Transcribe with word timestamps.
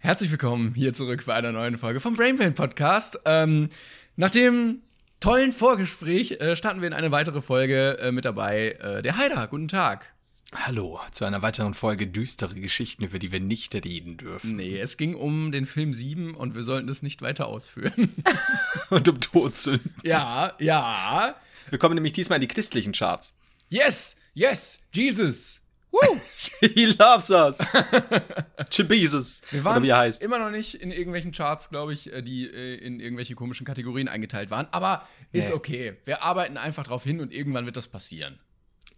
Herzlich 0.00 0.30
willkommen 0.30 0.74
hier 0.74 0.94
zurück 0.94 1.24
bei 1.26 1.34
einer 1.34 1.50
neuen 1.50 1.76
Folge 1.76 1.98
vom 2.00 2.14
Brain 2.14 2.36
Pain 2.36 2.54
Podcast. 2.54 3.18
Ähm, 3.24 3.68
nach 4.14 4.30
dem 4.30 4.78
tollen 5.18 5.52
Vorgespräch 5.52 6.40
äh, 6.40 6.54
starten 6.54 6.80
wir 6.80 6.86
in 6.86 6.94
eine 6.94 7.10
weitere 7.10 7.42
Folge 7.42 7.98
äh, 7.98 8.12
mit 8.12 8.24
dabei. 8.24 8.78
Äh, 8.80 9.02
der 9.02 9.16
Haider, 9.16 9.48
guten 9.48 9.66
Tag. 9.66 10.14
Hallo 10.54 11.00
zu 11.10 11.24
einer 11.24 11.42
weiteren 11.42 11.74
Folge 11.74 12.06
düstere 12.06 12.54
Geschichten, 12.54 13.02
über 13.02 13.18
die 13.18 13.32
wir 13.32 13.40
nicht 13.40 13.74
reden 13.74 14.16
dürfen. 14.16 14.54
Nee, 14.54 14.78
es 14.78 14.96
ging 14.96 15.16
um 15.16 15.50
den 15.50 15.66
Film 15.66 15.92
7 15.92 16.34
und 16.36 16.54
wir 16.54 16.62
sollten 16.62 16.88
es 16.88 17.02
nicht 17.02 17.20
weiter 17.20 17.48
ausführen. 17.48 18.14
Und 18.90 19.06
um 19.08 19.20
Todsünden. 19.20 19.92
ja, 20.04 20.54
ja. 20.60 21.34
Wir 21.68 21.78
kommen 21.78 21.96
nämlich 21.96 22.14
diesmal 22.14 22.36
in 22.36 22.42
die 22.42 22.48
christlichen 22.48 22.92
Charts. 22.92 23.36
Yes, 23.68 24.16
yes, 24.32 24.80
Jesus. 24.92 25.57
Woo! 25.90 26.20
He 26.60 26.86
loves 26.98 27.30
us. 27.30 27.58
Chibesus. 28.70 29.42
Wir 29.50 29.64
waren 29.64 29.76
Oder 29.78 29.82
wie 29.84 29.88
er 29.90 29.98
heißt. 29.98 30.22
immer 30.24 30.38
noch 30.38 30.50
nicht 30.50 30.74
in 30.74 30.90
irgendwelchen 30.90 31.32
Charts, 31.32 31.70
glaube 31.70 31.92
ich, 31.92 32.12
äh, 32.12 32.22
die 32.22 32.46
äh, 32.46 32.74
in 32.76 33.00
irgendwelche 33.00 33.34
komischen 33.34 33.66
Kategorien 33.66 34.08
eingeteilt 34.08 34.50
waren. 34.50 34.68
Aber 34.70 35.06
ist 35.32 35.48
Nee. 35.48 35.54
okay. 35.54 35.96
Wir 36.04 36.22
arbeiten 36.22 36.56
einfach 36.56 36.84
drauf 36.84 37.04
hin 37.04 37.20
und 37.20 37.32
irgendwann 37.32 37.64
wird 37.64 37.76
das 37.76 37.88
passieren. 37.88 38.38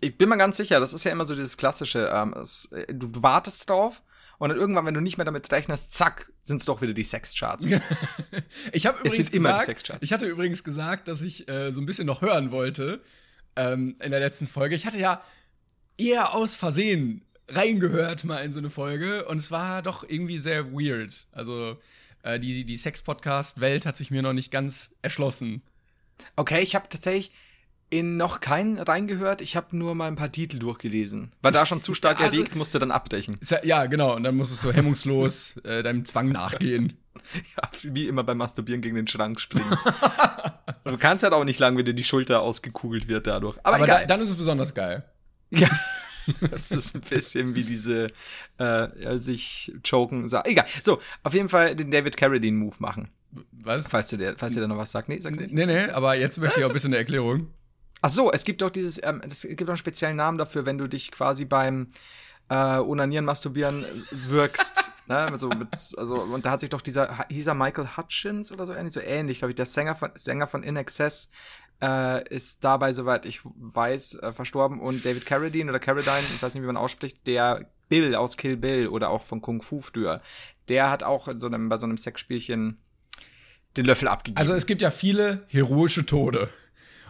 Ich 0.01 0.17
bin 0.17 0.29
mir 0.29 0.39
ganz 0.39 0.57
sicher, 0.57 0.81
das 0.81 0.93
ist 0.95 1.05
ja 1.05 1.13
immer 1.13 1.25
so 1.27 1.35
dieses 1.35 1.57
klassische, 1.57 2.11
ähm, 2.13 2.33
es, 2.35 2.73
äh, 2.73 2.87
du, 2.93 3.23
wartest 3.23 3.69
drauf 3.69 4.03
und 4.39 4.49
dann 4.49 4.59
irgendwann, 4.59 4.87
wenn 4.87 4.95
du 4.95 5.01
nicht 5.01 5.19
mehr 5.19 5.27
damit 5.27 5.53
rechnest, 5.53 5.93
zack, 5.93 6.33
sind 6.43 6.57
es 6.57 6.65
doch 6.65 6.81
wieder 6.81 6.95
die 6.95 7.05
Sexcharts. 7.05 7.67
Ich 8.73 8.87
habe 8.87 8.99
Es 8.99 9.05
übrigens 9.05 9.27
sind 9.27 9.35
immer 9.35 9.51
die 9.51 9.53
gesagt, 9.55 9.67
Sexcharts. 9.67 10.03
ich 10.05 10.13
hatte 10.13 10.27
übrigens 10.27 10.65
gesagt, 10.65 11.09
dass 11.09 11.23
ich 11.23 11.49
äh, 11.49 11.71
so 11.71 11.81
ein 11.81 11.87
bisschen 11.87 12.07
noch 12.07 12.23
hören 12.23 12.51
wollte 12.51 13.03
ähm, 13.57 13.97
in 14.03 14.11
der 14.11 14.21
letzten 14.21 14.47
Folge. 14.47 14.75
Ich 14.75 14.87
hatte 14.87 14.99
ja 14.99 15.23
eher 16.01 16.35
aus 16.35 16.57
Versehen 16.57 17.23
reingehört 17.49 18.25
mal 18.25 18.39
in 18.39 18.53
so 18.53 18.59
eine 18.59 18.71
Folge 18.71 19.27
und 19.27 19.37
es 19.39 19.51
war 19.51 19.83
doch 19.83 20.09
irgendwie 20.09 20.39
sehr 20.39 20.73
weird. 20.73 21.27
Also 21.33 21.79
äh, 22.23 22.39
die, 22.39 22.65
die 22.65 22.77
Sex-Podcast-Welt 22.77 23.87
hat 23.87 23.97
sich 23.97 24.11
mir 24.11 24.23
noch 24.23 24.33
nicht 24.33 24.51
ganz 24.51 24.95
erschlossen. 25.03 25.63
Okay, 26.37 26.61
ich 26.61 26.75
habe 26.75 26.89
tatsächlich 26.89 27.33
in 27.93 28.17
noch 28.17 28.39
keinen 28.39 28.79
reingehört, 28.79 29.41
ich 29.41 29.57
habe 29.57 29.77
nur 29.77 29.97
mal 29.97 30.07
ein 30.07 30.15
paar 30.15 30.31
Titel 30.31 30.61
durchgelesen. 30.61 31.33
War 31.43 31.51
da 31.51 31.67
schon 31.67 31.83
zu 31.83 31.93
stark 31.93 32.21
also- 32.21 32.37
erregt, 32.37 32.55
musste 32.55 32.79
dann 32.79 32.93
abbrechen. 32.93 33.39
Ja, 33.65 33.87
genau. 33.87 34.15
Und 34.15 34.23
dann 34.23 34.37
musstest 34.37 34.63
du 34.63 34.73
hemmungslos 34.73 35.57
äh, 35.65 35.83
deinem 35.83 36.05
Zwang 36.05 36.29
nachgehen. 36.29 36.97
Ja, 37.57 37.69
wie 37.83 38.07
immer 38.07 38.23
beim 38.23 38.39
Masturbieren 38.39 38.81
gegen 38.81 38.95
den 38.95 39.07
Schrank 39.09 39.41
springen. 39.41 39.77
Du 40.85 40.97
kannst 40.97 41.23
halt 41.23 41.35
auch 41.35 41.45
nicht 41.45 41.59
lang, 41.59 41.77
wenn 41.77 41.85
dir 41.85 41.95
die 41.95 42.05
Schulter 42.05 42.41
ausgekugelt 42.41 43.07
wird 43.07 43.27
dadurch. 43.27 43.59
Aber, 43.63 43.77
Aber 43.77 43.87
da, 43.87 44.05
dann 44.07 44.21
ist 44.21 44.31
es 44.31 44.37
besonders 44.37 44.75
geil. 44.75 45.05
Ja. 45.51 45.69
Das 46.51 46.71
ist 46.71 46.95
ein 46.95 47.01
bisschen 47.01 47.55
wie 47.57 47.65
diese 47.65 48.09
äh, 48.59 49.17
sich 49.17 49.73
choken. 49.83 50.29
Sa 50.29 50.45
Egal. 50.45 50.67
So, 50.83 51.01
auf 51.25 51.35
jeden 51.35 51.49
Fall 51.49 51.75
den 51.75 51.91
David 51.91 52.17
Carradine-Move 52.17 52.77
machen. 52.79 53.09
Was? 53.53 53.89
Falls 53.89 54.09
du 54.09 54.17
dir, 54.17 54.35
falls 54.37 54.55
dir 54.55 54.61
da 54.61 54.69
noch 54.69 54.77
was 54.77 54.93
sagt. 54.93 55.09
Nee, 55.09 55.19
sag 55.21 55.35
nicht. 55.35 55.53
Nee, 55.53 55.67
nee, 55.67 55.89
aber 55.89 56.15
jetzt 56.15 56.39
möchte 56.39 56.61
ich 56.61 56.67
auch 56.67 56.73
bitte 56.73 56.87
eine 56.87 56.99
Erklärung. 56.99 57.49
Ach 58.03 58.11
so, 58.11 58.33
es 58.33 58.45
gibt 58.45 58.63
doch 58.63 58.71
dieses, 58.71 59.03
ähm, 59.03 59.21
es 59.25 59.43
gibt 59.43 59.63
doch 59.63 59.69
einen 59.69 59.77
speziellen 59.77 60.17
Namen 60.17 60.39
dafür, 60.39 60.65
wenn 60.67 60.79
du 60.79 60.87
dich 60.89 61.11
quasi 61.11 61.45
beim 61.45 61.89
äh, 62.49 62.79
Onanieren, 62.79 63.25
Masturbieren 63.25 63.85
wirkst. 64.11 64.93
ne? 65.07 65.31
so 65.37 65.49
mit, 65.49 65.69
also, 65.97 66.17
und 66.17 66.45
da 66.45 66.53
hat 66.53 66.61
sich 66.61 66.71
doch 66.71 66.81
dieser, 66.81 67.27
hieß 67.29 67.47
er 67.47 67.55
Michael 67.55 67.97
Hutchins 67.97 68.53
oder 68.53 68.67
so 68.67 68.73
ähnlich, 68.73 68.95
so 68.95 69.01
ähnlich, 69.01 69.39
glaube 69.39 69.51
ich, 69.51 69.57
der 69.57 69.67
Sänger 69.67 69.95
von, 69.95 70.11
Sänger 70.15 70.47
von 70.47 70.63
In 70.63 70.77
Excess 70.77 71.31
äh, 71.83 72.29
ist 72.29 72.63
dabei, 72.65 72.93
soweit 72.93 73.27
ich 73.27 73.41
weiß, 73.45 74.15
äh, 74.15 74.33
verstorben 74.33 74.81
und 74.81 75.05
David 75.05 75.27
Carradine 75.27 75.71
oder 75.71 75.79
Carradine, 75.81 76.27
ich 76.35 76.43
weiß 76.43 76.55
nicht, 76.55 76.63
wie 76.63 76.67
man 76.67 76.77
ausspricht, 76.77 77.27
der 77.27 77.71
Bill 77.89 78.15
aus 78.15 78.37
Kill 78.37 78.57
Bill 78.57 78.89
oder 78.89 79.11
auch 79.11 79.23
von 79.23 79.41
Kung 79.41 79.63
Fu 79.63 79.81
früher, 79.81 80.21
der 80.69 80.91
hat 80.91 81.03
auch 81.03 81.27
in 81.29 81.41
so 81.41 81.47
einem, 81.47 81.69
bei 81.69 81.77
so 81.79 81.87
einem 81.87 81.99
Sexspielchen 81.99 82.79
den 83.77 83.85
Löffel 83.85 84.09
abgegeben. 84.09 84.39
Also 84.39 84.55
es 84.55 84.67
gibt 84.67 84.83
ja 84.83 84.91
viele 84.91 85.45
heroische 85.49 86.05
Tode. 86.07 86.49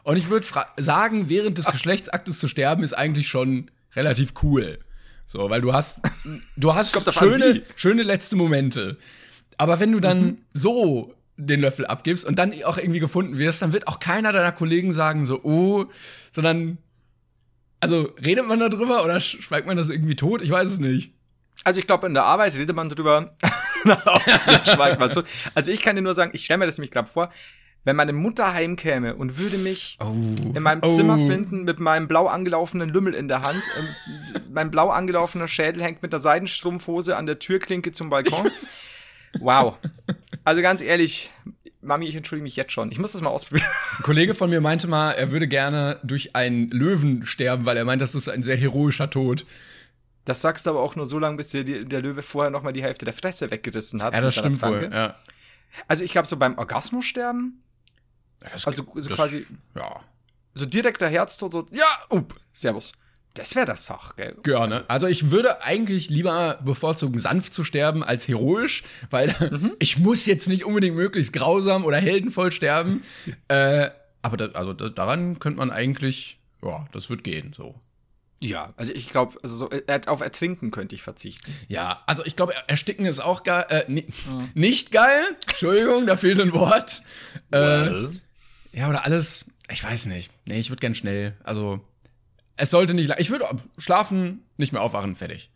Und 0.03 0.17
ich 0.17 0.31
würde 0.31 0.47
sagen, 0.79 1.29
während 1.29 1.59
des 1.59 1.67
Geschlechtsaktes 1.73 2.39
zu 2.39 2.49
sterben 2.49 2.83
ist 2.83 2.93
eigentlich 2.95 3.29
schon 3.29 3.71
relativ 3.95 4.33
cool. 4.43 4.79
So, 5.27 5.51
weil 5.51 5.61
du 5.61 5.73
hast, 5.73 6.01
du 6.57 6.75
hast 6.75 7.13
schöne, 7.15 7.63
schöne 7.77 8.03
letzte 8.03 8.37
Momente. 8.37 8.97
Aber 9.59 9.79
wenn 9.81 9.93
du 9.93 10.01
dann 10.01 10.23
Mhm. 10.23 10.39
so 10.55 11.15
den 11.47 11.61
Löffel 11.61 11.87
abgibst 11.87 12.25
und 12.25 12.39
dann 12.39 12.53
auch 12.65 12.79
irgendwie 12.79 13.01
gefunden 13.01 13.39
wirst, 13.39 13.63
dann 13.63 13.73
wird 13.73 13.89
auch 13.89 13.99
keiner 13.99 14.33
deiner 14.33 14.53
Kollegen 14.53 14.93
sagen 14.93 15.25
so, 15.27 15.43
oh, 15.43 15.87
sondern, 16.33 16.79
also 17.81 18.13
redet 18.25 18.47
man 18.47 18.59
darüber 18.61 19.05
oder 19.05 19.17
sch- 19.17 19.41
schweigt 19.43 19.67
man 19.67 19.77
das 19.77 19.89
irgendwie 19.89 20.17
tot? 20.17 20.43
Ich 20.43 20.51
weiß 20.51 20.69
es 20.69 20.79
nicht. 20.79 21.13
Also 21.65 21.81
ich 21.81 21.87
glaube, 21.87 22.07
in 22.07 22.15
der 22.15 22.25
Arbeit 22.25 22.55
redet 22.57 22.75
man 22.77 22.89
drüber. 22.89 23.35
Schweigt 24.65 24.99
man 25.01 25.11
so. 25.11 25.23
Also 25.55 25.73
ich 25.73 25.83
kann 25.83 25.97
dir 25.97 26.03
nur 26.03 26.15
sagen, 26.15 26.31
ich 26.35 26.45
stelle 26.45 26.59
mir 26.59 26.67
das 26.67 26.79
nämlich 26.79 26.91
gerade 26.91 27.09
vor, 27.11 27.31
wenn 27.85 27.97
meine 27.97 28.13
Mutter 28.13 28.53
heimkäme 28.53 29.15
und 29.17 29.39
würde 29.39 29.57
mich 29.59 29.99
in 30.55 30.63
meinem 30.63 30.81
Oh. 30.83 30.89
Zimmer 30.89 31.17
finden 31.17 31.65
mit 31.65 31.81
meinem 31.81 32.09
blau 32.09 32.27
angelaufenen 32.27 32.91
Lümmel 32.91 33.15
in 33.15 33.29
der 33.29 33.43
Hand. 33.43 33.63
Ähm, 33.79 34.43
mein 34.53 34.71
blau 34.71 34.91
angelaufener 34.91 35.49
Schädel 35.49 35.83
hängt 35.83 36.03
mit 36.03 36.13
der 36.13 36.21
Seidenstrumpfhose 36.21 37.17
an 37.17 37.25
der 37.27 37.39
Türklinke 37.39 37.93
zum 37.93 38.11
Balkon. 38.11 38.51
Wow. 39.39 39.77
Also 40.45 40.61
ganz 40.63 40.81
ehrlich, 40.81 41.31
Mami, 41.83 42.07
ich 42.07 42.17
entschuldige 42.17 42.43
mich 42.45 42.57
jetzt 42.57 42.73
schon. 42.73 42.91
Ich 42.93 42.99
muss 42.99 43.13
das 43.13 43.21
mal 43.21 43.31
ausprobieren. 43.31 43.69
Ein 43.99 44.03
Kollege 44.03 44.35
von 44.35 44.51
mir 44.51 44.61
meinte 44.61 44.87
mal, 44.89 45.13
er 45.13 45.31
würde 45.33 45.47
gerne 45.49 45.99
durch 46.03 46.35
einen 46.37 46.71
Löwen 46.71 47.25
sterben, 47.27 47.65
weil 47.67 47.77
er 47.77 47.85
meint, 47.85 48.03
das 48.03 48.15
ist 48.15 48.29
ein 48.29 48.43
sehr 48.43 48.57
heroischer 48.57 49.09
Tod. 49.11 49.47
Das 50.25 50.41
sagst 50.43 50.67
du 50.67 50.71
aber 50.71 50.81
auch 50.81 50.97
nur 50.97 51.07
so 51.07 51.19
lange, 51.19 51.37
bis 51.37 51.49
dir 51.49 51.65
der 51.65 52.03
Löwe 52.03 52.23
vorher 52.23 52.51
noch 52.51 52.63
mal 52.63 52.73
die 52.73 52.83
Hälfte 52.83 53.05
der 53.05 53.15
Fresse 53.15 53.51
weggerissen 53.51 54.03
hat. 54.03 54.13
Ja, 54.15 54.21
das 54.21 54.35
stimmt 54.35 54.61
wohl. 54.63 54.91
Ja. 54.93 55.17
Also 55.89 56.05
ich 56.05 56.13
glaube, 56.13 56.29
so 56.29 56.37
beim 56.37 56.59
Orgasmus 56.59 57.07
sterben, 57.07 57.63
Das 58.41 58.67
Also- 58.67 58.87
also 58.95 59.09
das- 59.09 59.19
quasi- 59.19 59.47
Ja, 59.77 60.01
so 60.55 60.65
direkter 60.67 61.09
Herztod, 61.09 61.53
so, 61.53 61.67
ja, 61.71 61.85
up, 62.11 62.35
servus. 62.53 62.93
Das 63.35 63.55
wäre 63.55 63.67
das 63.67 63.87
Sach, 63.87 64.17
gell? 64.17 64.35
gerne. 64.43 64.85
Also 64.89 65.07
ich 65.07 65.31
würde 65.31 65.63
eigentlich 65.63 66.11
lieber 66.11 66.59
bevorzugen, 66.65 67.19
sanft 67.19 67.55
zu 67.55 67.63
sterben 67.65 68.03
als 68.03 68.27
heroisch, 68.27 68.83
weil 69.11 69.35
Mhm. 69.51 69.73
ich 69.79 69.99
muss 69.99 70.27
jetzt 70.27 70.49
nicht 70.49 70.65
unbedingt 70.65 70.97
möglichst 70.97 71.33
grausam 71.33 71.85
oder 71.85 71.99
heldenvoll 71.99 72.51
sterben. 72.51 73.05
äh, 73.49 73.91
aber 74.23 74.37
da, 74.37 74.47
also 74.53 74.73
da, 74.73 74.89
daran 74.89 75.39
könnte 75.39 75.59
man 75.59 75.71
eigentlich, 75.71 76.39
ja, 76.63 76.87
das 76.93 77.09
wird 77.09 77.23
gehen. 77.25 77.53
So. 77.57 77.77
Ja, 78.43 78.73
also 78.77 78.93
ich 78.95 79.09
glaube, 79.09 79.39
also 79.43 79.55
so, 79.55 79.71
äh, 79.71 80.01
auf 80.07 80.21
Ertrinken 80.23 80.71
könnte 80.71 80.95
ich 80.95 81.03
verzichten. 81.03 81.55
Ja, 81.69 82.03
also 82.07 82.25
ich 82.25 82.37
glaube, 82.37 82.55
ersticken 82.67 83.05
ist 83.07 83.21
auch 83.21 83.43
geil. 83.45 83.67
Äh, 83.69 83.85
ni 83.87 84.07
Nicht 84.55 84.93
geil. 84.93 85.23
Entschuldigung, 85.47 86.07
da 86.07 86.17
fehlt 86.17 86.41
ein 86.41 86.53
Wort. 86.53 87.03
Äh, 87.53 88.09
ja, 88.73 88.89
oder 88.89 89.05
alles, 89.05 89.47
ich 89.71 89.85
weiß 89.85 90.07
nicht. 90.07 90.33
Nee, 90.47 90.59
ich 90.59 90.71
würde 90.71 90.81
gern 90.81 90.95
schnell. 90.95 91.37
Also, 91.45 91.81
es 92.61 92.71
sollte 92.71 92.95
nicht 92.95 93.09
lang. 93.09 93.19
Ich 93.21 93.31
würde 93.31 93.47
schlafen, 93.79 94.43
nicht 94.57 94.73
mehr 94.73 94.83
aufwachen, 94.83 95.17
fertig. 95.17 95.51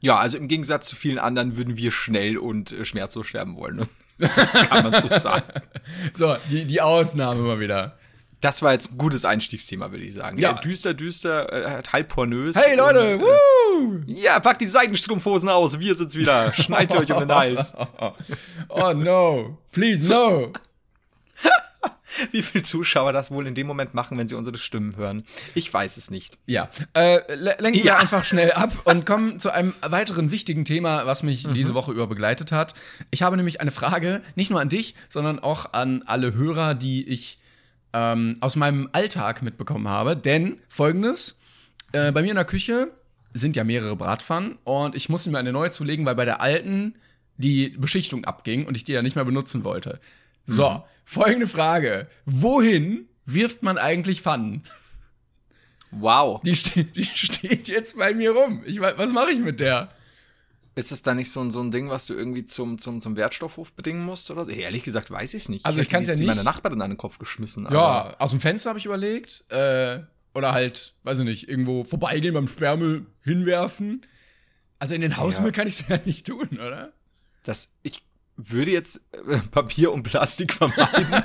Ja, 0.00 0.18
also 0.18 0.36
im 0.38 0.48
Gegensatz 0.48 0.88
zu 0.88 0.96
vielen 0.96 1.18
anderen 1.18 1.56
würden 1.56 1.76
wir 1.76 1.90
schnell 1.90 2.38
und 2.38 2.72
äh, 2.72 2.84
schmerzlos 2.84 3.26
sterben 3.26 3.56
wollen. 3.56 3.76
Ne? 3.76 3.88
Das 4.18 4.52
kann 4.52 4.90
man 4.90 5.00
so 5.00 5.08
sagen. 5.08 5.44
So, 6.12 6.36
die, 6.50 6.64
die 6.66 6.80
Ausnahme 6.80 7.40
mal 7.40 7.60
wieder. 7.60 7.96
Das 8.40 8.62
war 8.62 8.72
jetzt 8.72 8.92
ein 8.92 8.98
gutes 8.98 9.24
Einstiegsthema, 9.26 9.90
würde 9.90 10.04
ich 10.04 10.14
sagen. 10.14 10.38
Ja. 10.38 10.52
Ja. 10.52 10.60
düster, 10.60 10.94
düster, 10.94 11.52
äh, 11.52 11.82
halb 11.92 12.08
pornös. 12.08 12.56
Hey 12.56 12.76
Leute, 12.76 13.16
Und, 13.16 13.22
woo! 13.22 14.04
äh, 14.08 14.12
ja, 14.22 14.40
packt 14.40 14.60
die 14.62 14.66
Seidenstrumpfhosen 14.66 15.48
aus, 15.48 15.78
wir 15.78 15.94
sind's 15.94 16.16
wieder. 16.16 16.52
Ihr 16.56 16.90
euch 16.98 17.12
um 17.12 17.18
den 17.20 17.34
Hals. 17.34 17.76
Oh 18.68 18.92
no, 18.94 19.58
please 19.72 20.04
no. 20.06 20.52
Wie 22.32 22.42
viele 22.42 22.62
Zuschauer 22.64 23.12
das 23.12 23.30
wohl 23.30 23.46
in 23.46 23.54
dem 23.54 23.66
Moment 23.66 23.94
machen, 23.94 24.18
wenn 24.18 24.26
sie 24.28 24.34
unsere 24.34 24.58
Stimmen 24.58 24.96
hören? 24.96 25.24
Ich 25.54 25.72
weiß 25.72 25.96
es 25.96 26.10
nicht. 26.10 26.38
Ja, 26.46 26.68
äh, 26.94 27.20
le- 27.34 27.56
lenken 27.58 27.78
wir 27.78 27.84
Ja. 27.84 27.98
einfach 27.98 28.24
schnell 28.24 28.52
ab 28.52 28.72
und 28.84 29.06
kommen 29.06 29.38
zu 29.38 29.50
einem 29.50 29.74
weiteren 29.82 30.30
wichtigen 30.30 30.64
Thema, 30.64 31.06
was 31.06 31.22
mich 31.22 31.46
diese 31.54 31.74
Woche 31.74 31.92
über 31.92 32.06
begleitet 32.06 32.52
hat. 32.52 32.74
Ich 33.10 33.22
habe 33.22 33.36
nämlich 33.36 33.60
eine 33.60 33.70
Frage, 33.70 34.22
nicht 34.34 34.50
nur 34.50 34.60
an 34.60 34.68
dich, 34.68 34.94
sondern 35.08 35.38
auch 35.38 35.72
an 35.72 36.02
alle 36.06 36.34
Hörer, 36.34 36.74
die 36.74 37.06
ich 37.08 37.38
ähm, 37.92 38.36
aus 38.40 38.56
meinem 38.56 38.88
Alltag 38.92 39.42
mitbekommen 39.42 39.88
habe. 39.88 40.16
Denn 40.16 40.60
folgendes: 40.68 41.38
äh, 41.92 42.12
Bei 42.12 42.22
mir 42.22 42.30
in 42.30 42.36
der 42.36 42.44
Küche 42.44 42.92
sind 43.34 43.56
ja 43.56 43.64
mehrere 43.64 43.94
Bratpfannen 43.96 44.58
und 44.64 44.96
ich 44.96 45.08
musste 45.08 45.30
mir 45.30 45.38
eine 45.38 45.52
neue 45.52 45.70
zulegen, 45.70 46.04
weil 46.06 46.14
bei 46.16 46.24
der 46.24 46.40
alten 46.40 46.94
die 47.36 47.70
Beschichtung 47.70 48.24
abging 48.24 48.66
und 48.66 48.76
ich 48.76 48.84
die 48.84 48.92
ja 48.92 49.02
nicht 49.02 49.16
mehr 49.16 49.24
benutzen 49.24 49.64
wollte. 49.64 50.00
So, 50.50 50.68
Mhm. 50.68 50.82
folgende 51.04 51.46
Frage. 51.46 52.08
Wohin 52.26 53.08
wirft 53.26 53.62
man 53.62 53.78
eigentlich 53.78 54.22
Pfannen? 54.22 54.64
Wow. 55.90 56.40
Die, 56.42 56.54
ste 56.54 56.84
die 56.96 57.04
steht 57.04 57.68
jetzt 57.68 57.96
bei 57.96 58.14
mir 58.14 58.32
rum. 58.32 58.62
Ich 58.66 58.80
was 58.80 59.12
mache 59.12 59.30
ich 59.30 59.40
mit 59.40 59.60
der? 59.60 59.90
Ist 60.76 60.92
es 60.92 61.02
da 61.02 61.14
nicht 61.14 61.30
so 61.30 61.40
ein, 61.40 61.50
so 61.50 61.60
ein 61.60 61.70
Ding, 61.72 61.88
was 61.90 62.06
du 62.06 62.14
irgendwie 62.14 62.44
zum, 62.44 62.78
zum, 62.78 63.00
zum 63.00 63.16
Wertstoffhof 63.16 63.72
bedingen 63.74 64.04
musst 64.04 64.30
oder 64.30 64.44
so? 64.44 64.50
Ehrlich 64.50 64.84
gesagt, 64.84 65.10
weiß 65.10 65.34
ich 65.34 65.42
es 65.42 65.48
nicht. 65.48 65.66
Also 65.66 65.80
ich 65.80 65.86
hätte 65.86 65.94
kann's 65.96 66.06
ja 66.06 66.12
jetzt 66.12 66.20
nicht- 66.20 66.28
meine 66.28 66.44
Nachbarin 66.44 66.80
an 66.80 66.90
den 66.92 66.96
Kopf 66.96 67.18
geschmissen. 67.18 67.66
aber- 67.66 67.74
Ja, 67.76 68.16
aus 68.18 68.30
dem 68.30 68.40
Fenster 68.40 68.70
habe 68.70 68.78
ich 68.78 68.86
überlegt. 68.86 69.44
Äh, 69.50 70.00
oder 70.32 70.52
halt, 70.52 70.94
weiß 71.02 71.18
ich 71.18 71.24
nicht, 71.24 71.48
irgendwo 71.48 71.82
vorbeigehen 71.82 72.34
beim 72.34 72.46
Sperrmüll 72.46 73.06
hinwerfen. 73.22 74.06
Also 74.78 74.94
in 74.94 75.00
den 75.00 75.16
Hausmüll 75.16 75.48
Ja. 75.50 75.52
kann 75.52 75.66
ich 75.66 75.80
es 75.80 75.84
ja 75.88 75.98
nicht 76.04 76.26
tun, 76.26 76.48
oder? 76.54 76.92
Das, 77.42 77.72
ich 77.82 78.02
würde 78.48 78.70
jetzt 78.70 79.04
äh, 79.12 79.38
Papier 79.50 79.92
und 79.92 80.02
Plastik 80.02 80.52
vermeiden. 80.52 81.22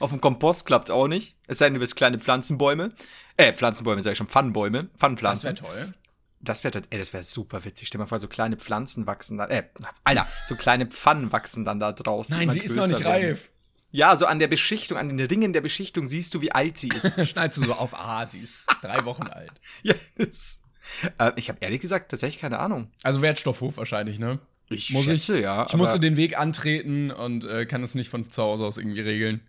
Auf 0.00 0.10
dem 0.10 0.20
Kompost 0.20 0.66
klappt's 0.66 0.90
auch 0.90 1.08
nicht. 1.08 1.36
Es 1.46 1.58
sei 1.58 1.66
denn, 1.66 1.74
du 1.74 1.80
bist 1.80 1.96
kleine 1.96 2.18
Pflanzenbäume. 2.18 2.92
Äh, 3.36 3.52
Pflanzenbäume, 3.52 4.02
sag 4.02 4.12
ich 4.12 4.18
schon, 4.18 4.26
Pfannenbäume. 4.26 4.84
Das 4.84 5.00
Pfannenpflanzen. 5.00 5.44
wäre 5.44 5.54
toll. 5.54 5.94
Das 6.40 6.62
wäre, 6.62 6.82
ey, 6.90 6.98
das 6.98 7.12
wäre 7.12 7.22
super 7.22 7.64
witzig. 7.64 7.88
Stell 7.88 7.98
dir 7.98 8.04
mal 8.04 8.08
vor, 8.08 8.18
so 8.18 8.28
kleine 8.28 8.56
Pflanzen 8.56 9.06
wachsen 9.06 9.38
dann, 9.38 9.50
äh, 9.50 9.64
Alter, 10.04 10.26
so 10.46 10.56
kleine 10.56 10.86
Pfannen 10.86 11.32
wachsen 11.32 11.64
dann 11.64 11.80
da 11.80 11.92
draußen. 11.92 12.36
Nein, 12.36 12.50
sie 12.50 12.60
ist 12.60 12.76
noch 12.76 12.86
nicht 12.86 13.00
werden. 13.00 13.26
reif. 13.26 13.50
Ja, 13.90 14.16
so 14.16 14.26
an 14.26 14.40
der 14.40 14.48
Beschichtung, 14.48 14.98
an 14.98 15.16
den 15.16 15.26
Ringen 15.26 15.52
der 15.52 15.60
Beschichtung 15.60 16.06
siehst 16.06 16.34
du, 16.34 16.40
wie 16.40 16.52
alt 16.52 16.76
sie 16.76 16.88
ist. 16.88 17.16
Da 17.16 17.24
schneidest 17.26 17.62
du 17.62 17.66
so 17.66 17.72
auf, 17.74 17.94
ah, 17.94 18.26
sie 18.26 18.40
ist 18.40 18.66
drei 18.82 19.04
Wochen 19.04 19.28
alt. 19.28 19.52
ja, 19.82 19.94
das, 20.18 20.60
äh, 21.18 21.32
ich 21.36 21.48
habe 21.48 21.60
ehrlich 21.62 21.80
gesagt 21.80 22.10
tatsächlich 22.10 22.40
keine 22.40 22.58
Ahnung. 22.58 22.90
Also 23.02 23.22
Wertstoffhof 23.22 23.76
wahrscheinlich, 23.76 24.18
ne? 24.18 24.40
Ich 24.68 24.90
Muss 24.90 25.08
ich- 25.08 25.28
ja. 25.28 25.66
Ich 25.66 25.74
musste 25.74 26.00
den 26.00 26.16
Weg 26.16 26.38
antreten 26.38 27.10
und 27.10 27.44
äh, 27.44 27.66
kann 27.66 27.82
es 27.82 27.94
nicht 27.94 28.08
von 28.08 28.30
zu 28.30 28.42
Hause 28.42 28.64
aus 28.64 28.78
irgendwie 28.78 29.00
regeln. 29.00 29.40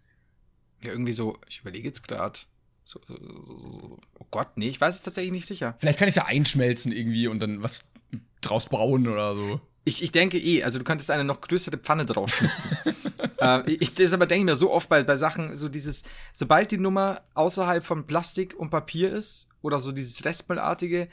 Ja, 0.84 0.92
irgendwie 0.92 1.14
so, 1.14 1.38
ich 1.48 1.62
überlege 1.62 1.88
jetzt 1.88 2.08
gerade. 2.08 2.40
So, 2.84 3.00
so, 3.08 3.16
so, 3.16 4.00
oh 4.20 4.26
Gott, 4.30 4.50
nee, 4.58 4.68
ich 4.70 4.80
weiß 4.80 4.96
es 4.96 5.02
tatsächlich 5.02 5.32
nicht 5.32 5.48
sicher. 5.48 5.76
Vielleicht 5.80 5.98
kann 5.98 6.08
ich 6.08 6.12
es 6.12 6.18
ja 6.18 6.26
einschmelzen 6.26 6.92
irgendwie 6.92 7.28
und 7.28 7.40
dann 7.40 7.64
was 7.64 7.86
draus 8.42 8.68
brauen 8.68 9.08
oder 9.08 9.36
so. 9.36 9.60
Ich, 9.86 10.04
ich 10.04 10.12
denke 10.12 10.38
eh, 10.38 10.64
also 10.64 10.78
du 10.80 10.84
könntest 10.84 11.10
eine 11.12 11.24
noch 11.24 11.42
größere 11.42 11.78
Pfanne 11.78 12.06
draus 12.06 12.32
schnitzen. 12.32 12.78
äh, 13.40 13.72
ich, 13.72 13.94
das 13.96 14.14
aber 14.14 14.26
denke 14.28 14.42
ich 14.42 14.46
mir 14.46 14.56
so 14.56 14.72
oft 14.72 14.90
bei, 14.90 15.04
bei 15.04 15.16
Sachen, 15.16 15.56
so 15.56 15.70
dieses, 15.70 16.04
sobald 16.34 16.72
die 16.72 16.78
Nummer 16.78 17.22
außerhalb 17.36 17.84
von 17.86 18.06
Plastik 18.06 18.56
und 18.56 18.70
Papier 18.70 19.12
ist 19.12 19.50
oder 19.62 19.80
so 19.80 19.92
dieses 19.92 20.26
Restmüllartige, 20.26 21.08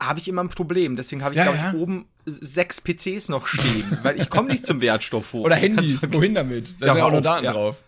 habe 0.00 0.18
ich 0.18 0.26
immer 0.28 0.42
ein 0.42 0.48
Problem. 0.48 0.96
Deswegen 0.96 1.22
habe 1.22 1.34
ich, 1.34 1.38
Ja, 1.38 1.44
glaube 1.44 1.58
ja. 1.58 1.70
ich, 1.70 1.76
oben 1.76 2.06
sechs 2.26 2.80
PCs 2.80 3.28
noch 3.28 3.46
stehen, 3.46 3.98
weil 4.02 4.20
ich 4.20 4.30
komme 4.30 4.48
nicht 4.50 4.64
zum 4.66 4.80
Wertstoff 4.80 5.32
hoch. 5.32 5.44
Oder 5.44 5.56
Handys, 5.56 6.00
wohin 6.12 6.34
damit? 6.34 6.74
Da 6.80 6.86
Ja, 6.86 6.92
sind 6.92 6.98
ja 7.00 7.06
auch 7.06 7.10
noch 7.10 7.18
auf, 7.18 7.24
Daten 7.24 7.44
ja. 7.44 7.52
drauf. 7.52 7.82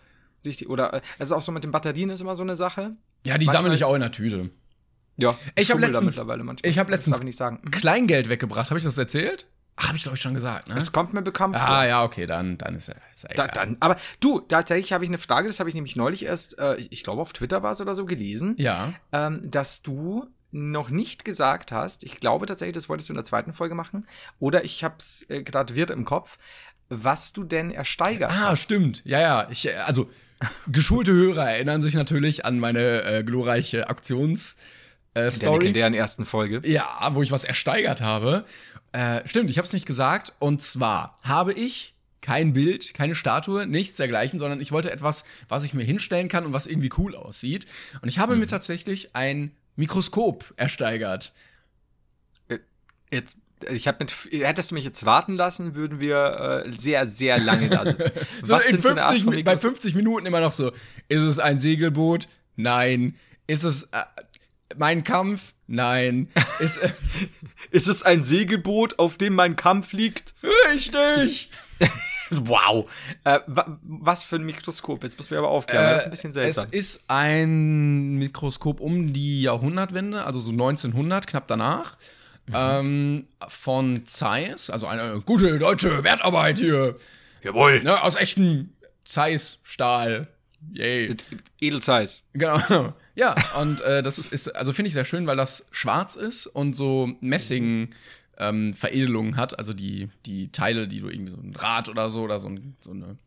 Richtig, 0.45 0.69
oder 0.69 0.93
äh, 0.93 1.01
also 1.19 1.35
auch 1.35 1.41
so 1.41 1.51
mit 1.51 1.63
den 1.63 1.71
Batterien 1.71 2.09
ist 2.09 2.21
immer 2.21 2.35
so 2.35 2.43
eine 2.43 2.55
Sache. 2.55 2.95
Ja, 3.25 3.37
die 3.37 3.45
Manchmal- 3.45 3.53
sammle 3.63 3.73
ich 3.75 3.83
auch 3.83 3.93
in 3.95 4.01
der 4.01 4.11
Tüte. 4.11 4.49
Ja, 5.17 5.35
Ich 5.55 5.69
hab 5.69 5.77
schummel 5.77 5.81
da 5.81 5.87
letztens- 5.87 6.15
mittlerweile 6.15 6.43
manchmal. 6.43 6.69
ich 6.69 6.77
hab 6.77 6.89
letztens- 6.89 7.13
darf 7.13 7.21
ich 7.21 7.25
nicht 7.25 7.37
sagen. 7.37 7.59
Mhm. 7.63 7.71
Kleingeld 7.71 8.29
weggebracht. 8.29 8.69
Habe 8.69 8.77
ich 8.77 8.83
das 8.85 8.97
erzählt? 8.97 9.47
Habe 9.79 9.95
ich 9.95 10.01
glaube 10.03 10.15
ich 10.15 10.21
schon 10.21 10.33
gesagt, 10.33 10.69
ne? 10.69 10.75
Das 10.75 10.91
kommt 10.91 11.13
mir 11.13 11.21
bekannt 11.21 11.55
vor. 11.57 11.67
Ah, 11.67 11.85
ja, 11.85 12.03
okay, 12.03 12.25
dann, 12.25 12.57
dann 12.57 12.75
ist 12.75 12.89
er. 12.89 12.95
Ist 13.13 13.25
Da, 13.25 13.29
egal. 13.45 13.51
dann, 13.53 13.77
aber 13.79 13.97
du, 14.19 14.39
tatsächlich 14.39 14.91
habe 14.93 15.03
ich 15.03 15.09
eine 15.09 15.19
Frage, 15.19 15.47
das 15.47 15.59
habe 15.59 15.69
ich 15.69 15.75
nämlich 15.75 15.95
neulich 15.95 16.25
erst, 16.25 16.57
äh, 16.57 16.75
ich, 16.77 16.91
ich 16.91 17.03
glaube 17.03 17.21
auf 17.21 17.31
Twitter 17.33 17.61
war 17.61 17.73
es 17.73 17.81
oder 17.81 17.93
so 17.93 18.05
gelesen, 18.05 18.55
Ja. 18.57 18.93
ähm, 19.11 19.41
dass 19.51 19.83
du 19.83 20.25
noch 20.57 20.89
nicht 20.89 21.23
gesagt 21.25 21.71
hast, 21.71 22.03
ich 22.03 22.19
glaube 22.19 22.45
tatsächlich, 22.45 22.73
das 22.75 22.89
wolltest 22.89 23.09
du 23.09 23.13
in 23.13 23.17
der 23.17 23.25
zweiten 23.25 23.53
Folge 23.53 23.75
machen, 23.75 24.07
oder 24.39 24.63
ich 24.65 24.83
habe 24.83 24.95
es 24.99 25.25
äh, 25.29 25.43
gerade 25.43 25.75
wird 25.75 25.91
im 25.91 26.05
Kopf, 26.05 26.37
was 26.89 27.33
du 27.33 27.43
denn 27.43 27.71
ersteigert 27.71 28.31
Ah, 28.31 28.49
hast. 28.51 28.61
stimmt. 28.61 29.01
Ja, 29.05 29.19
ja. 29.19 29.47
Ich, 29.51 29.67
äh, 29.67 29.73
also, 29.75 30.09
geschulte 30.71 31.11
Hörer 31.11 31.49
erinnern 31.51 31.81
sich 31.81 31.93
natürlich 31.93 32.45
an 32.45 32.59
meine 32.59 33.03
äh, 33.03 33.23
glorreiche 33.23 33.89
Aktions. 33.89 34.55
Äh, 35.13 35.19
In 35.19 35.23
der 35.23 35.31
Story. 35.31 35.57
legendären 35.59 35.93
ersten 35.93 36.25
Folge. 36.25 36.61
Ja, 36.65 37.09
wo 37.13 37.21
ich 37.23 37.31
was 37.31 37.43
ersteigert 37.43 38.01
habe. 38.01 38.45
Äh, 38.93 39.27
stimmt, 39.27 39.49
ich 39.49 39.57
habe 39.57 39.65
es 39.65 39.73
nicht 39.73 39.85
gesagt. 39.85 40.33
Und 40.39 40.61
zwar 40.61 41.15
habe 41.23 41.53
ich 41.53 41.93
kein 42.21 42.53
Bild, 42.53 42.93
keine 42.93 43.15
Statue, 43.15 43.65
nichts 43.67 43.97
dergleichen, 43.97 44.37
sondern 44.39 44.59
ich 44.61 44.71
wollte 44.71 44.91
etwas, 44.91 45.23
was 45.49 45.63
ich 45.63 45.73
mir 45.73 45.83
hinstellen 45.83 46.27
kann 46.29 46.45
und 46.45 46.53
was 46.53 46.67
irgendwie 46.67 46.91
cool 46.97 47.15
aussieht. 47.15 47.65
Und 48.01 48.09
ich 48.09 48.19
habe 48.19 48.33
Mhm. 48.33 48.41
mir 48.41 48.47
tatsächlich 48.47 49.15
ein 49.15 49.51
Mikroskop 49.77 50.53
ersteigert. 50.57 51.33
Jetzt, 53.09 53.37
ich 53.71 53.87
habe 53.87 53.99
mit, 54.03 54.13
hättest 54.43 54.71
du 54.71 54.75
mich 54.75 54.83
jetzt 54.83 55.05
warten 55.05 55.35
lassen, 55.35 55.75
würden 55.75 55.99
wir 56.01 56.63
äh, 56.65 56.71
sehr, 56.77 57.07
sehr 57.07 57.39
lange 57.39 57.69
da 57.69 57.85
sitzen. 57.85 58.11
So 58.43 58.53
was 58.53 58.65
in 58.65 58.71
sind 58.73 58.81
für 58.81 58.91
eine 58.91 59.01
Art 59.03 59.11
50, 59.11 59.23
von 59.23 59.33
Mi- 59.33 59.43
bei 59.43 59.53
Mikros- 59.53 59.61
50 59.61 59.95
Minuten 59.95 60.25
immer 60.25 60.41
noch 60.41 60.51
so. 60.51 60.71
Ist 61.07 61.21
es 61.21 61.39
ein 61.39 61.59
Segelboot? 61.59 62.27
Nein. 62.57 63.15
Ist 63.47 63.63
es 63.63 63.83
äh, 63.93 64.03
mein 64.75 65.03
Kampf? 65.05 65.53
Nein. 65.67 66.29
Ist 66.59 66.77
äh, 66.77 66.91
Ist 67.71 67.87
es 67.87 68.03
ein 68.03 68.23
Segelboot, 68.23 68.99
auf 68.99 69.15
dem 69.17 69.33
mein 69.35 69.55
Kampf 69.55 69.93
liegt? 69.93 70.35
richtig. 70.73 71.49
Wow. 72.31 72.89
Äh, 73.23 73.39
wa 73.47 73.79
was 73.83 74.23
für 74.23 74.37
ein 74.37 74.43
Mikroskop? 74.43 75.03
Jetzt 75.03 75.17
muss 75.17 75.29
mir 75.29 75.37
aber 75.37 75.49
aufklären, 75.49 75.85
das 75.93 75.99
ist 75.99 76.05
ein 76.05 76.11
bisschen 76.11 76.35
Äh, 76.35 76.47
es 76.47 76.55
seltsam. 76.55 76.73
ist 76.73 77.03
ein 77.07 78.15
Mikroskop 78.15 78.79
um 78.79 79.13
die 79.13 79.41
Jahrhundertwende, 79.41 80.23
also 80.25 80.39
so 80.39 80.51
1900, 80.51 81.27
knapp 81.27 81.47
danach. 81.47 81.97
Mhm. 82.47 82.53
Ähm, 82.55 83.27
von 83.49 84.05
Zeiss, 84.05 84.69
also 84.69 84.87
eine 84.87 85.19
gute 85.25 85.57
deutsche 85.59 86.03
Wertarbeit 86.03 86.59
hier. 86.59 86.95
Jawohl. 87.43 87.83
Ne, 87.83 88.01
aus 88.01 88.15
echtem 88.15 88.69
Zeiss-Stahl. 89.05 90.27
Yay. 90.73 91.15
Edelzeiss. 91.59 92.23
Genau. 92.33 92.93
Ja, 93.17 93.33
und 93.59 93.81
äh, 93.81 94.03
das 94.03 94.19
ist, 94.19 94.55
also 94.55 94.73
finde 94.73 94.89
ich 94.89 94.93
sehr 94.93 95.03
schön, 95.03 95.25
weil 95.25 95.35
das 95.35 95.65
schwarz 95.71 96.15
ist 96.15 96.45
und 96.45 96.75
so 96.75 97.09
Messing 97.19 97.89
ähm, 98.37 98.73
Veredelungen 98.73 99.37
hat, 99.37 99.57
also 99.57 99.73
die, 99.73 100.09
die 100.25 100.51
Teile, 100.51 100.87
die 100.87 100.99
du 100.99 101.09
irgendwie 101.09 101.31
so 101.31 101.37
ein 101.37 101.55
Rad 101.55 101.89
oder 101.89 102.09
so 102.09 102.21
oder 102.21 102.39
so, 102.39 102.47
ein, 102.49 102.75
so 102.79 102.91
eine 102.91 103.17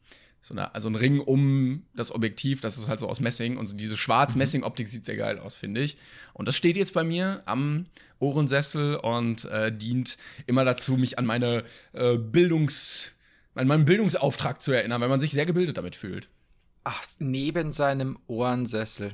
so 0.42 0.54
eine, 0.54 0.74
also 0.74 0.88
ein 0.88 0.94
Ring 0.94 1.20
um 1.20 1.84
das 1.94 2.12
Objektiv, 2.12 2.60
das 2.60 2.78
ist 2.78 2.88
halt 2.88 3.00
so 3.00 3.08
aus 3.08 3.20
Messing 3.20 3.58
und 3.58 3.66
so 3.66 3.76
diese 3.76 3.96
schwarz-Messing-Optik 3.96 4.88
sieht 4.88 5.04
sehr 5.04 5.16
geil 5.16 5.38
aus, 5.38 5.56
finde 5.56 5.82
ich. 5.82 5.98
Und 6.32 6.48
das 6.48 6.56
steht 6.56 6.76
jetzt 6.76 6.94
bei 6.94 7.04
mir 7.04 7.42
am 7.44 7.86
Ohrensessel 8.18 8.96
und 8.96 9.44
äh, 9.46 9.70
dient 9.70 10.16
immer 10.46 10.64
dazu, 10.64 10.96
mich 10.96 11.18
an 11.18 11.26
meine 11.26 11.64
äh, 11.92 12.16
Bildungs, 12.16 13.12
an 13.55 13.67
meinen 13.67 13.84
Bildungsauftrag 13.84 14.62
zu 14.62 14.72
erinnern, 14.72 15.00
weil 15.00 15.08
man 15.08 15.20
sich 15.20 15.32
sehr 15.32 15.46
gebildet 15.46 15.76
damit 15.76 15.94
fühlt. 15.94 16.29
Ach, 16.84 17.05
neben 17.19 17.72
seinem 17.72 18.19
Ohrensessel. 18.26 19.12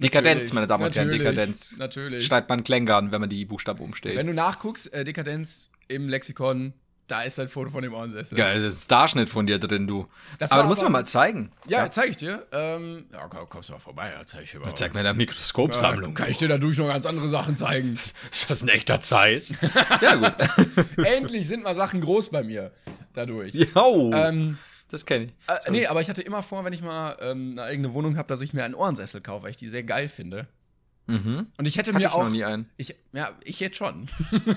Dekadenz, 0.00 0.52
meine 0.52 0.66
Damen 0.66 0.84
und 0.84 0.96
Herren, 0.96 1.10
Dekadenz. 1.10 1.76
Natürlich. 1.78 2.26
Schreibt 2.26 2.48
man 2.48 2.64
Klängern, 2.64 3.12
wenn 3.12 3.20
man 3.20 3.30
die 3.30 3.44
Buchstaben 3.44 3.80
umstellt. 3.82 4.16
Wenn 4.16 4.26
du 4.26 4.34
nachguckst, 4.34 4.92
äh, 4.92 5.04
Dekadenz 5.04 5.68
im 5.88 6.08
Lexikon, 6.08 6.72
da 7.06 7.22
ist 7.22 7.40
ein 7.40 7.48
Foto 7.48 7.70
von 7.70 7.82
dem 7.82 7.92
Ohrensessel. 7.92 8.38
ja, 8.38 8.52
es 8.52 8.62
ist 8.62 8.76
ein 8.76 8.84
Starschnitt 8.84 9.28
von 9.30 9.44
dir 9.44 9.58
drin, 9.58 9.88
du. 9.88 10.06
Das 10.38 10.52
aber 10.52 10.62
musst 10.64 10.80
aber- 10.82 10.90
mir 10.90 10.98
mal 10.98 11.06
zeigen. 11.06 11.50
Ja, 11.66 11.90
zeig 11.90 12.10
ich 12.10 12.16
dir. 12.16 12.46
Ähm, 12.52 13.06
ja, 13.12 13.26
komm, 13.28 13.48
kommst 13.48 13.68
du 13.68 13.72
mal 13.72 13.80
vorbei, 13.80 14.12
da 14.16 14.24
zeig 14.24 14.44
ich 14.44 14.52
dir 14.52 14.60
mal. 14.60 14.72
Zeig 14.76 14.94
mir 14.94 15.00
deine 15.02 15.08
Ja, 15.08 15.14
Mikroskopsammlung. 15.14 16.14
kann 16.14 16.30
ich 16.30 16.36
dir 16.36 16.46
dadurch 16.46 16.78
noch 16.78 16.86
ganz 16.86 17.06
andere 17.06 17.28
Sachen 17.28 17.56
zeigen. 17.56 17.94
Ist 18.30 18.48
das 18.48 18.62
ein 18.62 18.68
echter 18.68 19.00
Zeiss? 19.00 19.54
ja, 20.00 20.14
gut. 20.14 20.34
Endlich 21.04 21.48
sind 21.48 21.64
mal 21.64 21.74
Sachen 21.74 22.00
groß 22.00 22.28
bei 22.30 22.44
mir 22.44 22.70
dadurch. 23.12 23.54
Jo, 23.54 24.12
Ähm, 24.14 24.56
das 24.90 25.06
kenne 25.06 25.26
ich. 25.26 25.32
äh, 25.48 25.70
nee, 25.70 25.86
aber 25.86 26.00
ich 26.00 26.08
hatte 26.08 26.22
immer 26.22 26.42
vor, 26.42 26.64
wenn 26.64 26.72
ich 26.72 26.82
mal 26.82 27.16
ähm, 27.20 27.52
eine 27.52 27.62
eigene 27.64 27.94
Wohnung 27.94 28.16
habe, 28.16 28.28
dass 28.28 28.40
ich 28.40 28.52
mir 28.52 28.64
einen 28.64 28.74
Ohrensessel 28.74 29.20
kaufe, 29.20 29.44
weil 29.44 29.50
ich 29.50 29.56
die 29.56 29.68
sehr 29.68 29.82
geil 29.82 30.08
finde. 30.08 30.46
Mhm. 31.06 31.46
Und 31.56 31.66
ich 31.66 31.76
hätte 31.76 31.90
Hatte 31.92 31.98
mir 32.02 32.06
ich 32.08 32.12
auch. 32.12 32.22
noch 32.24 32.30
nie 32.30 32.44
einen. 32.44 32.68
Ich, 32.76 32.94
ja, 33.12 33.32
ich 33.44 33.58
jetzt 33.60 33.76
schon. 33.76 34.06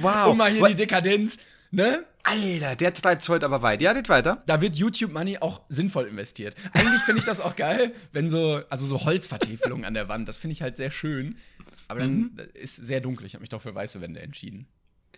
Wow. 0.00 0.28
um 0.28 0.38
mal 0.38 0.50
hier 0.50 0.60
Wa- 0.62 0.68
die 0.68 0.74
Dekadenz, 0.74 1.38
ne? 1.70 2.04
Alter, 2.22 2.76
der 2.76 2.92
treibt's 2.94 3.28
heute 3.28 3.46
aber 3.46 3.62
weit. 3.62 3.80
Ja, 3.82 3.92
geht 3.92 4.08
weiter. 4.08 4.42
Da 4.46 4.60
wird 4.60 4.76
YouTube 4.76 5.12
Money 5.12 5.38
auch 5.38 5.62
sinnvoll 5.68 6.06
investiert. 6.06 6.54
Eigentlich 6.72 7.00
finde 7.02 7.20
ich 7.20 7.24
das 7.26 7.40
auch 7.40 7.56
geil, 7.56 7.92
wenn 8.12 8.28
so, 8.30 8.60
also 8.68 8.86
so 8.86 9.04
Holzvertäfelung 9.04 9.84
an 9.84 9.94
der 9.94 10.08
Wand, 10.08 10.28
das 10.28 10.38
finde 10.38 10.52
ich 10.52 10.62
halt 10.62 10.76
sehr 10.76 10.90
schön. 10.90 11.36
Aber 11.88 12.00
dann 12.00 12.16
Mhm. 12.18 12.32
ist 12.54 12.76
sehr 12.76 13.00
dunkel. 13.00 13.24
Ich 13.26 13.32
habe 13.34 13.40
mich 13.40 13.48
doch 13.48 13.62
für 13.62 13.74
weiße 13.74 14.00
Wände 14.02 14.20
entschieden. 14.20 14.66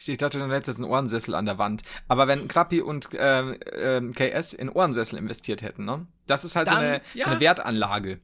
Ich 0.07 0.19
dachte, 0.19 0.39
du 0.39 0.51
hättest 0.51 0.79
einen 0.79 0.91
Ohrensessel 0.91 1.35
an 1.35 1.47
der 1.47 1.59
Wand. 1.59 1.83
Aber 2.09 2.27
wenn 2.27 2.49
Krappi 2.49 2.81
und 2.81 3.09
ähm, 3.15 3.57
ähm, 3.73 4.15
KS 4.15 4.55
in 4.55 4.69
Ohrensessel 4.69 5.19
investiert 5.19 5.63
hätten, 5.63 5.85
ne? 5.85 6.07
Das 6.27 6.45
ist 6.45 6.57
halt 6.57 6.69
so, 6.69 6.75
Dann, 6.75 6.85
eine, 6.85 7.01
ja. 7.15 7.25
so 7.25 7.31
eine 7.33 7.41
Wertanlage. 7.41 8.21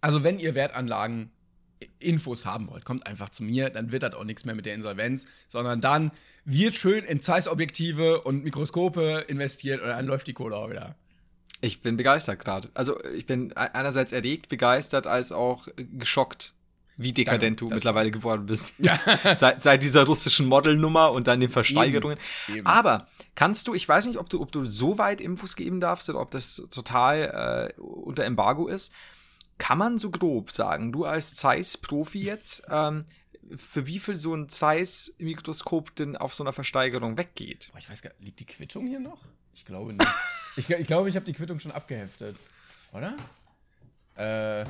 Also, 0.00 0.22
wenn 0.22 0.38
ihr 0.38 0.54
Wertanlagen 0.54 1.30
Infos 1.98 2.44
haben 2.44 2.68
wollt, 2.68 2.84
kommt 2.84 3.06
einfach 3.06 3.30
zu 3.30 3.42
mir, 3.42 3.70
dann 3.70 3.92
wird 3.92 4.02
das 4.02 4.14
auch 4.14 4.24
nichts 4.24 4.44
mehr 4.44 4.54
mit 4.54 4.66
der 4.66 4.74
Insolvenz, 4.74 5.26
sondern 5.48 5.80
dann 5.80 6.12
wird 6.44 6.74
schön 6.74 7.04
in 7.04 7.20
Zeiss-Objektive 7.20 8.22
und 8.22 8.44
Mikroskope 8.44 9.24
investiert 9.28 9.80
und 9.80 9.88
dann 9.88 10.06
läuft 10.06 10.26
die 10.26 10.32
Kohle 10.32 10.56
auch 10.56 10.70
wieder. 10.70 10.96
Ich 11.60 11.80
bin 11.80 11.96
begeistert 11.96 12.38
gerade. 12.40 12.68
Also 12.74 13.02
ich 13.04 13.26
bin 13.26 13.52
einerseits 13.54 14.12
erregt, 14.12 14.48
begeistert, 14.48 15.06
als 15.06 15.32
auch 15.32 15.68
äh, 15.68 15.84
geschockt. 15.84 16.54
Wie 16.96 17.12
dekadent 17.12 17.60
Danke, 17.60 17.70
du 17.70 17.74
mittlerweile 17.74 18.10
geworden 18.10 18.46
bist. 18.46 18.72
Ja. 18.78 18.98
seit, 19.34 19.62
seit 19.62 19.82
dieser 19.82 20.04
russischen 20.04 20.46
Modelnummer 20.46 21.10
und 21.12 21.26
dann 21.26 21.40
den 21.40 21.50
Versteigerungen. 21.50 22.18
Eben, 22.48 22.58
eben. 22.58 22.66
Aber 22.66 23.08
kannst 23.34 23.66
du, 23.66 23.74
ich 23.74 23.88
weiß 23.88 24.06
nicht, 24.06 24.18
ob 24.18 24.30
du, 24.30 24.40
ob 24.40 24.52
du 24.52 24.66
so 24.66 24.98
weit 24.98 25.20
Infos 25.20 25.56
geben 25.56 25.80
darfst 25.80 26.08
oder 26.08 26.20
ob 26.20 26.30
das 26.30 26.62
total 26.70 27.74
äh, 27.76 27.80
unter 27.80 28.24
Embargo 28.24 28.68
ist. 28.68 28.92
Kann 29.58 29.78
man 29.78 29.98
so 29.98 30.10
grob 30.10 30.50
sagen, 30.50 30.92
du 30.92 31.04
als 31.04 31.34
Zeiss-Profi 31.34 32.22
jetzt, 32.22 32.64
ähm, 32.70 33.04
für 33.56 33.86
wie 33.86 33.98
viel 33.98 34.16
so 34.16 34.34
ein 34.34 34.48
Zeiss-Mikroskop 34.48 35.94
denn 35.96 36.16
auf 36.16 36.34
so 36.34 36.42
einer 36.42 36.52
Versteigerung 36.52 37.16
weggeht? 37.18 37.70
Boah, 37.72 37.78
ich 37.78 37.90
weiß 37.90 38.02
gar 38.02 38.10
nicht, 38.10 38.24
liegt 38.24 38.40
die 38.40 38.46
Quittung 38.46 38.86
hier 38.86 39.00
noch? 39.00 39.20
Ich 39.54 39.64
glaube 39.64 39.92
nicht. 39.92 40.06
ich, 40.56 40.70
ich 40.70 40.86
glaube, 40.86 41.08
ich 41.08 41.16
habe 41.16 41.26
die 41.26 41.32
Quittung 41.32 41.60
schon 41.60 41.72
abgeheftet. 41.72 42.36
Oder? 42.92 43.16
Äh, 44.16 44.64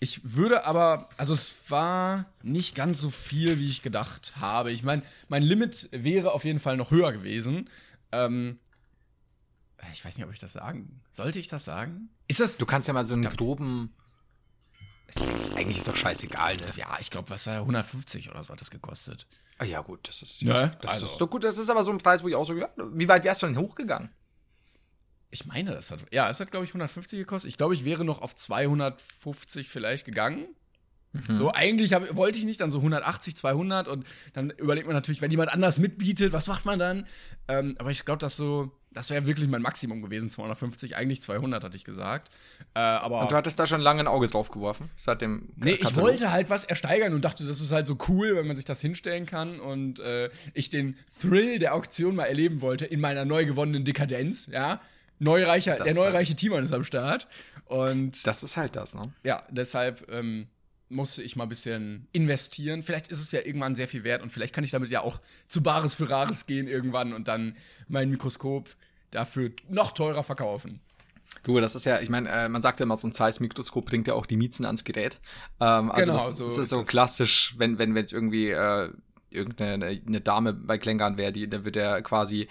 ich 0.00 0.20
würde 0.34 0.64
aber, 0.66 1.08
also 1.16 1.32
es 1.32 1.54
war 1.68 2.26
nicht 2.42 2.74
ganz 2.74 3.00
so 3.00 3.10
viel, 3.10 3.58
wie 3.58 3.68
ich 3.68 3.82
gedacht 3.82 4.34
habe. 4.36 4.70
Ich 4.72 4.82
meine, 4.82 5.02
mein 5.28 5.42
Limit 5.42 5.88
wäre 5.92 6.32
auf 6.32 6.44
jeden 6.44 6.58
Fall 6.58 6.76
noch 6.76 6.90
höher 6.90 7.12
gewesen. 7.12 7.70
Ähm, 8.12 8.58
ich 9.92 10.04
weiß 10.04 10.16
nicht, 10.16 10.26
ob 10.26 10.32
ich 10.32 10.38
das 10.38 10.52
sagen. 10.52 11.00
Sollte 11.12 11.38
ich 11.38 11.48
das 11.48 11.64
sagen? 11.64 12.08
Ist 12.28 12.40
das. 12.40 12.56
Du 12.56 12.66
kannst 12.66 12.88
ja 12.88 12.94
mal 12.94 13.04
so 13.04 13.14
einen 13.14 13.22
groben. 13.22 13.94
Ist, 15.06 15.20
eigentlich 15.54 15.78
ist 15.78 15.88
doch 15.88 15.96
scheißegal, 15.96 16.56
ne? 16.56 16.66
ja, 16.76 16.96
ich 17.00 17.10
glaube, 17.10 17.30
was 17.30 17.46
war 17.46 17.56
150 17.60 18.30
oder 18.30 18.42
so 18.42 18.52
hat 18.52 18.60
das 18.60 18.70
gekostet. 18.70 19.26
Ah, 19.58 19.64
ja, 19.64 19.80
gut, 19.82 20.08
das 20.08 20.22
ist. 20.22 20.42
Ne? 20.42 20.76
Das 20.80 20.92
Also- 20.92 21.06
ist 21.06 21.18
doch 21.18 21.28
gut. 21.30 21.44
Das 21.44 21.58
ist 21.58 21.70
aber 21.70 21.84
so 21.84 21.92
ein 21.92 21.98
Preis, 21.98 22.22
wo 22.22 22.28
ich 22.28 22.34
auch 22.34 22.46
so, 22.46 22.54
ja, 22.54 22.68
wie 22.92 23.06
weit 23.08 23.24
wärst 23.24 23.42
du 23.42 23.46
denn 23.46 23.58
hochgegangen? 23.58 24.10
Ich 25.34 25.46
meine, 25.46 25.72
das 25.72 25.90
hat. 25.90 25.98
Ja, 26.12 26.30
es 26.30 26.38
hat, 26.38 26.52
glaube 26.52 26.64
ich, 26.64 26.70
150 26.70 27.18
gekostet. 27.18 27.48
Ich 27.50 27.56
glaube, 27.58 27.74
ich 27.74 27.84
wäre 27.84 28.04
noch 28.04 28.22
auf 28.22 28.36
250 28.36 29.68
vielleicht 29.68 30.04
gegangen. 30.04 30.46
So, 31.28 31.52
eigentlich 31.52 31.92
hab, 31.92 32.16
wollte 32.16 32.38
ich 32.38 32.44
nicht, 32.44 32.60
dann 32.60 32.72
so 32.72 32.78
180, 32.78 33.36
200 33.36 33.86
und 33.86 34.04
dann 34.32 34.50
überlegt 34.50 34.88
man 34.88 34.96
natürlich, 34.96 35.22
wenn 35.22 35.30
jemand 35.30 35.52
anders 35.52 35.78
mitbietet, 35.78 36.32
was 36.32 36.48
macht 36.48 36.64
man 36.64 36.80
dann? 36.80 37.06
Ähm, 37.46 37.76
aber 37.78 37.92
ich 37.92 38.04
glaube, 38.04 38.18
das 38.18 38.34
so, 38.34 38.72
das 38.90 39.10
wäre 39.10 39.24
wirklich 39.24 39.48
mein 39.48 39.62
Maximum 39.62 40.02
gewesen, 40.02 40.28
250, 40.28 40.96
eigentlich 40.96 41.22
200 41.22 41.62
hatte 41.62 41.76
ich 41.76 41.84
gesagt. 41.84 42.32
Äh, 42.74 42.80
aber 42.80 43.20
Und 43.20 43.30
du 43.30 43.36
hattest 43.36 43.60
da 43.60 43.66
schon 43.66 43.80
lange 43.80 44.00
ein 44.00 44.08
Auge 44.08 44.26
drauf 44.26 44.50
geworfen, 44.50 44.90
seit 44.96 45.20
dem 45.20 45.50
Nee, 45.54 45.74
ich 45.74 45.82
Katalog? 45.82 46.04
wollte 46.10 46.32
halt 46.32 46.50
was 46.50 46.64
ersteigern 46.64 47.14
und 47.14 47.24
dachte, 47.24 47.46
das 47.46 47.60
ist 47.60 47.70
halt 47.70 47.86
so 47.86 47.96
cool, 48.08 48.34
wenn 48.34 48.48
man 48.48 48.56
sich 48.56 48.64
das 48.64 48.80
hinstellen 48.80 49.24
kann 49.26 49.60
und 49.60 50.00
äh, 50.00 50.30
ich 50.52 50.68
den 50.68 50.96
Thrill 51.20 51.60
der 51.60 51.74
Auktion 51.76 52.16
mal 52.16 52.24
erleben 52.24 52.60
wollte 52.60 52.86
in 52.86 52.98
meiner 52.98 53.24
neu 53.24 53.44
gewonnenen 53.44 53.84
Dekadenz, 53.84 54.48
ja. 54.48 54.80
Neureicher, 55.18 55.72
Das 55.76 55.84
der 55.84 55.92
ist 55.92 55.98
neureiche 55.98 56.34
Timon 56.34 56.64
ist 56.64 56.72
am 56.72 56.84
Start 56.84 57.26
und 57.66 58.26
Das 58.26 58.42
ist 58.42 58.56
halt 58.56 58.76
das, 58.76 58.94
ne? 58.94 59.02
ja, 59.22 59.42
deshalb 59.50 60.10
ähm, 60.10 60.48
musste 60.88 61.22
ich 61.22 61.36
mal 61.36 61.44
ein 61.44 61.48
bisschen 61.48 62.08
investieren. 62.12 62.82
Vielleicht 62.82 63.08
ist 63.08 63.20
es 63.20 63.32
ja 63.32 63.40
irgendwann 63.40 63.74
sehr 63.74 63.88
viel 63.88 64.04
wert 64.04 64.22
und 64.22 64.30
vielleicht 64.32 64.54
kann 64.54 64.64
ich 64.64 64.70
damit 64.70 64.90
ja 64.90 65.00
auch 65.00 65.18
zu 65.48 65.62
Bares 65.62 65.94
für 65.94 66.08
Rares 66.10 66.46
gehen 66.46 66.68
irgendwann 66.68 67.12
und 67.12 67.28
dann 67.28 67.56
mein 67.88 68.10
Mikroskop 68.10 68.74
dafür 69.10 69.50
noch 69.68 69.92
teurer 69.92 70.22
verkaufen. 70.22 70.80
Du, 71.42 71.58
das 71.60 71.74
ist 71.74 71.84
ja, 71.84 72.00
ich 72.00 72.10
meine, 72.10 72.28
äh, 72.28 72.48
man 72.48 72.62
sagt 72.62 72.80
ja 72.80 72.84
immer, 72.84 72.96
so 72.96 73.08
ein 73.08 73.12
Zeiss-Mikroskop 73.12 73.86
bringt 73.86 74.06
ja 74.08 74.14
auch 74.14 74.26
die 74.26 74.36
Miezen 74.36 74.64
ans 74.66 74.84
Gerät. 74.84 75.20
Ähm, 75.60 75.90
also 75.90 76.12
Genau, 76.12 76.24
das, 76.24 76.36
so 76.36 76.44
das 76.46 76.58
ist 76.58 76.68
so 76.70 76.82
klassisch, 76.82 77.54
wenn 77.58 77.78
wenn 77.78 77.94
wenn 77.94 78.04
es 78.04 78.12
irgendwie 78.12 78.50
äh, 78.50 78.90
irgendeine 79.30 79.86
eine 79.86 80.20
Dame 80.20 80.52
bei 80.52 80.78
Klängern 80.78 81.16
wäre, 81.16 81.32
die, 81.32 81.48
dann 81.48 81.64
wird 81.64 81.76
er 81.76 82.02
quasi 82.02 82.48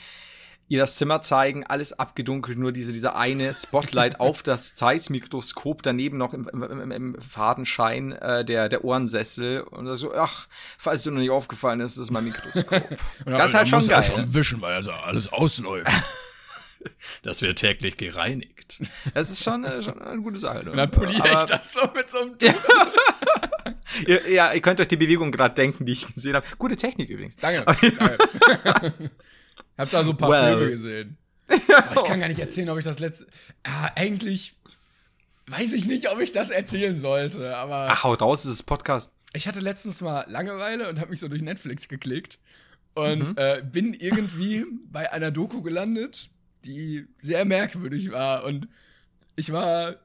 ihr 0.67 0.79
das 0.79 0.95
Zimmer 0.95 1.21
zeigen, 1.21 1.65
alles 1.65 1.97
abgedunkelt, 1.97 2.57
nur 2.57 2.71
diese, 2.71 2.93
dieser 2.93 3.15
eine 3.15 3.53
Spotlight 3.53 4.19
auf 4.19 4.43
das 4.43 4.75
Zeiss-Mikroskop, 4.75 5.83
daneben 5.83 6.17
noch 6.17 6.33
im, 6.33 6.47
im, 6.47 6.63
im, 6.63 6.91
im 6.91 7.21
Fadenschein 7.21 8.13
äh, 8.13 8.45
der, 8.45 8.69
der 8.69 8.83
Ohrensessel 8.83 9.61
und 9.61 9.87
so, 9.95 10.13
ach, 10.13 10.47
falls 10.77 11.03
dir 11.03 11.11
noch 11.11 11.19
nicht 11.19 11.31
aufgefallen 11.31 11.79
ist, 11.81 11.97
das 11.97 12.05
ist 12.05 12.11
mein 12.11 12.23
Mikroskop. 12.25 12.97
das 13.25 13.49
ist 13.49 13.53
halt 13.53 13.67
schon 13.67 13.87
geil. 13.87 14.11
ne? 14.15 14.33
wischen, 14.33 14.61
weil 14.61 14.75
also 14.75 14.91
alles 14.91 15.31
ausläuft. 15.31 15.91
Das 17.21 17.41
wird 17.41 17.59
täglich 17.59 17.95
gereinigt. 17.95 18.81
Das 19.13 19.29
ist 19.29 19.41
schon, 19.41 19.63
äh, 19.63 19.81
schon 19.81 20.01
eine 20.01 20.21
gute 20.21 20.37
Sache. 20.37 20.65
Ne? 20.65 20.71
Und 20.71 20.77
dann 20.77 20.91
poliere 20.91 21.29
ich 21.31 21.43
das 21.45 21.71
so 21.71 21.79
mit 21.95 22.09
so 22.09 22.19
einem 22.19 22.37
Tuch. 22.39 22.53
Ja, 24.05 24.27
ja, 24.27 24.53
ihr 24.53 24.59
könnt 24.59 24.81
euch 24.81 24.89
die 24.89 24.97
Bewegung 24.97 25.31
gerade 25.31 25.55
denken, 25.55 25.85
die 25.85 25.93
ich 25.93 26.13
gesehen 26.13 26.35
habe. 26.35 26.45
Gute 26.57 26.75
Technik 26.75 27.09
übrigens. 27.09 27.37
Danke. 27.37 27.63
danke. 27.63 29.11
Hab 29.77 29.89
da 29.91 30.03
so 30.03 30.11
ein 30.11 30.17
paar 30.17 30.29
Well. 30.29 30.57
Filme 30.57 30.71
gesehen. 30.71 31.17
Aber 31.47 31.95
ich 31.95 32.03
kann 32.03 32.19
gar 32.19 32.27
nicht 32.27 32.39
erzählen, 32.39 32.69
ob 32.69 32.77
ich 32.77 32.83
das 32.85 32.99
letzte. 32.99 33.27
Ja, 33.65 33.91
eigentlich 33.95 34.55
weiß 35.47 35.73
ich 35.73 35.85
nicht, 35.85 36.09
ob 36.09 36.19
ich 36.19 36.31
das 36.31 36.49
erzählen 36.49 36.97
sollte, 36.97 37.55
aber 37.57 37.87
Ach, 37.89 38.03
haut 38.03 38.21
raus, 38.21 38.45
es 38.45 38.51
ist 38.51 38.63
Podcast. 38.63 39.13
ich 39.33 39.47
hatte 39.47 39.59
letztens 39.59 39.99
mal 40.01 40.25
Langeweile 40.29 40.87
und 40.89 40.99
habe 40.99 41.09
mich 41.09 41.19
so 41.19 41.27
durch 41.27 41.41
Netflix 41.41 41.87
geklickt 41.89 42.39
und 42.93 43.19
Mhm. 43.19 43.33
äh, 43.37 43.61
bin 43.61 43.93
irgendwie 43.93 44.65
bei 44.89 45.11
einer 45.11 45.31
Doku 45.31 45.61
gelandet, 45.61 46.29
die 46.63 47.07
sehr 47.21 47.43
merkwürdig 47.43 48.11
war 48.11 48.45
und 48.45 48.67
ich 49.35 49.51
war 49.51 49.97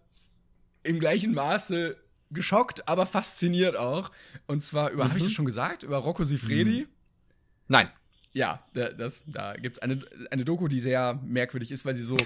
im 0.82 0.98
gleichen 0.98 1.34
Maße 1.34 1.96
geschockt, 2.30 2.88
aber 2.88 3.06
fasziniert 3.06 3.76
auch. 3.76 4.10
Und 4.46 4.62
zwar 4.62 4.90
über, 4.90 5.04
habe 5.04 5.16
ich 5.18 5.22
Mhm. 5.22 5.26
das 5.28 5.32
schon 5.34 5.44
gesagt, 5.46 5.82
über 5.84 5.98
Rocco 5.98 6.24
Sifredi. 6.24 6.88
Nein. 7.68 7.88
Ja, 8.32 8.62
da, 8.74 8.90
das, 8.90 9.24
da 9.26 9.54
gibt 9.54 9.76
es 9.76 9.82
eine, 9.82 10.00
eine 10.30 10.44
Doku, 10.44 10.68
die 10.68 10.80
sehr 10.80 11.18
merkwürdig 11.24 11.70
ist, 11.72 11.84
weil 11.86 11.94
sie 11.94 12.02
so 12.02 12.16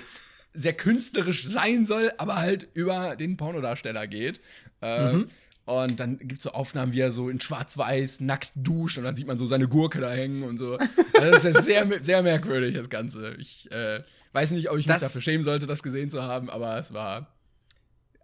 sehr 0.55 0.75
künstlerisch 0.75 1.45
sein 1.47 1.87
soll, 1.87 2.13
aber 2.19 2.37
halt 2.37 2.69
über 2.75 3.17
den 3.17 3.37
Pornodarsteller 3.37 4.07
geht. 4.07 4.41
Äh, 4.81 5.13
Mhm. 5.13 5.29
Und 5.65 6.01
dann 6.01 6.19
gibt 6.19 6.39
es 6.39 6.43
so 6.43 6.51
Aufnahmen, 6.51 6.93
wie 6.93 6.99
er 6.99 7.13
so 7.13 7.29
in 7.29 7.41
schwarz-weiß 7.41 8.19
nackt 8.19 8.51
duscht 8.57 8.99
und 8.99 9.05
dann 9.05 9.15
sieht 9.15 9.29
man 9.29 9.37
so 9.37 9.47
seine 9.47 9.69
Gurke 9.69 10.01
da 10.01 10.11
hängen 10.11 10.43
und 10.43 10.57
so. 10.59 10.77
Also 10.77 11.31
das 11.31 11.45
ist 11.45 11.63
sehr, 11.65 11.87
sehr 12.03 12.21
merkwürdig, 12.25 12.75
das 12.75 12.91
Ganze. 12.91 13.37
Ich 13.39 13.71
äh, 13.71 14.03
weiß 14.33 14.51
nicht, 14.51 14.71
ob 14.71 14.77
ich 14.79 14.87
mich 14.87 14.93
Das- 14.93 15.03
dafür 15.03 15.23
schämen 15.23 15.45
sollte, 15.45 15.67
das 15.67 15.85
gesehen 15.85 16.11
zu 16.11 16.21
haben, 16.25 16.51
aber 16.51 16.79
es 16.79 16.93
war 16.93 17.29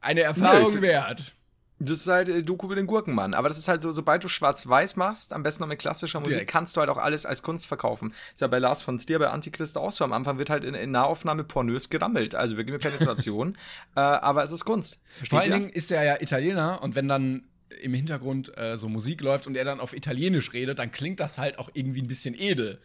eine 0.00 0.22
Erfahrung 0.22 0.74
Nö, 0.74 0.82
wert. 0.82 1.36
Das 1.80 2.00
ist 2.00 2.08
halt 2.08 2.28
äh, 2.28 2.42
Doku 2.42 2.66
über 2.66 2.74
den 2.74 2.86
Gurkenmann. 2.86 3.34
Aber 3.34 3.48
das 3.48 3.58
ist 3.58 3.68
halt 3.68 3.82
so, 3.82 3.92
sobald 3.92 4.24
du 4.24 4.28
schwarz-weiß 4.28 4.96
machst, 4.96 5.32
am 5.32 5.42
besten 5.42 5.62
noch 5.62 5.68
mit 5.68 5.78
klassischer 5.78 6.18
Musik, 6.18 6.34
Direkt. 6.34 6.50
kannst 6.50 6.76
du 6.76 6.80
halt 6.80 6.90
auch 6.90 6.98
alles 6.98 7.24
als 7.24 7.42
Kunst 7.42 7.66
verkaufen. 7.66 8.12
Ist 8.32 8.40
ja 8.40 8.48
bei 8.48 8.58
Lars 8.58 8.82
von 8.82 8.98
Stier, 8.98 9.18
bei 9.18 9.28
Antichrist 9.28 9.78
auch 9.78 9.92
so. 9.92 10.04
Am 10.04 10.12
Anfang 10.12 10.38
wird 10.38 10.50
halt 10.50 10.64
in, 10.64 10.74
in 10.74 10.90
Nahaufnahme 10.90 11.44
pornös 11.44 11.88
gerammelt. 11.88 12.34
Also 12.34 12.56
wirklich 12.56 12.72
mit 12.72 12.82
Penetration. 12.82 13.56
äh, 13.96 14.00
aber 14.00 14.42
es 14.42 14.52
ist 14.52 14.64
Kunst. 14.64 15.00
Versteht 15.04 15.30
Vor 15.30 15.40
allen? 15.40 15.52
Dingen 15.52 15.70
ist 15.70 15.90
er 15.90 16.04
ja 16.04 16.20
Italiener 16.20 16.82
und 16.82 16.94
wenn 16.94 17.08
dann 17.08 17.44
im 17.82 17.94
Hintergrund 17.94 18.56
äh, 18.56 18.76
so 18.76 18.88
Musik 18.88 19.20
läuft 19.20 19.46
und 19.46 19.56
er 19.56 19.64
dann 19.64 19.80
auf 19.80 19.94
Italienisch 19.94 20.52
redet, 20.52 20.78
dann 20.78 20.90
klingt 20.90 21.20
das 21.20 21.38
halt 21.38 21.58
auch 21.58 21.68
irgendwie 21.74 22.02
ein 22.02 22.08
bisschen 22.08 22.34
edel. 22.34 22.80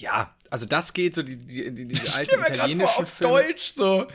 Ja, 0.00 0.34
also 0.50 0.66
das 0.66 0.92
geht 0.92 1.14
so, 1.14 1.22
die, 1.22 1.36
die, 1.36 1.74
die, 1.74 1.88
die 1.88 2.10
alten 2.10 2.36
grad 2.36 2.46
vor, 2.46 2.54
italienischen 2.54 3.02
auf 3.02 3.08
Filme. 3.08 3.32
Deutsch 3.34 3.74
so. 3.74 4.06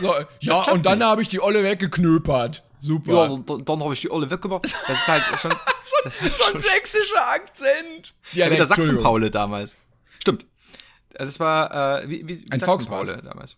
so 0.00 0.14
ja, 0.40 0.72
und 0.72 0.84
dann 0.84 1.02
habe 1.02 1.22
ich 1.22 1.28
die 1.28 1.40
Olle 1.40 1.62
weggeknöpert. 1.62 2.62
Super. 2.78 3.12
Ja, 3.12 3.28
dann, 3.28 3.64
dann 3.64 3.82
habe 3.82 3.94
ich 3.94 4.00
die 4.02 4.10
alle 4.10 4.30
weggemacht. 4.30 4.64
Das 4.86 4.98
ist 4.98 5.08
halt 5.08 5.22
schon. 5.40 5.54
das 6.04 6.22
ist 6.22 6.38
so 6.38 6.52
ein 6.52 6.60
sächsischer 6.60 7.28
Akzent. 7.28 8.14
Ja, 8.32 8.50
wie 8.50 8.56
der. 8.56 8.66
Sachsen-Paule 8.66 9.30
damals. 9.30 9.78
Stimmt. 10.20 10.46
Das 11.10 11.40
war, 11.40 12.02
äh, 12.02 12.08
wie, 12.08 12.28
wie, 12.28 12.44
Ein 12.50 12.58
Sachsen-Paule 12.58 13.22
damals. 13.22 13.56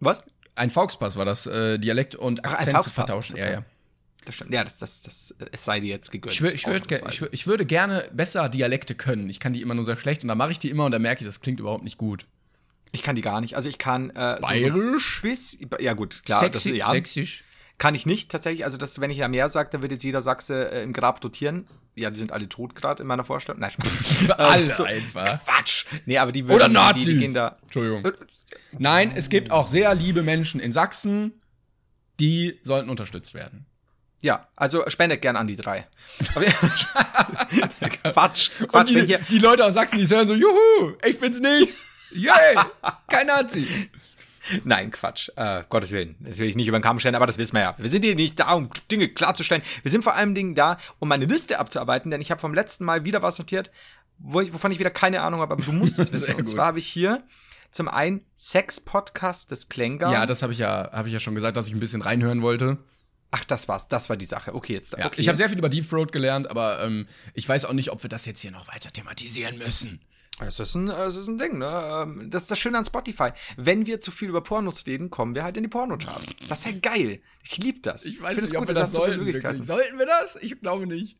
Was? 0.00 0.22
Ein 0.54 0.70
Volkspass 0.70 1.16
war 1.16 1.24
das, 1.24 1.46
äh, 1.46 1.78
Dialekt 1.78 2.14
und 2.14 2.44
Ach, 2.44 2.52
Akzent 2.52 2.68
zu 2.68 2.90
Volkspass, 2.90 2.92
vertauschen. 2.92 3.36
Ja, 3.36 3.50
ja. 3.50 3.64
Das 4.24 4.34
stimmt. 4.36 4.52
Ja, 4.52 4.64
das, 4.64 4.78
das, 4.78 5.00
das, 5.02 5.34
es 5.52 5.64
sei 5.64 5.80
dir 5.80 5.90
jetzt 5.90 6.10
gegönnt. 6.10 6.32
Ich, 6.34 6.40
wür, 6.42 6.52
ich, 6.52 6.66
würd, 6.66 6.90
ich, 6.90 7.20
wür, 7.20 7.28
ich 7.32 7.46
würde 7.46 7.66
gerne 7.66 8.08
besser 8.12 8.48
Dialekte 8.48 8.94
können. 8.94 9.28
Ich 9.28 9.40
kann 9.40 9.52
die 9.52 9.60
immer 9.62 9.74
nur 9.74 9.84
sehr 9.84 9.96
schlecht 9.96 10.22
und 10.22 10.28
dann 10.28 10.38
mache 10.38 10.50
ich 10.52 10.58
die 10.58 10.70
immer 10.70 10.84
und 10.86 10.92
dann 10.92 11.02
merke 11.02 11.20
ich, 11.22 11.26
das 11.26 11.40
klingt 11.40 11.60
überhaupt 11.60 11.84
nicht 11.84 11.98
gut. 11.98 12.26
Ich 12.92 13.02
kann 13.02 13.16
die 13.16 13.22
gar 13.22 13.40
nicht. 13.40 13.56
Also 13.56 13.68
ich 13.68 13.78
kann 13.78 14.10
äh, 14.10 14.36
so- 14.36 14.42
Bayerisch? 14.48 15.16
So 15.22 15.28
bis, 15.28 15.58
ja 15.80 15.92
gut, 15.94 16.22
klar. 16.24 16.40
Sexy, 16.40 16.70
das, 16.70 16.78
ja, 16.78 16.90
Sächsisch. 16.90 17.44
Kann 17.76 17.96
ich 17.96 18.06
nicht 18.06 18.30
tatsächlich. 18.30 18.64
Also 18.64 18.78
das, 18.78 19.00
wenn 19.00 19.10
ich 19.10 19.18
ja 19.18 19.26
mehr 19.26 19.48
sage, 19.48 19.68
dann 19.72 19.82
wird 19.82 19.90
jetzt 19.90 20.04
jeder 20.04 20.22
Sachse 20.22 20.70
äh, 20.70 20.82
im 20.84 20.92
Grab 20.92 21.20
dotieren. 21.20 21.66
Ja, 21.96 22.10
die 22.10 22.18
sind 22.18 22.30
alle 22.30 22.48
tot 22.48 22.74
gerade 22.76 23.02
in 23.02 23.08
meiner 23.08 23.24
Vorstellung. 23.24 23.60
Nein, 23.60 23.72
Spaß. 23.72 24.30
Alle 24.38 24.62
Äh, 24.62 24.66
so- 24.72 24.84
einfach. 24.84 25.44
Quatsch. 25.44 25.86
Nee, 26.06 26.18
aber 26.18 26.30
die 26.32 26.44
Oder 26.44 26.68
die, 26.68 26.74
Nazis. 26.74 27.04
Die, 27.04 27.14
die 27.14 27.20
gehen 27.20 27.34
da. 27.34 27.56
Entschuldigung. 27.62 28.12
Nein, 28.78 29.12
es 29.16 29.28
gibt 29.28 29.50
auch 29.50 29.66
sehr 29.66 29.92
liebe 29.94 30.22
Menschen 30.22 30.60
in 30.60 30.70
Sachsen, 30.72 31.32
die 32.20 32.60
sollten 32.62 32.90
unterstützt 32.90 33.34
werden. 33.34 33.66
Ja, 34.24 34.48
also 34.56 34.88
spendet 34.88 35.20
gern 35.20 35.36
an 35.36 35.46
die 35.46 35.54
drei. 35.54 35.86
Quatsch. 38.02 38.50
Quatsch, 38.68 38.88
die, 38.88 39.02
hier, 39.02 39.18
die 39.18 39.38
Leute 39.38 39.66
aus 39.66 39.74
Sachsen, 39.74 39.98
die 39.98 40.08
hören 40.08 40.26
so, 40.26 40.34
juhu, 40.34 40.94
ich 41.04 41.20
bin's 41.20 41.40
nicht. 41.40 41.74
Yay, 42.12 42.56
kein 43.10 43.26
Nazi. 43.26 43.90
Nein, 44.64 44.90
Quatsch. 44.92 45.28
Äh, 45.36 45.64
Gottes 45.68 45.92
Willen. 45.92 46.16
Das 46.20 46.38
will 46.38 46.48
ich 46.48 46.56
nicht 46.56 46.68
über 46.68 46.78
den 46.78 46.82
Kamm 46.82 47.00
stellen, 47.00 47.16
aber 47.16 47.26
das 47.26 47.36
wissen 47.36 47.52
wir 47.52 47.60
ja. 47.60 47.74
Wir 47.76 47.90
sind 47.90 48.02
hier 48.02 48.14
nicht 48.14 48.40
da, 48.40 48.52
um 48.52 48.70
Dinge 48.90 49.10
klarzustellen. 49.10 49.62
Wir 49.82 49.90
sind 49.90 50.02
vor 50.02 50.14
allem 50.14 50.34
Dingen 50.34 50.54
da, 50.54 50.78
um 51.00 51.08
meine 51.10 51.26
Liste 51.26 51.58
abzuarbeiten, 51.58 52.10
denn 52.10 52.22
ich 52.22 52.30
habe 52.30 52.40
vom 52.40 52.54
letzten 52.54 52.86
Mal 52.86 53.04
wieder 53.04 53.20
was 53.20 53.38
notiert, 53.38 53.70
wo 54.16 54.40
ich, 54.40 54.54
wovon 54.54 54.72
ich 54.72 54.78
wieder 54.78 54.88
keine 54.88 55.20
Ahnung 55.20 55.40
habe, 55.42 55.52
aber 55.52 55.64
du 55.64 55.72
musst 55.72 55.98
es 55.98 56.12
wissen. 56.14 56.36
Und 56.36 56.46
zwar 56.46 56.68
habe 56.68 56.78
ich 56.78 56.86
hier 56.86 57.22
zum 57.70 57.88
einen 57.88 58.24
Sex-Podcast 58.36 59.50
des 59.50 59.68
Klänger. 59.68 60.10
Ja, 60.10 60.24
das 60.24 60.42
habe 60.42 60.54
ich 60.54 60.60
ja, 60.60 60.90
habe 60.92 61.08
ich 61.08 61.12
ja 61.12 61.20
schon 61.20 61.34
gesagt, 61.34 61.58
dass 61.58 61.68
ich 61.68 61.74
ein 61.74 61.80
bisschen 61.80 62.00
reinhören 62.00 62.40
wollte. 62.40 62.78
Ach, 63.36 63.44
das 63.44 63.66
war's. 63.66 63.88
Das 63.88 64.08
war 64.08 64.16
die 64.16 64.26
Sache. 64.26 64.54
Okay, 64.54 64.74
jetzt. 64.74 64.96
Ja, 64.96 65.06
okay. 65.06 65.20
Ich 65.20 65.26
habe 65.26 65.36
sehr 65.36 65.48
viel 65.48 65.58
über 65.58 65.68
Deep 65.68 65.90
Throat 65.90 66.12
gelernt, 66.12 66.48
aber 66.48 66.84
ähm, 66.84 67.08
ich 67.34 67.48
weiß 67.48 67.64
auch 67.64 67.72
nicht, 67.72 67.90
ob 67.90 68.00
wir 68.04 68.08
das 68.08 68.26
jetzt 68.26 68.40
hier 68.40 68.52
noch 68.52 68.68
weiter 68.68 68.92
thematisieren 68.92 69.58
müssen. 69.58 70.00
Es 70.38 70.60
ist 70.60 70.76
ein, 70.76 70.86
es 70.88 71.16
ist 71.16 71.26
ein 71.26 71.36
Ding, 71.38 71.58
ne? 71.58 72.04
Ähm, 72.06 72.30
Das 72.30 72.42
ist 72.42 72.50
das 72.52 72.60
Schöne 72.60 72.78
an 72.78 72.84
Spotify. 72.84 73.30
Wenn 73.56 73.86
wir 73.86 74.00
zu 74.00 74.12
viel 74.12 74.28
über 74.28 74.40
Pornos 74.40 74.86
reden, 74.86 75.10
kommen 75.10 75.34
wir 75.34 75.42
halt 75.42 75.56
in 75.56 75.64
die 75.64 75.68
Pornocharts. 75.68 76.30
Das 76.48 76.60
ist 76.60 76.66
ja 76.66 76.78
geil. 76.80 77.20
Ich 77.42 77.56
liebe 77.58 77.80
das. 77.80 78.04
Ich 78.04 78.22
weiß 78.22 78.36
find 78.36 78.46
nicht, 78.48 78.56
ob 78.56 78.68
wir 78.68 78.74
das 78.74 78.92
sollten. 78.92 79.62
Sollten 79.64 79.98
wir 79.98 80.06
das? 80.06 80.36
Ich 80.40 80.60
glaube 80.60 80.86
nicht. 80.86 81.18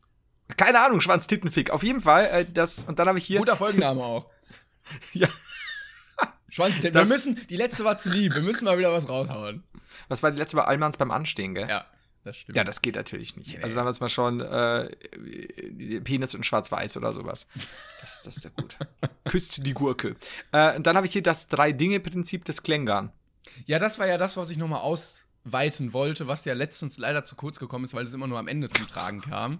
Keine 0.55 0.79
Ahnung, 0.79 1.01
Schwanz-Tittenfick. 1.01 1.69
Auf 1.69 1.83
jeden 1.83 1.99
Fall. 1.99 2.27
Äh, 2.27 2.45
das, 2.53 2.85
und 2.85 2.97
dann 2.97 3.09
habe 3.09 3.17
ich 3.17 3.25
hier. 3.25 3.39
Guter 3.39 3.57
Folgenname 3.57 4.01
auch. 4.01 4.29
Ja. 5.13 5.27
Schwanztipp. 6.47 6.93
Wir 6.93 7.05
müssen, 7.05 7.45
die 7.49 7.57
letzte 7.57 7.83
war 7.83 7.97
zu 7.97 8.09
lieb. 8.09 8.35
Wir 8.35 8.43
müssen 8.43 8.63
mal 8.63 8.77
wieder 8.77 8.93
was 8.93 9.09
raushauen. 9.09 9.63
Was 10.07 10.21
war 10.23 10.31
die 10.31 10.37
letzte 10.37 10.55
Mal 10.55 10.63
Allmanns 10.65 10.95
beim 10.95 11.09
Anstehen, 11.11 11.55
gell? 11.55 11.67
Ja, 11.67 11.85
das 12.25 12.37
stimmt. 12.37 12.57
Ja, 12.57 12.63
das 12.63 12.81
geht 12.81 12.95
natürlich 12.95 13.37
nicht. 13.37 13.55
Nee. 13.55 13.63
Also 13.63 13.75
sagen 13.75 13.85
wir 13.85 13.91
es 13.91 13.99
mal 13.99 14.09
schon, 14.09 14.41
äh, 14.41 14.89
Penis 16.01 16.33
in 16.33 16.43
Schwarz-Weiß 16.43 16.97
oder 16.97 17.13
sowas. 17.13 17.47
Das, 18.01 18.23
das 18.23 18.37
ist 18.37 18.45
ja 18.45 18.51
gut. 18.55 18.77
Küsst 19.25 19.65
die 19.65 19.73
Gurke. 19.73 20.15
Äh, 20.51 20.75
und 20.75 20.87
dann 20.87 20.97
habe 20.97 21.05
ich 21.05 21.13
hier 21.13 21.21
das 21.21 21.47
Drei-Dinge-Prinzip 21.49 22.43
des 22.43 22.63
Klängern. 22.63 23.11
Ja, 23.67 23.77
das 23.77 23.99
war 23.99 24.07
ja 24.07 24.17
das, 24.17 24.37
was 24.37 24.49
ich 24.49 24.57
nochmal 24.57 24.81
ausweiten 24.81 25.93
wollte, 25.93 26.27
was 26.27 26.45
ja 26.45 26.55
letztens 26.55 26.97
leider 26.97 27.23
zu 27.23 27.35
kurz 27.35 27.59
gekommen 27.59 27.85
ist, 27.85 27.93
weil 27.93 28.05
es 28.05 28.13
immer 28.13 28.27
nur 28.27 28.39
am 28.39 28.47
Ende 28.47 28.69
zum 28.71 28.87
Tragen 28.87 29.21
kam. 29.21 29.59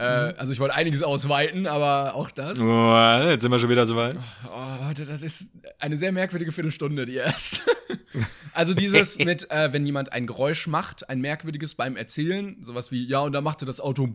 Äh, 0.00 0.34
also 0.38 0.52
ich 0.52 0.60
wollte 0.60 0.74
einiges 0.74 1.02
ausweiten, 1.02 1.66
aber 1.66 2.14
auch 2.14 2.30
das. 2.30 2.58
Oh, 2.58 3.20
jetzt 3.28 3.42
sind 3.42 3.50
wir 3.50 3.58
schon 3.58 3.68
wieder 3.68 3.86
so 3.86 3.96
weit. 3.96 4.16
Oh, 4.46 4.92
das 4.96 5.08
das 5.08 5.22
ist 5.22 5.50
eine 5.78 5.96
sehr 5.98 6.10
merkwürdige 6.10 6.52
Viertelstunde, 6.52 7.04
die 7.04 7.16
erst. 7.16 7.62
also 8.54 8.72
dieses 8.72 9.18
mit, 9.24 9.50
äh, 9.50 9.72
wenn 9.72 9.84
jemand 9.84 10.12
ein 10.12 10.26
Geräusch 10.26 10.66
macht, 10.68 11.10
ein 11.10 11.20
merkwürdiges 11.20 11.74
beim 11.74 11.96
Erzählen, 11.96 12.56
sowas 12.62 12.90
wie, 12.90 13.06
ja, 13.06 13.18
und 13.20 13.32
da 13.32 13.42
machte 13.42 13.66
das 13.66 13.78
Auto. 13.78 14.08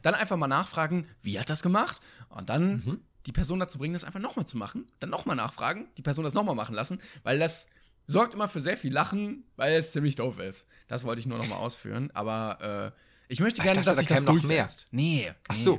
Dann 0.00 0.14
einfach 0.14 0.36
mal 0.36 0.46
nachfragen, 0.46 1.06
wie 1.22 1.38
hat 1.38 1.50
das 1.50 1.62
gemacht? 1.62 2.00
Und 2.30 2.48
dann 2.48 3.00
die 3.26 3.32
Person 3.32 3.60
dazu 3.60 3.78
bringen, 3.78 3.92
das 3.92 4.04
einfach 4.04 4.20
nochmal 4.20 4.46
zu 4.46 4.56
machen. 4.56 4.86
Dann 5.00 5.10
nochmal 5.10 5.36
nachfragen, 5.36 5.88
die 5.98 6.02
Person 6.02 6.24
das 6.24 6.32
nochmal 6.32 6.54
machen 6.54 6.74
lassen, 6.74 7.00
weil 7.22 7.38
das 7.38 7.66
sorgt 8.06 8.34
immer 8.34 8.48
für 8.48 8.60
sehr 8.60 8.76
viel 8.76 8.92
Lachen, 8.92 9.44
weil 9.56 9.74
es 9.74 9.92
ziemlich 9.92 10.16
doof 10.16 10.38
ist. 10.38 10.66
Das 10.86 11.04
wollte 11.04 11.20
ich 11.20 11.26
nur 11.26 11.38
nochmal 11.38 11.58
ausführen. 11.58 12.10
Aber 12.14 12.92
äh, 12.94 13.00
ich 13.28 13.40
möchte 13.40 13.58
Ich 13.60 13.64
gerne, 13.64 13.76
dachte, 13.82 13.86
dass 13.90 13.96
da 13.96 14.00
sich 14.00 14.08
das 14.08 14.20
mehr. 14.22 14.32
durchsetzt. 14.32 14.86
Nee. 14.90 15.32
Ach 15.48 15.54
nee. 15.54 15.60
so. 15.60 15.78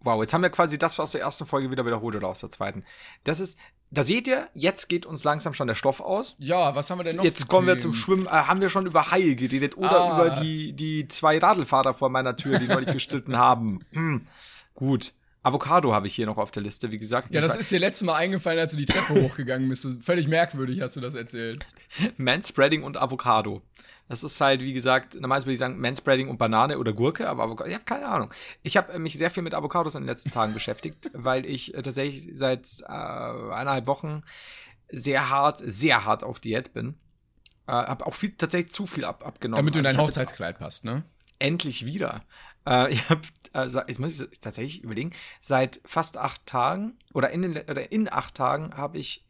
Wow, 0.00 0.22
jetzt 0.22 0.32
haben 0.34 0.42
wir 0.42 0.50
quasi 0.50 0.78
das 0.78 0.98
aus 1.00 1.12
der 1.12 1.22
ersten 1.22 1.46
Folge 1.46 1.70
wieder 1.70 1.84
wiederholt 1.84 2.14
oder 2.14 2.28
aus 2.28 2.40
der 2.40 2.50
zweiten. 2.50 2.84
Das 3.24 3.40
ist, 3.40 3.58
da 3.90 4.02
seht 4.04 4.28
ihr, 4.28 4.48
jetzt 4.54 4.88
geht 4.88 5.04
uns 5.06 5.24
langsam 5.24 5.52
schon 5.52 5.66
der 5.66 5.74
Stoff 5.74 6.00
aus. 6.00 6.36
Ja, 6.38 6.74
was 6.76 6.90
haben 6.90 6.98
wir 6.98 7.04
denn 7.04 7.16
noch? 7.16 7.24
Jetzt 7.24 7.48
kommen 7.48 7.66
wir 7.66 7.78
zum 7.78 7.92
Schwimmen. 7.92 8.26
Äh, 8.26 8.30
haben 8.30 8.60
wir 8.60 8.68
schon 8.70 8.86
über 8.86 9.10
Haie 9.10 9.34
geredet 9.34 9.76
oder 9.76 10.00
Ah. 10.00 10.14
über 10.26 10.40
die, 10.40 10.74
die 10.74 11.08
zwei 11.08 11.38
Radlfahrer 11.38 11.94
vor 11.94 12.08
meiner 12.08 12.36
Tür, 12.36 12.58
die 12.58 12.68
neulich 12.68 12.92
gestritten 12.92 13.36
haben? 13.38 13.80
Hm. 13.92 14.26
Gut. 14.74 15.12
Avocado 15.42 15.92
habe 15.94 16.08
ich 16.08 16.14
hier 16.14 16.26
noch 16.26 16.38
auf 16.38 16.50
der 16.50 16.62
Liste, 16.64 16.90
wie 16.90 16.98
gesagt. 16.98 17.32
Ja, 17.32 17.40
das 17.40 17.54
Ich 17.54 17.60
ist 17.60 17.70
dir 17.70 17.78
letztes 17.78 18.04
Mal 18.04 18.14
eingefallen, 18.16 18.58
als 18.58 18.72
du 18.72 18.76
die 18.78 18.86
Treppe 18.86 19.14
hochgegangen 19.22 19.68
bist. 19.68 19.86
Völlig 20.00 20.26
merkwürdig 20.28 20.80
hast 20.80 20.96
du 20.96 21.00
das 21.00 21.14
erzählt. 21.14 21.64
Manspreading 22.16 22.82
und 22.82 22.96
Avocado. 22.96 23.62
Das 24.08 24.22
ist 24.22 24.40
halt, 24.40 24.60
wie 24.60 24.72
gesagt, 24.72 25.14
normalerweise 25.14 25.46
würde 25.46 25.54
ich 25.54 25.58
sagen 25.58 25.80
Manspreading 25.80 26.28
und 26.28 26.38
Banane 26.38 26.78
oder 26.78 26.92
Gurke, 26.92 27.28
aber 27.28 27.42
Avocado, 27.42 27.68
ich 27.68 27.74
habe 27.74 27.84
keine 27.84 28.06
Ahnung. 28.06 28.32
Ich 28.62 28.76
habe 28.76 28.92
äh, 28.92 28.98
mich 28.98 29.18
sehr 29.18 29.30
viel 29.30 29.42
mit 29.42 29.54
Avocados 29.54 29.94
in 29.94 30.02
den 30.02 30.08
letzten 30.08 30.30
Tagen 30.30 30.54
beschäftigt, 30.54 31.10
weil 31.12 31.44
ich 31.46 31.74
äh, 31.74 31.82
tatsächlich 31.82 32.30
seit 32.34 32.68
äh, 32.82 32.92
eineinhalb 32.92 33.86
Wochen 33.86 34.22
sehr 34.90 35.28
hart, 35.30 35.58
sehr 35.64 36.04
hart 36.04 36.22
auf 36.22 36.38
Diät 36.38 36.72
bin. 36.72 36.94
Äh, 37.66 37.72
habe 37.72 38.06
auch 38.06 38.14
viel, 38.14 38.30
tatsächlich 38.36 38.70
zu 38.70 38.86
viel 38.86 39.04
ab, 39.04 39.26
abgenommen. 39.26 39.58
Damit 39.58 39.74
du 39.74 39.80
in 39.80 39.86
Also 39.86 39.96
dein 39.96 40.06
jetzt 40.06 40.16
Hochzeitskleid 40.16 40.58
passt, 40.58 40.84
ne? 40.84 41.02
endlich 41.38 41.86
wieder. 41.86 42.24
Äh, 42.66 42.92
ich 42.92 43.08
habe, 43.08 43.20
also 43.52 43.80
ich 43.86 43.98
muss 43.98 44.26
tatsächlich 44.40 44.82
überlegen, 44.82 45.12
seit 45.40 45.80
fast 45.84 46.16
acht 46.16 46.46
Tagen 46.46 46.98
oder 47.12 47.30
in, 47.30 47.42
den, 47.42 47.56
oder 47.56 47.92
in 47.92 48.12
acht 48.12 48.34
Tagen 48.34 48.76
habe 48.76 48.98
ich 48.98 49.24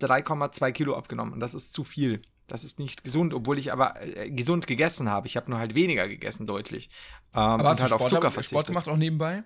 3,2 0.00 0.72
Kilo 0.72 0.96
abgenommen 0.96 1.32
und 1.32 1.40
das 1.40 1.54
ist 1.54 1.72
zu 1.72 1.84
viel. 1.84 2.22
Das 2.50 2.64
ist 2.64 2.78
nicht 2.78 3.04
gesund, 3.04 3.32
obwohl 3.34 3.58
ich 3.58 3.72
aber 3.72 3.94
äh, 4.00 4.30
gesund 4.30 4.66
gegessen 4.66 5.08
habe. 5.08 5.26
Ich 5.26 5.36
habe 5.36 5.50
nur 5.50 5.58
halt 5.58 5.74
weniger 5.74 6.08
gegessen, 6.08 6.46
deutlich. 6.46 6.90
Ähm, 7.32 7.40
Aber 7.40 7.62
und 7.62 7.68
hast 7.68 7.80
halt 7.82 7.90
du 7.92 7.94
auf 7.94 8.00
Sport, 8.00 8.10
Zucker 8.10 8.30
Sport 8.30 8.34
verzichtet. 8.34 8.66
gemacht 8.66 8.88
auch 8.88 8.96
nebenbei? 8.96 9.44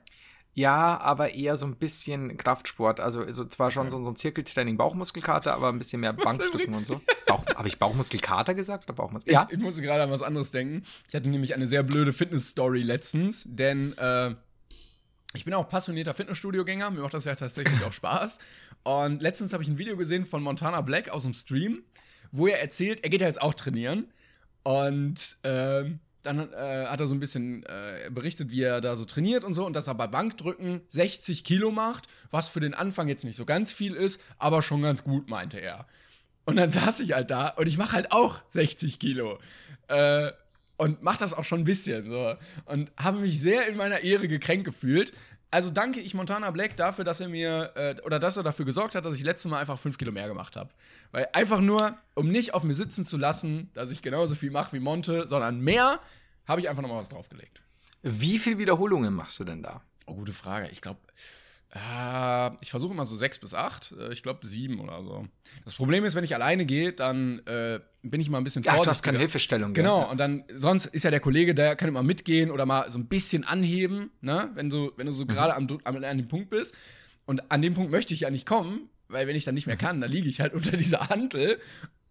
Ja, 0.54 0.98
aber 1.00 1.34
eher 1.34 1.56
so 1.56 1.66
ein 1.66 1.76
bisschen 1.76 2.36
Kraftsport. 2.36 3.00
Also 3.00 3.30
so, 3.32 3.44
zwar 3.44 3.72
schon 3.72 3.90
so, 3.90 4.02
so 4.04 4.10
ein 4.10 4.16
Zirkeltraining, 4.16 4.76
Bauchmuskelkater, 4.76 5.52
aber 5.52 5.68
ein 5.68 5.78
bisschen 5.78 6.00
mehr 6.00 6.12
Bankdrücken 6.14 6.74
und 6.74 6.86
so. 6.86 7.00
Habe 7.56 7.68
ich 7.68 7.78
Bauchmuskelkater 7.78 8.54
gesagt 8.54 8.84
oder 8.84 8.94
Bauchmuskel? 8.94 9.34
Ich, 9.34 9.56
ich 9.56 9.58
musste 9.58 9.82
gerade 9.82 10.04
an 10.04 10.10
was 10.10 10.22
anderes 10.22 10.52
denken. 10.52 10.84
Ich 11.08 11.14
hatte 11.14 11.28
nämlich 11.28 11.54
eine 11.54 11.66
sehr 11.66 11.82
blöde 11.82 12.12
Fitness-Story 12.12 12.82
letztens, 12.82 13.44
denn 13.46 13.98
äh, 13.98 14.34
ich 15.34 15.44
bin 15.44 15.52
auch 15.54 15.68
passionierter 15.68 16.14
Fitnessstudio-Gänger, 16.14 16.90
mir 16.90 17.00
macht 17.00 17.14
das 17.14 17.24
ja 17.24 17.34
tatsächlich 17.34 17.84
auch 17.84 17.92
Spaß. 17.92 18.38
Und 18.84 19.20
letztens 19.20 19.52
habe 19.52 19.64
ich 19.64 19.68
ein 19.68 19.78
Video 19.78 19.96
gesehen 19.96 20.24
von 20.24 20.42
Montana 20.42 20.80
Black 20.80 21.08
aus 21.08 21.24
dem 21.24 21.34
Stream, 21.34 21.82
wo 22.34 22.48
er 22.48 22.60
erzählt, 22.60 23.04
er 23.04 23.10
geht 23.10 23.20
ja 23.20 23.28
jetzt 23.28 23.40
auch 23.40 23.54
trainieren. 23.54 24.08
Und 24.64 25.36
ähm, 25.44 26.00
dann 26.22 26.52
äh, 26.52 26.86
hat 26.86 27.00
er 27.00 27.06
so 27.06 27.14
ein 27.14 27.20
bisschen 27.20 27.64
äh, 27.64 28.10
berichtet, 28.10 28.50
wie 28.50 28.62
er 28.62 28.80
da 28.80 28.96
so 28.96 29.04
trainiert 29.04 29.44
und 29.44 29.54
so, 29.54 29.64
und 29.64 29.74
dass 29.76 29.86
er 29.86 29.94
bei 29.94 30.06
Bankdrücken 30.06 30.80
60 30.88 31.44
Kilo 31.44 31.70
macht, 31.70 32.06
was 32.30 32.48
für 32.48 32.60
den 32.60 32.74
Anfang 32.74 33.08
jetzt 33.08 33.24
nicht 33.24 33.36
so 33.36 33.44
ganz 33.44 33.72
viel 33.72 33.94
ist, 33.94 34.20
aber 34.38 34.62
schon 34.62 34.82
ganz 34.82 35.04
gut, 35.04 35.28
meinte 35.28 35.58
er. 35.60 35.86
Und 36.44 36.56
dann 36.56 36.70
saß 36.70 37.00
ich 37.00 37.12
halt 37.12 37.30
da 37.30 37.48
und 37.48 37.68
ich 37.68 37.78
mache 37.78 37.92
halt 37.92 38.10
auch 38.10 38.40
60 38.48 38.98
Kilo. 38.98 39.38
Äh, 39.88 40.32
und 40.76 41.02
mach 41.02 41.16
das 41.16 41.34
auch 41.34 41.44
schon 41.44 41.60
ein 41.60 41.64
bisschen 41.64 42.10
so. 42.10 42.34
Und 42.64 42.90
habe 42.96 43.20
mich 43.20 43.40
sehr 43.40 43.68
in 43.68 43.76
meiner 43.76 44.00
Ehre 44.00 44.26
gekränkt 44.26 44.64
gefühlt. 44.64 45.12
Also 45.54 45.70
danke 45.70 46.00
ich 46.00 46.14
Montana 46.14 46.50
Black 46.50 46.76
dafür, 46.76 47.04
dass 47.04 47.20
er 47.20 47.28
mir, 47.28 47.70
äh, 47.76 47.94
oder 48.04 48.18
dass 48.18 48.36
er 48.36 48.42
dafür 48.42 48.64
gesorgt 48.64 48.96
hat, 48.96 49.04
dass 49.04 49.16
ich 49.16 49.22
letztes 49.22 49.48
Mal 49.48 49.60
einfach 49.60 49.78
5 49.78 49.98
Kilo 49.98 50.10
mehr 50.10 50.26
gemacht 50.26 50.56
habe. 50.56 50.68
Weil 51.12 51.28
einfach 51.32 51.60
nur, 51.60 51.96
um 52.14 52.28
nicht 52.28 52.54
auf 52.54 52.64
mir 52.64 52.74
sitzen 52.74 53.06
zu 53.06 53.16
lassen, 53.16 53.70
dass 53.72 53.92
ich 53.92 54.02
genauso 54.02 54.34
viel 54.34 54.50
mache 54.50 54.72
wie 54.72 54.80
Monte, 54.80 55.28
sondern 55.28 55.60
mehr, 55.60 56.00
habe 56.48 56.60
ich 56.60 56.68
einfach 56.68 56.82
nochmal 56.82 56.98
was 56.98 57.08
draufgelegt. 57.08 57.62
Wie 58.02 58.40
viele 58.40 58.58
Wiederholungen 58.58 59.14
machst 59.14 59.38
du 59.38 59.44
denn 59.44 59.62
da? 59.62 59.80
Oh, 60.06 60.14
gute 60.14 60.32
Frage. 60.32 60.70
Ich 60.72 60.80
glaube, 60.80 60.98
äh, 61.74 62.50
ich 62.60 62.70
versuche 62.70 62.94
immer 62.94 63.04
so 63.04 63.16
sechs 63.16 63.38
bis 63.38 63.52
acht. 63.54 63.92
Äh, 63.98 64.12
ich 64.12 64.22
glaube 64.22 64.46
sieben 64.46 64.80
oder 64.80 65.02
so. 65.02 65.26
Das 65.64 65.74
Problem 65.74 66.04
ist, 66.04 66.14
wenn 66.14 66.24
ich 66.24 66.34
alleine 66.34 66.64
gehe, 66.66 66.92
dann 66.92 67.40
äh, 67.46 67.80
bin 68.02 68.20
ich 68.20 68.28
mal 68.30 68.38
ein 68.38 68.44
bisschen 68.44 68.62
Ach, 68.66 68.76
vorsichtiger. 68.76 68.84
du 68.84 68.90
hast 68.90 69.02
keine 69.02 69.18
Hilfestellung. 69.18 69.74
Genau, 69.74 70.00
gell? 70.02 70.10
und 70.10 70.18
dann, 70.18 70.44
sonst 70.52 70.86
ist 70.86 71.02
ja 71.04 71.10
der 71.10 71.20
Kollege, 71.20 71.54
der 71.54 71.74
kann 71.76 71.88
immer 71.88 72.02
mitgehen 72.02 72.50
oder 72.50 72.66
mal 72.66 72.90
so 72.90 72.98
ein 72.98 73.06
bisschen 73.06 73.44
anheben, 73.44 74.10
ne? 74.20 74.50
Wenn 74.54 74.70
du, 74.70 74.92
wenn 74.96 75.06
du 75.06 75.12
Mhm. 75.12 75.16
so 75.16 75.26
gerade 75.26 75.54
am, 75.56 75.66
am, 75.84 75.96
an 75.96 76.16
dem 76.18 76.28
Punkt 76.28 76.50
bist. 76.50 76.76
Und 77.26 77.50
an 77.50 77.62
dem 77.62 77.74
Punkt 77.74 77.90
möchte 77.90 78.12
ich 78.14 78.20
ja 78.20 78.30
nicht 78.30 78.46
kommen, 78.46 78.88
weil 79.08 79.26
wenn 79.26 79.34
ich 79.36 79.44
dann 79.44 79.54
nicht 79.54 79.66
mehr 79.66 79.76
kann, 79.78 80.00
dann 80.00 80.10
liege 80.10 80.28
ich 80.28 80.40
halt 80.40 80.52
unter 80.54 80.76
dieser 80.76 81.08
Hantel 81.08 81.58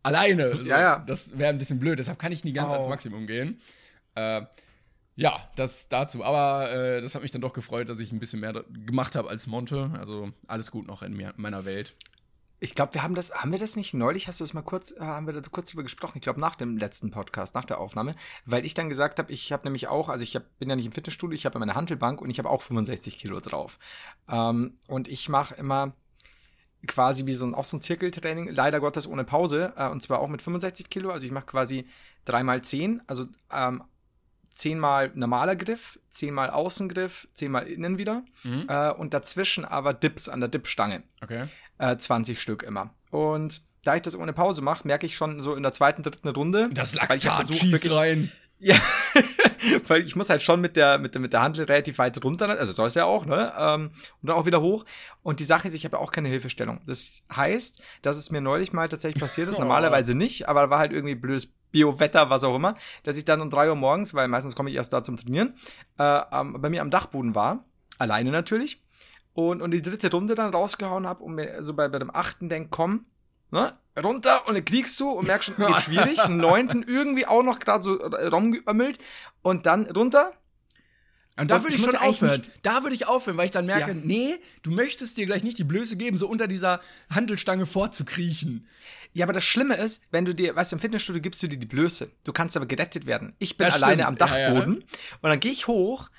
alleine. 0.01 0.55
So. 0.63 0.69
Ja, 0.69 0.79
ja. 0.81 1.03
Das 1.07 1.37
wäre 1.37 1.49
ein 1.49 1.57
bisschen 1.57 1.79
blöd, 1.79 1.99
deshalb 1.99 2.19
kann 2.19 2.31
ich 2.31 2.43
nie 2.43 2.51
ganz 2.53 2.71
Oh. 2.71 2.75
ans 2.75 2.87
Maximum 2.87 3.27
gehen. 3.27 3.61
Äh, 4.15 4.41
ja, 5.15 5.49
das 5.55 5.89
dazu. 5.89 6.23
Aber 6.23 6.71
äh, 6.71 7.01
das 7.01 7.15
hat 7.15 7.21
mich 7.21 7.31
dann 7.31 7.41
doch 7.41 7.53
gefreut, 7.53 7.89
dass 7.89 7.99
ich 7.99 8.11
ein 8.11 8.19
bisschen 8.19 8.39
mehr 8.39 8.53
gemacht 8.85 9.15
habe 9.15 9.29
als 9.29 9.47
Monte. 9.47 9.91
Also 9.97 10.31
alles 10.47 10.71
gut 10.71 10.87
noch 10.87 11.03
in 11.03 11.15
mir, 11.15 11.33
meiner 11.37 11.65
Welt. 11.65 11.95
Ich 12.59 12.75
glaube, 12.75 12.93
wir 12.93 13.03
haben 13.03 13.13
das, 13.13 13.33
haben 13.33 13.51
wir 13.51 13.59
das 13.59 13.75
nicht 13.75 13.93
neulich? 13.93 14.29
Hast 14.29 14.39
du 14.39 14.45
das 14.45 14.53
mal 14.53 14.61
kurz, 14.61 14.91
äh, 14.91 15.01
haben 15.01 15.27
wir 15.27 15.33
da 15.33 15.41
kurz 15.41 15.69
drüber 15.69 15.83
gesprochen? 15.83 16.13
Ich 16.15 16.21
glaube, 16.21 16.39
nach 16.39 16.55
dem 16.55 16.77
letzten 16.77 17.11
Podcast, 17.11 17.55
nach 17.55 17.65
der 17.65 17.77
Aufnahme, 17.79 18.15
weil 18.45 18.65
ich 18.65 18.73
dann 18.73 18.87
gesagt 18.87 19.19
habe, 19.19 19.31
ich 19.33 19.51
habe 19.51 19.65
nämlich 19.65 19.89
auch, 19.89 20.07
also 20.07 20.23
ich 20.23 20.35
hab, 20.35 20.57
bin 20.59 20.69
ja 20.69 20.77
nicht 20.77 20.85
im 20.85 20.93
Fitnessstudio, 20.93 21.35
ich 21.35 21.45
habe 21.45 21.59
meine 21.59 21.75
Handelbank 21.75 22.21
und 22.21 22.29
ich 22.29 22.39
habe 22.39 22.49
auch 22.49 22.61
65 22.61 23.17
Kilo 23.17 23.41
drauf. 23.41 23.79
Ähm, 24.29 24.77
und 24.87 25.09
ich 25.09 25.27
mache 25.27 25.55
immer 25.55 25.93
quasi 26.87 27.25
wie 27.25 27.33
so 27.33 27.45
ein, 27.45 27.53
auch 27.53 27.65
so 27.65 27.77
ein 27.77 27.81
Zirkeltraining, 27.81 28.47
leider 28.49 28.79
Gottes 28.79 29.07
ohne 29.07 29.25
Pause, 29.25 29.73
äh, 29.75 29.89
und 29.89 30.01
zwar 30.01 30.19
auch 30.19 30.29
mit 30.29 30.41
65 30.41 30.89
Kilo. 30.89 31.11
Also 31.11 31.25
ich 31.25 31.33
mache 31.33 31.45
quasi 31.45 31.85
dreimal 32.23 32.61
10, 32.61 33.01
also 33.07 33.25
ähm, 33.51 33.83
zehnmal 34.53 35.11
normaler 35.15 35.55
Griff, 35.55 35.99
zehnmal 36.09 36.49
Außengriff, 36.49 37.27
zehnmal 37.33 37.67
innen 37.67 37.97
wieder 37.97 38.23
Mhm. 38.43 38.65
äh, 38.69 38.91
und 38.91 39.13
dazwischen 39.13 39.65
aber 39.65 39.93
Dips 39.93 40.29
an 40.29 40.39
der 40.39 40.47
Dipstange 40.49 41.03
Okay. 41.21 41.47
äh, 41.79 41.97
20 41.97 42.39
Stück 42.41 42.63
immer. 42.63 42.93
Und 43.11 43.61
da 43.83 43.95
ich 43.95 44.01
das 44.03 44.15
ohne 44.15 44.31
Pause 44.31 44.61
mache, 44.61 44.87
merke 44.87 45.05
ich 45.05 45.15
schon 45.17 45.41
so 45.41 45.55
in 45.55 45.63
der 45.63 45.73
zweiten, 45.73 46.03
dritten 46.03 46.29
Runde. 46.29 46.69
Das 46.71 46.93
Laktat 46.93 47.23
versucht, 47.23 47.59
schießt 47.59 47.73
wirklich- 47.73 47.93
rein. 47.93 48.31
Ja, 48.59 48.79
weil 49.87 50.05
ich 50.05 50.15
muss 50.15 50.29
halt 50.29 50.41
schon 50.41 50.61
mit 50.61 50.75
der, 50.77 50.97
mit 50.97 51.13
der, 51.13 51.21
mit 51.21 51.33
der 51.33 51.41
Handel 51.41 51.65
relativ 51.65 51.97
weit 51.97 52.23
runter, 52.23 52.49
also 52.49 52.71
soll 52.71 52.87
es 52.87 52.95
ja 52.95 53.05
auch, 53.05 53.25
ne? 53.25 53.53
Ähm, 53.57 53.91
und 54.21 54.29
dann 54.29 54.35
auch 54.35 54.45
wieder 54.45 54.61
hoch. 54.61 54.85
Und 55.21 55.39
die 55.39 55.43
Sache 55.43 55.67
ist, 55.67 55.73
ich 55.73 55.85
habe 55.85 55.97
ja 55.97 56.01
auch 56.01 56.11
keine 56.11 56.29
Hilfestellung. 56.29 56.81
Das 56.85 57.23
heißt, 57.33 57.81
dass 58.01 58.17
es 58.17 58.31
mir 58.31 58.41
neulich 58.41 58.73
mal 58.73 58.89
tatsächlich 58.89 59.21
passiert 59.21 59.49
ist, 59.49 59.59
normalerweise 59.59 60.15
nicht, 60.15 60.47
aber 60.47 60.69
war 60.69 60.79
halt 60.79 60.91
irgendwie 60.91 61.15
blödes 61.15 61.47
Bio-Wetter, 61.71 62.29
was 62.29 62.43
auch 62.43 62.55
immer, 62.55 62.75
dass 63.03 63.17
ich 63.17 63.25
dann 63.25 63.41
um 63.41 63.49
drei 63.49 63.69
Uhr 63.69 63.75
morgens, 63.75 64.13
weil 64.13 64.27
meistens 64.27 64.55
komme 64.55 64.69
ich 64.69 64.75
erst 64.75 64.93
da 64.93 65.03
zum 65.03 65.17
Trainieren, 65.17 65.55
äh, 65.97 66.21
bei 66.31 66.69
mir 66.69 66.81
am 66.81 66.91
Dachboden 66.91 67.35
war, 67.35 67.65
alleine 67.97 68.31
natürlich, 68.31 68.83
und, 69.33 69.61
und 69.61 69.71
die 69.71 69.81
dritte 69.81 70.11
Runde 70.11 70.35
dann 70.35 70.53
rausgehauen 70.53 71.07
habe 71.07 71.23
und 71.23 71.33
mir 71.35 71.63
so 71.63 71.73
bei, 71.73 71.87
bei 71.87 71.99
dem 71.99 72.13
achten 72.13 72.49
denk, 72.49 72.69
komm, 72.69 73.05
ne? 73.51 73.73
Runter 74.01 74.47
und 74.47 74.55
dann 74.55 74.65
kriegst 74.65 74.99
du 74.99 75.11
und 75.11 75.27
merkst 75.27 75.47
schon, 75.49 75.57
wird 75.67 75.81
schwierig. 75.81 76.19
Einen 76.19 76.37
neunten 76.37 76.83
irgendwie 76.83 77.25
auch 77.25 77.43
noch 77.43 77.59
gerade 77.59 77.83
so 77.83 77.93
rumgeömmelt 77.95 78.99
und 79.41 79.65
dann 79.65 79.85
runter. 79.85 80.33
Und 81.35 81.49
da 81.49 81.63
würde 81.63 81.75
ich 81.75 81.83
ich, 81.83 81.89
schon 81.89 81.95
aufhören. 81.95 82.41
Da 82.61 82.83
würde 82.83 82.93
ich 82.95 83.07
aufhören, 83.07 83.37
weil 83.37 83.45
ich 83.45 83.51
dann 83.51 83.65
merke, 83.65 83.91
Ja. 83.91 83.97
nee, 84.03 84.35
du 84.61 84.69
möchtest 84.69 85.17
dir 85.17 85.25
gleich 85.25 85.43
nicht 85.43 85.57
die 85.57 85.63
Blöße 85.63 85.97
geben, 85.97 86.15
so 86.17 86.27
unter 86.27 86.47
dieser 86.47 86.79
Handelstange 87.09 87.65
vorzukriechen. 87.65 88.67
Ja, 89.13 89.25
aber 89.25 89.33
das 89.33 89.43
Schlimme 89.43 89.75
ist, 89.75 90.03
wenn 90.11 90.25
du 90.25 90.35
dir, 90.35 90.55
weißt 90.55 90.71
du, 90.71 90.75
im 90.75 90.79
Fitnessstudio 90.79 91.21
gibst 91.21 91.41
du 91.41 91.47
dir 91.47 91.57
die 91.57 91.65
Blöße. 91.65 92.11
Du 92.23 92.33
kannst 92.33 92.55
aber 92.55 92.67
gerettet 92.67 93.07
werden. 93.07 93.33
Ich 93.39 93.57
bin 93.57 93.65
Das 93.65 93.75
alleine 93.81 94.03
stimmt, 94.03 94.21
am 94.21 94.29
ja, 94.29 94.37
ja. 94.37 94.49
Dachboden 94.49 94.75
und 95.21 95.29
dann 95.29 95.39
gehe 95.39 95.51
ich 95.51 95.67
hoch 95.67 96.09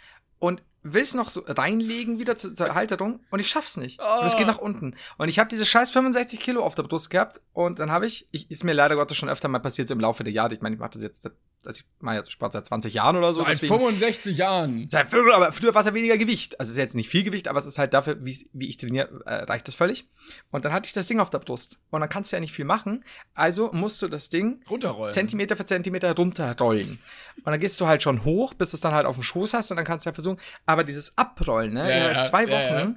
und 0.40 0.62
will's 0.84 1.14
noch 1.14 1.30
so 1.30 1.42
reinlegen 1.46 2.18
wieder 2.18 2.36
zur, 2.36 2.54
zur 2.54 2.74
Halterung 2.74 3.20
und 3.30 3.40
ich 3.40 3.48
schaff's 3.48 3.76
nicht. 3.76 3.98
Und 4.00 4.26
es 4.26 4.34
Oh. 4.34 4.38
geht 4.38 4.46
nach 4.46 4.58
unten. 4.58 4.94
Und 5.18 5.28
ich 5.28 5.38
habe 5.38 5.48
diese 5.48 5.64
scheiß 5.64 5.90
65 5.90 6.38
Kilo 6.38 6.62
auf 6.62 6.74
der 6.74 6.82
Brust 6.84 7.10
gehabt 7.10 7.40
und 7.52 7.78
dann 7.80 7.90
habe 7.90 8.06
ich, 8.06 8.28
ich, 8.30 8.50
ist 8.50 8.62
mir 8.64 8.72
leider 8.74 8.94
Gottes 8.96 9.16
schon 9.16 9.28
öfter 9.28 9.48
mal 9.48 9.58
passiert, 9.60 9.88
so 9.88 9.94
im 9.94 10.00
Laufe 10.00 10.22
der 10.24 10.32
Jahre. 10.32 10.54
Ich 10.54 10.60
meine, 10.60 10.74
ich 10.76 10.80
mache 10.80 10.90
das 10.92 11.02
jetzt, 11.02 11.28
also 11.66 11.80
ich 11.80 11.84
mache 12.00 12.16
jetzt 12.16 12.30
Sport 12.32 12.52
seit 12.52 12.66
20 12.66 12.94
Jahren 12.94 13.16
oder 13.16 13.32
so. 13.32 13.42
Seit 13.42 13.52
deswegen- 13.54 13.74
65 13.74 14.36
Jahren. 14.38 14.88
Seit 14.88 15.10
früher, 15.10 15.34
aber 15.34 15.52
früher 15.52 15.74
war 15.74 15.80
es 15.82 15.86
ja 15.86 15.94
weniger 15.94 16.16
Gewicht. 16.18 16.58
Also 16.60 16.70
es 16.70 16.74
ist 16.76 16.78
jetzt 16.78 16.94
nicht 16.94 17.08
viel 17.08 17.22
Gewicht, 17.22 17.48
aber 17.48 17.58
es 17.58 17.66
ist 17.66 17.78
halt 17.78 17.94
dafür, 17.94 18.18
wie 18.24 18.68
ich 18.68 18.76
trainiere, 18.76 19.22
äh, 19.26 19.44
reicht 19.44 19.66
das 19.68 19.74
völlig. 19.74 20.08
Und 20.50 20.64
dann 20.64 20.72
hatte 20.72 20.86
ich 20.86 20.92
das 20.92 21.06
Ding 21.06 21.20
auf 21.20 21.30
der 21.30 21.38
Brust. 21.38 21.78
Und 21.90 22.00
dann 22.00 22.08
kannst 22.08 22.32
du 22.32 22.36
ja 22.36 22.40
nicht 22.40 22.52
viel 22.52 22.64
machen. 22.64 23.04
Also 23.34 23.70
musst 23.72 24.00
du 24.02 24.08
das 24.08 24.28
Ding 24.30 24.62
Runterrollen. 24.68 25.12
Zentimeter 25.12 25.56
für 25.56 25.64
Zentimeter 25.64 26.14
runterrollen. 26.14 26.98
Und 27.38 27.46
dann 27.46 27.60
gehst 27.60 27.80
du 27.80 27.86
halt 27.86 28.02
schon 28.02 28.24
hoch, 28.24 28.54
bis 28.54 28.70
du 28.70 28.76
es 28.76 28.80
dann 28.80 28.94
halt 28.94 29.06
auf 29.06 29.16
dem 29.16 29.22
Schoß 29.24 29.54
hast 29.54 29.70
und 29.70 29.76
dann 29.76 29.84
kannst 29.86 30.06
du 30.06 30.10
ja 30.10 30.14
versuchen. 30.14 30.38
Aber 30.66 30.84
dieses 30.84 31.16
Abrollen, 31.18 31.74
ne? 31.74 31.88
Ja, 31.90 32.12
ja, 32.12 32.18
zwei 32.20 32.44
Wochen. 32.44 32.52
ja, 32.52 32.78
ja. 32.80 32.94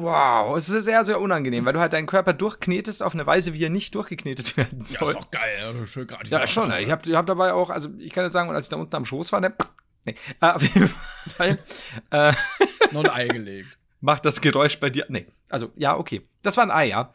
Wow, 0.00 0.56
es 0.56 0.68
ist 0.68 0.84
sehr, 0.84 1.04
sehr 1.04 1.20
unangenehm, 1.20 1.64
weil 1.64 1.72
du 1.72 1.80
halt 1.80 1.92
deinen 1.92 2.06
Körper 2.06 2.32
durchknetest 2.32 3.02
auf 3.02 3.14
eine 3.14 3.26
Weise, 3.26 3.52
wie 3.54 3.64
er 3.64 3.70
nicht 3.70 3.94
durchgeknetet 3.94 4.56
werden 4.56 4.78
Ja, 4.80 4.84
soll. 5.00 5.08
ist 5.08 5.14
doch 5.16 5.30
geil. 5.30 5.56
Also 5.64 5.86
schön 5.86 6.06
gerade 6.06 6.28
Ja, 6.28 6.46
schon. 6.46 6.72
Ich 6.78 6.90
habe 6.90 7.08
ich 7.08 7.16
hab 7.16 7.26
dabei 7.26 7.52
auch, 7.52 7.70
also 7.70 7.88
ich 7.98 8.12
kann 8.12 8.24
jetzt 8.24 8.32
sagen, 8.32 8.50
als 8.50 8.66
ich 8.66 8.70
da 8.70 8.76
unten 8.76 8.94
am 8.94 9.04
Schoß 9.04 9.32
war, 9.32 9.40
ne, 9.40 9.52
nee, 10.06 10.14
äh, 10.40 10.46
auf 10.46 10.62
jeden 10.62 10.88
Fall 11.36 11.58
äh, 12.10 12.32
Noch 12.92 13.04
ein 13.04 13.10
Ei 13.10 13.26
gelegt. 13.28 13.76
macht 14.00 14.24
das 14.24 14.40
Geräusch 14.40 14.78
bei 14.78 14.88
dir. 14.90 15.04
Nee, 15.08 15.26
also 15.48 15.72
ja, 15.76 15.96
okay. 15.96 16.22
Das 16.42 16.56
war 16.56 16.64
ein 16.64 16.70
Ei, 16.70 16.86
ja. 16.86 17.12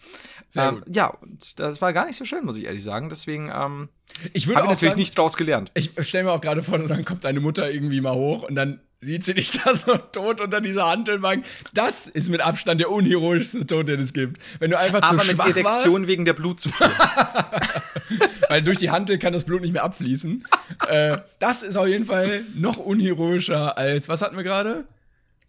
Sehr 0.49 0.65
ähm, 0.65 0.81
gut. 0.81 0.95
Ja, 0.95 1.07
und 1.07 1.59
das 1.59 1.81
war 1.81 1.93
gar 1.93 2.05
nicht 2.05 2.17
so 2.17 2.25
schön, 2.25 2.43
muss 2.45 2.57
ich 2.57 2.65
ehrlich 2.65 2.83
sagen. 2.83 3.09
Deswegen 3.09 3.45
ähm, 3.53 3.89
Ich 4.33 4.43
habe 4.43 4.55
würde 4.55 4.59
ich 4.59 4.65
auch 4.65 4.69
natürlich 4.71 4.79
sagen, 4.91 4.99
nicht 4.99 5.17
draus 5.17 5.37
gelernt. 5.37 5.71
Ich 5.73 5.93
stelle 5.99 6.25
mir 6.25 6.31
auch 6.31 6.41
gerade 6.41 6.61
vor, 6.61 6.77
dann 6.79 7.05
kommt 7.05 7.23
deine 7.23 7.39
Mutter 7.39 7.71
irgendwie 7.71 8.01
mal 8.01 8.13
hoch 8.13 8.43
und 8.43 8.55
dann 8.55 8.81
sieht 9.03 9.23
sie 9.23 9.33
dich 9.33 9.51
da 9.63 9.75
so 9.75 9.97
tot 9.97 10.41
unter 10.41 10.61
dieser 10.61 10.87
Handelbank. 10.89 11.45
Das 11.73 12.07
ist 12.07 12.29
mit 12.29 12.41
Abstand 12.41 12.81
der 12.81 12.89
unheroischste 12.89 13.65
Tod, 13.65 13.87
den 13.87 13.99
es 13.99 14.13
gibt. 14.13 14.41
Wenn 14.59 14.71
du 14.71 14.79
einfach 14.79 15.01
Aber 15.01 15.19
zu 15.21 15.27
mit 15.27 15.35
schwach 15.35 15.55
Erektion 15.55 16.07
wegen 16.07 16.25
der 16.25 16.33
Blutzufuhr. 16.33 16.87
warst, 16.87 18.49
weil 18.49 18.61
durch 18.61 18.77
die 18.77 18.91
Hantel 18.91 19.17
kann 19.17 19.33
das 19.33 19.43
Blut 19.43 19.61
nicht 19.61 19.73
mehr 19.73 19.83
abfließen. 19.83 20.45
äh, 20.87 21.17
das 21.39 21.63
ist 21.63 21.77
auf 21.77 21.87
jeden 21.87 22.05
Fall 22.05 22.43
noch 22.55 22.77
unheroischer 22.77 23.77
als, 23.77 24.09
was 24.09 24.21
hatten 24.21 24.35
wir 24.35 24.43
gerade? 24.43 24.85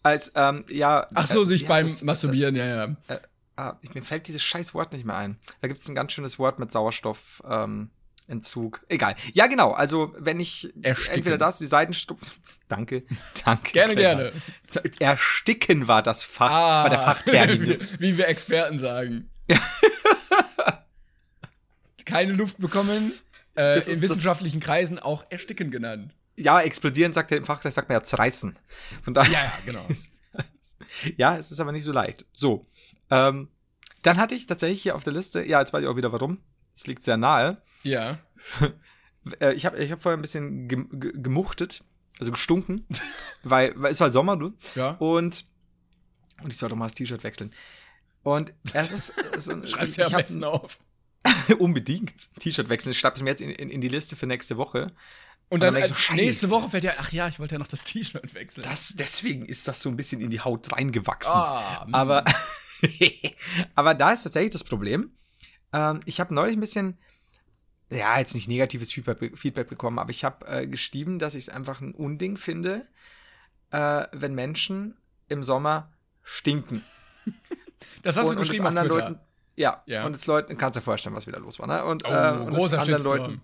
Als, 0.02 0.32
ähm, 0.34 0.64
ja. 0.68 1.06
Ach 1.14 1.26
so, 1.26 1.42
äh, 1.42 1.46
sich 1.46 1.66
beim 1.66 1.86
das? 1.86 2.02
Masturbieren, 2.02 2.54
ja, 2.54 2.66
ja. 2.66 2.84
Äh, 3.08 3.18
ah, 3.56 3.76
ich, 3.80 3.94
mir 3.94 4.02
fällt 4.02 4.28
dieses 4.28 4.42
scheiß 4.42 4.74
Wort 4.74 4.92
nicht 4.92 5.04
mehr 5.04 5.16
ein. 5.16 5.38
Da 5.62 5.68
gibt 5.68 5.80
es 5.80 5.88
ein 5.88 5.94
ganz 5.94 6.12
schönes 6.12 6.38
Wort 6.38 6.58
mit 6.58 6.70
Sauerstoff. 6.70 7.42
Ähm, 7.48 7.90
Entzug. 8.26 8.84
Egal. 8.88 9.16
Ja, 9.32 9.46
genau. 9.46 9.72
Also, 9.72 10.14
wenn 10.18 10.40
ich 10.40 10.72
Ersticken. 10.82 11.16
entweder 11.18 11.38
das, 11.38 11.58
die 11.58 11.66
Seitenstupfen. 11.66 12.32
Danke. 12.68 13.04
Danke. 13.44 13.72
Gerne, 13.72 13.94
Clever. 13.94 14.32
gerne. 14.72 14.90
Ersticken 14.98 15.88
war 15.88 16.02
das 16.02 16.24
Fach, 16.24 16.50
war 16.50 16.90
der 16.90 17.00
Fachterminus. 17.00 17.94
wie, 18.00 18.12
wie 18.12 18.18
wir 18.18 18.28
Experten 18.28 18.78
sagen. 18.78 19.28
Keine 22.04 22.32
Luft 22.32 22.58
bekommen, 22.58 23.12
äh, 23.54 23.74
Das 23.74 23.88
ist 23.88 23.96
in 23.96 24.02
wissenschaftlichen 24.02 24.60
Kreisen 24.60 24.98
auch 24.98 25.24
ersticken 25.30 25.70
genannt. 25.70 26.14
Ja, 26.36 26.60
explodieren 26.60 27.12
sagt 27.12 27.30
er 27.30 27.38
im 27.38 27.44
Fach, 27.44 27.60
das 27.60 27.74
sagt 27.74 27.88
man 27.88 27.96
ja 27.96 28.02
zerreißen. 28.02 28.58
Von 29.02 29.14
daher. 29.14 29.32
Ja, 29.32 29.44
ja, 29.44 29.52
genau. 29.64 29.86
Ja, 31.16 31.36
es 31.36 31.50
ist 31.50 31.60
aber 31.60 31.72
nicht 31.72 31.84
so 31.84 31.92
leicht. 31.92 32.24
So. 32.32 32.66
Ähm, 33.10 33.48
dann 34.02 34.16
hatte 34.18 34.34
ich 34.34 34.46
tatsächlich 34.46 34.82
hier 34.82 34.96
auf 34.96 35.04
der 35.04 35.12
Liste, 35.12 35.44
ja, 35.44 35.60
jetzt 35.60 35.72
weiß 35.72 35.82
ich 35.82 35.88
auch 35.88 35.96
wieder 35.96 36.12
warum. 36.12 36.38
Es 36.74 36.86
liegt 36.86 37.02
sehr 37.02 37.16
nahe. 37.16 37.62
ja. 37.82 38.18
Äh, 39.40 39.54
ich 39.54 39.64
habe 39.64 39.82
ich 39.82 39.90
hab 39.90 40.02
vorher 40.02 40.18
ein 40.18 40.22
bisschen 40.22 40.68
gem 40.68 40.88
ge 40.92 41.12
gemuchtet, 41.14 41.82
also 42.18 42.30
gestunken, 42.30 42.86
weil, 43.42 43.72
weil 43.76 43.90
es 43.90 43.96
ist 43.96 44.00
halt 44.02 44.12
Sommer, 44.12 44.36
du. 44.36 44.52
Ja. 44.74 44.90
Und, 44.98 45.46
und 46.42 46.52
ich 46.52 46.58
soll 46.58 46.68
doch 46.68 46.76
mal 46.76 46.86
das 46.86 46.94
T-Shirt 46.94 47.24
wechseln. 47.24 47.52
Und 48.22 48.52
es 48.72 48.92
ist, 48.92 49.14
es 49.34 49.44
Schreib's 49.70 49.96
ja 49.96 50.06
am 50.06 50.12
besten 50.12 50.44
auf. 50.44 50.78
unbedingt 51.58 52.34
T-Shirt 52.38 52.68
wechseln. 52.68 52.92
Ich 52.92 52.98
schreibe 52.98 53.16
es 53.16 53.22
mir 53.22 53.30
jetzt 53.30 53.40
in, 53.40 53.50
in, 53.50 53.70
in 53.70 53.80
die 53.80 53.88
Liste 53.88 54.16
für 54.16 54.26
nächste 54.26 54.56
Woche. 54.58 54.92
Und 55.48 55.60
dann 55.60 55.74
dann 55.74 55.84
ich 55.84 55.90
äh, 55.90 55.94
so, 55.94 56.14
nächste. 56.14 56.50
Woche 56.50 56.68
fällt 56.68 56.84
ja, 56.84 56.94
ach 56.98 57.12
ja, 57.12 57.28
ich 57.28 57.38
wollte 57.38 57.54
ja 57.54 57.58
noch 57.58 57.68
das 57.68 57.84
T-Shirt 57.84 58.34
wechseln. 58.34 58.64
Das, 58.64 58.94
deswegen 58.96 59.44
ist 59.46 59.68
das 59.68 59.80
so 59.80 59.88
ein 59.88 59.96
bisschen 59.96 60.20
in 60.20 60.30
die 60.30 60.40
Haut 60.40 60.72
reingewachsen. 60.72 61.32
Mm. 61.32 61.94
Aber, 61.94 62.24
aber 63.74 63.94
da 63.94 64.12
ist 64.12 64.24
tatsächlich 64.24 64.52
das 64.52 64.64
Problem. 64.64 65.12
Ähm, 65.74 66.00
ich 66.06 66.20
habe 66.20 66.32
neulich 66.32 66.56
ein 66.56 66.60
bisschen, 66.60 66.96
ja, 67.90 68.16
jetzt 68.18 68.34
nicht 68.34 68.46
negatives 68.46 68.92
Feedback, 68.92 69.36
Feedback 69.36 69.68
bekommen, 69.68 69.98
aber 69.98 70.10
ich 70.10 70.24
habe 70.24 70.46
äh, 70.46 70.66
geschrieben, 70.66 71.18
dass 71.18 71.34
ich 71.34 71.44
es 71.44 71.48
einfach 71.48 71.80
ein 71.80 71.92
Unding 71.92 72.36
finde, 72.36 72.86
äh, 73.72 74.06
wenn 74.12 74.34
Menschen 74.34 74.96
im 75.28 75.42
Sommer 75.42 75.92
stinken. 76.22 76.84
das 78.02 78.16
hast 78.16 78.28
und, 78.28 78.36
du 78.36 78.38
und 78.38 78.42
es 78.42 78.48
geschrieben 78.48 78.66
auf 78.66 78.70
anderen 78.70 78.88
Twitter. 78.88 79.08
Leuten. 79.10 79.20
Ja, 79.56 79.82
Ja. 79.86 80.06
und 80.06 80.14
es 80.14 80.26
Leuten, 80.26 80.56
kannst 80.56 80.76
dir 80.78 80.82
vorstellen, 80.82 81.16
was 81.16 81.26
wieder 81.26 81.40
los 81.40 81.58
war, 81.58 81.66
ne? 81.66 81.84
Und, 81.84 82.04
oh, 82.06 82.08
äh, 82.08 82.32
und 82.32 82.50
großer 82.54 82.78
anderen 82.80 83.00
Shitstorm. 83.00 83.18
Leuten 83.18 83.40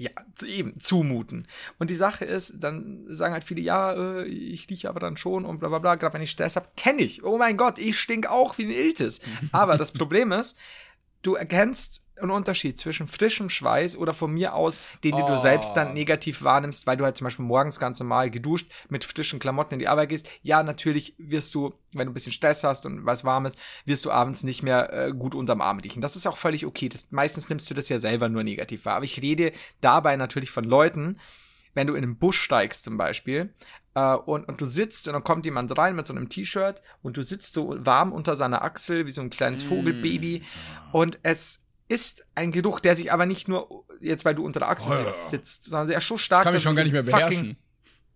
ja, 0.00 0.08
eben, 0.46 0.80
zumuten. 0.80 1.46
Und 1.78 1.90
die 1.90 1.94
Sache 1.94 2.24
ist, 2.24 2.54
dann 2.60 3.04
sagen 3.08 3.34
halt 3.34 3.44
viele, 3.44 3.60
ja, 3.60 3.92
äh, 3.92 4.24
ich 4.24 4.70
rieche 4.70 4.88
aber 4.88 4.98
dann 4.98 5.18
schon 5.18 5.44
und 5.44 5.60
bla 5.60 5.68
bla 5.68 5.78
bla, 5.78 5.96
gerade 5.96 6.14
wenn 6.14 6.22
ich 6.22 6.30
Stress 6.30 6.56
habe, 6.56 6.68
kenne 6.74 7.02
ich. 7.02 7.22
Oh 7.22 7.36
mein 7.36 7.58
Gott, 7.58 7.78
ich 7.78 7.98
stink 7.98 8.26
auch 8.26 8.56
wie 8.56 8.64
ein 8.64 8.70
Iltis. 8.70 9.20
Aber 9.52 9.76
das 9.76 9.92
Problem 9.92 10.32
ist, 10.32 10.56
du 11.22 11.34
erkennst 11.34 12.06
einen 12.20 12.30
Unterschied 12.30 12.78
zwischen 12.78 13.08
frischem 13.08 13.48
Schweiß 13.48 13.96
oder 13.96 14.12
von 14.12 14.30
mir 14.32 14.54
aus, 14.54 14.98
den 15.04 15.16
den 15.16 15.24
Oh. 15.24 15.28
du 15.28 15.36
selbst 15.38 15.74
dann 15.74 15.94
negativ 15.94 16.42
wahrnimmst, 16.42 16.86
weil 16.86 16.96
du 16.96 17.04
halt 17.04 17.16
zum 17.16 17.24
Beispiel 17.24 17.44
morgens 17.46 17.78
ganz 17.78 17.98
normal 17.98 18.30
geduscht 18.30 18.70
mit 18.88 19.04
frischen 19.04 19.38
Klamotten 19.38 19.74
in 19.74 19.80
die 19.80 19.88
Arbeit 19.88 20.10
gehst. 20.10 20.28
Ja, 20.42 20.62
natürlich 20.62 21.14
wirst 21.18 21.54
du, 21.54 21.72
wenn 21.92 22.06
du 22.06 22.10
ein 22.10 22.14
bisschen 22.14 22.32
Stress 22.32 22.62
hast 22.62 22.84
und 22.84 23.06
was 23.06 23.24
Warmes, 23.24 23.54
wirst 23.86 24.04
du 24.04 24.10
abends 24.10 24.42
nicht 24.42 24.62
mehr 24.62 24.92
äh, 24.92 25.12
gut 25.12 25.34
unterm 25.34 25.60
Arm 25.62 25.78
liegen. 25.78 26.00
Das 26.02 26.14
ist 26.16 26.26
auch 26.26 26.36
völlig 26.36 26.66
okay. 26.66 26.88
Das, 26.90 27.10
meistens 27.10 27.48
nimmst 27.48 27.70
du 27.70 27.74
das 27.74 27.88
ja 27.88 27.98
selber 27.98 28.28
nur 28.28 28.44
negativ 28.44 28.84
wahr. 28.84 28.96
Aber 28.96 29.04
ich 29.06 29.22
rede 29.22 29.52
dabei 29.80 30.16
natürlich 30.16 30.50
von 30.50 30.64
Leuten, 30.64 31.18
wenn 31.72 31.86
du 31.86 31.94
in 31.94 32.02
den 32.02 32.16
Bus 32.18 32.36
steigst 32.36 32.82
zum 32.84 32.96
Beispiel 32.96 33.54
äh, 33.94 34.14
und, 34.14 34.48
und 34.48 34.60
du 34.60 34.66
sitzt 34.66 35.06
und 35.08 35.14
dann 35.14 35.24
kommt 35.24 35.44
jemand 35.44 35.76
rein 35.76 35.96
mit 35.96 36.06
so 36.06 36.14
einem 36.14 36.28
T-Shirt 36.28 36.82
und 37.02 37.16
du 37.16 37.22
sitzt 37.22 37.52
so 37.52 37.74
warm 37.84 38.12
unter 38.12 38.36
seiner 38.36 38.62
Achsel 38.62 39.06
wie 39.06 39.10
so 39.10 39.20
ein 39.20 39.30
kleines 39.30 39.64
Mm. 39.64 39.68
Vogelbaby 39.68 40.42
und 40.92 41.18
es 41.22 41.64
ist 41.88 42.24
ein 42.36 42.52
Geruch, 42.52 42.78
der 42.80 42.94
sich 42.94 43.12
aber 43.12 43.26
nicht 43.26 43.48
nur 43.48 43.84
jetzt, 44.00 44.24
weil 44.24 44.34
du 44.36 44.44
unter 44.44 44.60
der 44.60 44.68
Achsel 44.68 44.90
Oh 44.92 44.94
ja. 44.94 45.10
sitzt, 45.10 45.30
sitzt, 45.30 45.64
sondern 45.64 45.88
der 45.88 45.98
ist 45.98 46.06
so 46.06 46.16
stark. 46.16 46.44
Kann 46.44 46.52
mich 46.54 46.62
dass 46.62 46.68
schon 46.68 46.76
gar 46.76 46.84
nicht 46.84 46.92
mehr 46.92 47.04
fucking- 47.04 47.16
beherrschen. 47.28 47.56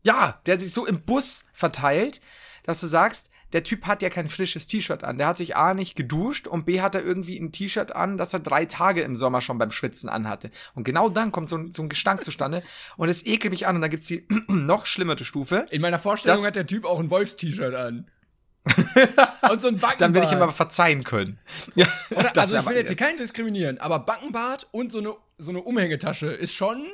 Ja, 0.05 0.41
der 0.47 0.61
sich 0.61 0.73
so 0.73 0.87
im 0.87 1.01
Bus 1.03 1.47
verteilt, 1.55 2.21
dass 2.63 2.81
du 2.81 2.87
sagst, 2.87 3.31
der 3.55 3.65
Typ 3.65 3.87
hat 3.87 4.03
ja 4.03 4.11
kein 4.11 4.29
frisches 4.29 4.67
T-Shirt 4.67 5.05
an. 5.05 5.17
Der 5.17 5.29
hat 5.29 5.39
sich 5.39 5.57
A 5.57 5.73
nicht 5.75 5.95
geduscht 5.95 6.47
und 6.49 6.67
B 6.67 6.81
hat 6.81 6.95
er 6.97 7.03
irgendwie 7.05 7.39
ein 7.39 7.53
T-Shirt 7.53 7.95
an, 7.95 8.19
das 8.19 8.35
er 8.35 8.41
drei 8.41 8.67
Tage 8.67 9.03
im 9.03 9.15
Sommer 9.17 9.41
schon 9.41 9.59
beim 9.59 9.71
Schwitzen 9.71 10.09
anhatte. 10.11 10.51
Und 10.75 10.85
genau 10.85 11.09
dann 11.09 11.31
kommt 11.33 11.49
so 11.49 11.57
ein, 11.57 11.73
so 11.73 11.83
ein 11.83 11.89
Gestank 11.89 12.25
zustande 12.25 12.63
und 12.97 13.09
es 13.09 13.25
ekelt 13.25 13.53
mich 13.53 13.67
an 13.67 13.77
und 13.77 13.81
dann 13.81 13.91
gibt's 13.91 14.09
die 14.09 14.27
noch 14.49 14.87
schlimmere 14.87 15.25
Stufe. 15.25 15.67
In 15.71 15.81
meiner 15.81 15.99
Vorstellung 16.01 16.39
Das- 16.39 16.47
hat 16.49 16.57
der 16.57 16.67
Typ 16.67 16.85
auch 16.85 16.99
ein 16.99 17.11
Wolfs-T-Shirt 17.11 17.75
an. 17.75 18.11
Und 19.51 19.61
so 19.61 19.69
ein 19.69 19.75
Backenbart. 19.75 20.01
Dann 20.01 20.15
werde 20.15 20.27
ich 20.27 20.33
ihm 20.33 20.41
aber 20.41 20.51
verzeihen 20.51 21.05
können. 21.05 21.39
Ja, 21.75 21.87
Oder, 22.11 22.35
also 22.35 22.57
ich 22.57 22.67
will 22.67 22.77
jetzt 22.77 22.89
hier 22.89 22.97
keinen 22.97 23.19
diskriminieren, 23.19 23.77
aber 23.79 23.99
Backenbart 23.99 24.69
und 24.71 24.91
so 24.91 25.01
eine, 25.01 25.13
so 25.37 25.51
eine 25.51 25.61
Umhängetasche 25.61 26.29
ist 26.29 26.55
schon, 26.55 26.87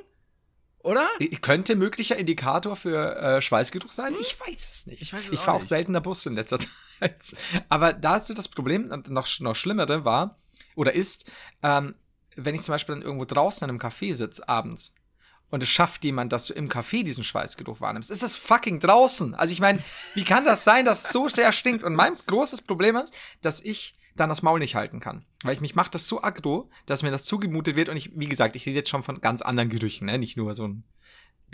oder? 0.83 1.07
Könnte 1.43 1.77
möglicher 1.77 2.17
Indikator 2.17 2.77
für 2.77 3.17
äh, 3.17 3.43
Schweißgeruch 3.43 3.93
sein? 3.93 4.15
Ich 4.21 4.39
weiß 4.41 4.69
es 4.69 4.87
nicht. 4.87 5.03
Ich 5.03 5.13
weiß 5.13 5.27
es 5.27 5.33
ich 5.33 5.39
auch 5.41 5.45
fahre 5.45 5.59
auch 5.59 5.63
seltener 5.63 6.01
Bus 6.01 6.25
in 6.27 6.35
letzter 6.35 6.59
Zeit. 7.01 7.37
Aber 7.69 7.93
da 7.93 8.17
ist 8.17 8.27
so 8.27 8.35
das 8.35 8.49
Problem, 8.49 8.91
und 8.91 9.11
noch, 9.11 9.29
noch 9.41 9.57
schlimmere 9.57 10.05
war, 10.05 10.39
oder 10.77 10.95
ist, 10.95 11.31
ähm, 11.63 11.95
wenn 12.37 12.55
ich 12.55 12.63
zum 12.63 12.73
Beispiel 12.73 12.95
dann 12.95 13.03
irgendwo 13.03 13.25
draußen 13.25 13.65
in 13.65 13.71
einem 13.71 13.79
Café 13.79 14.15
sitze 14.15 14.49
abends 14.49 14.95
und 15.51 15.63
es 15.63 15.69
schafft 15.69 16.05
jemand, 16.05 16.33
dass 16.33 16.47
du 16.47 16.55
im 16.55 16.69
Café 16.69 17.05
diesen 17.05 17.25
Schweißgeruch 17.25 17.81
wahrnimmst, 17.81 18.11
ist 18.11 18.23
das 18.23 18.37
fucking 18.37 18.81
draußen. 18.81 19.35
Also 19.35 19.53
ich 19.53 19.61
meine, 19.61 19.83
wie 20.15 20.25
kann 20.25 20.45
das 20.45 20.65
sein, 20.65 20.85
dass 20.85 21.05
es 21.05 21.11
so 21.11 21.29
sehr 21.29 21.53
stinkt? 21.53 21.85
Und 21.85 21.95
mein 21.95 22.17
großes 22.27 22.63
Problem 22.63 22.97
ist, 22.97 23.15
dass 23.43 23.61
ich 23.61 23.97
dann 24.17 24.29
das 24.29 24.43
Maul 24.43 24.59
nicht 24.59 24.75
halten 24.75 25.01
kann. 25.01 25.25
Weil 25.43 25.55
ich 25.55 25.61
mich 25.61 25.75
macht 25.75 25.95
das 25.95 26.09
so 26.09 26.23
aggro, 26.23 26.71
dass 26.87 27.03
mir 27.03 27.11
das 27.11 27.25
zugemutet 27.25 27.77
wird 27.77 27.89
und 27.89 27.97
ich, 27.97 28.19
wie 28.19 28.29
gesagt, 28.29 28.57
ich 28.57 28.67
rede 28.67 28.77
jetzt 28.77 28.91
schon 28.91 29.03
von 29.03 29.21
ganz 29.21 29.43
anderen 29.43 29.71
Gerüchen, 29.71 30.07
ne? 30.07 30.19
Nicht 30.19 30.37
nur 30.37 30.55
so 30.55 30.67
ein, 30.69 30.85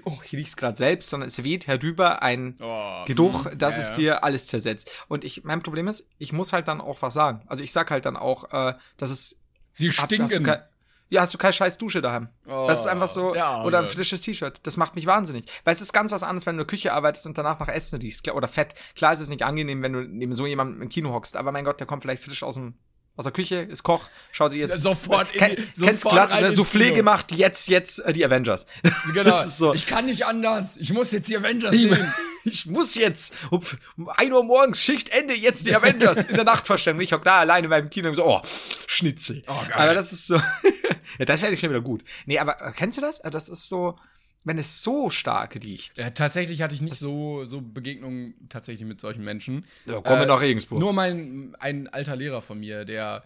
oh, 0.05 0.19
ich 0.25 0.33
riech's 0.33 0.57
gerade 0.57 0.77
selbst, 0.77 1.11
sondern 1.11 1.29
es 1.29 1.43
weht 1.45 1.67
herüber 1.67 2.23
ein 2.23 2.57
Oh, 2.61 3.05
Geruch, 3.07 3.45
mm, 3.53 3.59
dass 3.59 3.77
ja, 3.77 3.83
es 3.83 3.93
dir 3.95 4.25
alles 4.25 4.47
zersetzt. 4.47 4.91
Und 5.09 5.25
ich, 5.25 5.45
mein 5.45 5.63
Problem 5.63 5.89
ist, 5.89 6.09
ich 6.19 6.33
muss 6.33 6.53
halt 6.53 6.69
dann 6.69 6.81
auch 6.81 7.03
was 7.03 7.15
sagen. 7.15 7.43
Also 7.47 7.63
ich 7.63 7.73
sag 7.73 7.91
halt 7.91 8.05
dann 8.05 8.17
auch, 8.17 8.53
äh, 8.53 8.75
dass 8.97 9.11
es 9.11 9.39
Sie 9.73 9.93
stinken. 9.93 10.43
ke- 10.45 10.69
Ja, 11.09 11.21
hast 11.23 11.33
du 11.35 11.39
keine 11.39 11.53
scheiß 11.53 11.79
Dusche 11.79 12.03
daheim. 12.03 12.29
Oh, 12.49 12.67
das 12.69 12.81
ist 12.81 12.87
einfach 12.87 13.07
so. 13.09 13.35
ja, 13.35 13.63
oder 13.65 13.79
ein 13.79 13.87
frisches 13.87 14.23
T-Shirt. 14.23 14.59
Das 14.65 14.77
macht 14.77 14.97
mich 14.97 15.07
wahnsinnig. 15.07 15.45
Weil 15.65 15.73
es 15.75 15.81
ist 15.81 15.93
ganz 15.93 16.11
was 16.11 16.23
anderes, 16.25 16.47
wenn 16.47 16.57
du 16.57 16.63
in 16.63 16.67
der 16.67 16.71
Küche 16.71 16.93
arbeitest 16.93 17.27
und 17.27 17.39
danach 17.39 17.61
nach 17.61 17.69
Essen 17.69 18.01
riechst. 18.01 18.25
Klar- 18.25 18.35
Oder 18.37 18.49
Fett. 18.49 18.75
Klar 18.97 19.13
ist 19.13 19.21
es 19.21 19.29
nicht 19.29 19.43
angenehm, 19.45 19.83
wenn 19.83 19.93
du 19.93 20.01
neben 20.01 20.35
so 20.35 20.47
jemandem 20.47 20.83
im 20.83 20.89
Kino 20.89 21.13
hockst. 21.13 21.37
Aber 21.37 21.53
mein 21.53 21.65
Gott, 21.65 21.79
der 21.79 21.87
kommt 21.87 22.03
vielleicht 22.03 22.25
frisch 22.25 22.43
aus 22.43 22.55
dem. 22.55 22.75
Aus 23.19 23.25
der 23.25 23.33
Küche, 23.33 23.55
ist 23.63 23.83
Koch, 23.83 24.03
schaut 24.31 24.53
sich 24.53 24.61
jetzt. 24.61 24.79
Sofort 24.83 25.35
in 25.35 25.41
die- 25.57 25.57
kennst 25.87 26.03
sofort 26.03 26.15
klasse, 26.29 26.35
rein 26.35 26.45
ne? 26.45 26.51
Soufflé 26.51 26.93
gemacht, 26.93 27.33
jetzt, 27.33 27.67
jetzt 27.69 28.01
äh, 28.01 28.13
die 28.13 28.23
Avengers. 28.27 28.67
Genau. 29.15 29.35
So. 29.43 29.73
Ich 29.73 29.87
kann 29.87 30.05
nicht 30.05 30.27
anders. 30.27 30.77
Ich 30.77 30.93
muss 30.93 31.13
jetzt 31.13 31.31
die 31.31 31.37
Avengers 31.39 31.75
sehen. 31.75 32.13
Ich 32.47 32.67
muss 32.67 32.95
jetzt 32.95 33.37
um, 33.51 33.63
um 33.97 34.09
1 34.09 34.33
Uhr 34.33 34.45
morgens 34.45 34.83
Schichtende 34.83 35.35
jetzt 35.35 35.67
die 35.67 35.75
Avengers 35.75 36.25
in 36.25 36.35
der 36.37 36.45
Nachtvorstellung. 36.45 37.01
Ich 37.01 37.13
hock 37.13 37.25
da 37.25 37.41
alleine 37.41 37.69
beim 37.69 37.91
Kino 37.91 38.09
und 38.09 38.15
so, 38.15 38.25
oh, 38.27 38.41
Schnitzel. 38.87 39.43
Oh, 39.47 39.55
geil. 39.69 39.73
Aber 39.75 39.95
das 39.95 40.13
ist 40.13 40.27
so, 40.27 40.37
ja, 41.19 41.25
das 41.27 41.43
werde 41.43 41.55
ich 41.55 41.61
schon 41.61 41.71
wieder 41.71 41.81
gut. 41.83 42.05
Nee, 42.27 42.39
aber 42.39 42.61
äh, 42.61 42.73
kennst 42.73 42.97
du 42.99 43.03
das? 43.03 43.21
Äh, 43.21 43.31
Das 43.31 43.49
ist 43.49 43.69
so, 43.69 43.99
wenn 44.45 44.59
es 44.59 44.83
so 44.83 45.11
stark 45.11 45.57
riecht. 45.63 45.99
Ja, 45.99 46.11
tatsächlich 46.11 46.63
hatte 46.63 46.75
ich 46.75 46.81
nicht 46.81 46.97
so, 46.97 47.45
so 47.45 47.61
Begegnungen 47.61 48.35
tatsächlich 48.49 48.87
mit 48.87 49.01
solchen 49.01 49.25
Menschen. 49.25 49.67
Ja, 49.87 50.01
kommen 50.01 50.21
wir 50.21 50.25
Äh, 50.25 50.27
nach 50.27 50.41
Regensburg. 50.41 50.79
Nur 50.79 50.93
mein, 50.93 51.57
ein 51.59 51.89
alter 51.89 52.15
Lehrer 52.17 52.43
von 52.43 52.61
mir, 52.61 52.85
der, 52.85 53.25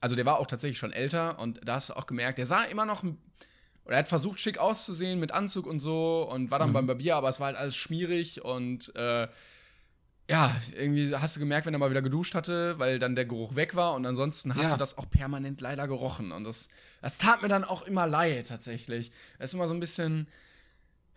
also 0.00 0.16
der 0.16 0.24
war 0.26 0.38
auch 0.38 0.46
tatsächlich 0.46 0.78
schon 0.78 0.92
älter 0.92 1.38
und 1.38 1.60
da 1.64 1.74
hast 1.74 1.90
du 1.90 1.94
auch 1.96 2.06
gemerkt, 2.06 2.38
der 2.38 2.46
sah 2.46 2.62
immer 2.64 2.86
noch, 2.86 3.02
ein- 3.02 3.18
oder 3.84 3.94
er 3.94 3.98
hat 4.00 4.08
versucht, 4.08 4.40
schick 4.40 4.58
auszusehen 4.58 5.20
mit 5.20 5.32
Anzug 5.32 5.66
und 5.66 5.80
so 5.80 6.28
und 6.30 6.50
war 6.50 6.58
dann 6.58 6.70
Mhm. 6.70 6.74
beim 6.74 6.86
Barbier, 6.86 7.16
aber 7.16 7.28
es 7.28 7.40
war 7.40 7.48
halt 7.48 7.56
alles 7.56 7.76
schmierig 7.76 8.44
und 8.44 8.94
äh, 8.96 9.28
ja, 10.30 10.56
irgendwie 10.74 11.14
hast 11.14 11.36
du 11.36 11.40
gemerkt, 11.40 11.66
wenn 11.66 11.74
er 11.74 11.78
mal 11.78 11.90
wieder 11.90 12.00
geduscht 12.00 12.34
hatte, 12.34 12.78
weil 12.78 12.98
dann 12.98 13.14
der 13.14 13.26
Geruch 13.26 13.56
weg 13.56 13.74
war 13.74 13.92
und 13.92 14.06
ansonsten 14.06 14.54
hast 14.54 14.62
Ja. 14.62 14.72
du 14.72 14.78
das 14.78 14.96
auch 14.96 15.10
permanent 15.10 15.60
leider 15.60 15.86
gerochen 15.86 16.32
und 16.32 16.44
das, 16.44 16.68
das 17.02 17.18
tat 17.18 17.42
mir 17.42 17.48
dann 17.48 17.62
auch 17.64 17.82
immer 17.82 18.06
leid 18.06 18.48
tatsächlich. 18.48 19.12
Es 19.38 19.50
ist 19.50 19.54
immer 19.54 19.68
so 19.68 19.74
ein 19.74 19.80
bisschen, 19.80 20.26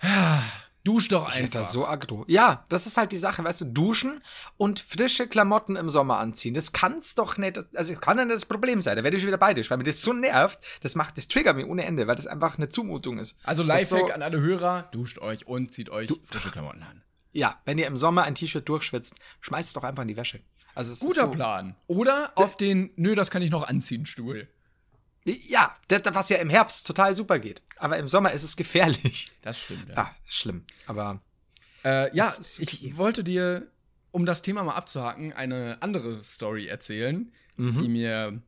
ja, 0.03 0.43
dusch 0.87 1.09
doch 1.09 1.29
Ich 1.29 1.35
einfach. 1.35 1.51
das 1.61 1.71
so 1.71 1.85
aggro. 1.85 2.23
Ja, 2.27 2.63
das 2.69 2.85
ist 2.87 2.97
halt 2.97 3.11
die 3.11 3.17
Sache, 3.17 3.43
weißt 3.43 3.61
du, 3.61 3.65
duschen 3.65 4.21
und 4.57 4.79
frische 4.79 5.27
Klamotten 5.27 5.75
im 5.75 5.89
Sommer 5.89 6.17
anziehen. 6.19 6.53
Das 6.53 6.71
kann's 6.71 7.15
doch 7.15 7.37
nicht, 7.37 7.57
also 7.75 7.93
es 7.93 7.99
kann 8.01 8.17
nicht 8.17 8.31
das 8.31 8.45
Problem 8.45 8.79
sein. 8.81 8.95
Da 8.95 9.03
werde 9.03 9.17
ich 9.17 9.23
schon 9.23 9.27
wieder 9.27 9.37
bei 9.37 9.53
dir, 9.53 9.69
weil 9.69 9.77
mir 9.77 9.83
das 9.83 10.01
so 10.01 10.13
nervt, 10.13 10.59
das 10.81 10.95
macht, 10.95 11.17
das 11.17 11.27
triggert 11.27 11.55
mich 11.57 11.65
ohne 11.65 11.83
Ende, 11.85 12.07
weil 12.07 12.15
das 12.15 12.27
einfach 12.27 12.57
eine 12.57 12.69
Zumutung 12.69 13.19
ist. 13.19 13.37
Also 13.43 13.63
Lifehack 13.63 14.07
so- 14.07 14.13
an 14.13 14.21
alle 14.21 14.39
Hörer, 14.39 14.83
duscht 14.91 15.19
euch 15.19 15.45
und 15.47 15.71
zieht 15.73 15.89
euch 15.89 16.09
frische 16.25 16.51
Klamotten 16.51 16.83
an. 16.83 17.03
Ja, 17.33 17.59
wenn 17.65 17.77
ihr 17.77 17.87
im 17.87 17.97
Sommer 17.97 18.23
ein 18.23 18.35
T-Shirt 18.35 18.67
durchschwitzt, 18.67 19.15
schmeißt 19.41 19.67
es 19.67 19.73
doch 19.73 19.83
einfach 19.83 20.01
in 20.03 20.07
die 20.07 20.17
Wäsche. 20.17 20.39
Also 20.73 20.93
Guter 21.05 21.21
so, 21.25 21.31
Plan. 21.31 21.75
Oder 21.87 22.31
auf 22.35 22.55
den, 22.55 22.91
nö, 22.95 23.15
das 23.15 23.31
kann 23.31 23.41
ich 23.41 23.49
noch 23.49 23.67
anziehen, 23.67 24.05
Stuhl. 24.05 24.47
Ja, 25.27 25.75
das, 25.89 26.01
was 26.13 26.29
ja 26.29 26.37
im 26.37 26.49
Herbst 26.49 26.87
total 26.87 27.13
super 27.13 27.37
geht. 27.39 27.61
Aber 27.77 27.97
im 27.97 28.07
Sommer 28.07 28.31
ist 28.31 28.43
es 28.43 28.55
gefährlich. 28.55 29.31
Das 29.41 29.59
stimmt, 29.59 29.89
ja. 29.89 29.95
Ja, 29.95 30.15
schlimm. 30.25 30.63
Aber 30.85 31.21
Äh, 31.83 32.15
ja, 32.15 32.27
okay. 32.33 32.61
ich 32.61 32.97
wollte 32.97 33.23
dir, 33.23 33.67
um 34.11 34.25
das 34.25 34.41
Thema 34.41 34.63
mal 34.63 34.75
abzuhaken, 34.75 35.33
eine 35.33 35.77
andere 35.81 36.17
Story 36.19 36.67
erzählen, 36.67 37.31
Mhm. 37.57 37.73
die 37.81 37.87
mir 37.87 38.41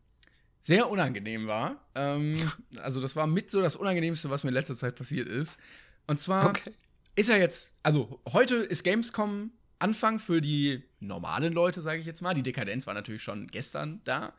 sehr 0.62 0.90
unangenehm 0.90 1.48
war. 1.48 1.84
Ähm, 1.96 2.36
also, 2.82 3.02
das 3.02 3.16
war 3.16 3.28
mit 3.28 3.50
so 3.52 3.62
das 3.62 3.76
Unangenehmste, 3.76 4.30
was 4.30 4.44
mir 4.44 4.50
in 4.50 4.54
letzter 4.54 4.76
Zeit 4.76 4.96
passiert 4.96 5.28
ist. 5.28 5.60
Und 6.08 6.20
zwar 6.20 6.50
okay. 6.50 6.72
ist 7.16 7.28
ja 7.30 7.38
jetzt, 7.38 7.74
also 7.84 8.20
heute 8.32 8.56
ist 8.58 8.84
Gamescom 8.84 9.52
Anfang 9.80 10.20
für 10.20 10.42
die 10.42 10.84
normalen 11.00 11.54
Leute, 11.54 11.82
sage 11.82 12.00
ich 12.00 12.06
jetzt 12.06 12.22
mal. 12.22 12.34
Die 12.34 12.44
Dekadenz 12.44 12.86
war 12.88 12.94
natürlich 12.94 13.24
schon 13.24 13.48
gestern 13.48 14.02
da. 14.04 14.34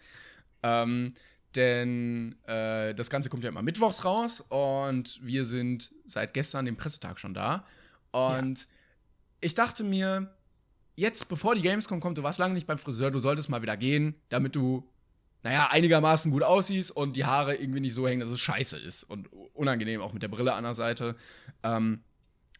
Ähm, 0.62 1.12
denn 1.56 2.36
äh, 2.46 2.94
das 2.94 3.10
Ganze 3.10 3.28
kommt 3.28 3.42
ja 3.42 3.50
immer 3.50 3.62
mittwochs 3.62 4.04
raus 4.04 4.40
und 4.48 5.18
wir 5.22 5.44
sind 5.44 5.90
seit 6.06 6.34
gestern, 6.34 6.64
dem 6.64 6.76
Pressetag, 6.76 7.18
schon 7.18 7.34
da. 7.34 7.66
Und 8.12 8.68
ich 9.40 9.54
dachte 9.54 9.84
mir, 9.84 10.32
jetzt, 10.96 11.28
bevor 11.28 11.54
die 11.54 11.62
Gamescom 11.62 12.00
kommt, 12.00 12.18
du 12.18 12.22
warst 12.22 12.38
lange 12.38 12.54
nicht 12.54 12.66
beim 12.66 12.78
Friseur, 12.78 13.10
du 13.10 13.18
solltest 13.18 13.48
mal 13.48 13.62
wieder 13.62 13.76
gehen, 13.76 14.14
damit 14.28 14.54
du, 14.54 14.88
naja, 15.42 15.68
einigermaßen 15.70 16.30
gut 16.30 16.42
aussiehst 16.42 16.90
und 16.90 17.16
die 17.16 17.24
Haare 17.24 17.56
irgendwie 17.56 17.80
nicht 17.80 17.94
so 17.94 18.06
hängen, 18.06 18.20
dass 18.20 18.30
es 18.30 18.40
scheiße 18.40 18.78
ist 18.78 19.04
und 19.04 19.28
unangenehm, 19.54 20.00
auch 20.00 20.12
mit 20.12 20.22
der 20.22 20.28
Brille 20.28 20.52
an 20.52 20.64
der 20.64 20.74
Seite. 20.74 21.16
Ähm, 21.62 22.02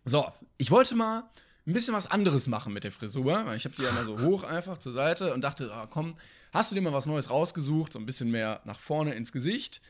so, 0.04 0.26
ich 0.56 0.70
wollte 0.70 0.94
mal 0.94 1.30
ein 1.66 1.72
bisschen 1.72 1.94
was 1.94 2.10
anderes 2.10 2.46
machen 2.46 2.72
mit 2.72 2.84
der 2.84 2.92
Frisur, 2.92 3.44
ich 3.54 3.64
habe 3.64 3.74
die 3.76 3.82
ja 3.82 3.90
immer 3.90 4.04
so 4.04 4.20
hoch 4.20 4.44
einfach 4.44 4.78
zur 4.78 4.92
Seite 4.92 5.34
und 5.34 5.42
dachte, 5.42 5.70
ah, 5.72 5.86
komm, 5.88 6.16
hast 6.52 6.70
du 6.70 6.74
dir 6.74 6.80
mal 6.80 6.92
was 6.92 7.06
Neues 7.06 7.30
rausgesucht, 7.30 7.92
so 7.92 7.98
ein 7.98 8.06
bisschen 8.06 8.30
mehr 8.30 8.60
nach 8.64 8.80
vorne 8.80 9.14
ins 9.14 9.32
Gesicht. 9.32 9.80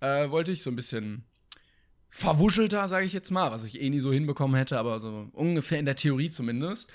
Äh, 0.00 0.30
wollte 0.30 0.52
ich 0.52 0.62
so 0.62 0.70
ein 0.70 0.76
bisschen 0.76 1.24
verwuschelter, 2.10 2.88
sage 2.88 3.04
ich 3.04 3.12
jetzt 3.12 3.30
mal, 3.30 3.50
was 3.50 3.64
ich 3.64 3.80
eh 3.80 3.90
nie 3.90 4.00
so 4.00 4.12
hinbekommen 4.12 4.56
hätte, 4.56 4.78
aber 4.78 5.00
so 5.00 5.28
ungefähr 5.32 5.78
in 5.78 5.84
der 5.86 5.96
Theorie 5.96 6.30
zumindest. 6.30 6.90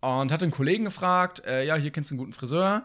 Und 0.00 0.32
hatte 0.32 0.44
einen 0.44 0.52
Kollegen 0.52 0.84
gefragt, 0.84 1.44
äh, 1.44 1.66
ja, 1.66 1.76
hier 1.76 1.90
kennst 1.90 2.10
du 2.10 2.14
einen 2.14 2.20
guten 2.20 2.32
Friseur. 2.32 2.84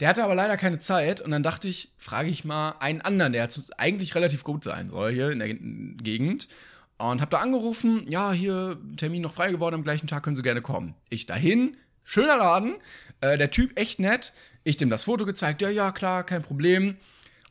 Der 0.00 0.08
hatte 0.08 0.24
aber 0.24 0.34
leider 0.34 0.56
keine 0.56 0.78
Zeit 0.78 1.20
und 1.20 1.30
dann 1.30 1.42
dachte 1.42 1.68
ich, 1.68 1.90
frage 1.96 2.28
ich 2.28 2.44
mal 2.44 2.74
einen 2.80 3.00
anderen, 3.00 3.32
der 3.32 3.48
eigentlich 3.78 4.14
relativ 4.14 4.44
gut 4.44 4.64
sein 4.64 4.88
soll 4.88 5.12
hier 5.12 5.30
in 5.30 5.38
der 5.38 5.54
Gegend. 5.54 6.48
Und 6.98 7.20
hab 7.20 7.30
da 7.30 7.38
angerufen, 7.38 8.06
ja, 8.08 8.32
hier 8.32 8.78
Termin 8.96 9.22
noch 9.22 9.34
frei 9.34 9.50
geworden, 9.50 9.74
am 9.74 9.82
gleichen 9.82 10.06
Tag 10.06 10.22
können 10.22 10.36
Sie 10.36 10.42
gerne 10.42 10.62
kommen. 10.62 10.94
Ich 11.10 11.26
dahin, 11.26 11.76
schöner 12.04 12.38
Laden, 12.38 12.76
äh, 13.20 13.36
der 13.36 13.50
Typ 13.50 13.78
echt 13.78 13.98
nett. 13.98 14.32
Ich 14.64 14.78
dem 14.78 14.88
das 14.88 15.04
Foto 15.04 15.26
gezeigt, 15.26 15.60
ja, 15.60 15.68
ja, 15.68 15.92
klar, 15.92 16.24
kein 16.24 16.42
Problem. 16.42 16.96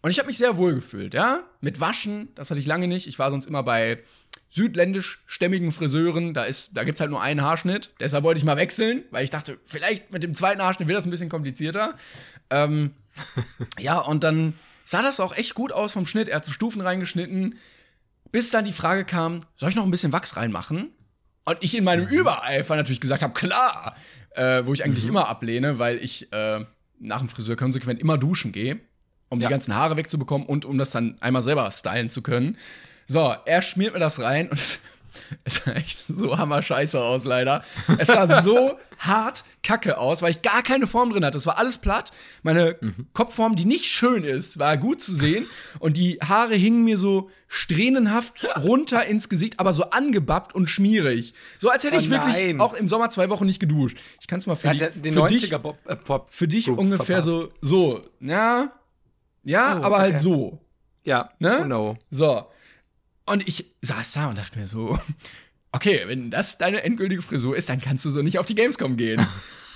Und 0.02 0.12
ich 0.12 0.20
habe 0.20 0.28
mich 0.28 0.38
sehr 0.38 0.58
wohl 0.58 0.76
gefühlt, 0.76 1.14
ja. 1.14 1.44
Mit 1.62 1.80
Waschen, 1.80 2.30
das 2.36 2.50
hatte 2.50 2.60
ich 2.60 2.66
lange 2.66 2.88
nicht. 2.88 3.08
Ich 3.08 3.20
war 3.20 3.30
sonst 3.30 3.46
immer 3.46 3.64
bei 3.64 4.00
südländisch-stämmigen 4.50 5.72
Friseuren. 5.72 6.34
Da, 6.34 6.46
ist, 6.46 6.72
da 6.74 6.84
gibt's 6.84 7.02
halt 7.02 7.12
nur 7.12 7.22
einen 7.22 7.42
Haarschnitt. 7.42 7.92
Deshalb 8.00 8.24
wollte 8.24 8.38
ich 8.38 8.46
mal 8.46 8.58
wechseln, 8.58 9.04
weil 9.12 9.24
ich 9.24 9.30
dachte, 9.30 9.60
vielleicht 9.64 10.12
mit 10.12 10.24
dem 10.24 10.34
zweiten 10.34 10.62
Haarschnitt 10.62 10.88
wird 10.88 10.98
das 10.98 11.06
ein 11.06 11.12
bisschen 11.12 11.30
komplizierter. 11.30 11.96
Ähm, 12.50 12.92
ja, 13.80 14.00
und 14.00 14.24
dann 14.24 14.54
sah 14.86 15.02
das 15.02 15.20
auch 15.20 15.36
echt 15.36 15.56
gut 15.56 15.72
aus 15.72 15.92
vom 15.92 16.06
Schnitt. 16.06 16.30
Er 16.30 16.38
hat 16.38 16.46
so 16.46 16.52
Stufen 16.52 16.82
reingeschnitten, 16.82 17.56
bis 18.36 18.50
dann 18.50 18.66
die 18.66 18.74
Frage 18.74 19.06
kam, 19.06 19.40
soll 19.56 19.70
ich 19.70 19.76
noch 19.78 19.86
ein 19.86 19.92
bisschen 19.92 20.12
Wachs 20.12 20.36
reinmachen? 20.36 20.90
Und 21.46 21.58
ich 21.62 21.74
in 21.78 21.86
meinem 21.86 22.06
Übereifer 22.06 22.76
natürlich 22.76 23.00
gesagt 23.00 23.24
habe, 23.24 23.32
klar, 23.34 23.96
äh, 24.32 24.64
wo 24.66 24.74
ich 24.74 24.84
eigentlich 24.84 25.06
immer 25.06 25.30
ablehne, 25.30 25.80
weil 25.80 26.00
ich 26.04 26.34
äh, 26.34 26.66
nach 27.00 27.20
dem 27.20 27.30
Friseur 27.30 27.56
konsequent 27.56 28.02
immer 28.02 28.18
duschen 28.18 28.52
gehe, 28.52 28.82
um 29.30 29.40
Ja. 29.40 29.48
die 29.48 29.52
ganzen 29.54 29.74
Haare 29.74 29.96
wegzubekommen 29.96 30.46
und 30.46 30.66
um 30.66 30.78
das 30.78 30.90
dann 30.92 31.16
einmal 31.22 31.44
selber 31.44 31.72
stylen 31.72 32.10
zu 32.10 32.22
können. 32.22 32.58
So, 33.08 33.34
er 33.46 33.62
schmiert 33.62 33.94
mir 33.94 34.02
das 34.02 34.20
rein 34.20 34.50
und 34.50 34.60
es, 34.60 34.82
es 35.46 35.56
sah 35.64 35.72
echt 35.72 36.06
so 36.06 36.38
hammer 36.38 36.62
scheiße 36.62 37.00
aus, 37.02 37.24
leider. 37.24 37.64
Es 38.00 38.08
sah 38.10 38.44
so 38.44 38.78
hart 39.00 39.44
kacke 39.64 39.98
aus, 39.98 40.22
weil 40.22 40.32
ich 40.32 40.42
gar 40.42 40.62
keine 40.64 40.88
Form 40.88 41.10
drin 41.12 41.26
hatte. 41.26 41.38
Es 41.38 41.46
war 41.46 41.58
alles 41.58 41.78
platt. 41.80 42.12
Meine 42.44 42.78
Kopfform, 43.14 43.56
die 43.56 43.66
nicht 43.66 43.86
schön 43.86 44.24
ist, 44.24 44.60
war 44.60 44.78
gut 44.78 45.02
zu 45.02 45.14
sehen. 45.16 45.48
Und 45.80 45.98
die 45.98 46.20
Haare 46.24 46.56
hingen 46.56 46.84
mir 46.84 46.98
so 46.98 47.30
strähnenhaft 47.48 48.46
runter 48.64 49.06
ins 49.06 49.30
Gesicht, 49.30 49.60
aber 49.60 49.74
so 49.74 49.90
angebappt 49.90 50.54
und 50.56 50.70
schmierig. 50.70 51.34
So 51.58 51.70
als 51.70 51.84
hätte 51.84 51.96
Oh 51.98 52.00
ich 52.00 52.10
wirklich 52.10 52.36
nein. 52.36 52.60
auch 52.62 52.74
im 52.74 52.88
Sommer 52.88 53.10
zwei 53.10 53.30
Wochen 53.30 53.46
nicht 53.46 53.60
geduscht. 53.60 53.98
Ich 54.20 54.28
kann 54.28 54.40
es 54.40 54.46
mal 54.46 54.56
für, 54.56 54.68
Er 54.70 54.90
die, 54.92 55.12
für 55.12 55.28
dich 55.28 55.44
90er 55.52 55.60
Pop, 55.60 55.78
äh, 55.86 55.96
Pop 55.96 56.28
für 56.32 56.48
dich 56.48 56.66
Group 56.66 56.80
ungefähr 56.80 57.24
verpasst. 57.24 57.52
so, 57.62 58.00
so, 58.00 58.02
ja, 58.20 58.72
ja, 59.44 59.80
Oh, 59.80 59.84
aber 59.84 60.00
halt 60.00 60.14
okay. 60.16 60.22
so, 60.24 60.60
Ja, 61.04 61.30
Ne? 61.40 61.60
oh 61.64 61.66
no. 61.68 61.98
so. 62.12 62.46
Und 63.28 63.48
ich 63.48 63.66
saß 63.82 64.14
da 64.14 64.30
und 64.30 64.38
dachte 64.38 64.60
mir 64.60 64.66
so, 64.66 65.00
okay, 65.76 66.04
wenn 66.08 66.32
das 66.32 66.58
deine 66.58 66.84
endgültige 66.84 67.22
Frisur 67.22 67.56
ist, 67.56 67.70
dann 67.70 67.82
kannst 67.82 68.06
du 68.06 68.10
so 68.10 68.22
nicht 68.22 68.40
auf 68.40 68.46
die 68.46 68.56
Gamescom 68.56 68.96
gehen. 68.96 69.26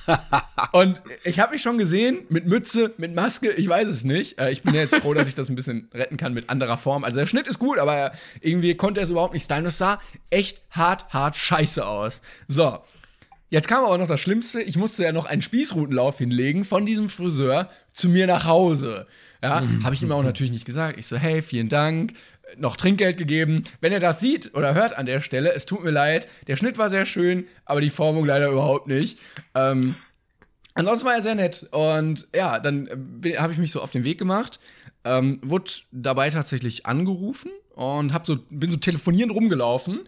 und 0.71 1.01
ich 1.23 1.39
habe 1.39 1.53
mich 1.53 1.61
schon 1.61 1.77
gesehen, 1.77 2.21
mit 2.29 2.47
Mütze, 2.47 2.93
mit 2.97 3.13
Maske, 3.13 3.51
ich 3.51 3.67
weiß 3.67 3.87
es 3.87 4.03
nicht. 4.05 4.39
Äh, 4.39 4.51
ich 4.51 4.63
bin 4.63 4.73
ja 4.73 4.81
jetzt 4.81 4.95
froh, 4.95 5.13
dass 5.13 5.27
ich 5.27 5.35
das 5.35 5.49
ein 5.49 5.55
bisschen 5.55 5.89
retten 5.93 6.17
kann 6.17 6.33
mit 6.33 6.49
anderer 6.49 6.77
Form. 6.77 7.03
Also 7.03 7.19
der 7.19 7.27
Schnitt 7.27 7.47
ist 7.47 7.59
gut, 7.59 7.77
aber 7.77 8.13
irgendwie 8.39 8.75
konnte 8.75 9.01
er 9.01 9.03
es 9.03 9.09
überhaupt 9.09 9.33
nicht 9.33 9.43
stylen. 9.43 9.65
Das 9.65 9.77
sah 9.77 9.99
echt 10.29 10.61
hart, 10.71 11.09
hart 11.09 11.35
scheiße 11.35 11.85
aus. 11.85 12.21
So, 12.47 12.79
Jetzt 13.51 13.67
kam 13.67 13.83
aber 13.83 13.97
noch 13.97 14.07
das 14.07 14.19
Schlimmste, 14.19 14.61
ich 14.61 14.77
musste 14.77 15.03
ja 15.03 15.11
noch 15.11 15.25
einen 15.25 15.41
Spießrutenlauf 15.41 16.19
hinlegen 16.19 16.65
von 16.65 16.85
diesem 16.85 17.09
Friseur 17.09 17.67
zu 17.91 18.07
mir 18.07 18.27
nach 18.27 18.45
Hause. 18.45 19.07
Ja, 19.41 19.63
habe 19.83 19.95
ich 19.95 20.03
ihm 20.03 20.11
auch 20.11 20.21
natürlich 20.21 20.51
nicht 20.51 20.65
gesagt. 20.65 20.99
Ich 20.99 21.07
so, 21.07 21.17
hey, 21.17 21.41
vielen 21.41 21.67
Dank, 21.67 22.13
noch 22.57 22.75
Trinkgeld 22.77 23.17
gegeben. 23.17 23.63
Wenn 23.81 23.91
er 23.91 23.99
das 23.99 24.19
sieht 24.19 24.53
oder 24.55 24.73
hört 24.73 24.97
an 24.97 25.05
der 25.05 25.21
Stelle, 25.21 25.53
es 25.53 25.65
tut 25.65 25.83
mir 25.83 25.91
leid, 25.91 26.27
der 26.47 26.55
Schnitt 26.55 26.77
war 26.77 26.89
sehr 26.89 27.05
schön, 27.05 27.47
aber 27.65 27.81
die 27.81 27.89
Formung 27.89 28.25
leider 28.25 28.49
überhaupt 28.49 28.87
nicht. 28.87 29.19
Ähm, 29.55 29.95
Ansonsten 30.79 31.07
war 31.07 31.15
er 31.15 31.21
sehr 31.21 31.35
nett. 31.35 31.67
Und 31.71 32.27
ja, 32.33 32.59
dann 32.59 32.87
äh, 33.23 33.37
habe 33.37 33.51
ich 33.51 33.59
mich 33.59 33.71
so 33.71 33.81
auf 33.81 33.91
den 33.91 34.05
Weg 34.05 34.17
gemacht, 34.17 34.59
ähm, 35.03 35.39
wurde 35.41 35.71
dabei 35.91 36.29
tatsächlich 36.29 36.85
angerufen 36.85 37.51
und 37.75 38.13
hab 38.13 38.25
so, 38.25 38.37
bin 38.49 38.71
so 38.71 38.77
telefonierend 38.77 39.33
rumgelaufen 39.33 40.07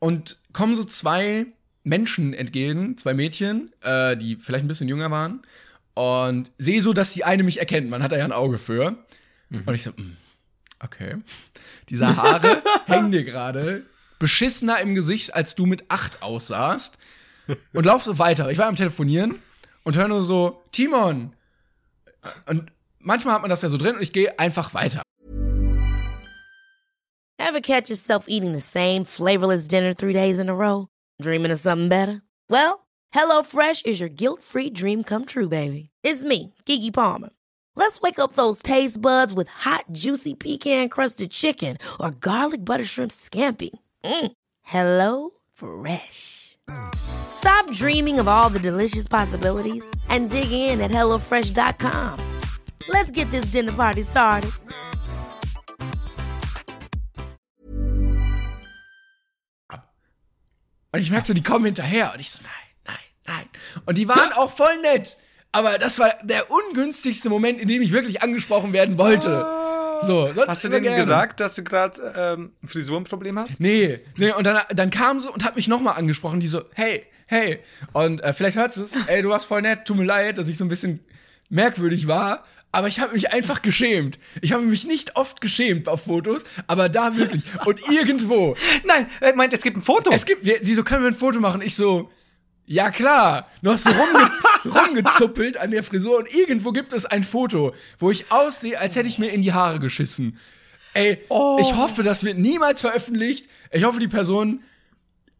und 0.00 0.40
kommen 0.52 0.74
so 0.74 0.82
zwei 0.82 1.46
Menschen 1.84 2.34
entgegen, 2.34 2.96
zwei 2.98 3.14
Mädchen, 3.14 3.72
äh, 3.82 4.16
die 4.16 4.36
vielleicht 4.36 4.64
ein 4.64 4.68
bisschen 4.68 4.88
jünger 4.88 5.12
waren. 5.12 5.42
Und 5.94 6.50
sehe 6.58 6.82
so, 6.82 6.92
dass 6.92 7.12
die 7.12 7.22
eine 7.22 7.44
mich 7.44 7.60
erkennt. 7.60 7.88
Man 7.88 8.02
hat 8.02 8.10
da 8.10 8.16
ja 8.16 8.24
ein 8.24 8.32
Auge 8.32 8.58
für. 8.58 8.98
Und 9.50 9.74
ich 9.74 9.84
so, 9.84 9.90
mm, 9.90 10.16
Okay. 10.84 11.16
Diese 11.88 12.16
Haare 12.16 12.62
hängen 12.86 13.10
dir 13.10 13.24
gerade 13.24 13.86
beschissener 14.18 14.80
im 14.80 14.94
Gesicht, 14.94 15.34
als 15.34 15.54
du 15.54 15.66
mit 15.66 15.84
acht 15.90 16.22
aussahst. 16.22 16.98
Und 17.72 17.84
lauf 17.84 18.02
so 18.04 18.18
weiter. 18.18 18.50
Ich 18.50 18.58
war 18.58 18.66
am 18.66 18.76
Telefonieren 18.76 19.38
und 19.82 19.96
höre 19.96 20.08
nur 20.08 20.22
so, 20.22 20.62
Timon. 20.72 21.34
Und 22.46 22.70
manchmal 23.00 23.34
hat 23.34 23.42
man 23.42 23.50
das 23.50 23.62
ja 23.62 23.68
so 23.68 23.76
drin 23.76 23.96
und 23.96 24.02
ich 24.02 24.12
gehe 24.12 24.38
einfach 24.38 24.72
weiter. 24.74 25.02
Ever 27.38 27.60
catch 27.60 27.90
yourself 27.90 28.24
eating 28.28 28.54
the 28.54 28.60
same 28.60 29.04
flavorless 29.04 29.68
dinner 29.68 29.94
three 29.94 30.14
days 30.14 30.38
in 30.38 30.48
a 30.48 30.54
row? 30.54 30.86
Dreaming 31.20 31.52
of 31.52 31.58
something 31.58 31.88
better? 31.88 32.22
Well, 32.48 32.86
HelloFresh 33.14 33.84
is 33.84 34.00
your 34.00 34.08
guilt-free 34.08 34.70
dream 34.70 35.04
come 35.04 35.24
true, 35.26 35.48
baby. 35.48 35.90
It's 36.02 36.24
me, 36.24 36.54
Kiki 36.64 36.90
Palmer. 36.90 37.30
Let's 37.76 38.00
wake 38.00 38.18
up 38.18 38.34
those 38.34 38.62
taste 38.62 39.00
buds 39.00 39.32
with 39.34 39.48
hot, 39.48 39.86
juicy 39.92 40.34
pecan-crusted 40.34 41.30
chicken 41.30 41.76
or 42.00 42.12
garlic 42.12 42.64
butter 42.64 42.84
shrimp 42.84 43.10
scampi. 43.10 43.70
Mm. 44.04 44.32
Hello 44.62 45.30
Fresh. 45.52 46.56
Stop 46.94 47.70
dreaming 47.72 48.18
of 48.18 48.28
all 48.28 48.48
the 48.48 48.60
delicious 48.60 49.08
possibilities 49.08 49.84
and 50.08 50.30
dig 50.30 50.50
in 50.50 50.80
at 50.80 50.90
HelloFresh.com. 50.90 52.20
Let's 52.88 53.10
get 53.10 53.30
this 53.30 53.46
dinner 53.46 53.72
party 53.72 54.02
started. 54.02 54.50
Und 60.94 61.00
ich 61.00 61.10
merke 61.10 61.26
so, 61.26 61.34
die 61.34 61.42
kommen 61.42 61.64
hinterher. 61.64 62.12
Und 62.12 62.20
ich 62.20 62.30
so, 62.30 62.38
nein, 62.40 62.52
nein, 62.86 62.96
nein. 63.26 63.48
Und 63.84 63.98
die 63.98 64.06
waren 64.06 64.32
auch 64.32 64.48
voll 64.48 64.80
nett. 64.80 65.16
Aber 65.54 65.78
das 65.78 66.00
war 66.00 66.16
der 66.24 66.50
ungünstigste 66.50 67.28
Moment, 67.30 67.60
in 67.60 67.68
dem 67.68 67.80
ich 67.80 67.92
wirklich 67.92 68.22
angesprochen 68.22 68.72
werden 68.72 68.98
wollte. 68.98 69.46
So, 70.02 70.32
sonst 70.32 70.48
Hast 70.48 70.64
du 70.64 70.68
denen 70.68 70.82
gerne. 70.82 70.98
gesagt, 70.98 71.38
dass 71.38 71.54
du 71.54 71.62
gerade 71.62 72.12
ähm, 72.16 72.52
ein 72.60 72.66
Frisurenproblem 72.66 73.38
hast? 73.38 73.60
Nee, 73.60 74.00
nee, 74.16 74.32
und 74.32 74.44
dann, 74.44 74.58
dann 74.74 74.90
kam 74.90 75.20
sie 75.20 75.30
und 75.30 75.44
hat 75.44 75.54
mich 75.54 75.68
nochmal 75.68 75.94
angesprochen, 75.94 76.40
die 76.40 76.48
so, 76.48 76.62
hey, 76.74 77.04
hey. 77.26 77.60
Und 77.92 78.20
äh, 78.20 78.32
vielleicht 78.32 78.56
hörst 78.56 78.78
du 78.78 78.82
es, 78.82 78.94
ey, 79.06 79.22
du 79.22 79.28
warst 79.28 79.46
voll 79.46 79.62
nett, 79.62 79.84
tut 79.84 79.96
mir 79.96 80.04
leid, 80.04 80.38
dass 80.38 80.48
ich 80.48 80.58
so 80.58 80.64
ein 80.64 80.68
bisschen 80.68 81.04
merkwürdig 81.50 82.08
war. 82.08 82.42
Aber 82.72 82.88
ich 82.88 82.98
habe 82.98 83.12
mich 83.12 83.32
einfach 83.32 83.62
geschämt. 83.62 84.18
Ich 84.40 84.52
habe 84.52 84.64
mich 84.64 84.84
nicht 84.88 85.14
oft 85.14 85.40
geschämt 85.40 85.86
auf 85.86 86.06
Fotos, 86.06 86.42
aber 86.66 86.88
da 86.88 87.16
wirklich. 87.16 87.44
Und 87.64 87.80
irgendwo. 87.88 88.56
Nein, 88.84 89.06
er 89.20 89.36
meint, 89.36 89.52
es 89.52 89.62
gibt 89.62 89.76
ein 89.76 89.82
Foto. 89.82 90.10
Es 90.12 90.26
gibt, 90.26 90.44
sie 90.44 90.74
so, 90.74 90.82
können 90.82 91.02
wir 91.02 91.08
ein 91.12 91.14
Foto 91.14 91.38
machen? 91.38 91.62
Ich 91.62 91.76
so, 91.76 92.10
ja 92.66 92.90
klar. 92.90 93.48
Noch 93.62 93.78
so 93.78 93.90
rumge 93.90 94.30
rumgezuppelt 94.64 95.56
an 95.56 95.70
der 95.70 95.82
Frisur 95.84 96.18
und 96.18 96.32
irgendwo 96.34 96.72
gibt 96.72 96.92
es 96.92 97.04
ein 97.06 97.24
Foto, 97.24 97.74
wo 97.98 98.10
ich 98.10 98.30
aussehe, 98.30 98.78
als 98.78 98.96
hätte 98.96 99.08
ich 99.08 99.18
mir 99.18 99.30
in 99.32 99.42
die 99.42 99.52
Haare 99.52 99.78
geschissen. 99.80 100.38
Ey, 100.94 101.18
Oh. 101.28 101.58
ich 101.60 101.74
hoffe, 101.74 102.02
das 102.02 102.24
wird 102.24 102.38
niemals 102.38 102.80
veröffentlicht. 102.80 103.48
Ich 103.72 103.84
hoffe, 103.84 103.98
die 103.98 104.08
Person 104.08 104.62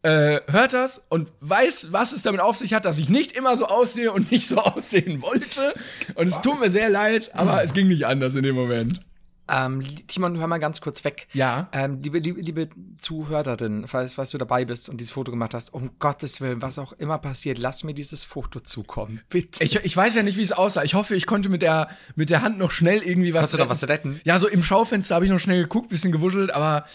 äh, 0.03 0.41
hört 0.51 0.73
das 0.73 1.01
und 1.09 1.29
weiß, 1.39 1.87
was 1.91 2.11
es 2.11 2.21
damit 2.21 2.41
auf 2.41 2.57
sich 2.57 2.73
hat, 2.73 2.85
dass 2.85 2.99
ich 2.99 3.09
nicht 3.09 3.31
immer 3.31 3.57
so 3.57 3.65
aussehe 3.65 4.11
und 4.11 4.31
nicht 4.31 4.47
so 4.47 4.57
aussehen 4.59 5.21
wollte. 5.21 5.73
Und 6.15 6.27
es 6.27 6.41
tut 6.41 6.59
mir 6.59 6.69
sehr 6.69 6.89
leid, 6.89 7.31
aber 7.33 7.63
es 7.63 7.73
ging 7.73 7.87
nicht 7.87 8.05
anders 8.05 8.35
in 8.35 8.43
dem 8.43 8.55
Moment. 8.55 8.99
Ähm, 9.47 9.81
Timon, 10.07 10.37
hör 10.39 10.47
mal 10.47 10.57
ganz 10.57 10.81
kurz 10.81 11.03
weg. 11.03 11.27
Ja. 11.33 11.69
Ähm, 11.71 12.01
liebe, 12.01 12.17
liebe, 12.19 12.41
liebe 12.41 12.69
Zuhörerin, 12.97 13.87
falls, 13.87 14.15
falls 14.15 14.31
du 14.31 14.37
dabei 14.37 14.65
bist 14.65 14.89
und 14.89 14.97
dieses 14.99 15.11
Foto 15.11 15.31
gemacht 15.31 15.53
hast, 15.53 15.73
um 15.73 15.91
Gottes 15.99 16.41
Willen, 16.41 16.61
was 16.61 16.79
auch 16.79 16.93
immer 16.93 17.17
passiert, 17.19 17.57
lass 17.59 17.83
mir 17.83 17.93
dieses 17.93 18.23
Foto 18.25 18.59
zukommen. 18.59 19.21
Bitte. 19.29 19.63
Ich, 19.63 19.75
ich 19.75 19.95
weiß 19.95 20.15
ja 20.15 20.23
nicht, 20.23 20.37
wie 20.37 20.41
es 20.41 20.51
aussah. 20.51 20.83
Ich 20.83 20.95
hoffe, 20.95 21.15
ich 21.15 21.25
konnte 21.27 21.49
mit 21.49 21.61
der, 21.61 21.89
mit 22.15 22.29
der 22.31 22.41
Hand 22.41 22.57
noch 22.57 22.71
schnell 22.71 23.01
irgendwie 23.03 23.33
was 23.33 23.41
Kannst 23.41 23.53
du 23.53 23.57
da 23.59 23.69
was 23.69 23.87
retten? 23.87 24.19
Ja, 24.23 24.39
so 24.39 24.47
im 24.47 24.63
Schaufenster 24.63 25.15
habe 25.15 25.25
ich 25.25 25.31
noch 25.31 25.39
schnell 25.39 25.61
geguckt, 25.61 25.89
bisschen 25.89 26.11
gewuschelt, 26.11 26.51
aber 26.51 26.85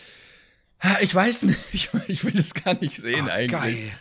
ha, 0.81 0.99
ich 1.01 1.15
weiß 1.15 1.43
nicht. 1.45 1.59
Ich, 1.73 1.91
ich 2.09 2.25
will 2.25 2.33
das 2.33 2.55
gar 2.55 2.75
nicht 2.75 2.97
sehen 3.01 3.29
eigentlich. 3.29 3.55
Ah, 3.61 3.65
Geil. 3.65 3.93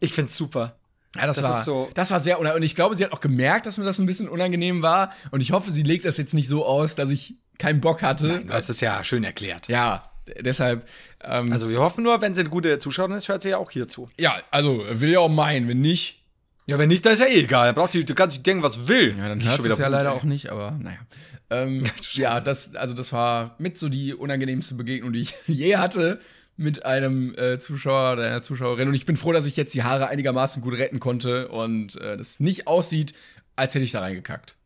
Ich 0.00 0.12
find's 0.12 0.36
super. 0.36 0.76
Ja, 1.16 1.26
das, 1.26 1.36
Das 1.36 1.44
war, 1.46 1.62
so- 1.62 1.90
das 1.94 2.10
war 2.10 2.20
sehr 2.20 2.38
unangenehm. 2.38 2.60
Und 2.60 2.66
ich 2.66 2.74
glaube, 2.76 2.94
sie 2.94 3.02
hat 3.02 3.12
auch 3.12 3.20
gemerkt, 3.22 3.64
dass 3.66 3.78
mir 3.78 3.84
das 3.84 3.98
ein 3.98 4.04
bisschen 4.06 4.28
unangenehm 4.28 4.82
war. 4.82 5.10
Und 5.30 5.40
ich 5.40 5.52
hoffe, 5.52 5.70
sie 5.70 5.82
legt 5.82 6.04
das 6.04 6.18
jetzt 6.18 6.34
nicht 6.34 6.48
so 6.48 6.66
aus, 6.66 6.94
dass 6.96 7.10
ich 7.10 7.34
keinen 7.58 7.80
Bock 7.80 8.02
hatte. 8.02 8.40
Du 8.46 8.52
hast 8.52 8.68
es 8.68 8.80
ja 8.80 9.02
schön 9.04 9.24
erklärt. 9.24 9.68
Ja, 9.68 10.10
deshalb, 10.40 10.86
ähm, 11.22 11.52
Also 11.52 11.68
wir 11.68 11.80
hoffen 11.80 12.04
nur, 12.04 12.20
wenn 12.20 12.34
sie 12.34 12.40
eine 12.42 12.50
gute 12.50 12.78
Zuschauerin 12.78 13.16
ist, 13.16 13.28
hört 13.28 13.42
sie 13.42 13.50
ja 13.50 13.58
auch 13.58 13.70
hier 13.70 13.88
zu. 13.88 14.08
ja, 14.18 14.36
also 14.50 14.84
will 14.88 15.10
ja 15.10 15.20
auch 15.20 15.28
meinen, 15.28 15.68
wenn 15.68 15.80
nicht, 15.80 16.22
Ja, 16.66 16.78
wenn 16.78 16.88
nicht, 16.88 17.04
dann 17.06 17.14
ist 17.14 17.20
ja 17.20 17.26
eh 17.26 17.40
egal. 17.40 17.66
Dann 17.66 17.74
braucht 17.74 17.94
die, 17.94 18.04
du 18.04 18.14
kannst 18.14 18.36
dich 18.36 18.42
denken, 18.42 18.62
was 18.62 18.88
will. 18.88 19.16
Ja, 19.18 19.28
dann 19.28 19.38
Nicht 19.38 19.48
hört 19.48 19.56
schon 19.62 19.70
es 19.70 19.78
ja 19.78 19.88
leider 19.88 20.12
auch 20.12 20.24
nicht, 20.24 20.50
aber 20.50 20.72
naja. 20.80 20.98
Ähm, 21.50 21.84
ja, 22.12 22.40
das, 22.40 22.74
also 22.74 22.92
das 22.92 23.10
war 23.10 23.54
mit 23.58 23.78
so 23.78 23.88
die 23.88 24.12
unangenehmste 24.12 24.74
Begegnung, 24.74 25.14
die 25.14 25.20
ich 25.22 25.34
je 25.46 25.78
hatte 25.78 26.20
mit 26.58 26.84
einem 26.84 27.34
äh, 27.38 27.58
Zuschauer 27.58 28.12
oder 28.12 28.26
einer 28.26 28.42
Zuschauerin. 28.42 28.88
Und 28.88 28.92
ich 28.94 29.06
bin 29.06 29.16
froh, 29.16 29.32
dass 29.32 29.46
ich 29.46 29.56
jetzt 29.56 29.72
die 29.72 29.82
Haare 29.82 30.08
einigermaßen 30.08 30.60
gut 30.60 30.74
retten 30.76 31.00
konnte 31.00 31.48
und 31.48 31.98
äh, 32.02 32.18
das 32.18 32.38
nicht 32.38 32.66
aussieht, 32.66 33.14
als 33.56 33.74
hätte 33.74 33.84
ich 33.86 33.92
da 33.92 34.00
reingekackt. 34.00 34.56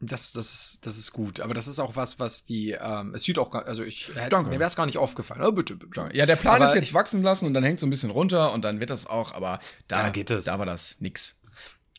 Das, 0.00 0.32
das, 0.32 0.54
ist, 0.54 0.86
das 0.86 0.96
ist 0.96 1.12
gut. 1.12 1.40
Aber 1.40 1.54
das 1.54 1.66
ist 1.66 1.80
auch 1.80 1.96
was, 1.96 2.20
was 2.20 2.44
die, 2.44 2.70
ähm, 2.70 3.14
es 3.14 3.24
sieht 3.24 3.36
auch, 3.38 3.50
gar- 3.50 3.66
also 3.66 3.82
ich 3.82 4.08
hätte, 4.14 4.28
Danke. 4.30 4.50
mir 4.50 4.60
wäre 4.60 4.68
es 4.68 4.76
gar 4.76 4.86
nicht 4.86 4.96
aufgefallen. 4.98 5.42
Oh, 5.42 5.50
bitte, 5.50 5.74
bitte. 5.74 6.08
Ja, 6.12 6.24
der 6.24 6.36
Plan 6.36 6.56
Aber 6.56 6.66
ist 6.66 6.74
jetzt 6.74 6.94
wachsen 6.94 7.20
lassen 7.22 7.46
und 7.46 7.54
dann 7.54 7.64
hängt 7.64 7.80
so 7.80 7.86
ein 7.86 7.90
bisschen 7.90 8.10
runter 8.10 8.52
und 8.52 8.62
dann 8.64 8.78
wird 8.78 8.90
das 8.90 9.06
auch, 9.06 9.32
aber 9.32 9.58
da, 9.88 10.04
Da 10.04 10.10
geht 10.10 10.30
es. 10.30 10.44
da 10.44 10.58
war 10.60 10.66
das 10.66 10.96
nix. 11.00 11.34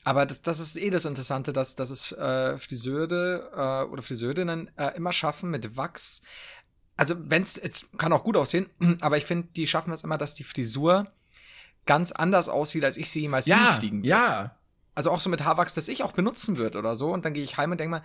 Aber 0.06 0.26
das, 0.26 0.42
das 0.42 0.60
ist 0.62 0.78
eh 0.78 0.90
das 0.90 1.04
Interessante, 1.04 1.52
dass, 1.52 1.76
dass 1.76 1.90
es 1.90 2.14
äh, 2.14 2.58
Friseure 2.58 3.84
äh, 3.86 3.92
oder 3.92 4.02
Friseurinnen 4.02 4.72
äh, 4.78 4.96
immer 4.96 5.12
schaffen 5.12 5.50
mit 5.50 5.76
Wachs. 5.76 6.22
Also 6.96 7.16
wenn 7.30 7.44
es 7.44 7.58
jetzt 7.58 7.86
kann 7.98 8.14
auch 8.14 8.24
gut 8.24 8.38
aussehen, 8.38 8.68
aber 9.02 9.18
ich 9.18 9.26
finde, 9.26 9.50
die 9.56 9.68
schaffen 9.68 9.92
es 9.92 10.04
immer, 10.06 10.18
dass 10.18 10.36
die 10.36 10.46
Frisur 10.46 11.12
ganz 11.86 12.12
anders 12.14 12.48
aussieht, 12.50 12.86
als 12.86 12.96
ich 12.98 13.10
sie 13.10 13.20
jemals 13.22 13.46
Ja, 13.46 13.78
ja. 14.04 14.56
Also 15.00 15.12
auch 15.12 15.22
so 15.22 15.30
mit 15.30 15.46
Haarwachs, 15.46 15.76
das 15.76 15.88
ich 15.88 16.04
auch 16.04 16.12
benutzen 16.12 16.58
würde 16.58 16.78
oder 16.78 16.94
so. 16.94 17.08
Und 17.14 17.24
dann 17.24 17.34
gehe 17.34 17.42
ich 17.42 17.56
heim 17.56 17.72
und 17.72 17.80
denke 17.80 17.92
mal, 17.92 18.04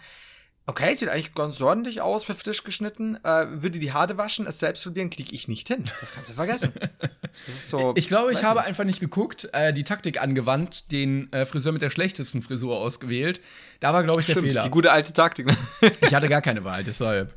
okay, 0.67 0.95
sieht 0.95 1.09
eigentlich 1.09 1.35
ganz 1.35 1.61
ordentlich 1.61 2.01
aus 2.01 2.23
für 2.23 2.37
frisch 2.37 2.63
geschnitten. 2.63 3.17
Äh, 3.25 3.47
würde 3.51 3.81
die 3.81 3.93
Haare 3.93 4.17
waschen, 4.17 4.47
es 4.47 4.61
selbst 4.61 4.85
probieren, 4.85 5.11
kriege 5.11 5.35
ich 5.35 5.49
nicht 5.49 5.67
hin. 5.67 5.83
Das 6.01 6.13
kannst 6.13 6.31
du 6.31 6.35
vergessen. 6.35 6.73
So. 7.49 7.95
Ich 7.97 8.07
glaube, 8.07 8.33
ich 8.33 8.45
habe 8.45 8.61
nicht. 8.61 8.69
einfach 8.69 8.85
nicht 8.85 9.01
geguckt, 9.01 9.49
äh, 9.53 9.73
die 9.73 9.83
Taktik 9.83 10.23
angewandt, 10.23 10.93
den 10.93 11.33
äh, 11.33 11.45
Friseur 11.45 11.73
mit 11.73 11.83
der 11.83 11.91
schlechtesten 11.91 12.43
Frisur 12.43 12.79
ausgewählt. 12.79 13.41
Da 13.81 13.93
war, 13.93 14.05
glaube 14.05 14.21
ich, 14.21 14.27
der 14.27 14.35
Stimmt, 14.35 14.53
Fehler. 14.53 14.63
die 14.63 14.71
gute 14.71 14.93
alte 14.93 15.13
Taktik. 15.13 15.47
Ne? 15.47 15.57
Ich 16.01 16.15
hatte 16.15 16.29
gar 16.29 16.43
keine 16.43 16.63
Wahl, 16.63 16.85
deshalb. 16.85 17.37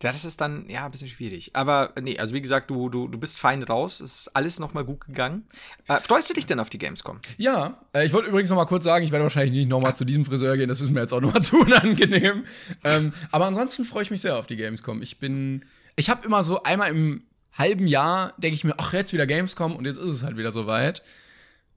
Ja, 0.00 0.12
das 0.12 0.24
ist 0.24 0.40
dann, 0.40 0.68
ja, 0.70 0.84
ein 0.84 0.92
bisschen 0.92 1.08
schwierig. 1.08 1.50
Aber 1.54 1.92
nee, 2.00 2.18
also 2.18 2.32
wie 2.32 2.40
gesagt, 2.40 2.70
du, 2.70 2.88
du, 2.88 3.08
du 3.08 3.18
bist 3.18 3.40
fein 3.40 3.64
raus. 3.64 3.98
Es 3.98 4.14
ist 4.14 4.36
alles 4.36 4.60
nochmal 4.60 4.84
gut 4.84 5.06
gegangen. 5.06 5.48
Äh, 5.88 5.96
freust 5.96 6.30
du 6.30 6.34
dich 6.34 6.46
denn 6.46 6.60
auf 6.60 6.70
die 6.70 6.78
Gamescom? 6.78 7.18
Ja, 7.36 7.78
äh, 7.92 8.06
ich 8.06 8.12
wollte 8.12 8.28
übrigens 8.28 8.48
noch 8.48 8.56
mal 8.56 8.66
kurz 8.66 8.84
sagen, 8.84 9.04
ich 9.04 9.10
werde 9.10 9.24
wahrscheinlich 9.24 9.52
nicht 9.52 9.68
noch 9.68 9.80
mal 9.80 9.94
zu 9.94 10.04
diesem 10.04 10.24
Friseur 10.24 10.56
gehen, 10.56 10.68
das 10.68 10.80
ist 10.80 10.90
mir 10.90 11.00
jetzt 11.00 11.12
auch 11.12 11.20
noch 11.20 11.34
mal 11.34 11.40
zu 11.42 11.58
unangenehm. 11.58 12.44
Ähm, 12.84 13.12
aber 13.32 13.46
ansonsten 13.46 13.84
freue 13.84 14.04
ich 14.04 14.12
mich 14.12 14.20
sehr 14.20 14.36
auf 14.36 14.46
die 14.46 14.56
Gamescom. 14.56 15.02
Ich 15.02 15.18
bin, 15.18 15.64
ich 15.96 16.10
habe 16.10 16.24
immer 16.24 16.44
so 16.44 16.62
einmal 16.62 16.90
im 16.90 17.24
halben 17.52 17.88
Jahr, 17.88 18.34
denke 18.38 18.54
ich 18.54 18.62
mir, 18.62 18.74
ach, 18.78 18.92
jetzt 18.92 19.12
wieder 19.12 19.26
Gamescom 19.26 19.74
und 19.74 19.84
jetzt 19.84 19.98
ist 19.98 20.06
es 20.06 20.22
halt 20.22 20.36
wieder 20.36 20.52
soweit. 20.52 21.02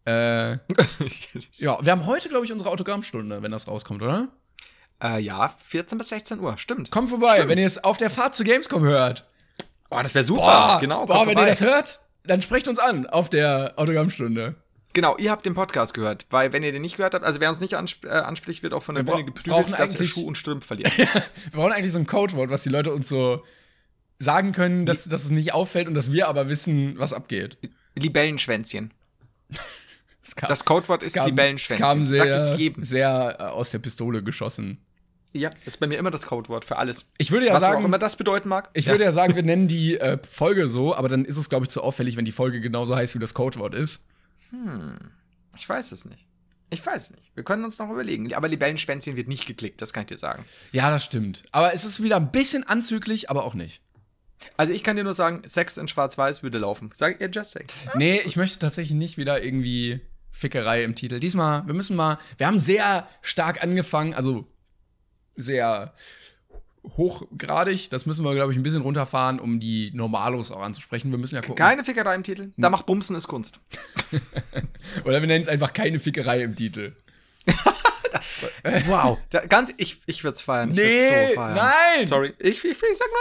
Äh, 0.06 0.52
ja, 1.54 1.78
wir 1.82 1.92
haben 1.92 2.06
heute, 2.06 2.30
glaube 2.30 2.46
ich, 2.46 2.52
unsere 2.52 2.70
Autogrammstunde, 2.70 3.42
wenn 3.42 3.52
das 3.52 3.68
rauskommt, 3.68 4.04
oder? 4.04 4.30
Äh, 5.02 5.20
ja, 5.20 5.54
14 5.68 5.98
bis 5.98 6.10
16 6.10 6.40
Uhr, 6.40 6.58
stimmt. 6.58 6.92
Kommt 6.92 7.10
vorbei, 7.10 7.34
Stimmt. 7.36 7.50
wenn 7.50 7.58
ihr 7.58 7.66
es 7.66 7.84
auf 7.84 7.98
der 7.98 8.10
Fahrt 8.10 8.36
zu 8.36 8.44
Gamescom 8.44 8.84
hört. 8.84 9.26
Oh, 9.90 10.00
das 10.02 10.14
wäre 10.14 10.24
super. 10.24 10.42
Boah, 10.42 10.78
genau, 10.80 11.06
boah 11.06 11.20
wenn 11.22 11.34
vorbei. 11.34 11.42
ihr 11.42 11.48
das 11.48 11.62
hört, 11.62 12.00
dann 12.24 12.42
sprecht 12.42 12.68
uns 12.68 12.78
an 12.80 13.08
auf 13.08 13.30
der 13.30 13.74
Autogrammstunde. 13.78 14.56
Genau, 14.94 15.18
ihr 15.18 15.32
habt 15.32 15.46
den 15.46 15.54
Podcast 15.54 15.94
gehört, 15.94 16.26
weil 16.30 16.52
wenn 16.54 16.64
ihr 16.64 16.72
den 16.72 16.82
nicht 16.82 16.98
gehört 16.98 17.14
habt, 17.14 17.26
also 17.26 17.40
wer 17.40 17.50
uns 17.50 17.62
nicht 17.62 17.76
ansp 17.76 18.04
äh, 18.06 18.10
anspricht, 18.10 18.62
wird 18.62 18.74
auch 18.74 18.84
von 18.84 18.96
der 18.96 19.06
Wir 19.06 19.14
Bühne 19.14 19.26
geprügelt, 19.26 19.80
dass 19.80 19.96
er 19.96 20.06
Schuh 20.06 20.28
und 20.28 20.38
Strümpf 20.38 20.66
verliert. 20.66 20.96
Wir 20.98 21.06
brauchen 21.54 21.72
eigentlich 21.72 21.94
so 21.94 22.00
ein 22.00 22.08
Codewort, 22.08 22.50
was 22.50 22.64
die 22.64 22.70
Leute 22.70 22.94
uns 22.94 23.08
so 23.10 23.44
sagen 24.20 24.52
können, 24.52 24.86
dass, 24.86 25.06
dass 25.06 25.24
es 25.24 25.30
nicht 25.32 25.54
auffällt 25.54 25.88
und 25.88 25.94
dass 25.96 26.12
wir 26.12 26.28
aber 26.28 26.48
wissen, 26.50 27.00
was 27.00 27.12
abgeht. 27.14 27.58
Libellenschwänzchen. 27.96 28.94
Es 30.24 30.36
kam, 30.36 30.50
Das 30.50 30.66
Codewort 30.66 31.02
ist 31.02 31.16
kam, 31.16 31.26
Libellenschwänzchen. 31.26 31.84
es 31.84 31.90
kam 31.90 32.06
Sagt 32.06 32.28
sehr, 32.28 32.36
es 32.54 32.60
jedem. 32.60 32.84
sehr 32.84 33.38
äh, 33.40 33.44
aus 33.46 33.72
der 33.72 33.80
Pistole 33.80 34.22
geschossen. 34.22 34.78
Ja, 35.34 35.50
ist 35.66 35.80
bei 35.80 35.88
mir 35.88 35.98
immer 35.98 36.12
das 36.12 36.26
Codewort 36.26 36.66
für 36.66 36.78
alles. 36.78 37.06
Ich 37.18 37.32
würde 37.32 37.48
ja 37.48 37.54
Was 37.54 37.64
auch 37.64 37.68
sagen, 37.68 37.86
immer 37.86 37.98
das 37.98 38.18
bedeuten 38.18 38.50
mag. 38.50 38.70
ich 38.74 38.86
ja. 38.86 38.92
würde 38.92 39.06
ja 39.06 39.12
sagen, 39.12 39.36
wir 39.36 39.44
nennen 39.44 39.68
die 39.68 39.98
äh, 39.98 40.18
Folge 40.30 40.68
so, 40.68 40.94
aber 40.94 41.08
dann 41.08 41.24
ist 41.24 41.38
es, 41.38 41.50
glaube 41.50 41.66
ich, 41.66 41.70
zu 41.70 41.82
auffällig, 41.82 42.18
wenn 42.18 42.26
die 42.26 42.34
Folge 42.34 42.60
genauso 42.60 42.96
heißt, 42.96 43.16
wie 43.16 43.20
das 43.20 43.34
Codewort 43.34 43.74
ist. 43.74 44.04
Ich 45.56 45.70
weiß 45.70 45.92
es 45.94 46.06
nicht. 46.06 46.28
Ich 46.70 46.86
weiß 46.86 47.10
es 47.10 47.16
nicht. 47.16 47.32
Wir 47.36 47.44
können 47.44 47.66
uns 47.66 47.78
noch 47.80 47.90
überlegen. 47.90 48.34
Aber 48.34 48.48
Libellenschwänzchen 48.48 49.18
wird 49.18 49.28
nicht 49.28 49.46
geklickt, 49.46 49.82
das 49.82 49.92
kann 49.94 50.04
ich 50.04 50.08
dir 50.08 50.18
sagen. 50.18 50.46
Ja, 50.72 50.90
das 50.90 51.04
stimmt. 51.04 51.44
Aber 51.52 51.74
es 51.74 51.84
ist 51.84 52.02
wieder 52.02 52.16
ein 52.16 52.32
bisschen 52.32 52.66
anzüglich, 52.66 53.30
aber 53.30 53.44
auch 53.44 53.54
nicht. 53.54 53.82
Also 54.58 54.74
ich 54.74 54.84
kann 54.84 54.96
dir 54.96 55.04
nur 55.04 55.14
sagen, 55.14 55.44
Sex 55.46 55.78
in 55.78 55.88
Schwarz-Weiß 55.88 56.44
würde 56.44 56.58
laufen. 56.58 56.90
Sag 56.94 57.22
ihr 57.22 57.30
just 57.30 57.52
say. 57.52 57.66
Nee, 57.96 58.22
ich 58.26 58.38
möchte 58.38 58.60
tatsächlich 58.60 58.98
nicht 58.98 59.18
wieder 59.18 59.44
irgendwie 59.44 60.02
Fickerei 60.32 60.84
im 60.84 60.96
Titel. 60.96 61.20
Diesmal, 61.20 61.68
wir 61.68 61.74
müssen 61.74 61.96
mal, 61.96 62.18
wir 62.38 62.48
haben 62.48 62.60
sehr 62.60 63.08
stark 63.22 63.62
angefangen, 63.62 64.14
also 64.14 64.48
sehr 65.36 65.94
hochgradig. 66.98 67.90
Das 67.90 68.06
müssen 68.06 68.24
wir, 68.26 68.34
glaube 68.34 68.52
ich, 68.52 68.60
ein 68.60 68.64
bisschen 68.64 68.82
runterfahren, 68.82 69.40
um 69.40 69.60
die 69.60 69.92
Normalos 69.94 70.52
auch 70.52 70.62
anzusprechen. 70.62 71.12
Wir 71.12 71.18
müssen 71.18 71.36
ja 71.36 71.42
gucken. 71.42 71.56
Keine 71.56 71.84
Fickerei 71.84 72.16
im 72.16 72.24
Titel. 72.24 72.52
Da 72.58 72.70
macht 72.70 72.86
Bumsen 72.86 73.16
ist 73.16 73.28
Kunst. 73.28 73.60
Oder 75.06 75.22
wir 75.22 75.28
nennen 75.28 75.44
es 75.44 75.48
einfach 75.48 75.74
keine 75.74 76.00
Fickerei 76.00 76.42
im 76.42 76.56
Titel. 76.56 76.96
Wow. 78.88 79.18
Da, 79.30 79.46
ganz, 79.46 79.74
ich, 79.78 80.02
ich 80.06 80.24
würde 80.24 80.36
es 80.36 80.42
feiern. 80.42 80.70
Nee, 80.72 81.28
so 81.30 81.34
feiern. 81.36 81.54
nein! 81.56 82.06
Sorry. 82.08 82.34
Ich, 82.40 82.64
ich, 82.64 82.66
ich 82.66 82.78
sag 82.98 83.08
mal, 83.08 83.20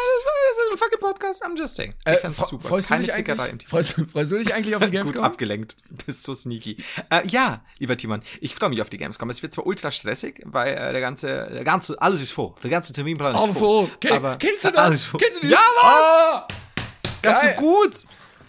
das 0.48 0.58
ist 0.58 0.72
ein 0.72 0.78
fucking 0.78 1.00
Podcast. 1.00 1.44
I'm 1.44 1.56
just 1.58 1.76
saying. 1.76 1.94
Ich 2.06 2.12
Äh, 2.12 2.18
fand's 2.18 2.48
super. 2.48 2.68
freust, 2.68 2.90
du 2.90 2.96
dich 2.96 3.12
eigentlich, 3.12 3.66
freust, 3.68 3.94
freust 4.12 4.32
du 4.32 4.38
dich 4.38 4.54
eigentlich 4.54 4.74
auf 4.76 4.80
die 4.82 4.86
Gut 4.90 4.92
Gamescom? 4.92 5.24
abgelenkt. 5.24 5.76
Bist 6.06 6.22
so 6.24 6.34
sneaky. 6.34 6.76
Äh, 7.10 7.26
ja, 7.28 7.62
lieber 7.78 7.96
Timon, 7.96 8.22
ich 8.40 8.54
freue 8.54 8.70
mich 8.70 8.82
auf 8.82 8.90
die 8.90 8.98
Gamescom. 8.98 9.30
Es 9.30 9.42
wird 9.42 9.52
zwar 9.52 9.66
ultra 9.66 9.90
stressig, 9.90 10.40
weil 10.44 10.74
äh, 10.74 10.92
der 10.92 11.00
ganze, 11.00 11.48
der 11.52 11.64
ganze, 11.64 12.00
alles 12.00 12.22
ist 12.22 12.32
voll. 12.32 12.54
Der 12.62 12.70
ganze 12.70 12.92
Terminplan 12.92 13.34
ist 13.34 13.40
Oh, 13.40 13.52
voll. 13.52 13.90
Aber- 14.10 14.36
kennst 14.38 14.64
du 14.64 14.70
das? 14.70 15.06
Kennst 15.18 15.38
du 15.42 15.46
die? 15.46 15.52
Ja, 15.52 15.60
Ah! 15.82 16.46
Das 17.22 17.44
ist 17.44 17.54
so 17.56 17.60
gut. 17.60 17.92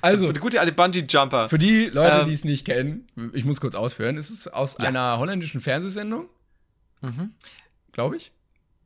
Also, 0.01 0.31
Der 0.31 0.41
gute 0.41 0.59
alte 0.59 0.71
Bungee-Jumper. 0.71 1.49
für 1.49 1.57
die 1.57 1.85
Leute, 1.85 2.19
Ähm, 2.19 2.25
die 2.27 2.33
es 2.33 2.43
nicht 2.43 2.65
kennen, 2.65 3.07
ich 3.33 3.45
muss 3.45 3.61
kurz 3.61 3.75
ausführen, 3.75 4.17
es 4.17 4.29
ist 4.31 4.47
aus 4.53 4.75
einer 4.77 5.17
holländischen 5.19 5.61
Fernsehsendung, 5.61 6.27
Mhm. 7.01 7.31
glaube 7.91 8.17
ich. 8.17 8.31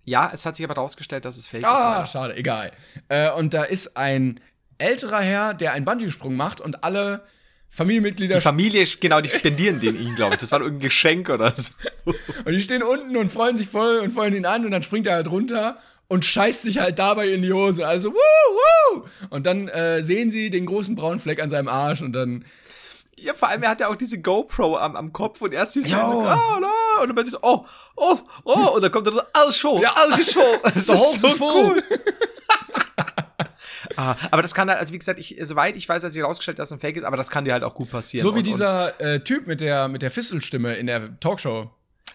Ja, 0.03 0.30
es 0.34 0.45
hat 0.45 0.55
sich 0.55 0.66
aber 0.66 0.76
rausgestellt, 0.76 1.26
dass 1.26 1.36
es 1.38 1.47
fake 1.47 1.63
Ah, 1.66 2.03
ist. 2.03 2.11
schade, 2.11 2.36
egal. 2.38 2.72
Äh, 3.09 3.32
und 3.32 3.53
da 3.53 3.63
ist 3.63 3.97
ein 3.97 4.39
älterer 4.78 5.20
Herr, 5.22 5.53
der 5.53 5.74
einen 5.74 5.86
Bungee-Sprung 5.86 6.36
macht 6.36 6.61
und 6.61 6.84
alle 6.84 7.24
Familienmitglieder 7.70 8.36
Die 8.36 8.41
Familie, 8.41 8.86
genau, 9.01 9.20
die 9.20 9.30
spendieren 9.30 9.80
den 9.82 9.99
ihn, 9.99 10.16
glaube 10.16 10.36
ich. 10.36 10.39
Das 10.39 10.51
war 10.51 10.61
irgendein 10.61 10.84
Geschenk 10.84 11.30
oder 11.30 11.51
so. 11.55 11.72
und 12.45 12.53
die 12.53 12.61
stehen 12.61 12.84
unten 12.84 13.18
und 13.18 13.32
freuen 13.32 13.57
sich 13.57 13.68
voll 13.68 13.97
und 13.99 14.11
feuern 14.11 14.34
ihn 14.36 14.45
an 14.45 14.63
und 14.63 14.72
dann 14.72 14.84
springt 14.84 15.07
er 15.07 15.16
halt 15.16 15.28
runter 15.30 15.78
und 16.08 16.24
scheißt 16.26 16.62
sich 16.64 16.78
halt 16.80 16.99
dabei 16.99 17.30
in 17.30 17.41
die 17.41 17.51
Hose. 17.53 17.86
Also, 17.88 18.12
wuh, 18.14 18.16
wuh! 18.95 19.03
Und 19.30 19.45
dann 19.45 19.68
äh, 19.68 20.03
sehen 20.03 20.32
sie 20.32 20.49
den 20.49 20.66
großen 20.66 20.95
braunen 20.95 21.20
Fleck 21.20 21.41
an 21.41 21.49
seinem 21.49 21.68
Arsch 21.68 22.01
und 22.01 22.14
dann 22.14 22.45
Ja, 23.18 23.34
vor 23.34 23.47
allem, 23.49 23.64
er 23.64 23.70
hat 23.70 23.80
ja 23.80 23.88
auch 23.88 23.95
diese 23.95 24.20
GoPro 24.22 24.78
am, 24.78 24.95
am 24.95 25.14
Kopf 25.14 25.41
und 25.41 25.53
erst 25.53 25.74
siehst 25.74 25.91
du 25.91 25.95
ihn 25.95 26.10
so, 26.10 26.22
ah, 26.22 26.60
la, 26.62 27.01
und 27.01 27.08
dann 27.08 27.16
plötzlich 27.16 27.32
so, 27.32 27.39
oh, 27.41 27.66
oh, 27.95 28.18
oh, 28.43 28.76
und 28.76 28.84
dann 28.84 28.91
kommt 28.91 29.08
er 29.08 29.14
so, 29.14 29.22
alles 29.34 29.58
voll, 29.58 29.82
Ja. 29.82 29.93
alles 29.95 30.20
ist 30.20 30.34
voll. 30.34 30.60
Das 30.74 30.86
The 30.88 30.93
Hose 30.93 31.28
is 31.28 31.34
full. 31.34 31.84
Ah, 33.97 34.16
aber 34.32 34.41
das 34.41 34.53
kann 34.53 34.70
halt, 34.70 34.80
also 34.80 34.91
wie 34.93 34.97
gesagt, 34.99 35.20
ich, 35.20 35.38
soweit 35.43 35.78
ich 35.78 35.88
weiß, 35.88 36.01
dass 36.01 36.14
sich 36.14 36.24
rausgestellt, 36.24 36.60
dass 36.60 36.70
es 36.70 36.74
ein 36.74 36.80
Fake 36.80 36.97
ist, 36.97 37.03
aber 37.03 37.18
das 37.18 37.30
kann 37.30 37.45
dir 37.45 37.53
halt 37.53 37.64
auch 37.64 37.76
gut 37.76 37.89
passieren. 37.91 38.24
So 38.28 38.34
wie 38.34 38.39
und, 38.39 38.47
dieser 38.47 38.99
äh, 38.99 39.20
Typ 39.22 39.47
mit 39.47 39.62
der, 39.62 39.88
mit 39.88 40.01
der 40.01 40.12
Fisselstimme 40.12 40.74
in 40.76 40.88
der 40.88 41.18
Talkshow. 41.20 41.70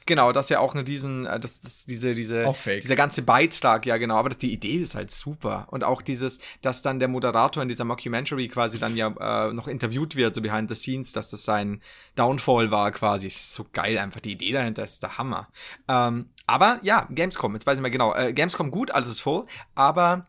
Genau, 0.06 0.32
das 0.32 0.48
ja 0.48 0.60
auch 0.60 0.74
nur 0.74 0.82
diesen, 0.82 1.26
äh, 1.26 1.38
das, 1.38 1.60
das, 1.60 1.84
diese, 1.84 2.14
diese, 2.14 2.52
dieser 2.64 2.96
ganze 2.96 3.22
Beitrag, 3.22 3.86
ja 3.86 3.96
genau, 3.96 4.16
aber 4.16 4.30
die 4.30 4.52
Idee 4.52 4.76
ist 4.76 4.94
halt 4.94 5.10
super. 5.10 5.68
Und 5.70 5.84
auch 5.84 6.02
dieses, 6.02 6.40
dass 6.62 6.82
dann 6.82 6.98
der 6.98 7.08
Moderator 7.08 7.62
in 7.62 7.68
dieser 7.68 7.84
Mockumentary 7.84 8.48
quasi 8.48 8.78
dann 8.78 8.96
ja 8.96 9.48
äh, 9.48 9.52
noch 9.52 9.68
interviewt 9.68 10.16
wird, 10.16 10.34
so 10.34 10.42
behind 10.42 10.68
the 10.68 10.74
scenes, 10.74 11.12
dass 11.12 11.30
das 11.30 11.44
sein 11.44 11.80
Downfall 12.16 12.70
war 12.70 12.90
quasi. 12.90 13.28
Ist 13.28 13.54
so 13.54 13.66
geil 13.72 13.98
einfach, 13.98 14.20
die 14.20 14.32
Idee 14.32 14.52
dahinter 14.52 14.84
ist 14.84 15.02
der 15.02 15.18
Hammer. 15.18 15.48
Ähm, 15.86 16.30
aber 16.46 16.80
ja, 16.82 17.06
Gamescom, 17.10 17.54
jetzt 17.54 17.66
weiß 17.66 17.78
ich 17.78 17.82
mal 17.82 17.90
genau, 17.90 18.14
äh, 18.14 18.32
Gamescom 18.32 18.70
gut, 18.70 18.90
alles 18.90 19.10
ist 19.10 19.20
voll, 19.20 19.46
aber 19.74 20.26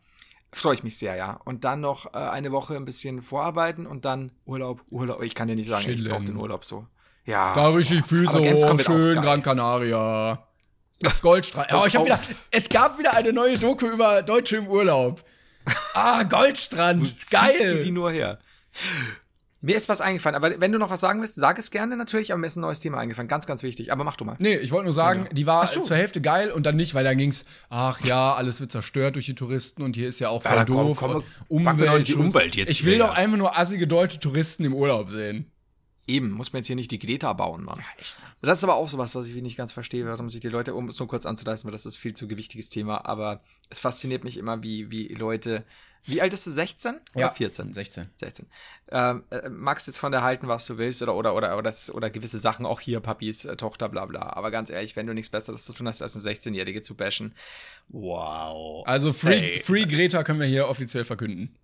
freue 0.53 0.73
ich 0.73 0.83
mich 0.83 0.97
sehr, 0.97 1.15
ja. 1.15 1.39
Und 1.45 1.63
dann 1.63 1.81
noch 1.81 2.13
äh, 2.13 2.17
eine 2.17 2.51
Woche 2.51 2.75
ein 2.75 2.85
bisschen 2.85 3.21
vorarbeiten 3.21 3.87
und 3.87 4.05
dann 4.05 4.31
Urlaub, 4.45 4.81
Urlaub. 4.91 5.23
Ich 5.23 5.33
kann 5.33 5.47
dir 5.47 5.55
nicht 5.55 5.69
sagen, 5.69 5.89
ich 5.89 6.03
brauche 6.03 6.19
Chillen. 6.19 6.35
den 6.35 6.37
Urlaub 6.37 6.65
so. 6.65 6.85
Ja. 7.25 7.53
Da 7.53 7.69
richtig 7.69 8.05
Füße 8.05 8.39
hoch, 8.39 8.79
schön 8.79 9.15
geil. 9.15 9.23
Gran 9.23 9.41
Canaria. 9.41 10.47
Goldstrand. 11.21 11.73
Oh, 11.73 11.83
ich 11.85 11.95
hab 11.95 12.05
wieder, 12.05 12.19
es 12.51 12.69
gab 12.69 12.99
wieder 12.99 13.13
eine 13.15 13.33
neue 13.33 13.57
Doku 13.57 13.87
über 13.87 14.21
Deutsche 14.21 14.57
im 14.57 14.67
Urlaub. 14.67 15.23
Ah, 15.93 16.23
Goldstrand. 16.23 17.07
Ziehst 17.19 17.63
du 17.63 17.75
die 17.75 17.81
Geil. 17.81 17.91
nur 17.91 18.11
her? 18.11 18.39
Mir 19.63 19.75
ist 19.75 19.87
was 19.89 20.01
eingefallen, 20.01 20.35
aber 20.35 20.59
wenn 20.59 20.71
du 20.71 20.79
noch 20.79 20.89
was 20.89 21.01
sagen 21.01 21.21
willst, 21.21 21.35
sag 21.35 21.59
es 21.59 21.69
gerne 21.69 21.95
natürlich, 21.95 22.31
aber 22.31 22.39
mir 22.39 22.47
ist 22.47 22.55
ein 22.55 22.61
neues 22.61 22.79
Thema 22.79 22.97
eingefallen. 22.97 23.27
Ganz, 23.27 23.45
ganz 23.45 23.61
wichtig. 23.61 23.91
Aber 23.91 24.03
mach 24.03 24.15
du 24.15 24.25
mal. 24.25 24.35
Nee, 24.39 24.55
ich 24.55 24.71
wollte 24.71 24.85
nur 24.85 24.93
sagen, 24.93 25.29
die 25.31 25.45
war 25.45 25.67
so. 25.67 25.81
zur 25.81 25.95
Hälfte 25.97 26.19
geil 26.19 26.51
und 26.51 26.65
dann 26.65 26.75
nicht, 26.75 26.95
weil 26.95 27.03
dann 27.03 27.15
ging's, 27.17 27.45
ach 27.69 28.03
ja, 28.03 28.33
alles 28.33 28.59
wird 28.59 28.71
zerstört 28.71 29.15
durch 29.15 29.27
die 29.27 29.35
Touristen 29.35 29.83
und 29.83 29.95
hier 29.95 30.07
ist 30.07 30.19
ja 30.19 30.29
auch 30.29 30.41
voll 30.41 30.51
Ja, 30.53 30.65
komm, 30.65 30.87
doof. 30.87 30.97
komm, 30.97 31.11
doch 31.13 31.23
Umwelt, 31.47 32.07
die 32.07 32.15
Umwelt 32.15 32.55
jetzt 32.55 32.71
Ich 32.71 32.85
will 32.85 32.97
doch 32.97 33.13
einfach 33.13 33.37
nur 33.37 33.55
assige 33.55 33.87
deutsche 33.87 34.19
Touristen 34.19 34.65
im 34.65 34.73
Urlaub 34.73 35.11
sehen. 35.11 35.51
Eben, 36.07 36.31
muss 36.31 36.51
man 36.51 36.59
jetzt 36.59 36.67
hier 36.67 36.75
nicht 36.75 36.91
die 36.91 36.99
Greta 36.99 37.31
bauen, 37.33 37.63
Mann. 37.63 37.79
Das 38.41 38.57
ist 38.57 38.63
aber 38.63 38.75
auch 38.75 38.89
sowas, 38.89 39.13
was 39.13 39.27
ich 39.27 39.35
nicht 39.35 39.55
ganz 39.55 39.71
verstehe, 39.71 40.05
warum 40.05 40.29
sich 40.29 40.41
die 40.41 40.49
Leute, 40.49 40.73
um 40.73 40.89
es 40.89 40.99
nur 40.99 41.07
kurz 41.07 41.25
anzureißen, 41.25 41.67
weil 41.67 41.71
das 41.71 41.85
ist 41.85 41.97
viel 41.97 42.13
zu 42.13 42.27
gewichtiges 42.27 42.69
Thema, 42.69 43.05
aber 43.05 43.41
es 43.69 43.79
fasziniert 43.79 44.23
mich 44.23 44.37
immer, 44.37 44.63
wie, 44.63 44.89
wie 44.89 45.09
Leute, 45.09 45.63
wie 46.03 46.19
alt 46.19 46.33
ist 46.33 46.47
du, 46.47 46.51
16 46.51 46.99
oder 47.13 47.29
14? 47.29 47.73
16. 47.73 48.09
16. 48.15 48.47
Ähm, 48.89 49.23
äh, 49.29 49.47
magst 49.49 49.85
jetzt 49.85 49.99
von 49.99 50.11
der 50.11 50.23
halten, 50.23 50.47
was 50.47 50.65
du 50.65 50.79
willst, 50.79 51.03
oder, 51.03 51.15
oder, 51.15 51.35
oder, 51.35 51.55
oder, 51.55 51.73
oder 51.93 52.09
gewisse 52.09 52.39
Sachen, 52.39 52.65
auch 52.65 52.79
hier, 52.79 52.99
Papis, 52.99 53.45
äh, 53.45 53.55
Tochter, 53.55 53.87
bla 53.87 54.05
bla. 54.07 54.33
Aber 54.33 54.49
ganz 54.49 54.71
ehrlich, 54.71 54.95
wenn 54.95 55.05
du 55.05 55.13
nichts 55.13 55.29
Besseres 55.29 55.65
zu 55.65 55.73
tun 55.73 55.87
hast, 55.87 56.01
als 56.01 56.15
eine 56.15 56.23
16-Jährige 56.23 56.81
zu 56.81 56.95
bashen, 56.95 57.35
wow. 57.89 58.85
Also 58.87 59.13
Free, 59.13 59.53
Ey. 59.53 59.59
Free 59.59 59.85
Greta 59.85 60.23
können 60.23 60.39
wir 60.39 60.47
hier 60.47 60.67
offiziell 60.67 61.03
verkünden. 61.03 61.55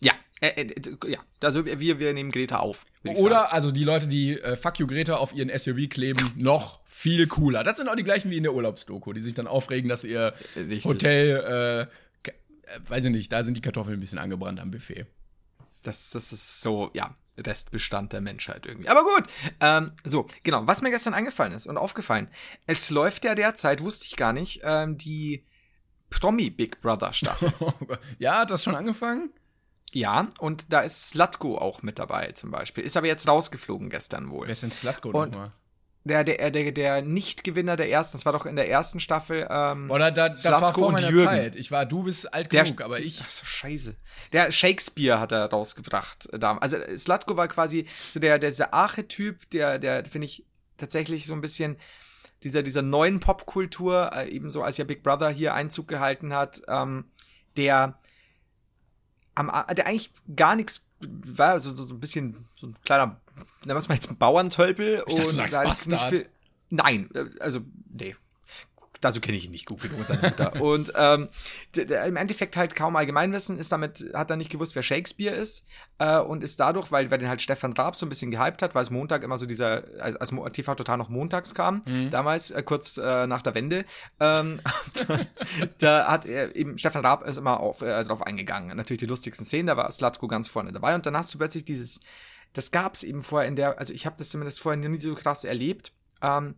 Ja, 0.00 0.12
äh, 0.42 0.48
äh, 0.48 0.96
ja, 1.06 1.20
also 1.40 1.64
wir, 1.64 1.98
wir 1.98 2.12
nehmen 2.12 2.30
Greta 2.30 2.58
auf. 2.58 2.84
Oder 3.02 3.52
also 3.52 3.70
die 3.70 3.84
Leute, 3.84 4.06
die 4.06 4.38
äh, 4.38 4.56
Fuck 4.56 4.78
you 4.78 4.86
Greta 4.86 5.16
auf 5.16 5.32
ihren 5.32 5.56
SUV 5.56 5.88
kleben, 5.88 6.32
noch 6.36 6.80
viel 6.84 7.26
cooler. 7.26 7.64
Das 7.64 7.78
sind 7.78 7.88
auch 7.88 7.96
die 7.96 8.04
gleichen 8.04 8.30
wie 8.30 8.36
in 8.36 8.42
der 8.42 8.54
Urlaubsdoku, 8.54 9.12
die 9.14 9.22
sich 9.22 9.32
dann 9.32 9.46
aufregen, 9.46 9.88
dass 9.88 10.04
ihr 10.04 10.34
Richtig. 10.54 10.84
Hotel, 10.84 11.88
äh, 12.24 12.30
äh, 12.30 12.80
weiß 12.88 13.04
ich 13.04 13.10
nicht, 13.10 13.32
da 13.32 13.42
sind 13.42 13.54
die 13.54 13.62
Kartoffeln 13.62 13.96
ein 13.96 14.00
bisschen 14.00 14.18
angebrannt 14.18 14.60
am 14.60 14.70
Buffet. 14.70 15.06
Das, 15.82 16.10
das 16.10 16.30
ist 16.30 16.60
so, 16.60 16.90
ja, 16.92 17.16
Restbestand 17.38 18.12
der 18.12 18.20
Menschheit 18.20 18.66
irgendwie. 18.66 18.88
Aber 18.88 19.02
gut. 19.02 19.24
Ähm, 19.60 19.92
so, 20.04 20.26
genau. 20.42 20.66
Was 20.66 20.82
mir 20.82 20.90
gestern 20.90 21.14
eingefallen 21.14 21.52
ist 21.52 21.66
und 21.66 21.78
aufgefallen. 21.78 22.28
Es 22.66 22.90
läuft 22.90 23.24
ja 23.24 23.34
derzeit, 23.34 23.82
wusste 23.82 24.04
ich 24.06 24.16
gar 24.16 24.34
nicht, 24.34 24.60
ähm, 24.62 24.98
die 24.98 25.44
Promi 26.10 26.50
Big 26.50 26.80
Brother 26.82 27.12
Staffel. 27.12 27.52
ja, 28.18 28.40
hat 28.40 28.50
das 28.50 28.62
schon 28.64 28.74
angefangen? 28.74 29.30
Ja, 29.92 30.28
und 30.38 30.72
da 30.72 30.80
ist 30.80 31.10
Slatko 31.10 31.58
auch 31.58 31.82
mit 31.82 31.98
dabei 31.98 32.32
zum 32.32 32.50
Beispiel. 32.50 32.84
Ist 32.84 32.96
aber 32.96 33.06
jetzt 33.06 33.26
rausgeflogen 33.28 33.90
gestern 33.90 34.30
wohl. 34.30 34.46
Wer 34.46 34.52
ist 34.52 34.62
denn 34.62 34.70
Slutko 34.70 35.10
Und- 35.10 35.32
nochmal? 35.32 35.52
Der, 36.04 36.24
der, 36.24 36.50
der, 36.50 36.72
der 36.72 37.02
Nicht-Gewinner 37.02 37.76
der 37.76 37.90
ersten, 37.90 38.16
das 38.16 38.24
war 38.24 38.32
doch 38.32 38.46
in 38.46 38.56
der 38.56 38.70
ersten 38.70 39.00
Staffel. 39.00 39.46
Ähm, 39.50 39.86
Boah, 39.86 39.98
da, 39.98 40.10
da, 40.10 40.28
das 40.28 40.42
war 40.46 40.56
Slatko 40.56 40.78
vor 40.80 40.88
und 40.88 40.94
meiner 40.94 41.10
Jürgen. 41.10 41.26
Zeit. 41.26 41.56
Ich 41.56 41.70
war, 41.70 41.84
du 41.84 42.04
bist 42.04 42.32
alt 42.32 42.50
Der- 42.54 42.64
genug, 42.64 42.80
aber 42.80 43.00
ich. 43.00 43.20
Ach 43.22 43.28
so, 43.28 43.44
scheiße. 43.44 43.94
Der 44.32 44.50
Shakespeare 44.50 45.20
hat 45.20 45.30
er 45.32 45.50
rausgebracht. 45.50 46.30
äh, 46.32 46.38
Also 46.42 46.78
äh, 46.78 46.96
Slatko 46.96 47.36
war 47.36 47.48
quasi 47.48 47.86
so 48.10 48.18
der, 48.18 48.38
der 48.38 48.48
dieser 48.48 48.72
Archetyp, 48.72 49.50
der, 49.50 49.78
der, 49.78 50.06
finde 50.06 50.24
ich, 50.26 50.46
tatsächlich 50.78 51.26
so 51.26 51.34
ein 51.34 51.42
bisschen 51.42 51.76
dieser, 52.44 52.62
dieser 52.62 52.80
neuen 52.80 53.20
Popkultur, 53.20 54.10
äh, 54.14 54.30
ebenso 54.30 54.62
als 54.62 54.78
ja 54.78 54.84
Big 54.84 55.02
Brother 55.02 55.28
hier 55.28 55.52
Einzug 55.52 55.86
gehalten 55.86 56.32
hat, 56.34 56.62
ähm, 56.66 57.10
der 57.58 57.98
am, 59.34 59.50
der 59.74 59.86
eigentlich 59.86 60.10
gar 60.36 60.56
nichts 60.56 60.86
war, 61.00 61.58
so, 61.60 61.74
so, 61.74 61.84
so 61.84 61.94
ein 61.94 62.00
bisschen 62.00 62.46
so 62.56 62.66
ein 62.68 62.76
kleiner, 62.84 63.06
nennen 63.06 63.16
wir 63.66 63.76
es 63.76 63.88
mal 63.88 63.94
jetzt 63.94 64.10
ein 64.10 64.18
Bauerntölpel. 64.18 65.02
Ich 65.06 65.14
dachte, 65.14 65.22
du 65.22 65.28
und 65.30 65.36
sagst 65.36 65.54
da 65.54 65.60
nicht 65.64 65.90
Bastard. 65.90 66.10
viel- 66.16 66.28
Nein, 66.70 67.08
äh, 67.14 67.24
also, 67.40 67.60
nee. 67.88 68.14
Dazu 69.00 69.20
kenne 69.20 69.36
ich 69.36 69.46
ihn 69.46 69.50
nicht 69.50 69.66
gut 69.66 69.80
genug 69.80 69.98
und 70.00 70.06
seine 70.06 70.20
Mutter. 70.20 70.54
und 70.60 70.92
ähm, 70.96 71.28
im 71.74 72.16
Endeffekt 72.16 72.56
halt 72.56 72.76
kaum 72.76 72.96
Allgemeinwissen, 72.96 73.58
ist 73.58 73.72
damit, 73.72 74.04
hat 74.12 74.30
er 74.30 74.36
nicht 74.36 74.50
gewusst, 74.50 74.74
wer 74.76 74.82
Shakespeare 74.82 75.34
ist. 75.34 75.66
Äh, 75.98 76.18
und 76.18 76.42
ist 76.44 76.60
dadurch, 76.60 76.92
weil, 76.92 77.10
weil 77.10 77.18
den 77.18 77.28
halt 77.28 77.40
Stefan 77.40 77.72
Raab 77.72 77.96
so 77.96 78.04
ein 78.04 78.08
bisschen 78.10 78.30
gehypt 78.30 78.62
hat, 78.62 78.74
weil 78.74 78.82
es 78.82 78.90
Montag 78.90 79.22
immer 79.22 79.38
so 79.38 79.46
dieser, 79.46 79.84
als, 80.00 80.16
als 80.16 80.34
TV 80.52 80.74
total 80.74 80.98
noch 80.98 81.08
montags 81.08 81.54
kam, 81.54 81.82
Mhm. 81.88 82.10
damals, 82.10 82.50
äh, 82.50 82.62
kurz 82.62 82.98
äh, 82.98 83.26
nach 83.26 83.42
der 83.42 83.54
Wende, 83.54 83.84
ähm, 84.20 84.60
da, 85.06 85.18
da 85.78 86.06
hat 86.08 86.26
er 86.26 86.54
eben, 86.54 86.76
Stefan 86.78 87.04
Raab 87.04 87.26
ist 87.26 87.38
immer 87.38 87.60
auf, 87.60 87.82
äh, 87.82 88.04
drauf 88.04 88.22
eingegangen. 88.22 88.76
Natürlich 88.76 89.00
die 89.00 89.06
lustigsten 89.06 89.46
Szenen, 89.46 89.66
da 89.68 89.76
war 89.76 89.90
Slatko 89.90 90.28
ganz 90.28 90.48
vorne 90.48 90.72
dabei. 90.72 90.94
Und 90.94 91.06
dann 91.06 91.16
hast 91.16 91.32
du 91.32 91.38
plötzlich 91.38 91.64
dieses, 91.64 92.00
das 92.52 92.70
gab 92.70 92.94
es 92.94 93.02
eben 93.02 93.20
vorher 93.22 93.48
in 93.48 93.56
der, 93.56 93.78
also 93.78 93.92
ich 93.94 94.06
habe 94.06 94.16
das 94.18 94.28
zumindest 94.28 94.60
vorher 94.60 94.76
nie 94.78 95.00
so 95.00 95.14
krass 95.14 95.44
erlebt. 95.44 95.92
Ähm, 96.22 96.54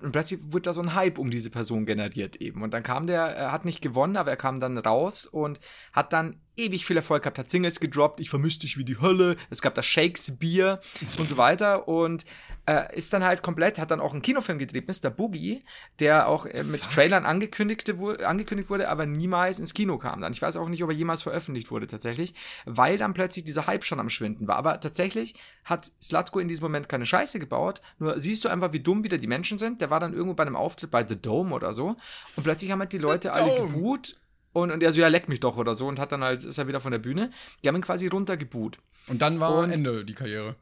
und 0.00 0.12
plötzlich 0.12 0.40
wurde 0.52 0.62
da 0.62 0.72
so 0.72 0.82
ein 0.82 0.94
Hype 0.94 1.18
um 1.18 1.30
diese 1.30 1.50
Person 1.50 1.86
generiert 1.86 2.36
eben. 2.36 2.62
Und 2.62 2.74
dann 2.74 2.82
kam 2.82 3.06
der, 3.06 3.22
er 3.22 3.52
hat 3.52 3.64
nicht 3.64 3.80
gewonnen, 3.80 4.16
aber 4.16 4.30
er 4.30 4.36
kam 4.36 4.60
dann 4.60 4.76
raus 4.76 5.26
und 5.26 5.58
hat 5.92 6.12
dann 6.12 6.40
ewig 6.56 6.84
viel 6.84 6.96
Erfolg 6.96 7.22
gehabt, 7.22 7.38
hat 7.38 7.50
Singles 7.50 7.80
gedroppt, 7.80 8.20
ich 8.20 8.30
vermisse 8.30 8.60
dich 8.60 8.76
wie 8.76 8.84
die 8.84 9.00
Hölle, 9.00 9.36
es 9.50 9.62
gab 9.62 9.74
das 9.74 9.86
Shakespeare 9.86 10.80
und 11.18 11.28
so 11.28 11.36
weiter. 11.36 11.88
Und 11.88 12.26
äh, 12.66 12.96
ist 12.96 13.12
dann 13.12 13.22
halt 13.24 13.42
komplett, 13.42 13.78
hat 13.78 13.90
dann 13.90 14.00
auch 14.00 14.12
einen 14.12 14.22
Kinofilm 14.22 14.58
gedreht, 14.58 14.86
Mr. 14.88 15.08
Boogie, 15.10 15.64
der 16.00 16.28
auch 16.28 16.46
äh, 16.46 16.64
mit 16.64 16.80
Fuck. 16.80 16.90
Trailern 16.90 17.24
angekündigt, 17.24 17.88
angekündigt 18.24 18.68
wurde, 18.70 18.88
aber 18.88 19.06
niemals 19.06 19.60
ins 19.60 19.72
Kino 19.72 19.98
kam 19.98 20.20
dann. 20.20 20.32
Ich 20.32 20.42
weiß 20.42 20.56
auch 20.56 20.68
nicht, 20.68 20.82
ob 20.82 20.90
er 20.90 20.96
jemals 20.96 21.22
veröffentlicht 21.22 21.70
wurde 21.70 21.86
tatsächlich, 21.86 22.34
weil 22.64 22.98
dann 22.98 23.14
plötzlich 23.14 23.44
dieser 23.44 23.66
Hype 23.66 23.84
schon 23.84 24.00
am 24.00 24.10
Schwinden 24.10 24.48
war. 24.48 24.56
Aber 24.56 24.80
tatsächlich 24.80 25.34
hat 25.64 25.90
Slutko 26.02 26.40
in 26.40 26.48
diesem 26.48 26.64
Moment 26.64 26.88
keine 26.88 27.06
Scheiße 27.06 27.38
gebaut, 27.38 27.80
nur 27.98 28.18
siehst 28.18 28.44
du 28.44 28.48
einfach, 28.48 28.72
wie 28.72 28.80
dumm 28.80 29.04
wieder 29.04 29.18
die 29.18 29.28
Menschen 29.28 29.58
sind. 29.58 29.80
Der 29.80 29.90
war 29.90 30.00
dann 30.00 30.12
irgendwo 30.12 30.34
bei 30.34 30.42
einem 30.44 30.56
Auftritt 30.56 30.90
bei 30.90 31.06
The 31.06 31.20
Dome 31.20 31.54
oder 31.54 31.72
so 31.72 31.96
und 32.36 32.42
plötzlich 32.42 32.70
haben 32.72 32.80
halt 32.80 32.92
die 32.92 32.98
Leute 32.98 33.32
alle 33.32 33.54
geboot 33.60 34.16
und, 34.52 34.70
und 34.70 34.82
er 34.82 34.92
so, 34.92 35.00
ja, 35.00 35.08
leck 35.08 35.28
mich 35.28 35.40
doch 35.40 35.56
oder 35.56 35.74
so 35.74 35.86
und 35.86 35.98
hat 35.98 36.12
dann 36.12 36.24
halt, 36.24 36.44
ist 36.44 36.58
er 36.58 36.66
wieder 36.66 36.80
von 36.80 36.90
der 36.90 36.98
Bühne. 36.98 37.30
Die 37.62 37.68
haben 37.68 37.76
ihn 37.76 37.82
quasi 37.82 38.06
runtergeboot. 38.06 38.78
Und 39.06 39.22
dann 39.22 39.38
war 39.38 39.54
Und- 39.58 39.70
Ende 39.70 40.04
die 40.04 40.14
Karriere. 40.14 40.56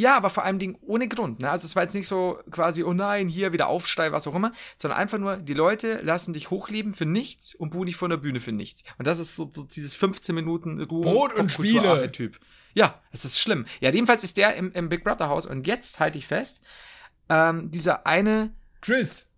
Ja, 0.00 0.16
aber 0.16 0.30
vor 0.30 0.44
allem 0.44 0.60
Dingen 0.60 0.78
ohne 0.80 1.08
Grund. 1.08 1.40
Ne? 1.40 1.50
Also 1.50 1.66
es 1.66 1.74
war 1.74 1.82
jetzt 1.82 1.94
nicht 1.94 2.06
so 2.06 2.38
quasi, 2.52 2.84
oh 2.84 2.92
nein, 2.92 3.26
hier 3.26 3.52
wieder 3.52 3.66
Aufstei, 3.66 4.12
was 4.12 4.28
auch 4.28 4.34
immer, 4.36 4.52
sondern 4.76 4.96
einfach 5.00 5.18
nur, 5.18 5.38
die 5.38 5.54
Leute 5.54 5.94
lassen 6.02 6.34
dich 6.34 6.50
hochleben 6.50 6.92
für 6.92 7.04
nichts 7.04 7.52
und 7.52 7.70
buhen 7.70 7.86
dich 7.86 7.96
von 7.96 8.08
der 8.08 8.16
Bühne 8.18 8.38
für 8.40 8.52
nichts. 8.52 8.84
Und 8.98 9.08
das 9.08 9.18
ist 9.18 9.34
so, 9.34 9.50
so 9.52 9.64
dieses 9.64 9.96
15 9.96 10.36
Minuten 10.36 10.80
Ruhe. 10.80 11.00
Brot 11.02 11.32
und 11.32 11.50
Spiele. 11.50 11.80
Popkultur-Archetyp. 11.80 12.38
Ja, 12.74 13.02
es 13.10 13.24
ist 13.24 13.40
schlimm. 13.40 13.66
Ja, 13.80 13.90
jedenfalls 13.90 14.22
ist 14.22 14.36
der 14.36 14.54
im, 14.54 14.70
im 14.70 14.88
Big 14.88 15.02
Brother 15.02 15.30
Haus 15.30 15.46
und 15.46 15.66
jetzt 15.66 15.98
halte 15.98 16.16
ich 16.18 16.28
fest, 16.28 16.62
ähm, 17.28 17.72
dieser 17.72 18.06
eine 18.06 18.54
Chris. 18.80 19.28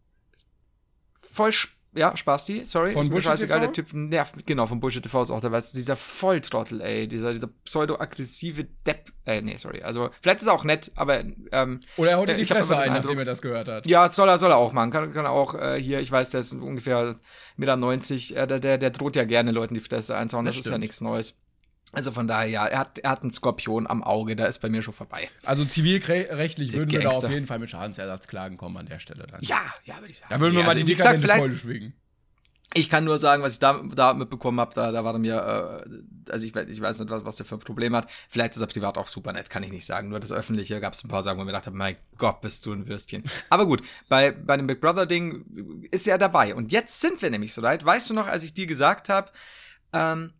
voll 1.33 1.49
Sp- 1.57 1.73
ja, 1.95 2.16
Spasti, 2.16 2.64
sorry. 2.64 2.93
Von 2.93 3.03
ist 3.03 3.09
mir 3.09 3.12
Bullshit 3.14 3.30
scheißegal, 3.32 3.61
der 3.61 3.72
Typ 3.72 3.93
nervt, 3.93 4.36
mich. 4.36 4.47
genau, 4.47 4.66
von 4.66 4.80
Bullshit 4.80 5.03
TV 5.03 5.22
ist 5.22 5.30
auch 5.30 5.41
dabei. 5.41 5.59
Ist 5.59 5.76
dieser 5.76 5.97
Volltrottel, 5.97 6.80
ey, 6.80 7.09
dieser, 7.09 7.32
dieser 7.32 7.49
pseudo-aggressive 7.64 8.66
Depp, 8.86 9.12
äh, 9.26 9.43
nee, 9.43 9.57
sorry, 9.57 9.82
also, 9.82 10.11
vielleicht 10.20 10.41
ist 10.41 10.47
er 10.47 10.53
auch 10.53 10.64
nett, 10.64 10.93
aber, 10.95 11.20
ähm, 11.53 11.80
Oder 11.97 12.12
er 12.12 12.26
dir 12.26 12.32
Äh, 12.34 12.36
die 12.36 12.43
ich 12.43 12.51
hab 12.51 12.59
Fresse 12.59 12.76
ein, 12.76 12.91
Eindruck- 12.91 13.03
nachdem 13.05 13.18
er 13.18 13.24
das 13.24 13.43
gehört 13.43 13.68
hat. 13.68 13.86
ja, 13.86 14.11
soll 14.11 14.28
er, 14.28 14.38
soll 14.38 14.51
er 14.51 14.57
auch 14.57 14.72
machen, 14.72 14.91
kann, 14.91 15.12
kann 15.12 15.24
er 15.24 15.32
auch, 15.32 15.55
äh, 15.55 15.80
hier, 15.80 16.01
ich 16.01 16.11
weiß, 16.12 16.30
der 16.30 16.41
ist 16.41 16.53
ungefähr 16.53 17.16
1,90 17.59 18.30
Meter, 18.30 18.43
äh, 18.43 18.47
der, 18.47 18.61
der, 18.61 18.78
der 18.78 18.91
droht 18.91 19.16
ja 19.16 19.24
gerne 19.24 19.51
Leuten 19.51 19.74
die 19.74 19.80
Fresse 19.80 20.16
einzuhauen, 20.16 20.47
das, 20.47 20.57
Das 20.57 20.66
ist 20.66 20.70
ja 20.72 20.78
nichts 20.78 21.01
Neues. 21.01 21.41
Also 21.93 22.12
von 22.12 22.28
daher, 22.28 22.49
ja, 22.49 22.66
er 22.66 22.78
hat, 22.78 22.99
er 22.99 23.11
hat 23.11 23.22
einen 23.22 23.32
Skorpion 23.32 23.86
am 23.88 24.03
Auge, 24.05 24.36
da 24.36 24.47
ist 24.47 24.61
bei 24.61 24.68
mir 24.68 24.82
schon 24.82 24.95
vorbei. 24.95 25.28
Also 25.45 25.64
zivilrechtlich 25.64 26.72
würden 26.72 26.91
wir 26.91 27.01
da 27.01 27.11
auf 27.11 27.28
jeden 27.28 27.47
Fall 27.47 27.59
mit 27.59 27.70
Schadensersatzklagen 27.70 28.57
kommen 28.57 28.76
an 28.76 28.86
der 28.86 29.01
Stelle 29.01 29.26
dann. 29.26 29.41
Ja, 29.43 29.61
ja, 29.84 29.97
würde 29.99 30.11
ich 30.11 30.18
sagen. 30.18 30.30
Da 30.30 30.41
würden 30.41 30.53
wir 30.55 30.61
Ja, 30.61 30.66
mal 30.66 30.72
also, 30.74 30.84
die 30.84 30.95
dekadente 30.95 31.26
Keule 31.26 31.57
schwingen. 31.57 31.95
Ich 32.72 32.88
kann 32.88 33.03
nur 33.03 33.18
sagen, 33.18 33.43
was 33.43 33.55
ich 33.55 33.59
da, 33.59 33.82
da 33.82 34.14
mitbekommen 34.14 34.61
habe, 34.61 34.72
da, 34.74 34.93
da 34.93 35.03
war 35.03 35.14
er 35.14 35.18
mir, 35.18 35.34
äh, 35.84 36.30
also 36.30 36.47
ich, 36.47 36.55
ich 36.55 36.80
weiß 36.80 37.01
nicht, 37.01 37.11
was, 37.11 37.24
was 37.24 37.34
der 37.34 37.45
für 37.45 37.57
ein 37.57 37.61
Problem 37.61 37.97
hat. 37.97 38.09
Vielleicht 38.28 38.55
ist 38.55 38.61
er 38.61 38.68
privat 38.68 38.97
auch 38.97 39.09
super 39.09 39.32
nett, 39.32 39.51
kann 39.51 39.64
ich 39.64 39.72
nicht 39.72 39.84
sagen. 39.84 40.09
Nur 40.09 40.20
das 40.20 40.30
Öffentliche 40.30 40.78
gab 40.78 40.93
es 40.93 41.03
ein 41.03 41.09
paar 41.09 41.24
Sachen, 41.24 41.38
wo 41.38 41.43
ich 41.43 41.47
mir 41.47 41.53
gedacht 41.53 41.66
habe, 41.66 41.76
mein 41.76 41.97
Gott, 42.16 42.41
bist 42.41 42.64
du 42.66 42.72
ein 42.72 42.86
Würstchen. 42.86 43.24
Aber 43.49 43.66
gut, 43.66 43.82
bei, 44.09 44.30
bei 44.30 44.57
dem 44.57 44.68
Big 44.68 44.80
Brother-Ding 44.80 45.88
ist 45.91 46.07
er 46.07 46.16
dabei. 46.16 46.55
Und 46.55 46.70
jetzt 46.70 47.01
sind 47.01 47.20
wir 47.20 47.30
nämlich 47.30 47.53
so 47.53 47.62
weit. 47.62 47.84
Weißt 47.84 48.09
du 48.09 48.14
noch, 48.14 48.28
als 48.28 48.45
ich 48.45 48.55
dir 48.55 48.68
gesagt 48.68 49.09
habe, 49.09 49.32
ähm, 49.93 50.32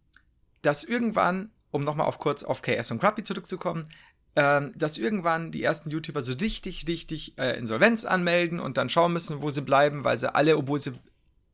dass 0.63 0.85
irgendwann, 0.85 1.51
um 1.71 1.83
nochmal 1.83 2.07
auf 2.07 2.19
kurz 2.19 2.43
auf 2.45 2.63
KS 2.63 2.91
und 2.91 3.01
Crappy 3.01 3.23
zurückzukommen, 3.23 3.89
ähm, 4.37 4.73
dass 4.77 4.99
irgendwann 4.99 5.51
die 5.53 5.63
ersten 5.63 5.91
YouTuber 5.91 6.23
so 6.23 6.33
richtig, 6.35 6.87
richtig 6.87 7.37
äh, 7.39 7.59
Insolvenz 7.59 8.05
anmelden 8.05 8.61
und 8.61 8.77
dann 8.77 8.89
schauen 8.89 9.13
müssen, 9.13 9.43
wo 9.43 9.51
sie 9.51 9.63
bleiben, 9.63 10.05
weil 10.05 10.19
sie 10.19 10.33
alle, 10.35 10.57
obwohl 10.57 10.79
sie 10.79 10.93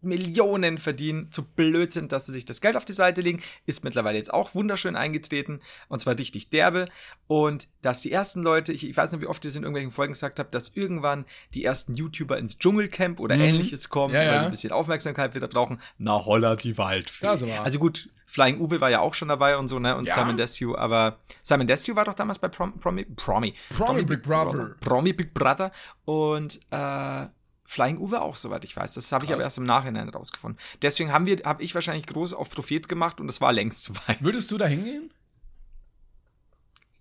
Millionen 0.02 0.76
verdienen, 0.78 1.32
zu 1.32 1.42
blöd 1.42 1.90
sind, 1.90 2.12
dass 2.12 2.26
sie 2.26 2.32
sich 2.32 2.44
das 2.44 2.60
Geld 2.60 2.76
auf 2.76 2.84
die 2.84 2.92
Seite 2.92 3.22
legen, 3.22 3.40
ist 3.64 3.82
mittlerweile 3.82 4.18
jetzt 4.18 4.32
auch 4.32 4.54
wunderschön 4.54 4.94
eingetreten 4.94 5.60
und 5.88 6.00
zwar 6.00 6.18
richtig 6.18 6.50
derbe 6.50 6.88
und 7.26 7.66
dass 7.82 8.02
die 8.02 8.12
ersten 8.12 8.42
Leute, 8.42 8.72
ich, 8.72 8.88
ich 8.88 8.96
weiß 8.96 9.10
nicht, 9.12 9.22
wie 9.22 9.26
oft 9.26 9.44
ich 9.44 9.50
es 9.50 9.56
in 9.56 9.62
irgendwelchen 9.62 9.90
Folgen 9.90 10.12
gesagt 10.12 10.38
habe, 10.38 10.50
dass 10.52 10.76
irgendwann 10.76 11.24
die 11.54 11.64
ersten 11.64 11.94
YouTuber 11.94 12.38
ins 12.38 12.58
Dschungelcamp 12.58 13.18
oder 13.20 13.36
Mhm. 13.36 13.42
ähnliches 13.42 13.88
kommen, 13.88 14.12
Ja, 14.14 14.20
weil 14.20 14.26
ja. 14.26 14.38
sie 14.40 14.44
ein 14.44 14.50
bisschen 14.50 14.72
Aufmerksamkeit 14.72 15.34
wieder 15.34 15.48
brauchen. 15.48 15.80
Na 15.98 16.24
holla 16.24 16.56
die 16.56 16.76
Waldfee. 16.78 17.26
Also 17.64 17.78
gut, 17.78 18.10
Flying 18.26 18.60
Uwe 18.60 18.80
war 18.80 18.90
ja 18.90 19.00
auch 19.00 19.14
schon 19.14 19.28
dabei 19.28 19.56
und 19.56 19.68
so, 19.68 19.78
ne? 19.78 19.96
Und 19.96 20.06
Ja. 20.06 20.14
Simon 20.14 20.36
Desue, 20.36 20.76
aber 20.76 21.18
Simon 21.42 21.66
Desue 21.66 21.96
war 21.96 22.04
doch 22.04 22.14
damals 22.14 22.38
bei 22.38 22.48
Prom 22.48 22.78
Promi, 22.80 23.04
Promi, 23.04 23.54
Promi 23.70 24.02
Big 24.04 24.22
Brother. 24.22 24.74
Promi 24.80 25.12
Big 25.12 25.32
Brother 25.32 25.70
und 26.04 26.60
äh, 26.70 27.26
Flying 27.64 27.98
Uwe 27.98 28.20
auch, 28.20 28.36
soweit 28.36 28.64
ich 28.64 28.76
weiß. 28.76 28.94
Das 28.94 29.10
habe 29.12 29.24
ich 29.24 29.32
aber 29.32 29.42
erst 29.42 29.58
im 29.58 29.64
Nachhinein 29.64 30.08
rausgefunden. 30.08 30.60
Deswegen 30.82 31.12
haben 31.12 31.26
wir, 31.26 31.38
habe 31.44 31.62
ich 31.62 31.74
wahrscheinlich 31.74 32.06
groß 32.06 32.32
auf 32.32 32.50
Prophet 32.50 32.88
gemacht 32.88 33.20
und 33.20 33.28
es 33.28 33.40
war 33.40 33.52
längst 33.52 33.82
zu 33.84 33.94
weit. 34.06 34.22
Würdest 34.22 34.50
du 34.50 34.58
da 34.58 34.66
hingehen? 34.66 35.10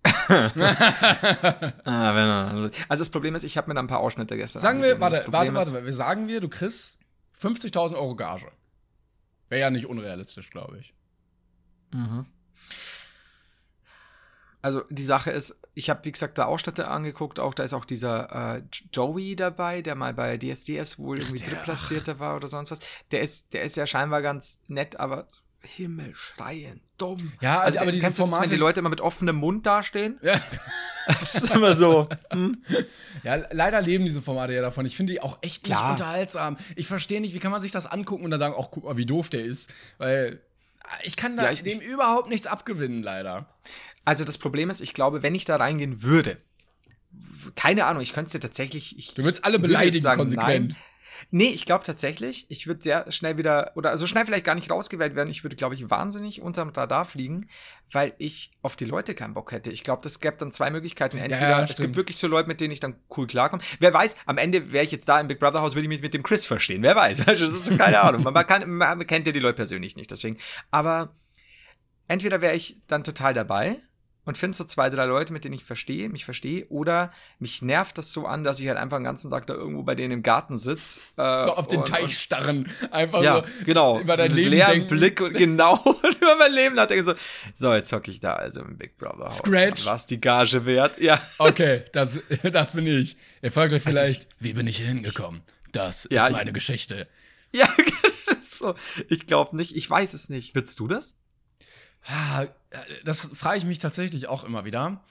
Ah, 1.84 2.68
also 2.88 3.02
das 3.02 3.10
Problem 3.10 3.34
ist, 3.34 3.44
ich 3.44 3.56
habe 3.56 3.68
mir 3.68 3.74
da 3.74 3.80
ein 3.80 3.86
paar 3.86 4.00
Ausschnitte 4.00 4.36
gestern 4.36 4.62
Sagen 4.62 4.82
wir, 4.82 5.00
warte, 5.00 5.18
Das 5.18 5.32
warte, 5.32 5.54
warte, 5.54 5.72
warte, 5.72 5.86
wir 5.86 5.92
sagen 5.92 6.26
wir, 6.28 6.40
du 6.40 6.48
kriegst 6.48 6.98
50.000 7.40 7.94
Euro 7.94 8.16
Gage. 8.16 8.50
Wäre 9.48 9.60
ja 9.60 9.70
nicht 9.70 9.86
unrealistisch, 9.86 10.50
glaube 10.50 10.78
ich. 10.78 10.95
Mhm. 11.96 12.26
Also 14.62 14.82
die 14.90 15.04
Sache 15.04 15.30
ist, 15.30 15.60
ich 15.74 15.90
habe 15.90 16.04
wie 16.04 16.10
gesagt 16.12 16.38
da 16.38 16.46
Ausschnitte 16.46 16.88
angeguckt, 16.88 17.38
auch 17.38 17.54
da 17.54 17.62
ist 17.62 17.72
auch 17.72 17.84
dieser 17.84 18.56
äh, 18.56 18.62
Joey 18.92 19.36
dabei, 19.36 19.80
der 19.80 19.94
mal 19.94 20.12
bei 20.12 20.38
DSDS 20.38 20.98
wohl 20.98 21.18
irgendwie 21.20 21.38
der- 21.38 21.50
drittplatzierter 21.50 22.18
war 22.18 22.34
oder 22.36 22.48
sonst 22.48 22.72
was. 22.72 22.80
Der 23.12 23.20
ist, 23.20 23.52
der 23.52 23.62
ist 23.62 23.76
ja 23.76 23.86
scheinbar 23.86 24.22
ganz 24.22 24.60
nett, 24.66 24.98
aber 24.98 25.28
Himmel 25.60 26.14
schreien, 26.16 26.80
dumm. 26.98 27.32
Ja, 27.40 27.60
also, 27.60 27.78
aber 27.80 27.88
äh, 27.88 27.92
diese 27.92 28.06
du 28.06 28.10
das, 28.10 28.16
Formate. 28.18 28.42
wenn 28.44 28.50
die 28.50 28.56
Leute 28.56 28.80
immer 28.80 28.88
mit 28.88 29.00
offenem 29.00 29.36
Mund 29.36 29.66
dastehen? 29.66 30.18
ja, 30.22 30.40
Das 31.06 31.36
ist 31.36 31.50
immer 31.54 31.76
so. 31.76 32.08
Hm? 32.32 32.60
ja, 33.22 33.36
leider 33.52 33.80
leben 33.80 34.04
diese 34.04 34.20
Formate 34.22 34.52
ja 34.54 34.60
davon. 34.60 34.84
Ich 34.86 34.96
finde 34.96 35.12
die 35.12 35.20
auch 35.20 35.38
echt 35.42 35.62
nicht 35.68 35.76
Klar. 35.76 35.92
unterhaltsam. 35.92 36.56
Ich 36.74 36.88
verstehe 36.88 37.20
nicht, 37.20 37.34
wie 37.34 37.38
kann 37.38 37.52
man 37.52 37.60
sich 37.60 37.70
das 37.70 37.86
angucken 37.86 38.24
und 38.24 38.32
dann 38.32 38.40
sagen, 38.40 38.56
ach, 38.58 38.66
guck 38.72 38.82
mal, 38.84 38.96
wie 38.96 39.06
doof 39.06 39.30
der 39.30 39.44
ist. 39.44 39.72
Weil 39.98 40.40
ich 41.02 41.16
kann 41.16 41.36
da 41.36 41.44
Ja, 41.44 41.52
ich- 41.52 41.62
dem 41.62 41.80
überhaupt 41.80 42.28
nichts 42.28 42.46
abgewinnen, 42.46 43.02
leider. 43.02 43.46
Also 44.04 44.24
das 44.24 44.38
Problem 44.38 44.70
ist, 44.70 44.80
ich 44.80 44.94
glaube, 44.94 45.22
wenn 45.22 45.34
ich 45.34 45.44
da 45.44 45.56
reingehen 45.56 46.02
würde, 46.02 46.38
keine 47.54 47.86
Ahnung, 47.86 48.02
ich 48.02 48.12
könnte 48.12 48.26
es 48.26 48.32
dir 48.32 48.40
tatsächlich. 48.40 48.96
Ich, 48.98 49.14
Du 49.14 49.24
würdest 49.24 49.44
alle 49.44 49.58
beleidigen, 49.58 50.02
sagen, 50.02 50.18
konsequent. 50.20 50.72
Nein. 50.72 50.82
Nee, 51.30 51.48
ich 51.48 51.64
glaube 51.64 51.84
tatsächlich, 51.84 52.46
ich 52.50 52.66
würde 52.66 52.82
sehr 52.82 53.10
schnell 53.12 53.38
wieder, 53.38 53.72
oder 53.74 53.96
so 53.98 54.06
schnell 54.06 54.24
vielleicht 54.26 54.44
gar 54.44 54.54
nicht 54.54 54.70
rausgewählt 54.70 55.14
werden. 55.14 55.28
Ich 55.28 55.44
würde, 55.44 55.56
glaube 55.56 55.74
ich, 55.74 55.90
wahnsinnig 55.90 56.42
unterm 56.42 56.70
Radar 56.70 57.04
fliegen, 57.04 57.48
weil 57.92 58.14
ich 58.18 58.52
auf 58.62 58.76
die 58.76 58.84
Leute 58.84 59.14
keinen 59.14 59.34
Bock 59.34 59.52
hätte. 59.52 59.70
Ich 59.70 59.84
glaube, 59.84 60.02
das 60.02 60.20
gäbe 60.20 60.36
dann 60.38 60.52
zwei 60.52 60.70
Möglichkeiten. 60.70 61.18
Entweder 61.18 61.48
ja, 61.48 61.62
es 61.62 61.76
gibt 61.76 61.96
wirklich 61.96 62.16
so 62.16 62.26
Leute, 62.26 62.48
mit 62.48 62.60
denen 62.60 62.72
ich 62.72 62.80
dann 62.80 62.96
cool 63.16 63.26
klarkomme. 63.26 63.62
Wer 63.80 63.92
weiß, 63.92 64.16
am 64.26 64.38
Ende 64.38 64.72
wäre 64.72 64.84
ich 64.84 64.92
jetzt 64.92 65.08
da 65.08 65.20
im 65.20 65.28
Big 65.28 65.38
Brother 65.40 65.60
Haus, 65.62 65.74
würde 65.74 65.84
ich 65.84 65.88
mich 65.88 66.02
mit 66.02 66.14
dem 66.14 66.22
Chris 66.22 66.46
verstehen. 66.46 66.82
Wer 66.82 66.96
weiß. 66.96 67.24
Also, 67.36 67.46
das 67.46 67.54
ist 67.56 67.64
so 67.66 67.76
keine 67.76 68.00
Ahnung. 68.00 68.22
Man, 68.22 68.32
man, 68.32 68.46
kann, 68.46 68.70
man 68.70 69.06
kennt 69.06 69.26
ja 69.26 69.32
die 69.32 69.40
Leute 69.40 69.56
persönlich 69.56 69.96
nicht, 69.96 70.10
deswegen. 70.10 70.38
Aber 70.70 71.14
entweder 72.08 72.40
wäre 72.40 72.54
ich 72.54 72.80
dann 72.86 73.04
total 73.04 73.34
dabei 73.34 73.80
und 74.26 74.36
finde 74.36 74.54
so 74.54 74.64
zwei, 74.64 74.90
drei 74.90 75.06
Leute, 75.06 75.32
mit 75.32 75.44
denen 75.44 75.54
ich 75.54 75.64
verstehe, 75.64 76.10
mich 76.10 76.26
verstehe, 76.26 76.66
oder 76.68 77.10
mich 77.38 77.62
nervt 77.62 77.96
das 77.96 78.12
so 78.12 78.26
an, 78.26 78.44
dass 78.44 78.60
ich 78.60 78.68
halt 78.68 78.76
einfach 78.76 78.98
den 78.98 79.04
ganzen 79.04 79.30
Tag 79.30 79.46
da 79.46 79.54
irgendwo 79.54 79.82
bei 79.82 79.94
denen 79.94 80.12
im 80.12 80.22
Garten 80.22 80.58
sitze. 80.58 81.00
Äh, 81.16 81.40
So 81.42 81.54
auf 81.54 81.66
den 81.68 81.78
und- 81.78 81.88
Teich 81.88 82.18
starren. 82.18 82.70
Einfach 82.90 83.22
ja, 83.22 83.36
so 83.36 83.64
genau. 83.64 83.98
über 84.00 84.18
dein 84.18 84.30
So 84.30 84.36
Leben 84.36 84.50
leeren 84.50 84.70
denken. 84.72 84.88
Blick 84.88 85.20
und 85.22 85.32
genau 85.32 85.76
und 86.02 86.14
über 86.16 86.36
mein 86.36 86.52
Leben 86.52 86.74
nachdenken. 86.74 87.04
So, 87.06 87.14
so, 87.54 87.72
jetzt 87.72 87.90
hocke 87.92 88.10
ich 88.10 88.20
da 88.20 88.34
also 88.34 88.60
im 88.60 88.76
Big 88.76 88.98
Brother 88.98 89.24
Haus. 89.24 89.38
Scratch. 89.38 89.86
Was 89.86 90.04
die 90.06 90.20
Gage 90.20 90.66
wert? 90.66 90.98
Ja. 91.00 91.18
Okay, 91.38 91.82
das, 91.92 92.18
das 92.42 92.72
bin 92.72 92.86
ich. 92.86 93.16
Ihr 93.40 93.50
fragt 93.52 93.72
euch 93.72 93.86
Also 93.86 93.98
vielleicht, 93.98 94.28
wie 94.40 94.52
bin 94.52 94.66
ich 94.66 94.76
hier 94.78 94.86
hingekommen? 94.88 95.40
Das 95.72 96.06
Ja, 96.10 96.22
ist 96.24 96.30
ich- 96.30 96.36
meine 96.36 96.52
Geschichte. 96.52 97.06
Ja, 97.52 97.68
so. 98.42 98.74
Ich 99.08 99.26
glaube 99.26 99.56
nicht. 99.56 99.76
Ich 99.76 99.88
weiß 99.88 100.12
es 100.14 100.28
nicht. 100.28 100.54
Willst 100.54 100.80
du 100.80 100.88
das? 100.88 101.16
Das 103.04 103.30
frage 103.34 103.58
ich 103.58 103.64
mich 103.64 103.78
tatsächlich 103.78 104.28
auch 104.28 104.44
immer 104.44 104.64
wieder. 104.64 105.02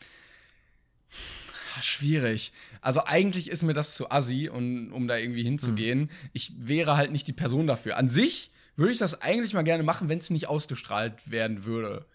Schwierig. 1.81 2.53
Also 2.81 3.03
eigentlich 3.05 3.49
ist 3.49 3.63
mir 3.63 3.73
das 3.73 3.95
zu 3.95 4.09
assi, 4.09 4.49
und, 4.49 4.91
um 4.91 5.07
da 5.07 5.17
irgendwie 5.17 5.43
hinzugehen. 5.43 6.01
Hm. 6.01 6.09
Ich 6.33 6.53
wäre 6.57 6.95
halt 6.97 7.11
nicht 7.11 7.27
die 7.27 7.33
Person 7.33 7.67
dafür. 7.67 7.97
An 7.97 8.07
sich 8.07 8.49
würde 8.75 8.93
ich 8.93 8.99
das 8.99 9.21
eigentlich 9.21 9.53
mal 9.53 9.63
gerne 9.63 9.83
machen, 9.83 10.09
wenn 10.09 10.19
es 10.19 10.29
nicht 10.29 10.47
ausgestrahlt 10.47 11.29
werden 11.29 11.65
würde. 11.65 12.05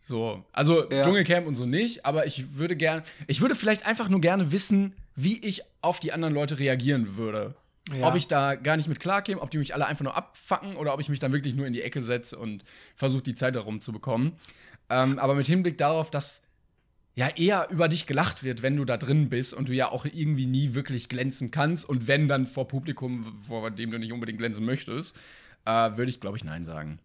So, 0.00 0.44
also 0.52 0.90
Ja. 0.90 1.02
Dschungelcamp 1.02 1.46
und 1.46 1.54
so 1.54 1.66
nicht, 1.66 2.06
aber 2.06 2.26
ich 2.26 2.56
würde 2.56 2.74
gerne, 2.76 3.02
ich 3.26 3.40
würde 3.40 3.54
vielleicht 3.54 3.86
einfach 3.86 4.08
nur 4.08 4.20
gerne 4.20 4.50
wissen, 4.50 4.94
wie 5.14 5.38
ich 5.44 5.62
auf 5.82 6.00
die 6.00 6.12
anderen 6.12 6.34
Leute 6.34 6.58
reagieren 6.58 7.16
würde. 7.16 7.54
Ja. 7.96 8.06
Ob 8.06 8.14
ich 8.14 8.28
da 8.28 8.54
gar 8.54 8.76
nicht 8.76 8.88
mit 8.88 9.00
klarkäme, 9.00 9.40
ob 9.40 9.50
die 9.50 9.58
mich 9.58 9.74
alle 9.74 9.86
einfach 9.86 10.04
nur 10.04 10.16
abfacken 10.16 10.76
oder 10.76 10.94
ob 10.94 11.00
ich 11.00 11.08
mich 11.08 11.18
dann 11.18 11.32
wirklich 11.32 11.54
nur 11.54 11.66
in 11.66 11.72
die 11.72 11.82
Ecke 11.82 12.02
setze 12.02 12.38
und 12.38 12.64
versuche, 12.94 13.22
die 13.22 13.34
Zeit 13.34 13.56
darum 13.56 13.80
zu 13.80 13.92
bekommen. 13.92 14.36
Ähm, 14.88 15.18
aber 15.18 15.34
mit 15.34 15.46
Hinblick 15.46 15.78
darauf, 15.78 16.10
dass 16.10 16.42
ja 17.14 17.28
eher 17.28 17.68
über 17.70 17.88
dich 17.88 18.06
gelacht 18.06 18.42
wird, 18.42 18.62
wenn 18.62 18.76
du 18.76 18.84
da 18.84 18.96
drin 18.96 19.28
bist 19.28 19.54
und 19.54 19.68
du 19.68 19.72
ja 19.72 19.90
auch 19.90 20.04
irgendwie 20.04 20.46
nie 20.46 20.74
wirklich 20.74 21.08
glänzen 21.08 21.50
kannst 21.50 21.88
und 21.88 22.06
wenn 22.06 22.28
dann 22.28 22.46
vor 22.46 22.68
Publikum, 22.68 23.24
vor 23.46 23.70
dem 23.70 23.90
du 23.90 23.98
nicht 23.98 24.12
unbedingt 24.12 24.38
glänzen 24.38 24.64
möchtest, 24.64 25.16
äh, 25.64 25.96
würde 25.96 26.10
ich, 26.10 26.20
glaube 26.20 26.36
ich, 26.36 26.44
Nein 26.44 26.64
sagen. 26.64 26.98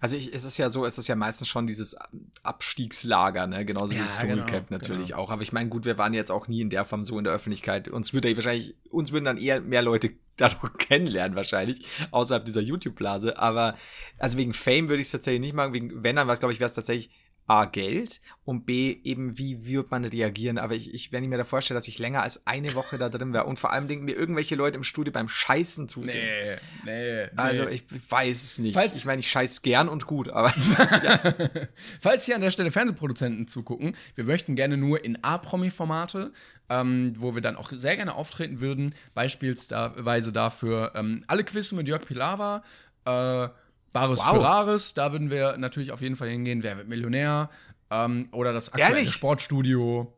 Also 0.00 0.16
ich, 0.16 0.32
es 0.32 0.44
ist 0.44 0.58
ja 0.58 0.70
so, 0.70 0.84
es 0.84 0.98
ist 0.98 1.08
ja 1.08 1.16
meistens 1.16 1.48
schon 1.48 1.66
dieses 1.66 1.96
Abstiegslager, 2.42 3.46
ne? 3.46 3.64
Genauso 3.64 3.92
wie 3.92 3.98
Ja, 3.98 4.02
das 4.02 4.18
Dschungelcamp 4.18 4.68
genau, 4.68 4.78
natürlich 4.78 5.08
genau. 5.08 5.20
auch. 5.20 5.30
Aber 5.30 5.42
ich 5.42 5.52
meine, 5.52 5.68
gut, 5.68 5.84
wir 5.84 5.98
waren 5.98 6.14
jetzt 6.14 6.30
auch 6.30 6.48
nie 6.48 6.60
in 6.60 6.70
der 6.70 6.84
Form 6.84 7.04
so 7.04 7.18
in 7.18 7.24
der 7.24 7.32
Öffentlichkeit. 7.32 7.88
Uns 7.88 8.12
würde 8.12 8.34
wahrscheinlich, 8.34 8.74
uns 8.90 9.12
würden 9.12 9.24
dann 9.24 9.38
eher 9.38 9.60
mehr 9.60 9.82
Leute 9.82 10.12
dadurch 10.36 10.78
kennenlernen, 10.78 11.36
wahrscheinlich, 11.36 11.86
außerhalb 12.10 12.44
dieser 12.44 12.60
YouTube-Blase. 12.60 13.38
Aber 13.38 13.76
also 14.18 14.38
wegen 14.38 14.52
Fame 14.52 14.88
würde 14.88 15.00
ich 15.00 15.08
es 15.08 15.12
tatsächlich 15.12 15.40
nicht 15.40 15.54
machen. 15.54 15.72
Wegen, 15.72 16.02
wenn 16.02 16.16
dann 16.16 16.28
was, 16.28 16.38
glaube 16.38 16.52
ich, 16.52 16.60
wäre 16.60 16.68
es 16.68 16.74
tatsächlich 16.74 17.10
A, 17.48 17.64
Geld 17.64 18.20
und 18.44 18.66
B, 18.66 19.00
eben, 19.04 19.38
wie 19.38 19.66
wird 19.66 19.90
man 19.90 20.04
reagieren? 20.04 20.58
Aber 20.58 20.74
ich, 20.74 20.92
ich, 20.92 21.12
wenn 21.12 21.24
ich 21.24 21.30
mir 21.30 21.38
da 21.38 21.44
vorstelle, 21.44 21.78
dass 21.78 21.88
ich 21.88 21.98
länger 21.98 22.22
als 22.22 22.46
eine 22.46 22.74
Woche 22.74 22.98
da 22.98 23.08
drin 23.08 23.32
wäre 23.32 23.44
und 23.44 23.58
vor 23.58 23.72
allem 23.72 23.88
denken 23.88 24.04
mir 24.04 24.14
irgendwelche 24.14 24.54
Leute 24.54 24.76
im 24.76 24.84
Studio 24.84 25.12
beim 25.12 25.28
Scheißen 25.28 25.88
zusehen. 25.88 26.58
Nee, 26.84 27.22
nee. 27.24 27.28
Also 27.36 27.64
nee. 27.64 27.76
ich 27.76 27.84
weiß 28.10 28.42
es 28.42 28.58
nicht. 28.58 28.74
Falls- 28.74 28.96
ich 28.96 29.06
meine, 29.06 29.20
ich 29.20 29.30
scheiß 29.30 29.62
gern 29.62 29.88
und 29.88 30.06
gut, 30.06 30.28
aber 30.28 30.50
Falls 32.00 32.26
hier 32.26 32.34
an 32.34 32.42
der 32.42 32.50
Stelle 32.50 32.70
Fernsehproduzenten 32.70 33.48
zugucken, 33.48 33.96
wir 34.14 34.24
möchten 34.24 34.54
gerne 34.54 34.76
nur 34.76 35.02
in 35.02 35.24
A-Promi-Formate, 35.24 36.32
ähm, 36.68 37.14
wo 37.16 37.34
wir 37.34 37.40
dann 37.40 37.56
auch 37.56 37.72
sehr 37.72 37.96
gerne 37.96 38.14
auftreten 38.14 38.60
würden. 38.60 38.94
Beispielsweise 39.14 40.32
dafür 40.32 40.92
ähm, 40.94 41.24
alle 41.26 41.44
Quizze 41.44 41.74
mit 41.74 41.88
Jörg 41.88 42.04
Pilawa, 42.06 42.62
äh, 43.06 43.48
Bares 43.92 44.18
Wow. 44.20 44.36
für 44.36 44.42
Rares, 44.42 44.94
da 44.94 45.12
würden 45.12 45.30
wir 45.30 45.56
natürlich 45.56 45.92
auf 45.92 46.00
jeden 46.00 46.16
Fall 46.16 46.28
hingehen. 46.28 46.62
Wer 46.62 46.76
wird 46.76 46.88
Millionär? 46.88 47.50
Ähm, 47.90 48.28
oder 48.32 48.52
das 48.52 48.68
aktuelle 48.72 48.96
Ehrlich? 48.98 49.12
Sportstudio. 49.14 50.12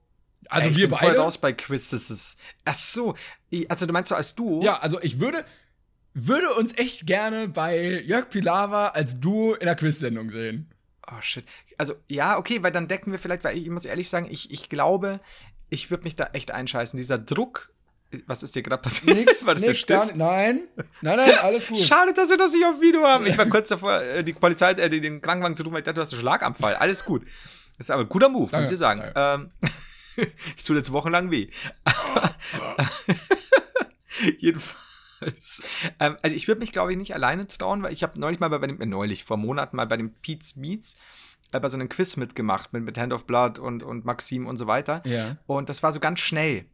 Also 0.48 0.66
Ey, 0.66 0.72
ich 0.72 0.76
wir 0.78 0.88
bin 0.88 0.98
voll 0.98 1.08
beide. 1.10 1.20
raus 1.20 1.38
bei 1.38 1.52
Quizzes. 1.52 2.36
Ach 2.64 2.74
so, 2.74 3.14
also 3.68 3.86
du 3.86 3.92
meinst 3.92 4.08
so 4.08 4.14
als 4.16 4.34
du? 4.34 4.62
Ja, 4.62 4.78
also 4.80 5.00
ich 5.00 5.20
würde, 5.20 5.44
würde 6.14 6.52
uns 6.54 6.76
echt 6.76 7.06
gerne 7.06 7.46
bei 7.48 8.00
Jörg 8.00 8.28
Pilawa 8.30 8.88
als 8.88 9.20
Duo 9.20 9.54
in 9.54 9.66
der 9.66 9.76
Quiz-Sendung 9.76 10.30
sehen. 10.30 10.70
Oh 11.12 11.20
shit. 11.20 11.44
Also 11.78 11.94
ja, 12.08 12.38
okay, 12.38 12.62
weil 12.62 12.72
dann 12.72 12.88
decken 12.88 13.12
wir 13.12 13.18
vielleicht, 13.18 13.44
weil 13.44 13.56
ich 13.56 13.68
muss 13.68 13.84
ehrlich 13.84 14.08
sagen, 14.08 14.26
ich, 14.30 14.50
ich 14.50 14.68
glaube, 14.68 15.20
ich 15.68 15.90
würde 15.90 16.04
mich 16.04 16.16
da 16.16 16.30
echt 16.32 16.50
einscheißen. 16.50 16.96
Dieser 16.96 17.18
Druck, 17.18 17.72
was 18.26 18.42
ist 18.42 18.54
dir 18.54 18.62
gerade 18.62 18.82
passiert? 18.82 19.16
Nix, 19.16 19.44
War 19.46 19.54
das 19.54 19.62
der 19.62 19.72
nix, 19.72 19.86
gar 19.86 20.04
Stift? 20.04 20.18
Nein, 20.18 20.68
nein, 21.00 21.16
nein, 21.16 21.38
alles 21.42 21.68
gut. 21.68 21.78
Schade, 21.78 22.12
dass 22.12 22.30
wir 22.30 22.36
das 22.36 22.52
nicht 22.52 22.64
auf 22.64 22.80
Video 22.80 23.06
haben. 23.06 23.26
Ich 23.26 23.38
war 23.38 23.46
kurz 23.46 23.68
davor, 23.68 24.00
äh, 24.00 24.24
die 24.24 24.32
Polizei, 24.32 24.72
äh, 24.72 24.88
den 24.88 25.20
Krankenwagen 25.20 25.56
zu 25.56 25.62
rufen, 25.62 25.74
weil 25.74 25.80
ich 25.80 25.84
dachte, 25.84 25.96
du 25.96 26.02
hast 26.02 26.12
einen 26.12 26.20
Schlaganfall. 26.20 26.76
Alles 26.76 27.04
gut. 27.04 27.24
Das 27.78 27.86
ist 27.86 27.90
aber 27.90 28.02
ein 28.02 28.08
guter 28.08 28.28
Move, 28.28 28.50
Danke, 28.50 28.64
muss 28.64 28.72
ich 28.72 28.78
sagen. 28.78 29.02
Ähm, 29.14 29.50
das 30.56 30.64
tut 30.64 30.76
jetzt 30.76 30.92
wochenlang 30.92 31.30
weh. 31.30 31.48
Jedenfalls. 34.38 35.62
Ähm, 35.98 36.16
also 36.22 36.36
ich 36.36 36.48
würde 36.48 36.60
mich, 36.60 36.72
glaube 36.72 36.92
ich, 36.92 36.98
nicht 36.98 37.14
alleine 37.14 37.46
trauen, 37.46 37.82
weil 37.82 37.92
ich 37.92 38.02
habe 38.02 38.20
neulich 38.20 38.40
mal 38.40 38.48
bei 38.48 38.58
dem, 38.66 38.80
äh, 38.80 38.86
neulich, 38.86 39.24
vor 39.24 39.36
Monaten 39.36 39.76
mal 39.76 39.86
bei 39.86 39.96
dem 39.96 40.12
Pete's 40.14 40.56
Meets 40.56 40.96
äh, 41.52 41.60
bei 41.60 41.68
so 41.68 41.76
einem 41.76 41.88
Quiz 41.88 42.16
mitgemacht 42.16 42.72
mit, 42.72 42.82
mit 42.82 42.98
Hand 42.98 43.12
of 43.12 43.24
Blood 43.24 43.58
und, 43.58 43.82
und 43.82 44.04
Maxim 44.04 44.46
und 44.46 44.58
so 44.58 44.66
weiter. 44.66 45.02
Ja. 45.06 45.36
Und 45.46 45.68
das 45.68 45.82
war 45.82 45.92
so 45.92 46.00
ganz 46.00 46.20
schnell. 46.20 46.66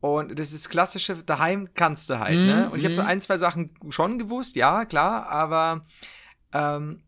Und 0.00 0.38
das 0.38 0.52
ist 0.52 0.70
klassische, 0.70 1.16
daheim 1.16 1.74
kannst 1.74 2.08
du 2.08 2.18
halt, 2.18 2.38
Mhm, 2.38 2.46
ne? 2.46 2.70
Und 2.70 2.78
ich 2.78 2.84
habe 2.84 2.94
so 2.94 3.02
mhm. 3.02 3.08
ein, 3.08 3.20
zwei 3.20 3.36
Sachen 3.36 3.74
schon 3.90 4.18
gewusst, 4.18 4.56
ja, 4.56 4.86
klar, 4.86 5.28
aber 5.28 5.86
ähm, 6.52 7.02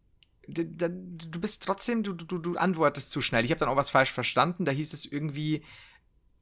du 0.46 1.40
bist 1.40 1.64
trotzdem, 1.64 2.02
du, 2.02 2.12
du, 2.12 2.38
du 2.38 2.56
antwortest 2.56 3.10
zu 3.10 3.22
schnell. 3.22 3.44
Ich 3.44 3.50
habe 3.50 3.60
dann 3.60 3.68
auch 3.68 3.76
was 3.76 3.90
falsch 3.90 4.12
verstanden. 4.12 4.64
Da 4.64 4.72
hieß 4.72 4.92
es 4.92 5.10
irgendwie, 5.10 5.62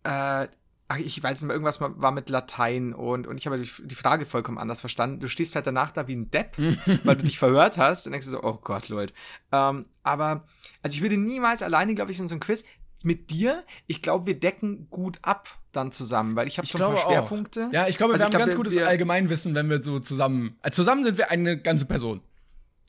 äh, 0.03 0.49
ach, 0.89 0.99
ich 0.99 1.23
weiß 1.23 1.41
nicht 1.41 1.47
mehr, 1.47 1.55
irgendwas 1.55 1.81
war 1.81 2.11
mit 2.11 2.31
Latein 2.31 2.95
und, 2.95 3.29
und 3.29 3.39
ich 3.39 3.47
habe 3.47 3.61
die, 3.61 3.71
die 3.85 3.95
Frage 3.95 4.27
vollkommen 4.27 4.59
anders 4.59 4.81
verstanden. 4.81 5.21
Du 5.21 5.29
stehst 5.29 5.55
halt 5.55 5.67
danach 5.67 5.93
da 5.93 6.09
wie 6.09 6.17
ein 6.17 6.31
Depp, 6.31 6.59
weil 7.05 7.17
du 7.17 7.25
dich 7.25 7.39
verhört 7.39 7.79
hast 7.79 8.07
und 8.07 8.13
denkst 8.13 8.27
so, 8.27 8.43
oh 8.43 8.59
Gott, 8.61 8.89
Leute. 8.89 9.15
Ähm, 9.53 9.87
aber, 10.03 10.47
also 10.83 10.97
ich 10.97 11.03
würde 11.03 11.17
niemals 11.17 11.63
alleine, 11.63 11.95
glaube 11.95 12.11
ich, 12.11 12.19
in 12.19 12.27
so 12.27 12.35
einem 12.35 12.41
Quiz 12.41 12.65
mit 13.05 13.31
dir, 13.31 13.65
ich 13.87 14.03
glaube, 14.03 14.27
wir 14.27 14.39
decken 14.39 14.89
gut 14.91 15.21
ab 15.23 15.60
dann 15.73 15.93
zusammen, 15.93 16.37
weil 16.37 16.49
ich 16.49 16.59
habe 16.59 16.65
Ich 16.67 16.73
so 16.73 16.79
ein 16.79 16.81
paar 16.83 16.91
glaube 16.95 17.05
auch. 17.07 17.11
Schwerpunkte. 17.11 17.69
Ja, 17.73 17.87
ich 17.89 17.97
glaube, 17.97 18.13
Also 18.15 18.23
wir 18.25 18.29
ich 18.29 18.35
haben 18.35 18.39
glaube, 18.39 18.45
ganz 18.47 18.57
gutes 18.57 18.75
wir- 18.77 18.89
Allgemeinwissen, 18.89 19.55
wenn 19.55 19.71
wir 19.71 19.83
so 19.83 19.99
zusammen. 20.01 20.57
Äh, 20.63 20.71
zusammen 20.71 21.05
sind 21.05 21.19
wir 21.19 21.31
eine 21.31 21.59
ganze 21.61 21.85
Person. 21.87 22.21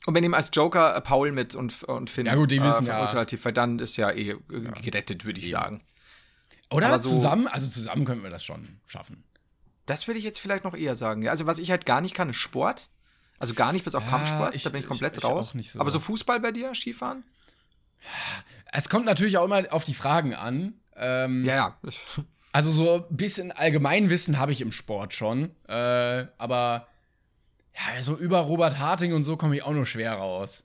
Und 0.04 0.14
wir 0.14 0.20
nehmen 0.20 0.34
als 0.34 0.50
Joker 0.52 0.96
äh, 0.96 1.00
Paul 1.00 1.30
mit 1.32 1.54
und, 1.54 1.84
und 1.84 2.10
Finn. 2.10 2.26
Ja, 2.26 2.34
gut, 2.34 2.50
die 2.50 2.60
wissen 2.62 2.78
von 2.78 2.86
ja. 2.86 3.02
Ultimativ, 3.02 3.44
weil 3.44 3.52
dann 3.52 3.78
ist 3.78 3.96
ja 3.96 4.10
eh 4.10 4.30
äh, 4.30 4.36
gerettet, 4.82 5.24
würde 5.24 5.38
ich 5.38 5.46
Eben. 5.46 5.52
sagen. 5.60 5.80
Oder 6.72 6.88
Aber 6.88 7.00
so- 7.02 7.10
zusammen? 7.10 7.46
Also 7.46 7.68
zusammen 7.68 8.04
könnten 8.04 8.24
wir 8.24 8.30
das 8.30 8.42
schon 8.44 8.80
schaffen. 8.86 9.22
Das 9.86 10.06
würde 10.08 10.18
ich 10.18 10.24
jetzt 10.24 10.40
vielleicht 10.40 10.64
noch 10.64 10.74
eher 10.74 10.96
sagen. 10.96 11.22
Ja, 11.22 11.30
also 11.30 11.46
was 11.46 11.58
ich 11.58 11.70
halt 11.70 11.86
gar 11.86 12.00
nicht 12.00 12.14
kann, 12.14 12.30
ist 12.30 12.36
Sport. 12.36 12.88
Also 13.38 13.54
gar 13.54 13.72
nicht 13.72 13.84
bis 13.84 13.94
auf 13.94 14.04
Ja, 14.04 14.10
Kampfsport, 14.10 14.54
ich- 14.56 14.62
da 14.64 14.70
bin 14.70 14.78
ich 14.78 14.84
ich- 14.84 14.88
komplett 14.88 15.16
ich 15.18 15.24
raus. 15.24 15.50
auch 15.50 15.54
nicht 15.54 15.70
so. 15.70 15.80
Aber 15.80 15.90
so 15.90 16.00
Fußball 16.00 16.40
bei 16.40 16.50
dir, 16.52 16.74
Skifahren? 16.74 17.22
Es 18.72 18.88
kommt 18.88 19.04
natürlich 19.06 19.38
auch 19.38 19.44
immer 19.44 19.62
auf 19.70 19.84
die 19.84 19.94
Fragen 19.94 20.34
an. 20.34 20.74
Ähm, 20.96 21.44
Ja, 21.44 21.54
ja. 21.54 21.76
Also 22.52 22.70
so 22.70 23.06
ein 23.08 23.16
bisschen 23.16 23.50
Allgemeinwissen 23.50 24.38
habe 24.38 24.52
ich 24.52 24.60
im 24.60 24.72
Sport 24.72 25.14
schon. 25.14 25.50
Äh, 25.68 26.26
aber 26.38 26.86
ja, 27.74 28.02
so 28.02 28.16
über 28.16 28.40
Robert 28.40 28.78
Harting 28.78 29.14
und 29.14 29.22
so 29.24 29.36
komme 29.36 29.56
ich 29.56 29.62
auch 29.62 29.72
nur 29.72 29.86
schwer 29.86 30.12
raus. 30.14 30.64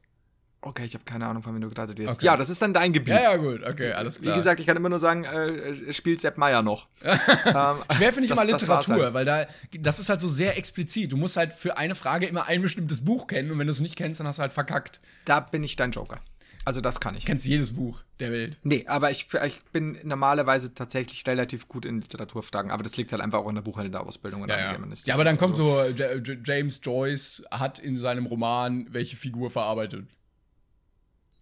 Okay, 0.59 0.83
ich 0.83 0.95
habe 0.95 1.05
keine 1.05 1.25
Ahnung, 1.27 1.43
von 1.43 1.53
wem 1.53 1.61
du 1.61 1.69
gerade 1.69 1.93
redest. 1.93 2.15
Okay. 2.15 2.25
Ja, 2.25 2.35
das 2.35 2.49
ist 2.49 2.61
dann 2.61 2.73
dein 2.73 2.91
Gebiet. 2.91 3.13
Ja, 3.13 3.21
ja, 3.21 3.35
gut, 3.37 3.63
okay, 3.63 3.93
alles 3.93 4.19
klar. 4.19 4.33
Wie 4.33 4.37
gesagt, 4.37 4.59
ich 4.59 4.65
kann 4.65 4.75
immer 4.75 4.89
nur 4.89 4.99
sagen, 4.99 5.23
äh, 5.23 5.93
spielt 5.93 6.19
Sepp 6.19 6.37
Meier 6.37 6.61
noch. 6.63 6.87
ähm, 7.05 7.15
Schwer 7.45 8.11
finde 8.11 8.23
ich 8.23 8.29
das- 8.29 8.43
immer 8.43 8.45
Literatur, 8.51 9.03
halt. 9.05 9.13
weil 9.13 9.23
da, 9.23 9.45
das 9.79 9.99
ist 9.99 10.09
halt 10.09 10.19
so 10.19 10.27
sehr 10.27 10.57
explizit. 10.57 11.11
Du 11.11 11.15
musst 11.15 11.37
halt 11.37 11.53
für 11.53 11.77
eine 11.77 11.95
Frage 11.95 12.25
immer 12.25 12.47
ein 12.47 12.61
bestimmtes 12.63 13.05
Buch 13.05 13.27
kennen 13.27 13.51
und 13.51 13.59
wenn 13.59 13.67
du 13.67 13.71
es 13.71 13.79
nicht 13.79 13.95
kennst, 13.95 14.19
dann 14.19 14.27
hast 14.27 14.39
du 14.39 14.41
halt 14.41 14.51
verkackt. 14.51 14.99
Da 15.25 15.39
bin 15.39 15.63
ich 15.63 15.75
dein 15.77 15.91
Joker. 15.91 16.19
Also 16.67 16.81
das 16.81 16.99
kann 16.99 17.15
ich. 17.15 17.23
Du 17.23 17.27
kennst 17.27 17.45
jedes 17.45 17.73
Buch 17.73 18.01
der 18.19 18.29
Welt. 18.29 18.57
Nee, 18.63 18.83
aber 18.87 19.09
ich, 19.09 19.27
ich 19.45 19.63
bin 19.71 19.97
normalerweise 20.03 20.73
tatsächlich 20.73 21.25
relativ 21.25 21.69
gut 21.69 21.85
in 21.85 22.01
Literaturfragen, 22.01 22.71
aber 22.71 22.83
das 22.83 22.97
liegt 22.97 23.13
halt 23.13 23.21
einfach 23.21 23.39
auch 23.39 23.47
in 23.47 23.55
der 23.55 23.61
Buchhändlerausbildung. 23.61 24.49
Ja, 24.49 24.73
ja. 24.73 24.77
Ja, 25.05 25.13
aber 25.13 25.23
dann 25.23 25.37
kommt 25.37 25.55
so, 25.55 25.81
J 25.83 26.27
J 26.27 26.39
James 26.45 26.81
Joyce 26.83 27.43
hat 27.51 27.79
in 27.79 27.95
seinem 27.95 28.25
Roman 28.25 28.85
welche 28.89 29.15
Figur 29.15 29.49
verarbeitet. 29.49 30.07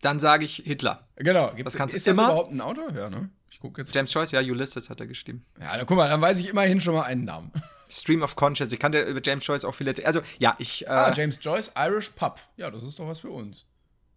Dann 0.02 0.20
sage 0.20 0.46
ich 0.46 0.58
Hitler. 0.58 1.08
Genau. 1.16 1.48
Gibt's, 1.56 1.64
Das 1.74 1.76
kannst 1.76 1.94
du 1.94 1.98
ist 1.98 2.06
das 2.06 2.14
immer. 2.14 2.26
überhaupt 2.26 2.52
ein 2.52 2.62
Autor? 2.62 2.92
Ja, 2.94 3.10
ne? 3.10 3.30
Ich 3.50 3.60
gucke 3.60 3.82
jetzt. 3.82 3.96
James 3.96 4.14
Joyce, 4.14 4.32
ja, 4.34 4.42
Ulysses 4.42 4.92
hat 4.92 5.00
er 5.00 5.08
geschrieben. 5.08 5.44
Ja, 5.60 5.76
dann 5.76 5.88
guck 5.88 5.98
mal, 5.98 6.08
dann 6.08 6.22
weiß 6.22 6.40
ich 6.40 6.50
immerhin 6.50 6.80
schon 6.82 6.94
mal 6.94 7.02
einen 7.04 7.26
Namen. 7.26 7.52
Stream 7.90 8.22
of 8.22 8.36
Conscience. 8.36 8.72
Ich 8.74 8.80
kann 8.80 8.92
dir 8.92 9.02
über 9.06 9.22
James 9.24 9.48
Joyce 9.48 9.66
auch 9.66 9.74
viel 9.74 9.88
erzählen. 9.88 10.06
Also, 10.06 10.22
ja, 10.38 10.56
ich. 10.60 10.86
Äh, 10.86 10.90
Ah, 10.90 11.14
James 11.16 11.40
Joyce, 11.42 11.72
Irish 11.76 12.12
Pub. 12.12 12.40
Ja, 12.58 12.70
das 12.70 12.84
ist 12.84 13.00
doch 13.00 13.08
was 13.08 13.20
für 13.22 13.30
uns. 13.32 13.66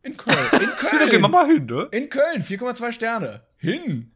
In 0.09 0.17
Köln. 0.17 0.39
In 0.53 0.69
da 0.99 1.07
gehen 1.07 1.11
wir 1.11 1.21
Köln. 1.21 1.31
mal 1.31 1.47
hin, 1.47 1.67
ne? 1.67 1.89
In 1.93 2.09
Köln, 2.09 2.43
4,2 2.43 2.93
Sterne. 2.93 3.43
Hin. 3.57 4.13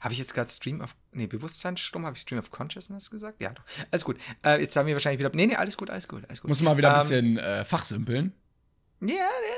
Habe 0.00 0.12
ich 0.12 0.18
jetzt 0.18 0.34
gerade 0.34 0.50
Stream 0.50 0.80
of. 0.80 0.94
Nee, 1.12 1.26
Bewusstseinsstrom? 1.26 2.04
Habe 2.04 2.16
ich 2.16 2.22
Stream 2.22 2.38
of 2.38 2.50
Consciousness 2.50 3.10
gesagt? 3.10 3.40
Ja, 3.40 3.52
doch. 3.52 3.62
Alles 3.90 4.04
gut. 4.04 4.18
Äh, 4.44 4.60
jetzt 4.60 4.76
haben 4.76 4.86
wir 4.86 4.94
wahrscheinlich 4.94 5.18
wieder. 5.18 5.30
Nee, 5.34 5.46
nee, 5.46 5.56
alles 5.56 5.76
gut, 5.76 5.90
alles 5.90 6.06
gut, 6.06 6.24
alles 6.28 6.42
gut. 6.42 6.48
Muss 6.48 6.62
mal 6.62 6.76
wieder 6.76 6.90
ein 6.94 7.00
Ähm, 7.00 7.00
bisschen 7.00 7.38
äh, 7.38 7.64
fachsimpeln. 7.64 8.32
Ja, 9.00 9.08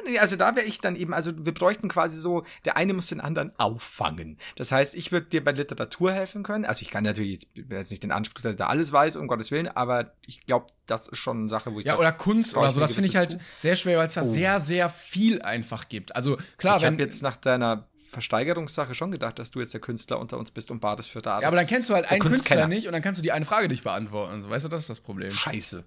nee, 0.04 0.10
nee, 0.12 0.18
also 0.18 0.34
da 0.34 0.56
wäre 0.56 0.66
ich 0.66 0.80
dann 0.80 0.96
eben, 0.96 1.14
also 1.14 1.30
wir 1.46 1.54
bräuchten 1.54 1.88
quasi 1.88 2.18
so, 2.18 2.44
der 2.64 2.76
eine 2.76 2.92
muss 2.92 3.06
den 3.06 3.20
anderen 3.20 3.52
auffangen. 3.56 4.36
Das 4.56 4.72
heißt, 4.72 4.96
ich 4.96 5.12
würde 5.12 5.26
dir 5.28 5.44
bei 5.44 5.52
Literatur 5.52 6.12
helfen 6.12 6.42
können. 6.42 6.64
Also 6.64 6.82
ich 6.82 6.90
kann 6.90 7.04
natürlich 7.04 7.32
jetzt, 7.34 7.48
ich 7.54 7.64
jetzt 7.70 7.90
nicht 7.92 8.02
den 8.02 8.10
Anspruch, 8.10 8.42
dass 8.42 8.52
ich 8.52 8.56
da 8.58 8.66
alles 8.66 8.90
weiß, 8.92 9.14
um 9.16 9.28
Gottes 9.28 9.52
Willen, 9.52 9.68
aber 9.68 10.12
ich 10.26 10.44
glaube, 10.46 10.66
das 10.86 11.06
ist 11.06 11.18
schon 11.18 11.38
eine 11.38 11.48
Sache, 11.48 11.72
wo 11.72 11.78
ich 11.78 11.86
Ja, 11.86 11.92
sag, 11.92 12.00
oder 12.00 12.12
Kunst 12.12 12.56
oder 12.56 12.68
ich 12.68 12.74
so. 12.74 12.80
Das 12.80 12.94
finde 12.94 13.08
ich 13.08 13.16
halt 13.16 13.38
sehr 13.58 13.76
schwer, 13.76 13.98
weil 13.98 14.08
es 14.08 14.14
da 14.14 14.22
Oh. 14.22 14.24
sehr, 14.24 14.58
sehr 14.58 14.88
viel 14.88 15.40
einfach 15.42 15.88
gibt. 15.88 16.16
Also 16.16 16.36
klar, 16.56 16.76
ich 16.78 16.82
wenn. 16.82 16.94
habe 16.94 17.02
jetzt 17.04 17.22
nach 17.22 17.36
deiner 17.36 17.86
Versteigerungssache 18.08 18.94
schon 18.94 19.10
gedacht, 19.12 19.38
dass 19.38 19.50
du 19.52 19.60
jetzt 19.60 19.72
der 19.74 19.80
Künstler 19.80 20.18
unter 20.18 20.38
uns 20.38 20.50
bist 20.50 20.70
und 20.72 20.80
badest 20.80 21.10
für 21.10 21.22
da. 21.22 21.40
ja, 21.40 21.46
aber 21.46 21.56
dann 21.56 21.66
kennst 21.66 21.90
du 21.90 21.94
halt 21.94 22.10
einen 22.10 22.20
Künstler 22.20 22.66
nicht 22.66 22.86
und 22.86 22.92
dann 22.92 23.02
kannst 23.02 23.18
du 23.18 23.22
die 23.22 23.32
eine 23.32 23.44
Frage 23.44 23.68
nicht 23.68 23.84
beantworten. 23.84 24.42
So, 24.42 24.50
weißt 24.50 24.64
du, 24.64 24.68
das 24.68 24.80
ist 24.82 24.90
das 24.90 25.00
Problem. 25.00 25.30
Scheiße. 25.30 25.84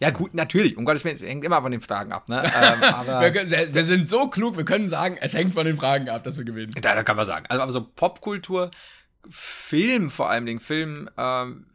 Ja, 0.00 0.10
gut, 0.10 0.34
natürlich, 0.34 0.76
um 0.76 0.84
Gottes 0.84 1.04
Willen, 1.04 1.16
es 1.16 1.22
hängt 1.22 1.44
immer 1.44 1.60
von 1.62 1.70
den 1.70 1.80
Fragen 1.80 2.12
ab, 2.12 2.28
ne? 2.28 2.42
ähm. 2.42 2.80
Wir, 2.80 3.74
wir 3.74 3.84
sind 3.84 4.08
so 4.08 4.28
klug, 4.28 4.56
wir 4.56 4.64
können 4.64 4.88
sagen, 4.88 5.18
es 5.20 5.34
hängt 5.34 5.54
von 5.54 5.66
den 5.66 5.76
Fragen 5.76 6.08
ab, 6.08 6.24
dass 6.24 6.36
wir 6.38 6.44
gewinnen. 6.44 6.72
Da, 6.80 6.94
da 6.94 7.02
kann 7.02 7.16
man 7.16 7.26
sagen. 7.26 7.46
Also, 7.48 7.62
aber 7.62 7.72
so 7.72 7.84
Popkultur, 7.84 8.70
Film 9.28 10.10
vor 10.10 10.30
allem, 10.30 10.46
Dingen, 10.46 10.60
Film, 10.60 11.10
ähm, 11.16 11.66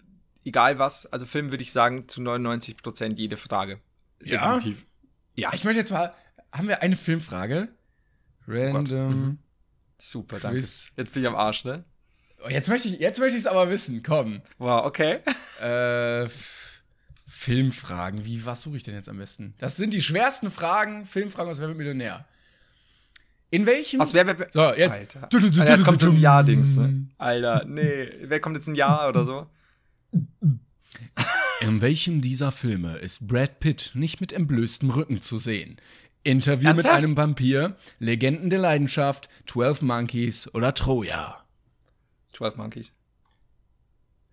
egal 0.43 0.79
was, 0.79 1.05
also 1.07 1.25
Film 1.25 1.51
würde 1.51 1.61
ich 1.61 1.71
sagen, 1.71 2.07
zu 2.07 2.21
99 2.21 2.77
Prozent 2.77 3.19
jede 3.19 3.37
Frage. 3.37 3.79
Ja? 4.23 4.55
Definitiv. 4.55 4.85
Ja, 5.35 5.51
Ich 5.53 5.63
möchte 5.63 5.79
jetzt 5.79 5.91
mal, 5.91 6.11
haben 6.51 6.67
wir 6.67 6.81
eine 6.81 6.95
Filmfrage? 6.95 7.69
Random. 8.47 9.37
super, 9.97 10.39
danke. 10.39 10.57
Quiz. 10.57 10.91
Jetzt 10.97 11.13
bin 11.13 11.21
ich 11.23 11.29
am 11.29 11.35
Arsch, 11.35 11.63
ne? 11.65 11.85
Oh, 12.43 12.49
jetzt 12.49 12.69
möchte 12.69 12.87
ich, 12.87 12.99
jetzt 12.99 13.19
möchte 13.19 13.35
ich 13.37 13.43
es 13.43 13.47
aber 13.47 13.69
wissen. 13.69 14.01
Komm. 14.01 14.41
Wow, 14.57 14.85
okay. 14.85 15.19
Äh, 15.61 16.27
Filmfragen. 17.39 18.25
Wie, 18.25 18.45
was 18.45 18.63
suche 18.63 18.75
ich 18.75 18.83
denn 18.83 18.95
jetzt 18.95 19.07
am 19.07 19.17
besten? 19.17 19.53
Das 19.59 19.77
sind 19.77 19.93
die 19.93 20.01
schwersten 20.01 20.51
Fragen. 20.51 21.05
Filmfragen 21.05 21.49
aus 21.49 21.61
Wer 21.61 21.69
wird 21.69 21.77
Millionär? 21.77 22.25
In 23.49 23.65
welchem? 23.65 24.01
Aus 24.01 24.13
wer, 24.13 24.27
wer, 24.27 24.37
wer 24.37 24.49
so, 24.51 24.73
jetzt. 24.73 24.97
Alter. 24.97 25.27
Du, 25.29 25.39
du, 25.39 25.49
du, 25.49 25.61
Alter, 25.61 25.73
jetzt 25.73 25.85
kommt 25.85 26.01
so 26.01 26.07
ein 26.07 26.15
du. 26.15 26.21
Jahr-Dings, 26.21 26.75
ne? 26.75 27.07
Alter, 27.17 27.63
nee. 27.65 28.09
Wer 28.23 28.41
kommt 28.41 28.57
jetzt 28.57 28.67
ein 28.67 28.75
Jahr 28.75 29.07
oder 29.07 29.23
so? 29.23 29.47
In 31.61 31.79
welchem 31.79 32.21
dieser 32.21 32.51
Filme 32.51 32.97
ist 32.97 33.25
Brad 33.25 33.61
Pitt 33.61 33.91
nicht 33.93 34.19
mit 34.19 34.33
entblößtem 34.33 34.89
Rücken 34.89 35.21
zu 35.21 35.39
sehen? 35.39 35.77
Interview 36.23 36.67
mit 36.67 36.79
Ernsthaft? 36.79 37.03
einem 37.03 37.15
Vampir, 37.15 37.77
Legenden 37.99 38.49
der 38.49 38.59
Leidenschaft, 38.59 39.29
12 39.47 39.81
Monkeys 39.83 40.53
oder 40.53 40.73
Troja? 40.73 41.45
12 42.33 42.57
Monkeys. 42.57 42.93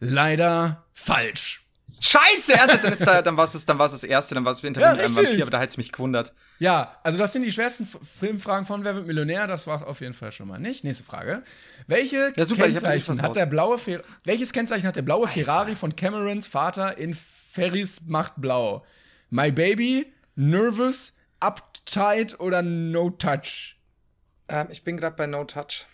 Leider 0.00 0.84
falsch. 0.92 1.65
Scheiße, 2.00 2.52
ernsthaft, 2.52 2.84
dann, 2.84 2.92
ist 2.92 3.06
da, 3.06 3.22
dann 3.22 3.36
war 3.36 3.44
es 3.44 3.52
das, 3.52 3.64
dann 3.64 3.78
war's 3.78 3.92
das 3.92 4.04
erste, 4.04 4.34
dann 4.34 4.44
war 4.44 4.52
es 4.52 4.62
Interview 4.62 4.86
Ja, 4.86 4.92
mit 4.94 5.04
einem. 5.04 5.16
Vampir, 5.16 5.42
aber 5.42 5.50
da 5.50 5.58
hätte 5.60 5.70
es 5.70 5.76
mich 5.78 5.92
gewundert. 5.92 6.34
Ja, 6.58 6.96
also 7.02 7.18
das 7.18 7.32
sind 7.32 7.42
die 7.44 7.52
schwersten 7.52 7.86
Filmfragen 7.86 8.66
von 8.66 8.84
Wer 8.84 8.94
wird 8.94 9.06
Millionär. 9.06 9.46
Das 9.46 9.66
war 9.66 9.76
es 9.76 9.82
auf 9.82 10.00
jeden 10.00 10.12
Fall 10.14 10.30
schon 10.32 10.48
mal 10.48 10.58
nicht. 10.58 10.84
Nächste 10.84 11.04
Frage. 11.04 11.42
Welche 11.86 12.32
Ja, 12.36 12.44
super, 12.44 12.64
Kennzeichen 12.64 13.22
hat 13.22 13.34
der 13.36 13.46
blaue 13.46 13.78
Fer 13.78 14.02
Welches 14.24 14.52
Kennzeichen 14.52 14.86
hat 14.86 14.96
der 14.96 15.02
blaue 15.02 15.26
Ferrari 15.26 15.74
von 15.74 15.96
Camerons 15.96 16.46
Vater 16.46 16.98
in 16.98 17.14
Ferris 17.14 18.02
macht 18.06 18.34
blau? 18.36 18.84
My 19.30 19.50
Baby, 19.50 20.12
Nervous, 20.34 21.16
Uptight 21.40 22.38
oder 22.40 22.62
No 22.62 23.10
Touch? 23.10 23.76
Ähm, 24.48 24.68
ich 24.70 24.84
bin 24.84 24.96
gerade 24.96 25.16
bei 25.16 25.26
No 25.26 25.44
Touch. 25.44 25.86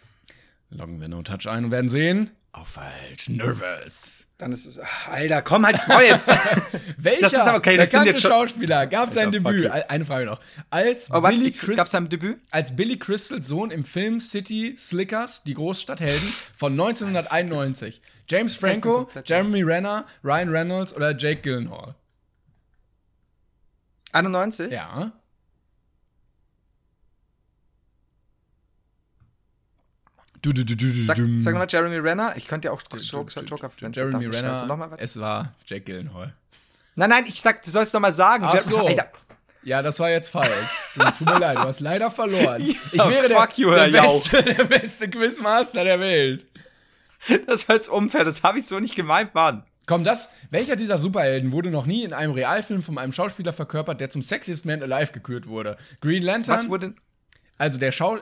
Loggen 0.71 1.01
wir 1.01 1.09
No 1.09 1.23
Touch 1.23 1.47
ein 1.49 1.67
und 1.67 1.71
werden 1.71 1.89
sehen. 1.89 2.31
Auch 2.53 2.67
falsch. 2.67 3.29
Nervous. 3.29 4.27
Dann 4.43 4.51
ist 4.51 4.67
es. 4.67 4.81
ach, 4.81 5.07
Alter, 5.07 5.41
komm 5.41 5.65
halt's 5.65 5.87
Maul 5.87 6.03
jetzt. 6.03 6.29
Welcher 6.97 7.21
Das 7.31 7.33
ist 7.33 7.47
okay, 7.47 7.77
das 7.77 7.93
bekannte 7.93 8.21
Schauspieler 8.21 8.89
gab 8.89 9.13
sein 9.13 9.27
Alter, 9.27 9.39
Debüt? 9.39 9.71
Eine 9.71 10.05
Frage 10.05 10.27
noch. 10.27 10.41
Als 10.69 11.13
oh, 11.13 11.21
Billy 11.21 11.53
Crystal 11.53 11.77
gab's 11.77 11.95
ein 11.95 12.09
Debüt? 12.09 12.41
als 12.51 12.75
Billy 12.75 12.99
Crystals 12.99 13.47
Sohn 13.47 13.71
im 13.71 13.85
Film 13.85 14.19
City 14.19 14.75
Slickers, 14.77 15.45
die 15.45 15.55
Großstadthelden 15.55 16.35
von 16.57 16.73
1991. 16.73 18.03
James 18.29 18.57
Franco, 18.57 19.07
Jeremy 19.25 19.63
Renner, 19.63 20.07
Ryan 20.25 20.49
Reynolds 20.49 20.93
oder 20.93 21.17
Jake 21.17 21.43
Gyllenhaal? 21.43 21.95
91? 24.11 24.73
Ja. 24.73 25.13
Du, 30.43 30.53
du, 30.53 30.65
du, 30.65 30.75
du, 30.77 30.93
du, 30.93 31.03
Sag, 31.05 31.19
sag 31.39 31.55
mal 31.55 31.67
Jeremy 31.69 31.99
Renner. 31.99 32.35
Ich 32.37 32.49
könnte 32.49 32.67
ja 32.67 32.73
auch 32.73 32.83
Joker, 32.83 33.43
Joker 33.45 33.71
Jeremy 33.93 34.27
Renner, 34.27 34.97
es 34.99 35.19
war 35.21 35.55
Jake 35.67 35.83
Gyllenhaal. 35.85 36.35
Nein, 36.97 37.11
nein, 37.11 37.25
ich 37.29 37.41
sag, 37.41 37.63
du 37.63 37.71
sollst 37.71 37.95
noch 37.95 38.01
mal 38.01 38.13
sagen. 38.13 38.45
Ach 38.47 38.53
Jer- 38.53 38.61
so. 38.61 38.79
Alter, 38.79 39.11
Ja, 39.63 39.83
das 39.83 40.01
war 40.01 40.11
jetzt 40.11 40.31
falsch. 40.31 40.51
Tut 41.17 41.27
mir 41.29 41.39
leid, 41.39 41.57
du 41.57 41.63
hast 41.63 41.79
leider 41.81 42.11
verloren. 42.11 42.61
ich 42.67 42.93
Ja, 42.93 43.09
wäre 43.09 43.29
der, 43.29 43.41
fuck 43.41 43.57
you, 43.57 43.71
der, 43.71 43.89
beste, 43.89 44.43
der 44.43 44.65
beste 44.65 45.09
Quizmaster 45.09 45.85
der 45.85 46.01
Welt. 46.01 46.45
das 47.47 47.69
war 47.69 47.77
jetzt 47.77 47.89
unfair. 47.89 48.25
Das 48.25 48.43
habe 48.43 48.59
ich 48.59 48.67
so 48.67 48.81
nicht 48.81 48.97
gemeint, 48.97 49.35
Mann. 49.35 49.63
Komm, 49.87 50.03
das, 50.03 50.29
welcher 50.51 50.75
dieser 50.77 50.99
Superhelden 50.99 51.53
wurde 51.53 51.71
noch 51.71 51.87
nie 51.87 52.03
in 52.03 52.13
einem 52.13 52.33
Realfilm 52.33 52.83
von 52.83 52.99
einem 52.99 53.13
Schauspieler 53.13 53.53
verkörpert, 53.53 54.01
der 54.01 54.11
zum 54.11 54.23
Sexiest 54.23 54.65
Man 54.67 54.83
Alive 54.83 55.13
gekürt 55.13 55.47
wurde? 55.47 55.77
Green 56.01 56.23
Lantern? 56.23 56.57
Was 56.57 56.69
wurde. 56.69 56.95
also 57.59 57.79
der 57.79 57.93
Schau... 57.93 58.19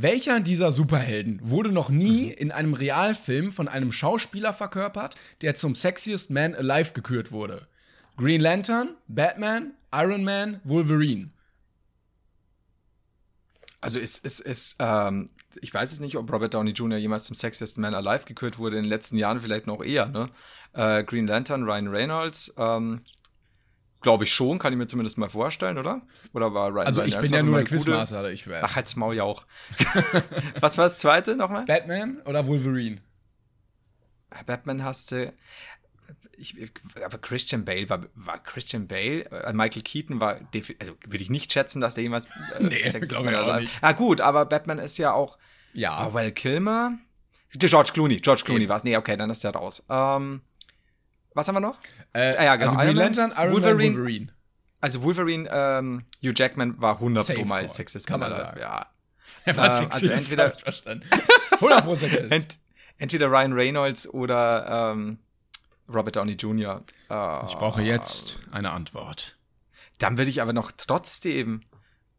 Welcher 0.00 0.38
dieser 0.38 0.70
Superhelden 0.70 1.40
wurde 1.42 1.72
noch 1.72 1.88
nie 1.88 2.30
in 2.30 2.52
einem 2.52 2.72
Realfilm 2.72 3.50
von 3.50 3.66
einem 3.66 3.90
Schauspieler 3.90 4.52
verkörpert, 4.52 5.16
der 5.42 5.56
zum 5.56 5.74
Sexiest 5.74 6.30
Man 6.30 6.54
Alive 6.54 6.92
gekürt 6.92 7.32
wurde? 7.32 7.66
Green 8.16 8.40
Lantern, 8.40 8.94
Batman, 9.08 9.72
Iron 9.92 10.22
Man, 10.22 10.60
Wolverine. 10.62 11.30
Also 13.80 13.98
ist, 13.98 14.24
ist, 14.24 14.38
ist, 14.38 14.76
ähm, 14.78 15.30
ich 15.60 15.74
weiß 15.74 15.90
es 15.90 15.98
nicht, 15.98 16.16
ob 16.16 16.32
Robert 16.32 16.54
Downey 16.54 16.70
Jr. 16.70 16.98
jemals 16.98 17.24
zum 17.24 17.34
Sexiest 17.34 17.78
Man 17.78 17.94
Alive 17.94 18.24
gekürt 18.24 18.58
wurde, 18.58 18.76
in 18.76 18.84
den 18.84 18.90
letzten 18.90 19.16
Jahren 19.16 19.40
vielleicht 19.40 19.66
noch 19.66 19.82
eher, 19.82 20.06
ne? 20.06 20.28
Äh, 20.74 21.02
Green 21.02 21.26
Lantern, 21.26 21.64
Ryan 21.64 21.88
Reynolds, 21.88 22.54
ähm, 22.56 23.00
glaube 24.00 24.24
ich 24.24 24.32
schon, 24.32 24.58
kann 24.58 24.72
ich 24.72 24.78
mir 24.78 24.86
zumindest 24.86 25.18
mal 25.18 25.28
vorstellen, 25.28 25.78
oder? 25.78 26.02
Oder 26.32 26.54
war 26.54 26.70
Ryan 26.70 26.86
Also 26.86 27.02
ich 27.02 27.14
Reynolds 27.14 27.30
bin 27.30 27.36
ja 27.38 27.42
nur 27.42 27.56
der 27.56 27.64
Quizmaster. 27.64 28.30
Ich 28.30 28.46
wär 28.46 28.62
Ach, 28.64 28.76
halt's 28.76 28.96
Maul 28.96 29.14
ja 29.16 29.24
auch. 29.24 29.46
Was 30.60 30.78
war 30.78 30.84
das 30.84 30.98
zweite 30.98 31.36
nochmal? 31.36 31.64
Batman 31.66 32.20
oder 32.24 32.46
Wolverine? 32.46 33.00
Batman 34.46 34.84
hast 34.84 35.12
du. 35.12 35.32
Ich, 36.36 36.54
aber 37.04 37.18
Christian 37.18 37.64
Bale 37.64 37.90
war, 37.90 38.06
war 38.14 38.38
Christian 38.38 38.86
Bale, 38.86 39.24
äh, 39.24 39.52
Michael 39.52 39.82
Keaton 39.82 40.20
war, 40.20 40.38
also 40.78 40.92
würde 41.04 41.22
ich 41.24 41.30
nicht 41.30 41.52
schätzen, 41.52 41.80
dass 41.80 41.94
der 41.94 42.04
jemals 42.04 42.26
äh, 42.26 42.30
Nee, 42.60 42.84
Alive- 42.88 43.60
nicht. 43.62 43.78
Ah 43.80 43.90
gut, 43.92 44.20
aber 44.20 44.46
Batman 44.46 44.78
ist 44.78 44.98
ja 44.98 45.12
auch 45.12 45.36
Ja. 45.72 46.14
Val 46.14 46.30
Kilmer? 46.30 46.96
George 47.54 47.90
Clooney. 47.92 48.18
George 48.18 48.42
Clooney 48.44 48.68
war 48.68 48.76
es. 48.76 48.84
Nee, 48.84 48.96
okay, 48.96 49.16
dann 49.16 49.30
ist 49.30 49.42
der 49.42 49.52
raus. 49.52 49.82
Ähm, 49.88 50.42
was 51.38 51.48
haben 51.48 51.54
wir 51.56 51.60
noch? 51.60 51.78
Äh, 52.12 52.34
Ah 52.36 52.44
ja, 52.44 52.56
genau. 52.56 52.66
Also 52.72 52.76
Green 52.76 52.86
Iron 52.88 52.96
Lantern, 52.96 53.34
Iron 53.36 53.52
Wolverine. 53.52 53.90
Man, 53.90 53.96
Wolverine. 53.98 54.28
Also 54.80 55.02
Wolverine, 55.02 55.48
ähm, 55.50 56.04
Hugh 56.22 56.32
Jackman 56.36 56.80
war 56.80 56.94
100 56.96 57.24
Safe 57.24 57.38
Pro 57.40 57.46
mal 57.46 57.68
Sexist. 57.68 58.06
kann 58.06 58.20
man 58.20 58.32
Alive. 58.32 58.44
sagen. 58.46 58.60
Ja. 58.60 58.86
Er 59.44 59.56
war 59.56 59.64
Ähm, 59.64 59.70
also 59.70 59.82
Sexist, 59.98 60.24
entweder- 60.32 60.44
hab 60.48 60.54
ich 60.56 60.62
verstanden. 60.62 61.04
100 61.52 61.98
Sexist. 61.98 62.22
Ent, 62.32 62.58
entweder 62.98 63.28
Ryan 63.30 63.52
Reynolds 63.54 64.08
oder 64.12 64.92
ähm, 64.92 65.18
Robert 65.92 66.16
Downey 66.16 66.32
Jr. 66.32 66.84
Äh, 67.08 67.46
Ich 67.46 67.54
brauche 67.54 67.80
jetzt 67.82 68.38
eine 68.50 68.70
Antwort. 68.72 69.36
Dann 69.98 70.18
würde 70.18 70.30
ich 70.30 70.42
aber 70.42 70.52
noch 70.52 70.70
trotzdem 70.76 71.62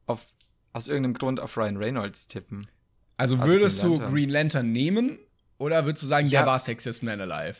auf, 0.07 0.26
aus 0.74 0.88
irgendeinem 0.88 1.13
Grund 1.13 1.39
auf 1.39 1.55
Ryan 1.55 1.78
Reynolds 1.78 2.28
tippen. 2.28 2.67
Also 3.15 3.36
Also 3.38 3.47
würdest 3.51 3.82
Green 3.82 3.89
du 3.91 3.95
Lantern. 3.97 4.13
Green 4.13 4.30
Lantern 4.30 4.72
nehmen 4.72 5.20
oder 5.59 5.86
würdest 5.86 6.03
du 6.03 6.07
sagen, 6.07 6.28
Ja. 6.28 6.41
der 6.41 6.47
war 6.47 6.59
Sexiest 6.59 7.03
Man 7.03 7.22
Alive? 7.22 7.57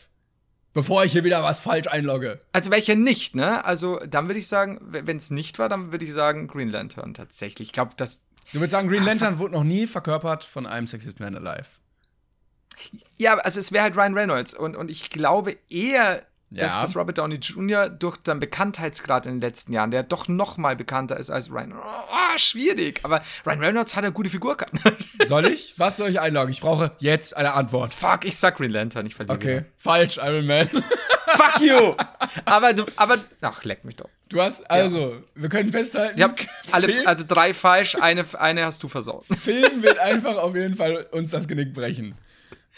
Bevor 0.72 1.04
ich 1.04 1.12
hier 1.12 1.24
wieder 1.24 1.42
was 1.42 1.60
falsch 1.60 1.88
einlogge. 1.88 2.40
Also 2.52 2.70
welche 2.70 2.94
nicht, 2.94 3.34
ne? 3.34 3.64
Also 3.64 3.98
dann 4.06 4.28
würde 4.28 4.38
ich 4.38 4.46
sagen, 4.46 4.78
wenn 4.82 5.16
es 5.16 5.30
nicht 5.30 5.58
war, 5.58 5.68
dann 5.68 5.90
würde 5.90 6.04
ich 6.04 6.12
sagen 6.12 6.46
Green 6.46 6.68
Lantern 6.68 7.12
tatsächlich. 7.14 7.68
Ich 7.68 7.72
glaube, 7.72 7.92
das 7.96 8.22
Du 8.52 8.58
würdest 8.58 8.72
sagen, 8.72 8.88
Ah, 8.88 8.90
Green 8.90 9.04
Lantern 9.04 9.38
wurde 9.38 9.54
noch 9.54 9.64
nie 9.64 9.86
verkörpert 9.86 10.44
von 10.44 10.66
einem 10.66 10.86
Sexiest 10.86 11.20
Man 11.20 11.36
Alive. 11.36 11.68
Ja, 13.18 13.36
also 13.38 13.60
es 13.60 13.72
wäre 13.72 13.84
halt 13.84 13.96
Ryan 13.96 14.16
Reynolds 14.16 14.54
und, 14.54 14.74
und 14.76 14.90
ich 14.90 15.10
glaube 15.10 15.56
eher, 15.68 16.22
Ja. 16.52 16.64
dass, 16.66 16.82
dass 16.82 16.96
Robert 16.96 17.16
Downey 17.18 17.36
Jr. 17.36 17.88
durch 17.88 18.18
seinen 18.26 18.40
Bekanntheitsgrad 18.40 19.26
in 19.26 19.34
den 19.34 19.40
letzten 19.40 19.72
Jahren, 19.72 19.92
der 19.92 20.02
doch 20.02 20.26
noch 20.26 20.56
mal 20.56 20.74
bekannter 20.74 21.16
ist 21.16 21.30
als 21.30 21.48
Ryan. 21.50 21.74
Oh, 21.74 22.38
schwierig, 22.38 23.00
aber 23.04 23.22
Ryan 23.46 23.60
Reynolds 23.60 23.94
hat 23.94 24.02
eine 24.02 24.12
gute 24.12 24.30
Figur 24.30 24.56
gehabt. 24.56 24.76
Soll 25.26 25.46
ich? 25.46 25.74
Was 25.78 25.96
soll 25.98 26.10
ich 26.10 26.20
einloggen? 26.20 26.50
Ich 26.50 26.60
brauche 26.60 26.90
jetzt 26.98 27.36
eine 27.36 27.54
Antwort. 27.54 27.94
Fuck, 27.94 28.24
ich 28.24 28.36
sag 28.36 28.56
Green 28.56 28.70
Lantern, 28.72 29.06
ich 29.06 29.14
verliere. 29.14 29.36
Okay, 29.36 29.64
falsch, 29.78 30.16
Iron 30.16 30.46
Man. 30.46 30.68
Fuck 31.28 31.60
you! 31.60 31.94
aber 32.44 32.72
du, 32.74 32.84
aber, 32.96 33.16
ach, 33.40 33.62
leck 33.62 33.84
mich 33.84 33.94
doch. 33.96 34.08
Du 34.28 34.40
hast, 34.42 34.68
also, 34.68 35.22
wir 35.36 35.48
können 35.48 35.70
festhalten, 35.70 36.18
Ja, 36.18 36.34
alle, 36.72 36.88
Film, 36.88 37.06
also 37.06 37.24
drei 37.26 37.54
falsch, 37.54 37.96
eine, 38.00 38.24
eine 38.38 38.64
hast 38.64 38.82
du 38.82 38.88
versaut. 38.88 39.24
Film 39.26 39.82
wird 39.82 39.98
einfach 40.00 40.36
auf 40.36 40.56
jeden 40.56 40.74
Fall 40.74 41.06
uns 41.12 41.30
das 41.30 41.46
Genick 41.46 41.72
brechen. 41.72 42.16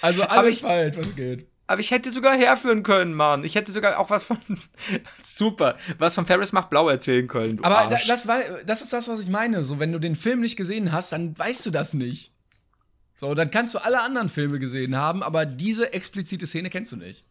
Also 0.03 0.23
alles 0.25 0.57
ich- 0.57 0.63
falsch, 0.63 0.97
was 0.99 1.15
geht. 1.17 1.47
Aber 1.73 1.81
ich 1.81 1.91
hätte 1.91 2.11
sogar 2.11 2.37
herführen 2.37 2.83
können, 2.83 3.15
Mann. 3.15 3.45
Ich 3.45 3.55
hätte 3.55 3.73
sogar 3.73 3.99
auch 3.99 4.11
was 4.11 4.25
von. 4.25 4.37
Super. 5.25 5.79
Was 5.97 6.15
von 6.15 6.27
Ferris 6.27 6.53
macht 6.53 6.69
blau 6.69 6.87
erzählen 6.91 7.27
können. 7.27 7.65
Aber 7.65 7.79
Arsch. 7.79 8.07
das, 8.07 8.29
war, 8.29 8.41
das 8.67 8.83
ist 8.83 8.93
das, 8.93 9.09
was 9.09 9.21
ich 9.21 9.29
meine. 9.31 9.65
So, 9.65 9.81
wenn 9.81 9.91
du 9.91 9.99
den 9.99 10.15
Film 10.15 10.41
nicht 10.41 10.57
gesehen 10.57 10.93
hast, 10.93 11.13
dann 11.13 11.39
weißt 11.39 11.65
du 11.65 11.71
das 11.71 11.95
nicht. 11.95 12.31
So, 13.15 13.35
dann 13.35 13.51
kannst 13.51 13.73
du 13.75 13.79
alle 13.79 14.03
anderen 14.03 14.29
Filme 14.29 14.59
gesehen 14.59 14.99
haben, 14.99 15.23
aber 15.23 15.47
diese 15.47 15.95
explizite 15.95 16.47
Szene 16.47 16.69
kennst 16.69 16.93
du 16.93 16.97
nicht. 16.97 17.25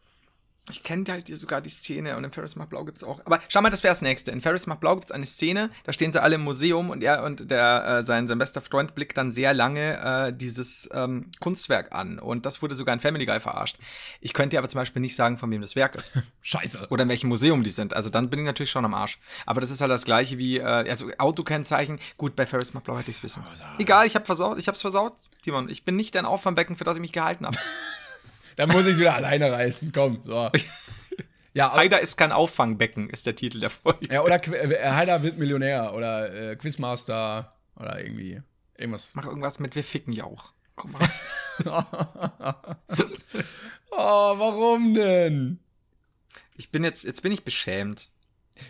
Ich 0.70 0.84
kenne 0.84 1.04
halt 1.10 1.26
hier 1.26 1.38
sogar 1.38 1.60
die 1.60 1.70
Szene 1.70 2.16
und 2.16 2.24
in 2.24 2.32
Ferris 2.32 2.56
macht 2.56 2.70
blau 2.70 2.86
gibt's 2.86 3.04
auch. 3.04 3.20
Aber 3.26 3.40
schau 3.50 3.62
mal, 3.62 3.72
das 3.72 3.82
wäre 3.84 3.92
das 3.92 4.04
nächste. 4.04 4.30
In 4.30 4.42
Ferris 4.42 4.68
macht 4.68 4.80
blau 4.80 4.96
gibt's 4.96 5.12
eine 5.12 5.26
Szene, 5.26 5.72
da 5.86 5.92
stehen 5.92 6.14
sie 6.14 6.22
alle 6.22 6.36
im 6.36 6.42
Museum 6.42 6.92
und 6.92 7.04
er 7.04 7.24
und 7.24 7.50
der 7.50 7.86
äh, 7.86 8.04
sein, 8.04 8.28
sein 8.28 8.38
bester 8.38 8.62
Freund 8.62 8.94
blickt 8.94 9.18
dann 9.18 9.32
sehr 9.32 9.56
lange 9.56 10.28
äh, 10.28 10.34
dieses 10.34 10.88
ähm, 10.94 11.32
Kunstwerk 11.40 11.92
an. 11.94 12.20
Und 12.20 12.46
das 12.46 12.62
wurde 12.62 12.76
sogar 12.76 12.94
in 12.94 13.00
Family 13.00 13.26
Guy 13.26 13.40
verarscht. 13.40 13.80
Ich 14.20 14.34
könnte 14.34 14.52
dir 14.52 14.60
aber 14.60 14.70
zum 14.70 14.78
Beispiel 14.78 15.02
nicht 15.02 15.16
sagen, 15.16 15.40
von 15.40 15.50
wem 15.50 15.62
das 15.62 15.76
Werk 15.76 15.96
ist. 15.96 16.12
Scheiße. 16.42 16.88
Oder 16.92 17.04
in 17.04 17.10
welchem 17.10 17.30
Museum 17.30 17.64
die 17.64 17.72
sind. 17.72 17.96
Also 17.96 18.12
dann 18.12 18.30
bin 18.30 18.40
ich 18.40 18.46
natürlich 18.46 18.72
schon 18.72 18.86
am 18.86 18.94
Arsch. 18.94 19.20
Aber 19.48 19.62
das 19.62 19.72
ist 19.72 19.82
halt 19.82 19.90
das 19.90 20.06
gleiche 20.06 20.38
wie, 20.38 20.60
äh, 20.60 20.64
also 20.64 21.10
Autokennzeichen. 21.18 22.00
Gut, 22.18 22.36
bei 22.36 22.46
Ferris 22.46 22.76
macht 22.76 22.84
blau 22.84 23.00
hätte 23.00 23.10
ich's 23.10 23.24
wissen. 23.24 23.44
Egal, 23.80 24.06
ich 24.06 24.16
hab 24.16 24.28
versaut, 24.28 24.60
ich 24.60 24.68
hab's 24.68 24.82
versaut. 24.82 25.14
Timon, 25.42 25.70
ich 25.70 25.86
bin 25.86 25.96
nicht 25.96 26.14
dein 26.14 26.26
Auffangbecken, 26.26 26.78
für 26.78 26.84
das 26.84 26.98
ich 26.98 27.02
mich 27.02 27.14
gehalten 27.14 27.48
habe. 27.48 27.58
Dann 28.62 28.70
muss 28.70 28.86
ich 28.86 28.96
wieder 28.98 29.16
alleine 29.16 29.52
reißen. 29.52 29.92
Komm, 29.92 30.22
so. 30.24 30.52
Ja, 31.54 31.74
Heider 31.74 32.00
ist 32.00 32.16
kein 32.16 32.32
Auffangbecken, 32.32 33.10
ist 33.10 33.26
der 33.26 33.36
Titel 33.36 33.60
der 33.60 33.70
Folge. 33.72 34.08
ja 34.10 34.22
oder 34.22 34.36
Qu- 34.38 34.54
äh, 34.54 34.90
Heider 34.92 35.22
wird 35.22 35.38
Millionär 35.38 35.94
oder 35.94 36.52
äh, 36.52 36.56
Quizmaster 36.56 37.50
oder 37.76 38.00
irgendwie 38.00 38.42
irgendwas. 38.78 39.12
Mach 39.16 39.26
irgendwas 39.26 39.60
mit 39.60 39.76
Wir 39.76 39.84
ficken 39.84 40.14
Jauch. 40.14 40.54
Komm 40.76 40.94
mal. 40.94 41.10
oh, 43.92 43.98
warum 44.40 44.94
denn? 44.94 45.60
Ich 46.56 46.72
bin 46.72 46.84
jetzt, 46.86 47.04
jetzt 47.04 47.22
bin 47.22 47.34
ich 47.34 47.44
beschämt. 47.44 48.10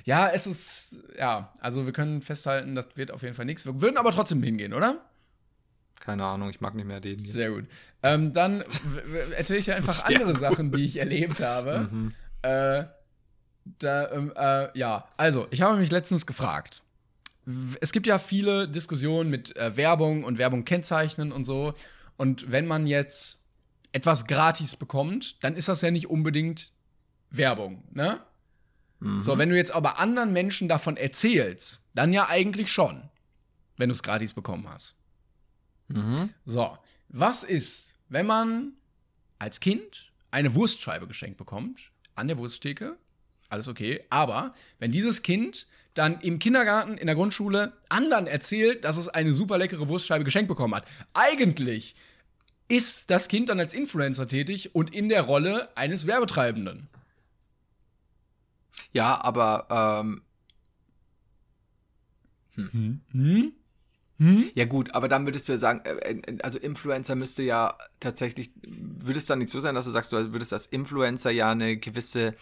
Ja, 0.06 0.30
es 0.30 0.48
ist, 0.48 1.04
ja, 1.20 1.54
also 1.60 1.86
wir 1.86 1.94
können 1.94 2.22
festhalten, 2.24 2.74
das 2.76 2.88
wird 2.96 3.12
auf 3.12 3.22
jeden 3.22 3.36
Fall 3.36 3.46
nichts. 3.46 3.66
Wir 3.66 3.80
würden 3.80 3.98
aber 3.98 4.12
trotzdem 4.12 4.42
hingehen, 4.42 4.74
oder? 4.74 5.06
Keine 6.02 6.26
Ahnung, 6.26 6.50
ich 6.50 6.60
mag 6.60 6.76
nicht 6.76 6.86
mehr 6.86 7.00
den. 7.00 7.20
jetzt. 7.20 7.32
Sehr 7.32 7.52
gut. 7.52 7.66
Ähm, 8.04 8.34
dann 8.34 8.62
erzähle 9.38 9.60
ich 9.60 9.68
ja 9.68 9.76
einfach 9.76 10.04
andere 10.06 10.38
Sachen, 10.38 10.72
die 10.72 10.84
ich 10.84 10.98
erlebt 11.00 11.40
habe. 11.40 11.88
Mhm. 11.90 12.14
Äh, 12.42 12.84
Da, 13.80 14.12
ähm, 14.12 14.34
äh, 14.36 14.78
ja, 14.78 15.08
also, 15.18 15.48
ich 15.52 15.62
habe 15.62 15.78
mich 15.78 15.92
letztens 15.92 16.26
gefragt. 16.26 16.82
Es 17.80 17.92
gibt 17.92 18.08
ja 18.08 18.18
viele 18.20 18.68
Diskussionen 18.68 19.30
mit 19.30 19.56
äh, 19.56 19.78
Werbung 19.78 20.24
und 20.24 20.38
Werbung 20.40 20.66
kennzeichnen 20.66 21.32
und 21.32 21.46
so. 21.46 21.74
Und 22.18 22.52
wenn 22.52 22.66
man 22.66 22.88
jetzt 22.88 23.40
etwas 23.92 24.26
gratis 24.26 24.76
bekommt, 24.76 25.44
dann 25.44 25.56
ist 25.56 25.68
das 25.68 25.82
ja 25.82 25.92
nicht 25.92 26.10
unbedingt 26.10 26.72
Werbung, 27.30 27.84
ne? 27.94 28.20
So, 29.20 29.40
wenn 29.40 29.50
du 29.50 29.56
jetzt 29.58 29.72
aber 29.74 29.98
anderen 30.00 30.32
Menschen 30.32 30.68
davon 30.68 30.96
erzählst, 30.96 31.82
dann 31.96 32.14
ja 32.14 32.28
eigentlich 32.28 32.72
schon, 32.72 33.10
wenn 33.78 33.90
du 33.90 33.94
es 33.96 34.04
gratis 34.04 34.34
bekommen 34.34 34.70
hast. 34.70 34.94
Mhm. 35.96 36.30
So, 36.46 36.78
was 37.10 37.44
ist, 37.44 37.96
wenn 38.10 38.26
man 38.26 38.74
als 39.40 39.60
Kind 39.60 40.12
eine 40.32 40.56
Wurstscheibe 40.56 41.08
geschenkt 41.08 41.38
bekommt, 41.38 41.92
an 42.16 42.28
der 42.28 42.38
Wursttheke? 42.38 42.98
Alles 43.50 43.68
okay. 43.68 44.04
Aber 44.10 44.54
wenn 44.80 44.92
dieses 44.92 45.24
Kind 45.24 45.68
dann 45.94 46.22
im 46.22 46.40
Kindergarten, 46.40 46.98
in 46.98 47.06
der 47.08 47.16
Grundschule 47.16 47.74
anderen 47.90 48.28
erzählt, 48.28 48.86
dass 48.86 48.98
es 48.98 49.10
eine 49.10 49.34
super 49.34 49.58
leckere 49.58 49.90
Wurstscheibe 49.90 50.24
geschenkt 50.24 50.48
bekommen 50.48 50.74
hat, 50.76 50.86
eigentlich 51.14 51.96
ist 52.70 53.10
das 53.10 53.28
Kind 53.28 53.50
dann 53.50 53.60
als 53.60 53.74
Influencer 53.74 54.28
tätig 54.28 54.74
und 54.74 54.94
in 54.94 55.10
der 55.10 55.24
Rolle 55.24 55.76
eines 55.76 56.08
Werbetreibenden. 56.08 56.88
Ja, 58.94 59.22
aber 59.22 60.00
ähm, 60.02 60.22
Hm? 62.56 63.54
Ja 64.56 64.66
gut, 64.66 64.94
aber 64.94 65.08
dann 65.10 65.26
würdest 65.26 65.48
du 65.48 65.54
ja 65.54 65.58
sagen, 65.58 65.82
äh, 65.86 66.12
äh, 66.12 66.38
also 66.44 66.60
Influencer 66.60 67.16
müsste 67.16 67.44
ja 67.44 67.76
tatsächlich, 68.00 68.52
würde 68.62 69.18
es 69.18 69.26
dann 69.26 69.40
nicht 69.40 69.50
so 69.50 69.60
sein, 69.60 69.74
dass 69.74 69.86
du 69.86 69.92
sagst, 69.92 70.12
du 70.12 70.32
würdest 70.34 70.54
als 70.54 70.68
Influencer 70.68 71.32
ja 71.32 71.52
eine 71.52 71.78
gewisse 71.78 72.36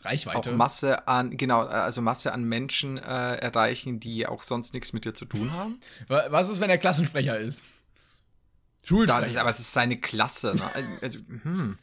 auch 0.00 0.04
Reichweite. 0.06 0.52
Masse 0.52 1.06
an, 1.08 1.36
genau, 1.36 1.60
also 1.62 2.02
Masse 2.02 2.32
an 2.32 2.44
Menschen 2.44 2.98
äh, 2.98 3.36
erreichen, 3.36 4.00
die 4.00 4.26
auch 4.26 4.42
sonst 4.42 4.74
nichts 4.74 4.92
mit 4.92 5.04
dir 5.04 5.14
zu 5.14 5.24
tun 5.24 5.52
haben. 5.52 5.78
Wa- 6.08 6.26
Was 6.30 6.48
ist, 6.48 6.60
wenn 6.60 6.68
er 6.68 6.78
Klassensprecher 6.78 7.38
ist? 7.38 7.62
Schulsprecher. 8.84 9.40
aber 9.40 9.50
es 9.50 9.58
ist 9.58 9.72
seine 9.72 9.98
Klasse. 9.98 10.54
Ne? 10.56 10.86
Also, 11.00 11.20
hm. 11.42 11.78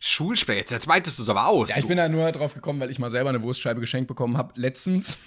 Schulsprecher, 0.00 0.58
jetzt, 0.58 0.72
jetzt 0.72 0.88
weitest 0.88 1.18
du 1.18 1.22
es 1.22 1.28
aber 1.28 1.46
aus. 1.46 1.68
Ja, 1.68 1.76
ich 1.76 1.82
du. 1.82 1.88
bin 1.88 1.96
da 1.98 2.08
nur 2.08 2.32
drauf 2.32 2.54
gekommen, 2.54 2.80
weil 2.80 2.90
ich 2.90 2.98
mal 2.98 3.10
selber 3.10 3.28
eine 3.28 3.42
Wurstscheibe 3.42 3.80
geschenkt 3.80 4.08
bekommen 4.08 4.36
habe 4.36 4.52
letztens. 4.58 5.18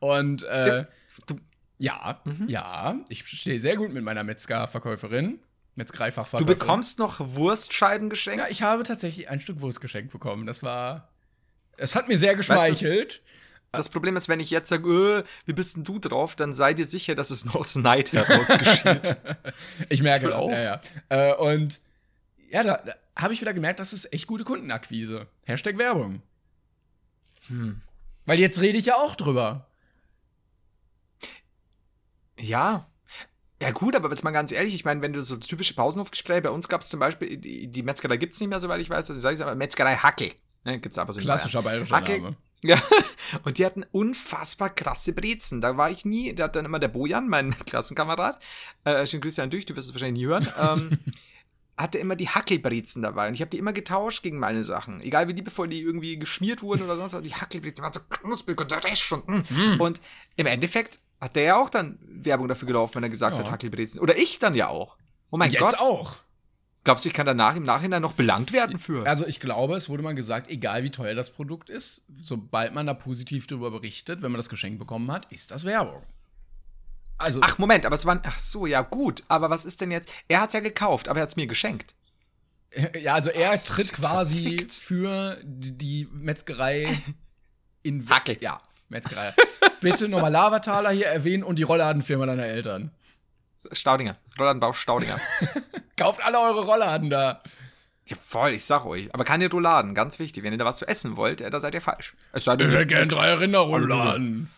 Und 0.00 0.42
äh, 0.44 0.86
du, 1.26 1.38
ja, 1.78 2.20
Mhm. 2.24 2.48
ja, 2.48 2.96
ich 3.08 3.26
stehe 3.26 3.58
sehr 3.60 3.76
gut 3.76 3.92
mit 3.92 4.04
meiner 4.04 4.24
Metzgerverkäuferin, 4.24 5.38
du 5.38 5.38
Metzgereifachverkäuferin. 5.76 6.58
bekommst 6.58 6.98
noch 6.98 7.18
Wurstscheiben 7.20 8.08
geschenkt? 8.10 8.40
Ja, 8.44 8.48
ich 8.50 8.62
habe 8.62 8.82
tatsächlich 8.84 9.28
ein 9.28 9.40
Stück 9.40 9.60
Wurst 9.60 9.80
geschenkt 9.80 10.12
bekommen. 10.12 10.46
Das 10.46 10.62
war, 10.62 11.08
es 11.76 11.96
hat 11.96 12.06
mir 12.08 12.16
sehr 12.18 12.32
du, 12.32 12.36
geschmeichelt. 12.38 13.22
Das 13.72 13.88
Problem 13.88 14.16
ist, 14.16 14.28
wenn 14.28 14.38
ich 14.38 14.50
jetzt 14.50 14.68
sage, 14.68 15.24
äh, 15.24 15.24
wie 15.46 15.52
bist 15.52 15.74
denn 15.76 15.82
du 15.82 15.98
drauf, 15.98 16.36
dann 16.36 16.52
sei 16.54 16.74
dir 16.74 16.86
sicher, 16.86 17.16
dass 17.16 17.30
es 17.30 17.44
nur 17.44 17.56
aus 17.56 17.74
Neid 17.74 18.12
heraus 18.12 18.46
geschieht. 18.58 19.16
ich 19.88 20.00
merke 20.00 20.28
das, 20.28 20.36
auch. 20.36 20.48
ja, 20.48 20.60
ja. 20.62 20.80
Äh, 21.08 21.34
und 21.34 21.80
ja, 22.50 22.62
da, 22.62 22.76
da 22.76 22.94
habe 23.20 23.34
ich 23.34 23.40
wieder 23.40 23.52
gemerkt, 23.52 23.80
das 23.80 23.92
ist 23.92 24.12
echt 24.12 24.28
gute 24.28 24.44
Kundenakquise. 24.44 25.26
Hashtag 25.44 25.76
Werbung. 25.76 26.22
Hm. 27.48 27.80
Weil 28.26 28.38
jetzt 28.38 28.60
rede 28.60 28.78
ich 28.78 28.86
ja 28.86 28.94
auch 28.96 29.16
drüber. 29.16 29.66
Ja. 32.38 32.86
Ja 33.62 33.70
gut, 33.70 33.94
aber 33.96 34.10
jetzt 34.10 34.24
mal 34.24 34.32
ganz 34.32 34.52
ehrlich, 34.52 34.74
ich 34.74 34.84
meine, 34.84 35.00
wenn 35.00 35.12
du 35.12 35.22
so 35.22 35.36
typische 35.36 35.74
Pausenhofgespräche, 35.74 36.42
bei 36.42 36.50
uns 36.50 36.68
gab 36.68 36.82
es 36.82 36.88
zum 36.88 37.00
Beispiel, 37.00 37.36
die, 37.38 37.82
Metzgerei 37.82 38.16
gibt 38.16 38.34
es 38.34 38.40
nicht 38.40 38.50
mehr, 38.50 38.60
soweit 38.60 38.80
ich 38.80 38.90
weiß, 38.90 39.08
also 39.08 39.20
sage 39.20 39.36
ich 39.36 39.42
aber 39.42 39.54
Metzgerei 39.54 39.96
Hackel. 39.96 40.32
Ne, 40.64 40.80
gibt's 40.80 40.98
aber 40.98 41.12
so 41.12 41.20
Klassischer 41.20 41.62
bayerischer 41.62 41.96
Hacke- 41.96 42.20
Name. 42.20 42.36
Ja, 42.66 42.82
und 43.42 43.58
die 43.58 43.66
hatten 43.66 43.84
unfassbar 43.92 44.70
krasse 44.70 45.12
Brezen. 45.12 45.60
Da 45.60 45.76
war 45.76 45.90
ich 45.90 46.06
nie, 46.06 46.34
da 46.34 46.44
hat 46.44 46.56
dann 46.56 46.64
immer 46.64 46.78
der 46.78 46.88
Bojan, 46.88 47.28
mein 47.28 47.50
Klassenkamerad, 47.66 48.38
äh, 48.84 49.06
schönen 49.06 49.20
Grüße 49.20 49.42
an 49.42 49.50
dich, 49.50 49.66
du 49.66 49.76
wirst 49.76 49.88
es 49.88 49.94
wahrscheinlich 49.94 50.22
nie 50.22 50.28
hören, 50.28 50.48
ähm, 50.58 50.98
hatte 51.76 51.98
immer 51.98 52.16
die 52.16 52.30
Hackelbrezen 52.30 53.02
dabei. 53.02 53.28
Und 53.28 53.34
ich 53.34 53.42
habe 53.42 53.50
die 53.50 53.58
immer 53.58 53.74
getauscht 53.74 54.22
gegen 54.22 54.38
meine 54.38 54.64
Sachen. 54.64 55.02
Egal 55.02 55.28
wie 55.28 55.34
liebevoll 55.34 55.68
die 55.68 55.82
irgendwie 55.82 56.18
geschmiert 56.18 56.62
wurden 56.62 56.84
oder 56.84 56.96
sonst 56.96 57.12
was, 57.12 57.20
die 57.20 57.34
Hackelbrezen 57.34 57.82
waren 57.82 57.92
so 57.92 58.00
knusprig 58.08 58.58
und 58.58 58.72
dresch 58.72 59.12
und, 59.12 59.28
mm. 59.28 59.80
und 59.80 60.00
im 60.36 60.46
Endeffekt 60.46 61.00
hat 61.24 61.36
der 61.36 61.42
ja 61.42 61.56
auch 61.56 61.70
dann 61.70 61.98
Werbung 62.02 62.48
dafür 62.48 62.66
gelaufen, 62.66 62.96
wenn 62.96 63.02
er 63.02 63.10
gesagt 63.10 63.36
Ja. 63.36 63.42
hat, 63.44 63.50
Hackelbrezen. 63.50 64.00
Oder 64.00 64.16
ich 64.16 64.38
dann 64.38 64.54
ja 64.54 64.68
auch. 64.68 64.96
Oh 65.30 65.36
mein 65.36 65.50
Jetzt 65.50 65.60
Gott. 65.62 65.78
auch. 65.80 66.16
Glaubst 66.84 67.04
du, 67.04 67.08
ich 67.08 67.14
kann 67.14 67.24
danach 67.26 67.56
im 67.56 67.62
Nachhinein 67.62 68.02
noch 68.02 68.12
belangt 68.12 68.52
werden 68.52 68.78
für? 68.78 69.06
Also 69.06 69.26
ich 69.26 69.40
glaube, 69.40 69.74
es 69.74 69.88
wurde 69.88 70.02
mal 70.02 70.14
gesagt, 70.14 70.50
egal 70.50 70.82
wie 70.84 70.90
teuer 70.90 71.14
das 71.14 71.30
Produkt 71.30 71.70
ist, 71.70 72.04
sobald 72.20 72.74
man 72.74 72.86
da 72.86 72.92
positiv 72.94 73.46
darüber 73.46 73.70
berichtet, 73.70 74.20
wenn 74.22 74.30
man 74.32 74.38
das 74.38 74.50
Geschenk 74.50 74.78
bekommen 74.78 75.10
hat, 75.10 75.30
ist 75.32 75.50
das 75.50 75.64
Werbung. 75.64 76.02
Also, 77.16 77.40
Ach, 77.42 77.56
Moment, 77.58 77.86
aber 77.86 77.94
es 77.94 78.04
waren. 78.06 78.20
Ach 78.24 78.38
so, 78.38 78.66
ja, 78.66 78.82
gut. 78.82 79.22
Aber 79.28 79.48
was 79.48 79.64
ist 79.64 79.80
denn 79.80 79.90
jetzt? 79.92 80.10
Er 80.28 80.40
hat 80.40 80.48
es 80.50 80.54
ja 80.54 80.60
gekauft, 80.60 81.08
aber 81.08 81.20
er 81.20 81.22
hat 81.22 81.28
es 81.30 81.36
mir 81.36 81.46
geschenkt. 81.46 81.94
ja, 83.00 83.14
also 83.14 83.30
er 83.30 83.52
das 83.52 83.66
tritt 83.66 83.92
quasi 83.92 84.42
verzwickt. 84.42 84.72
für 84.72 85.38
die 85.44 85.78
die 85.78 86.08
Metzgerei 86.12 86.86
in 87.82 88.08
Hackel. 88.10 88.36
Ja, 88.40 88.60
Metzgerei. 88.94 89.34
Bitte 89.80 90.08
nochmal 90.08 90.32
Lavataler 90.32 90.90
hier 90.90 91.06
erwähnen 91.08 91.42
und 91.42 91.58
die 91.58 91.62
Rollladenfirma 91.64 92.24
deiner 92.26 92.46
Eltern. 92.46 92.90
Staudinger. 93.72 94.16
Rollanbau 94.38 94.72
Staudinger. 94.72 95.18
Kauft 95.98 96.24
alle 96.24 96.38
eure 96.40 96.64
Rollladen 96.64 97.10
da. 97.10 97.42
ja, 98.06 98.16
voll, 98.26 98.50
ich 98.52 98.64
sag 98.64 98.84
euch. 98.86 99.12
Aber 99.14 99.24
keine 99.24 99.50
Rouladen, 99.50 99.94
ganz 99.94 100.18
wichtig. 100.18 100.42
Wenn 100.44 100.52
ihr 100.52 100.58
da 100.58 100.64
was 100.64 100.78
zu 100.78 100.86
essen 100.88 101.16
wollt, 101.16 101.40
äh, 101.40 101.50
da 101.50 101.60
seid 101.60 101.74
ihr 101.74 101.80
falsch. 101.80 102.14
Es 102.32 102.44
sei 102.44 102.54
Ich 102.54 102.60
hätte 102.60 102.78
denn, 102.78 102.88
gern 102.88 103.08
drei 103.08 103.34
Rinderrollladen. 103.34 104.50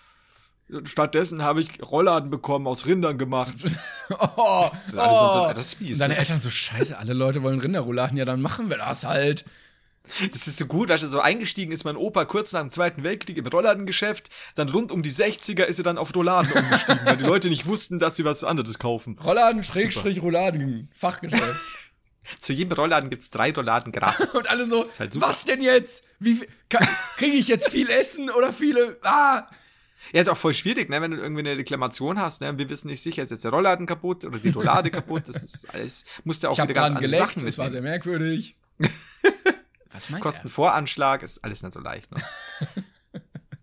stattdessen 0.85 1.43
habe 1.43 1.61
ich 1.61 1.83
Rolladen 1.83 2.31
bekommen, 2.31 2.67
aus 2.67 2.87
Rindern 2.87 3.19
gemacht. 3.19 3.57
Oh, 4.09 4.67
Das 4.71 4.87
ist 4.89 4.97
alles 4.97 5.19
so, 5.35 5.43
oh. 5.43 5.49
das 5.53 5.59
ist 5.59 5.81
mies. 5.81 5.95
Und 5.95 5.99
deine 5.99 6.15
Ne? 6.15 6.21
Eltern 6.21 6.41
so, 6.41 6.49
scheiße, 6.49 6.97
alle 6.97 7.13
Leute 7.13 7.43
wollen 7.43 7.59
Rinderrouladen, 7.59 8.17
ja, 8.17 8.25
dann 8.25 8.41
machen 8.41 8.71
wir 8.71 8.77
das 8.77 9.03
halt. 9.03 9.45
Das 10.33 10.47
ist 10.47 10.59
so 10.59 10.67
gut, 10.67 10.91
dass 10.91 11.03
er 11.03 11.09
so 11.09 11.21
eingestiegen 11.21 11.73
ist, 11.73 11.85
mein 11.85 11.97
Opa, 11.97 12.25
kurz 12.25 12.53
nach 12.53 12.61
dem 12.61 12.71
Zweiten 12.71 13.03
Weltkrieg 13.03 13.37
im 13.37 13.47
Rollladengeschäft. 13.47 14.31
Dann 14.55 14.69
rund 14.69 14.91
um 14.91 15.03
die 15.03 15.11
60er 15.11 15.65
ist 15.65 15.79
er 15.79 15.85
dann 15.85 15.99
auf 15.99 16.15
Rouladen 16.15 16.53
umgestiegen, 16.53 17.01
weil 17.05 17.17
die 17.17 17.25
Leute 17.25 17.49
nicht 17.49 17.67
wussten, 17.67 17.99
dass 17.99 18.17
sie 18.17 18.25
was 18.25 18.45
anderes 18.45 18.79
kaufen. 18.79 19.19
Rollladen, 19.19 19.63
Schrägstrich, 19.63 20.23
Rouladen, 20.23 20.91
Fachgeschäft. 20.95 21.61
Zu 22.41 22.53
jedem 22.53 22.73
Rollladen 22.73 23.11
gibt's 23.11 23.31
drei 23.31 23.53
Rouladen 23.53 23.93
gratis. 23.93 24.35
Und 24.35 24.51
alle 24.51 24.67
so, 24.67 24.87
halt 24.99 25.21
was 25.21 25.45
denn 25.45 25.63
jetzt? 25.63 26.03
Wie 26.19 26.47
Kriege 27.17 27.37
ich 27.37 27.49
jetzt 27.49 27.71
viel 27.71 27.89
Essen 27.89 28.31
oder 28.31 28.53
viele? 28.53 28.99
Ah! 29.03 29.49
Ja, 30.13 30.21
ist 30.21 30.29
auch 30.29 30.37
voll 30.37 30.55
schwierig, 30.55 30.89
ne, 30.89 31.01
wenn 31.01 31.11
du 31.11 31.17
irgendwie 31.17 31.41
eine 31.41 31.57
Reklamation 31.57 32.21
hast, 32.21 32.41
ne, 32.41 32.57
wir 32.59 32.71
wissen 32.71 32.89
nicht 32.89 33.03
sicher, 33.03 33.23
ist 33.23 33.31
jetzt 33.31 33.45
der 33.45 33.51
Rollladen 33.51 33.87
kaputt 33.87 34.25
oder 34.25 34.39
die 34.39 34.51
Roulade 34.51 34.91
kaputt, 34.91 35.25
das 35.27 35.43
ist 35.43 35.69
alles, 35.75 36.05
musst 36.23 36.45
du 36.45 36.49
auch 36.49 36.53
Ich 36.57 36.63
wieder 36.63 36.75
ganz 36.75 36.89
andere 36.89 37.05
geleckt, 37.07 37.29
Sachen 37.35 37.45
das 37.45 37.59
war 37.59 37.71
sehr 37.71 37.83
merkwürdig. 37.83 38.57
Was 39.97 40.11
meint 40.11 40.23
Kostenvoranschlag 40.23 41.23
ist 41.23 41.39
alles 41.45 41.63
nicht 41.63 41.73
so 41.73 41.81
leicht, 41.81 42.11
ne. 42.13 42.23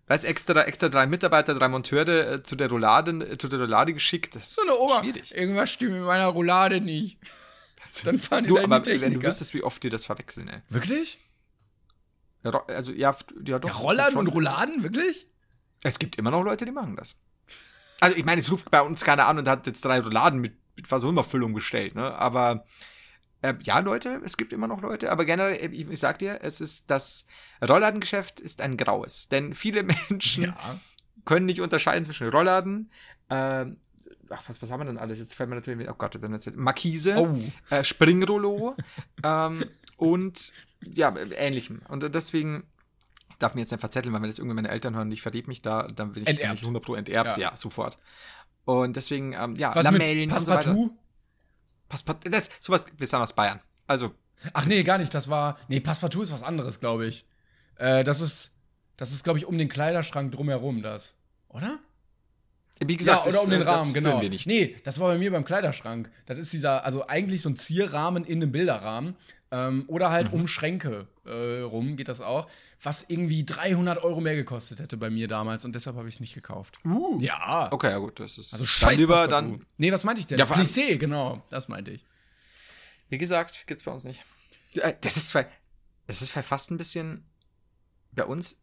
Weißt, 0.06 0.26
extra, 0.26 0.62
extra 0.64 0.90
drei 0.90 1.06
Mitarbeiter, 1.06 1.54
drei 1.54 1.68
Monteure 1.68 2.32
äh, 2.32 2.42
zu 2.42 2.56
der 2.56 2.68
Roulade, 2.68 3.12
äh, 3.26 3.38
zu 3.38 3.48
der 3.48 3.60
Roulade 3.60 3.94
geschickt, 3.94 4.36
das 4.36 4.54
So 4.54 4.62
eine 4.62 4.78
Oma, 4.78 5.00
schwierig. 5.00 5.34
irgendwas 5.34 5.70
stimmt 5.70 5.92
mit 5.92 6.02
meiner 6.02 6.26
Roulade 6.26 6.80
nicht. 6.80 7.18
Dann 8.04 8.18
fahren 8.18 8.44
die 8.44 8.48
Du, 8.48 8.58
aber 8.58 8.80
die 8.80 8.90
wenn 8.90 8.94
du 8.98 9.00
Techniker. 9.06 9.28
wüsstest, 9.28 9.54
wie 9.54 9.62
oft 9.62 9.82
die 9.82 9.88
das 9.88 10.04
verwechseln, 10.04 10.48
ey. 10.48 10.60
Wirklich? 10.68 11.20
Ja, 12.42 12.50
also, 12.66 12.92
ja, 12.92 13.16
ja 13.46 13.58
doch. 13.58 13.86
Ja, 13.96 14.10
schon. 14.10 14.18
und 14.18 14.26
Rouladen, 14.28 14.82
wirklich? 14.82 15.26
Es 15.82 15.98
gibt 15.98 16.16
immer 16.16 16.30
noch 16.30 16.42
Leute, 16.42 16.64
die 16.64 16.72
machen 16.72 16.96
das. 16.96 17.16
Also 18.00 18.16
ich 18.16 18.24
meine, 18.24 18.40
es 18.40 18.50
ruft 18.50 18.70
bei 18.70 18.82
uns 18.82 19.04
keiner 19.04 19.26
an 19.26 19.38
und 19.38 19.48
hat 19.48 19.66
jetzt 19.66 19.84
drei 19.84 20.00
Rouladen 20.00 20.40
mit, 20.40 20.54
mit 20.76 20.90
was 20.90 21.04
auch 21.04 21.08
immer 21.08 21.24
Füllung 21.24 21.54
bestellt, 21.54 21.94
ne? 21.94 22.12
Aber 22.14 22.66
äh, 23.44 23.54
ja, 23.62 23.78
Leute, 23.80 24.20
es 24.24 24.36
gibt 24.36 24.52
immer 24.54 24.66
noch 24.66 24.80
Leute, 24.80 25.12
aber 25.12 25.24
generell, 25.24 25.56
äh, 25.56 25.66
ich, 25.68 25.88
ich 25.88 25.98
sag 26.00 26.18
dir, 26.18 26.38
es 26.42 26.60
ist 26.60 26.90
das 26.90 27.26
Rollladengeschäft 27.66 28.40
ist 28.40 28.60
ein 28.62 28.76
graues. 28.76 29.28
Denn 29.28 29.54
viele 29.54 29.82
Menschen 30.10 30.44
Ja. 30.44 30.80
können 31.24 31.46
nicht 31.46 31.60
unterscheiden 31.60 32.04
zwischen 32.04 32.28
Rollladen, 32.30 32.90
ähm, 33.30 33.76
ach, 34.30 34.42
was, 34.48 34.60
was 34.62 34.70
haben 34.70 34.80
wir 34.80 34.86
denn 34.86 34.98
alles? 34.98 35.18
Jetzt 35.18 35.34
fällt 35.34 35.50
mir 35.50 35.56
natürlich, 35.56 35.88
oh 35.90 35.94
Gott, 35.96 36.20
wenn 36.22 36.32
das 36.32 36.44
jetzt 36.46 36.56
Markise, 36.56 37.16
Oh. 37.18 37.38
äh, 37.74 37.84
Springrollo 37.84 38.76
ähm, 39.22 39.64
und 39.98 40.52
ja, 40.82 41.14
ähnlichem. 41.16 41.82
Und 41.88 42.14
deswegen 42.14 42.64
ich 43.30 43.36
darf 43.38 43.54
mir 43.54 43.62
jetzt 43.62 43.72
nicht 43.72 43.80
verzetteln, 43.80 44.14
weil 44.14 44.22
wenn 44.22 44.28
das 44.30 44.38
irgendwie 44.38 44.54
meine 44.54 44.68
Eltern 44.68 44.94
hören 44.94 45.10
ich 45.10 45.20
verlieb 45.20 45.48
mich 45.48 45.60
da, 45.60 45.88
dann 45.88 46.14
will 46.14 46.22
ich 46.22 46.28
Enterbt. 46.28 46.52
nicht 46.52 46.62
100 46.62 46.82
Pro 46.84 46.94
enterbt, 46.94 47.36
ja. 47.36 47.50
Ja. 47.50 47.56
sofort. 47.56 47.98
Und 48.64 48.96
deswegen, 48.96 49.32
ähm, 49.34 49.56
ja, 49.56 49.74
Was 49.74 49.84
Lamellen 49.84 50.28
mit 50.30 50.32
und 50.38 50.46
so 50.46 50.52
weiter. 50.52 50.74
Passepartout? 51.88 52.30
Das, 52.30 52.50
sowas, 52.60 52.84
wir 52.96 53.06
sind 53.06 53.20
aus 53.20 53.32
Bayern. 53.32 53.60
Also, 53.86 54.14
Ach 54.52 54.66
nee, 54.66 54.82
gar 54.82 54.98
nicht. 54.98 55.14
Das 55.14 55.28
war. 55.28 55.58
Nee, 55.68 55.80
Passepartout 55.80 56.22
ist 56.22 56.32
was 56.32 56.42
anderes, 56.42 56.80
glaube 56.80 57.06
ich. 57.06 57.26
Äh, 57.76 58.04
das 58.04 58.20
ist. 58.20 58.52
Das 58.96 59.10
ist, 59.10 59.24
glaube 59.24 59.38
ich, 59.38 59.46
um 59.46 59.58
den 59.58 59.68
Kleiderschrank 59.68 60.30
drumherum, 60.32 60.82
das. 60.82 61.16
Oder? 61.48 61.78
Wie 62.84 62.96
gesagt, 62.96 63.26
ja, 63.26 63.30
oder 63.32 63.42
um 63.42 63.50
den 63.50 63.60
das, 63.60 63.68
äh, 63.68 63.70
das 63.70 63.80
Rahmen, 63.80 63.92
führen 63.92 64.04
genau. 64.04 64.20
Wir 64.20 64.30
nicht. 64.30 64.46
Nee, 64.46 64.76
das 64.84 64.98
war 65.00 65.08
bei 65.08 65.18
mir 65.18 65.30
beim 65.30 65.44
Kleiderschrank. 65.44 66.10
Das 66.26 66.38
ist 66.38 66.52
dieser, 66.52 66.84
also 66.84 67.06
eigentlich 67.06 67.42
so 67.42 67.48
ein 67.48 67.56
Zierrahmen 67.56 68.24
in 68.24 68.42
einem 68.42 68.52
Bilderrahmen. 68.52 69.16
Ähm, 69.50 69.84
oder 69.86 70.10
halt 70.10 70.28
Mhm. 70.32 70.40
um 70.40 70.48
Schränke 70.48 71.06
äh, 71.24 71.60
rum 71.60 71.96
geht 71.96 72.08
das 72.08 72.20
auch. 72.20 72.48
Was 72.82 73.04
irgendwie 73.08 73.44
300 73.44 74.02
Euro 74.02 74.20
mehr 74.20 74.34
gekostet 74.34 74.80
hätte 74.80 74.96
bei 74.96 75.08
mir 75.10 75.28
damals 75.28 75.64
und 75.64 75.74
deshalb 75.74 75.96
habe 75.96 76.08
ich 76.08 76.14
es 76.16 76.20
nicht 76.20 76.34
gekauft. 76.34 76.78
Ja. 77.20 77.68
Okay, 77.72 77.90
ja 77.90 77.98
gut, 77.98 78.18
das 78.18 78.36
ist 78.36 78.52
Also 78.52 78.66
scheiß 78.66 78.98
lieber 78.98 79.28
dann. 79.28 79.64
Nee, 79.76 79.92
was 79.92 80.02
meinte 80.02 80.20
ich 80.20 80.26
denn? 80.26 80.38
Ja, 80.38 80.44
Plissé, 80.46 80.96
genau. 80.96 81.42
Das 81.50 81.68
meinte 81.68 81.92
ich. 81.92 82.04
Wie 83.08 83.18
gesagt, 83.18 83.66
gibt's 83.68 83.84
bei 83.84 83.92
uns 83.92 84.02
nicht. 84.04 84.22
Äh, 84.76 84.94
Das 85.00 85.16
ist 85.16 85.28
zwar, 85.28 85.44
das 86.08 86.20
ist 86.20 86.32
fast 86.32 86.72
ein 86.72 86.78
bisschen 86.78 87.24
bei 88.12 88.24
uns. 88.24 88.60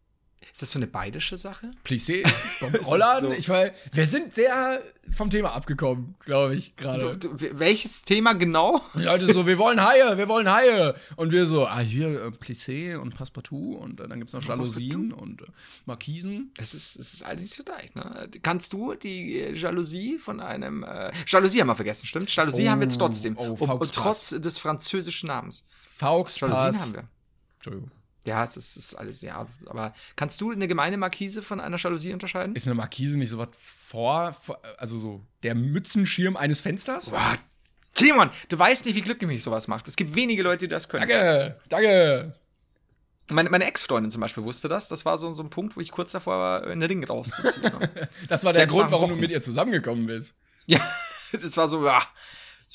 Ist 0.51 0.61
das 0.61 0.71
so 0.71 0.79
eine 0.79 0.87
bayerische 0.87 1.37
Sache? 1.37 1.71
Plissé, 1.85 2.27
Rollladen. 2.85 3.29
so. 3.29 3.35
Ich 3.35 3.47
weil 3.47 3.73
wir 3.93 4.05
sind 4.05 4.33
sehr 4.33 4.81
vom 5.11 5.29
Thema 5.29 5.53
abgekommen, 5.53 6.15
glaube 6.19 6.55
ich, 6.55 6.75
gerade. 6.75 7.17
Welches 7.53 8.01
Thema 8.03 8.33
genau? 8.33 8.81
Die 8.95 9.03
Leute 9.03 9.31
so, 9.31 9.45
wir 9.47 9.57
wollen 9.57 9.81
Haie, 9.83 10.17
wir 10.17 10.27
wollen 10.27 10.51
Haie. 10.51 10.95
Und 11.15 11.31
wir 11.31 11.45
so, 11.45 11.65
ah, 11.67 11.79
hier 11.79 12.07
äh, 12.21 12.27
Plissé 12.29 12.97
und 12.97 13.15
Passepartout 13.15 13.75
und 13.77 13.99
äh, 13.99 14.07
dann 14.07 14.19
gibt's 14.19 14.33
noch 14.33 14.43
Jalousien 14.43 15.13
und 15.13 15.41
äh, 15.41 15.45
Markisen. 15.85 16.51
Es 16.57 16.73
ist, 16.73 16.97
es 16.97 17.13
ist 17.13 17.23
alles 17.23 17.41
nicht 17.41 17.53
so 17.55 17.63
leicht, 17.71 17.95
ne? 17.95 18.29
Kannst 18.43 18.73
du 18.73 18.93
die 18.95 19.39
äh, 19.39 19.53
Jalousie 19.53 20.17
von 20.19 20.39
einem. 20.39 20.83
Äh, 20.83 21.11
Jalousie 21.27 21.61
haben 21.61 21.67
wir 21.67 21.75
vergessen, 21.75 22.05
stimmt? 22.07 22.33
Jalousie 22.35 22.65
Oh, 22.67 22.69
haben 22.71 22.79
wir 22.81 22.87
jetzt 22.87 22.97
trotzdem. 22.97 23.37
oh, 23.37 23.55
und, 23.59 23.69
und 23.69 23.91
trotz 23.93 24.29
des 24.29 24.59
französischen 24.59 25.27
Namens. 25.27 25.65
Faux 25.95 26.39
Jalousien 26.39 26.81
haben 26.81 26.93
wir. 26.93 27.07
Entschuldigung. 27.55 27.91
Ja, 28.25 28.43
es 28.43 28.55
ist, 28.55 28.77
ist 28.77 28.95
alles, 28.95 29.21
ja. 29.21 29.47
Aber 29.65 29.93
kannst 30.15 30.41
du 30.41 30.51
eine 30.51 30.67
gemeine 30.67 30.97
Markise 30.97 31.41
von 31.41 31.59
einer 31.59 31.77
Jalousie 31.77 32.13
unterscheiden? 32.13 32.55
Ist 32.55 32.67
eine 32.67 32.75
Markise 32.75 33.17
nicht 33.17 33.29
so 33.29 33.39
was 33.39 33.49
vor, 33.55 34.33
vor, 34.33 34.61
also 34.77 34.99
so 34.99 35.25
der 35.41 35.55
Mützenschirm 35.55 36.37
eines 36.37 36.61
Fensters? 36.61 37.09
Boah, 37.09 37.35
Timon, 37.93 38.29
du 38.49 38.57
weißt 38.57 38.85
nicht, 38.85 38.95
wie 38.95 39.01
glücklich 39.01 39.27
mich 39.27 39.43
sowas 39.43 39.67
macht. 39.67 39.87
Es 39.87 39.95
gibt 39.95 40.15
wenige 40.15 40.43
Leute, 40.43 40.67
die 40.67 40.69
das 40.69 40.87
können. 40.87 41.07
Danke, 41.09 41.59
danke. 41.69 42.35
Meine, 43.29 43.49
meine 43.49 43.65
Ex-Freundin 43.65 44.11
zum 44.11 44.21
Beispiel 44.21 44.43
wusste 44.43 44.67
das. 44.67 44.87
Das 44.87 45.05
war 45.05 45.17
so, 45.17 45.33
so 45.33 45.41
ein 45.41 45.49
Punkt, 45.49 45.75
wo 45.75 45.81
ich 45.81 45.91
kurz 45.91 46.11
davor 46.11 46.37
war, 46.37 46.63
einen 46.67 46.83
Ring 46.83 47.03
rauszuziehen. 47.03 47.71
Das 48.27 48.43
war 48.43 48.53
der 48.53 48.61
Selbst 48.61 48.73
Grund, 48.75 48.91
warum 48.91 49.07
du 49.07 49.13
Wochen. 49.13 49.21
mit 49.21 49.31
ihr 49.31 49.41
zusammengekommen 49.41 50.05
bist. 50.05 50.33
ja, 50.65 50.79
das 51.31 51.57
war 51.57 51.67
so, 51.67 51.85
ja, 51.85 51.99
das 51.99 52.05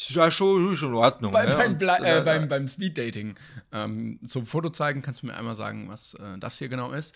ist 0.03 0.11
ja 0.17 0.31
schon, 0.31 0.77
schon 0.77 0.91
in 0.91 0.95
Ordnung. 0.97 1.33
Bei, 1.33 1.47
ne? 1.47 1.55
beim, 1.57 1.79
Bla- 1.79 1.99
äh, 2.05 2.19
äh, 2.19 2.23
beim, 2.23 2.49
beim 2.49 2.69
Speeddating. 2.69 3.35
Ähm, 3.73 4.19
zum 4.27 4.45
Foto 4.47 4.69
zeigen, 4.71 5.03
kannst 5.03 5.23
du 5.23 5.27
mir 5.27 5.35
einmal 5.35 5.55
sagen, 5.57 5.89
was 5.89 6.15
äh, 6.15 6.39
das 6.39 6.59
hier 6.59 6.69
genau 6.69 6.93
ist? 6.93 7.15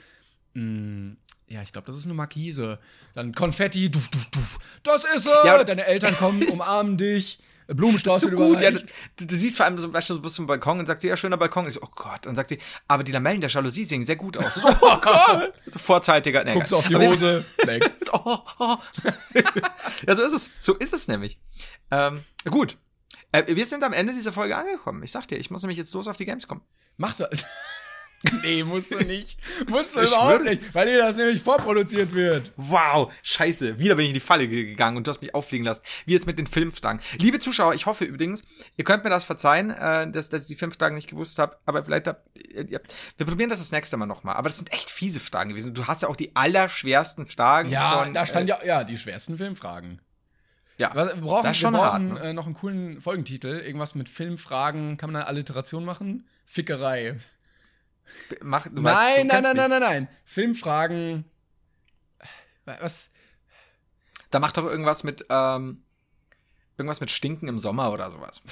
Mm, 0.55 1.12
ja, 1.47 1.62
ich 1.62 1.72
glaube, 1.72 1.87
das 1.87 1.97
ist 1.97 2.07
eine 2.07 2.14
Markise. 2.14 2.78
Dann 3.14 3.35
Konfetti, 3.35 3.91
duf, 3.91 4.09
duf, 4.09 4.26
duf. 4.31 4.59
Das 4.83 5.05
ist 5.05 5.24
sie! 5.24 5.31
Ja, 5.45 5.62
Deine 5.64 5.85
Eltern 5.85 6.16
kommen, 6.16 6.43
umarmen 6.49 6.97
dich. 6.97 7.39
Blumenstrauß 7.74 8.22
so 8.22 8.30
wird 8.30 8.40
gut, 8.40 8.60
ja, 8.60 8.70
du, 8.70 8.80
du 9.16 9.36
siehst 9.36 9.56
vor 9.56 9.66
allem 9.66 9.78
so, 9.78 9.92
weißt 9.92 10.10
du, 10.10 10.14
du 10.14 10.22
bist 10.22 10.36
zum 10.36 10.46
Balkon 10.46 10.80
und 10.80 10.86
sagst, 10.86 11.04
ja, 11.04 11.16
schöner 11.16 11.36
Balkon. 11.36 11.66
Ich 11.66 11.74
so, 11.74 11.80
oh 11.82 11.88
Gott. 11.94 12.26
Und 12.26 12.36
sagt 12.36 12.50
sie, 12.50 12.58
aber 12.88 13.04
die 13.04 13.12
Lamellen 13.12 13.40
der 13.40 13.50
Jalousie 13.50 13.84
sehen 13.84 14.04
sehr 14.04 14.16
gut 14.16 14.36
aus. 14.36 14.56
So, 14.56 14.62
oh 14.64 14.96
Gott. 15.00 15.52
So 15.66 15.78
vorzeitiger. 15.78 16.44
Nee, 16.44 16.52
Guckst 16.52 16.72
du 16.72 16.76
auf 16.76 16.86
die 16.86 16.96
Hose, 16.96 17.44
weg. 17.64 17.90
Oh, 18.12 18.38
oh. 18.58 18.76
ja, 20.06 20.16
so 20.16 20.22
ist 20.22 20.32
es. 20.32 20.50
So 20.58 20.74
ist 20.74 20.92
es 20.92 21.06
nämlich. 21.06 21.38
Ähm, 21.92 22.24
gut. 22.50 22.76
Äh, 23.30 23.54
wir 23.54 23.64
sind 23.64 23.84
am 23.84 23.92
Ende 23.92 24.12
dieser 24.12 24.32
Folge 24.32 24.56
angekommen. 24.56 25.04
Ich 25.04 25.12
sag 25.12 25.28
dir, 25.28 25.36
ich 25.38 25.50
muss 25.52 25.62
nämlich 25.62 25.78
jetzt 25.78 25.94
los 25.94 26.08
auf 26.08 26.16
die 26.16 26.24
Gamescom. 26.24 26.60
Mach 26.96 27.14
das. 27.14 27.44
nee, 28.42 28.62
musst 28.64 28.90
du 28.90 28.98
nicht. 28.98 29.38
Musst 29.66 29.96
du 29.96 30.00
Ich 30.02 30.10
überhaupt 30.10 30.40
schwöre. 30.42 30.50
nicht, 30.56 30.74
weil 30.74 30.86
dir 30.86 30.98
das 30.98 31.16
nämlich 31.16 31.42
vorproduziert 31.42 32.14
wird. 32.14 32.52
Wow, 32.56 33.10
scheiße. 33.22 33.78
Wieder 33.78 33.94
bin 33.94 34.04
ich 34.04 34.10
in 34.10 34.14
die 34.14 34.20
Falle 34.20 34.46
ge- 34.46 34.66
gegangen 34.66 34.98
und 34.98 35.06
du 35.06 35.10
hast 35.10 35.22
mich 35.22 35.34
auffliegen 35.34 35.64
lassen. 35.64 35.82
Wie 36.04 36.12
jetzt 36.12 36.26
mit 36.26 36.38
den 36.38 36.46
Filmfragen. 36.46 37.00
Liebe 37.18 37.38
Zuschauer, 37.38 37.72
ich 37.74 37.86
hoffe 37.86 38.04
übrigens, 38.04 38.44
ihr 38.76 38.84
könnt 38.84 39.04
mir 39.04 39.10
das 39.10 39.24
verzeihen, 39.24 39.70
äh, 39.70 40.10
dass, 40.10 40.28
dass 40.28 40.42
ich 40.42 40.48
die 40.48 40.56
fünf 40.56 40.76
Fragen 40.76 40.96
nicht 40.96 41.08
gewusst 41.08 41.38
habe, 41.38 41.56
aber 41.64 41.82
vielleicht 41.82 42.08
habt 42.08 42.28
ihr, 42.36 42.80
wir 43.16 43.26
probieren 43.26 43.48
das 43.48 43.58
das 43.60 43.72
nächste 43.72 43.96
Mal 43.96 44.04
nochmal. 44.06 44.36
Aber 44.36 44.48
das 44.50 44.58
sind 44.58 44.70
echt 44.72 44.90
fiese 44.90 45.18
Fragen 45.20 45.48
gewesen. 45.50 45.72
Du 45.72 45.86
hast 45.86 46.02
ja 46.02 46.08
auch 46.08 46.16
die 46.16 46.36
allerschwersten 46.36 47.26
Fragen. 47.26 47.70
Ja, 47.70 48.04
von, 48.04 48.12
da 48.12 48.26
stand 48.26 48.50
äh, 48.50 48.52
ja, 48.52 48.64
ja, 48.64 48.84
die 48.84 48.98
schwersten 48.98 49.38
Filmfragen. 49.38 50.00
ja. 50.76 50.94
Wir 50.94 51.04
brauchen, 51.16 51.44
Das 51.44 51.56
ist 51.56 51.62
wir 51.62 51.66
schon 51.68 51.72
brauchen 51.74 52.12
hart, 52.12 52.22
ne? 52.22 52.30
äh, 52.30 52.32
noch 52.34 52.44
einen 52.44 52.54
coolen 52.54 53.00
Folgentitel. 53.00 53.60
Irgendwas 53.60 53.94
mit 53.94 54.10
Filmfragen. 54.10 54.98
Kann 54.98 55.10
man 55.10 55.22
eine 55.22 55.28
Alliteration 55.28 55.86
machen? 55.86 56.26
Fickerei. 56.44 57.16
Mach, 58.42 58.66
du 58.68 58.82
weißt, 58.82 59.18
du 59.18 59.24
nein, 59.24 59.26
nein, 59.26 59.42
nein, 59.42 59.56
nein, 59.56 59.70
nein, 59.70 59.80
nein. 59.80 60.08
Filmfragen. 60.24 61.24
Was? 62.64 63.11
Da 64.30 64.38
macht 64.38 64.56
doch 64.56 64.64
irgendwas 64.64 65.02
mit, 65.02 65.26
ähm, 65.28 65.82
irgendwas 66.78 67.00
mit 67.00 67.11
Stinken 67.11 67.48
im 67.48 67.58
Sommer 67.58 67.90
oder 67.92 68.11
sowas. 68.11 68.42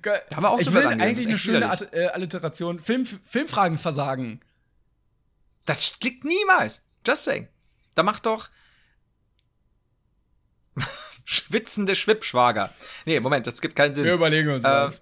Ge- 0.00 0.20
haben 0.34 0.42
wir 0.44 0.50
auch 0.50 0.58
ich 0.60 0.72
will 0.72 0.86
eigentlich 0.86 1.26
eine 1.26 1.36
schöne. 1.38 1.68
At- 1.70 1.92
äh, 1.92 2.06
Alliteration. 2.08 2.80
Film, 2.80 3.04
Filmfragen 3.04 3.76
versagen. 3.76 4.40
Das 5.66 5.98
klickt 6.00 6.24
niemals. 6.24 6.82
Just 7.06 7.24
saying. 7.24 7.48
Da 7.94 8.02
macht 8.02 8.24
doch 8.26 8.48
schwitzende 11.24 11.94
Schwippschwager. 11.94 12.72
Nee, 13.04 13.20
Moment, 13.20 13.46
das 13.46 13.60
gibt 13.60 13.76
keinen 13.76 13.94
Sinn. 13.94 14.04
Wir 14.04 14.14
überlegen 14.14 14.50
uns 14.50 14.64
Äh, 14.64 14.68
was. 14.68 15.00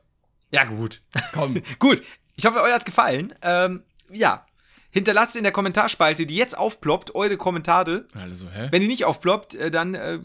ja, 0.51 0.65
gut. 0.65 1.03
Komm. 1.33 1.63
gut. 1.79 2.03
Ich 2.37 2.47
hoffe, 2.47 2.63
euch 2.63 2.73
hat's 2.73 2.85
gefallen. 2.85 3.35
Ähm, 3.43 3.83
ja. 4.11 4.47
Hinterlasst 4.91 5.37
in 5.37 5.43
der 5.43 5.53
Kommentarspalte, 5.53 6.27
die 6.27 6.37
jetzt 6.37 6.57
aufploppt, 6.57 7.15
eure 7.15 7.39
Kommentare. 7.39 8.07
Also, 8.15 8.51
hä? 8.51 8.69
Wenn 8.71 8.83
die 8.83 8.89
nicht 8.89 9.07
aufploppt, 9.07 9.55
äh, 9.55 9.71
dann 9.71 9.95
äh, 9.95 10.19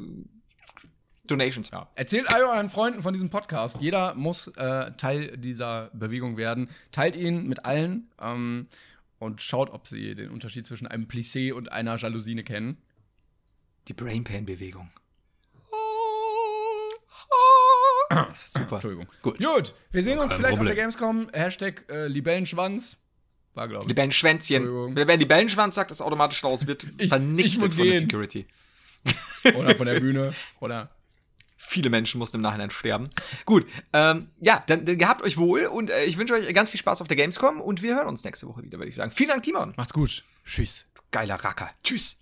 Donations. 1.28 1.70
Ja. 1.72 1.90
Erzählt 1.96 2.34
all 2.34 2.44
euren 2.44 2.70
Freunden 2.70 3.02
von 3.02 3.14
diesem 3.14 3.30
Podcast. 3.30 3.82
Jeder 3.82 4.14
muss 4.16 4.48
äh, 4.56 4.92
Teil 4.94 5.38
dieser 5.38 5.90
Bewegung 5.94 6.38
werden. 6.38 6.70
Teilt 6.92 7.16
ihn 7.16 7.48
mit 7.48 7.66
allen 7.66 8.10
ähm, 8.20 8.68
und 9.20 9.42
schaut, 9.42 9.70
ob 9.70 9.88
sie 9.88 10.16
den 10.16 10.32
Unterschied 10.32 10.66
zwischen 10.66 10.88
einem 10.88 11.06
Plissé 11.06 11.54
und 11.54 11.72
einer 11.72 11.96
Jalousine 11.98 12.44
kennen. 12.44 12.78
Die 13.88 13.94
Brainpan-Bewegung. 13.94 14.90
Das 15.70 15.72
ist 17.30 17.97
super. 18.46 18.76
Entschuldigung. 18.76 19.08
Gut. 19.22 19.38
Gut, 19.40 19.74
wir 19.92 20.04
sehen 20.04 20.20
uns 20.20 20.34
vielleicht 20.34 20.54
auf 20.54 20.58
Problem. 20.60 20.76
der 20.76 20.84
Gamescom. 20.84 21.30
Hashtag 21.34 21.86
äh, 21.90 22.08
Libellenschwanz. 22.08 22.98
War, 23.54 23.68
glaube 23.68 23.84
ich. 23.86 23.90
Libellenschwänzchen. 23.90 24.58
Entschuldigung. 24.64 25.08
Wer 25.08 25.18
Libellenschwanz 25.18 25.76
sagt, 25.76 25.92
ist 25.92 26.02
automatisch 26.02 26.44
raus, 26.44 26.68
wird 26.68 26.86
Ich- 26.98 27.10
vernichtet 27.10 27.54
ich 27.54 27.60
muss 27.60 27.74
von 27.74 27.84
der 27.86 27.94
gehen. 27.96 28.02
Security. 28.02 28.46
Oder 29.56 29.76
von 29.76 29.88
der 29.88 30.00
Bühne. 30.00 30.34
Oder. 30.60 30.90
Viele 31.60 31.90
Menschen 31.90 32.20
mussten 32.20 32.38
im 32.38 32.44
Nachhinein 32.44 32.70
sterben. 32.70 33.10
Gut, 33.46 33.66
ähm, 33.92 34.30
ja, 34.40 34.64
dann, 34.68 34.86
dann 34.86 34.98
gehabt 34.98 35.22
euch 35.24 35.38
wohl 35.38 35.66
und 35.66 35.90
äh, 35.90 36.06
ich 36.06 36.18
wünsche 36.18 36.34
euch 36.36 36.54
ganz 36.54 36.70
viel 36.70 36.80
Spaß 36.80 37.02
auf 37.02 37.08
der 37.08 37.18
Gamescom 37.18 37.60
und 37.60 37.82
wir 37.82 37.96
hören 37.96 38.08
uns 38.08 38.24
nächste 38.24 38.48
Woche 38.48 38.64
wieder, 38.64 38.78
würde 38.78 38.88
ich 38.90 38.96
sagen. 38.96 39.12
Vielen 39.12 39.30
Dank, 39.30 39.44
Timon. 39.44 39.74
Macht's 39.76 39.92
gut. 39.92 40.24
Tschüss. 40.46 40.86
Geiler 41.12 41.36
Racker. 41.36 41.72
Tschüss. 41.84 42.22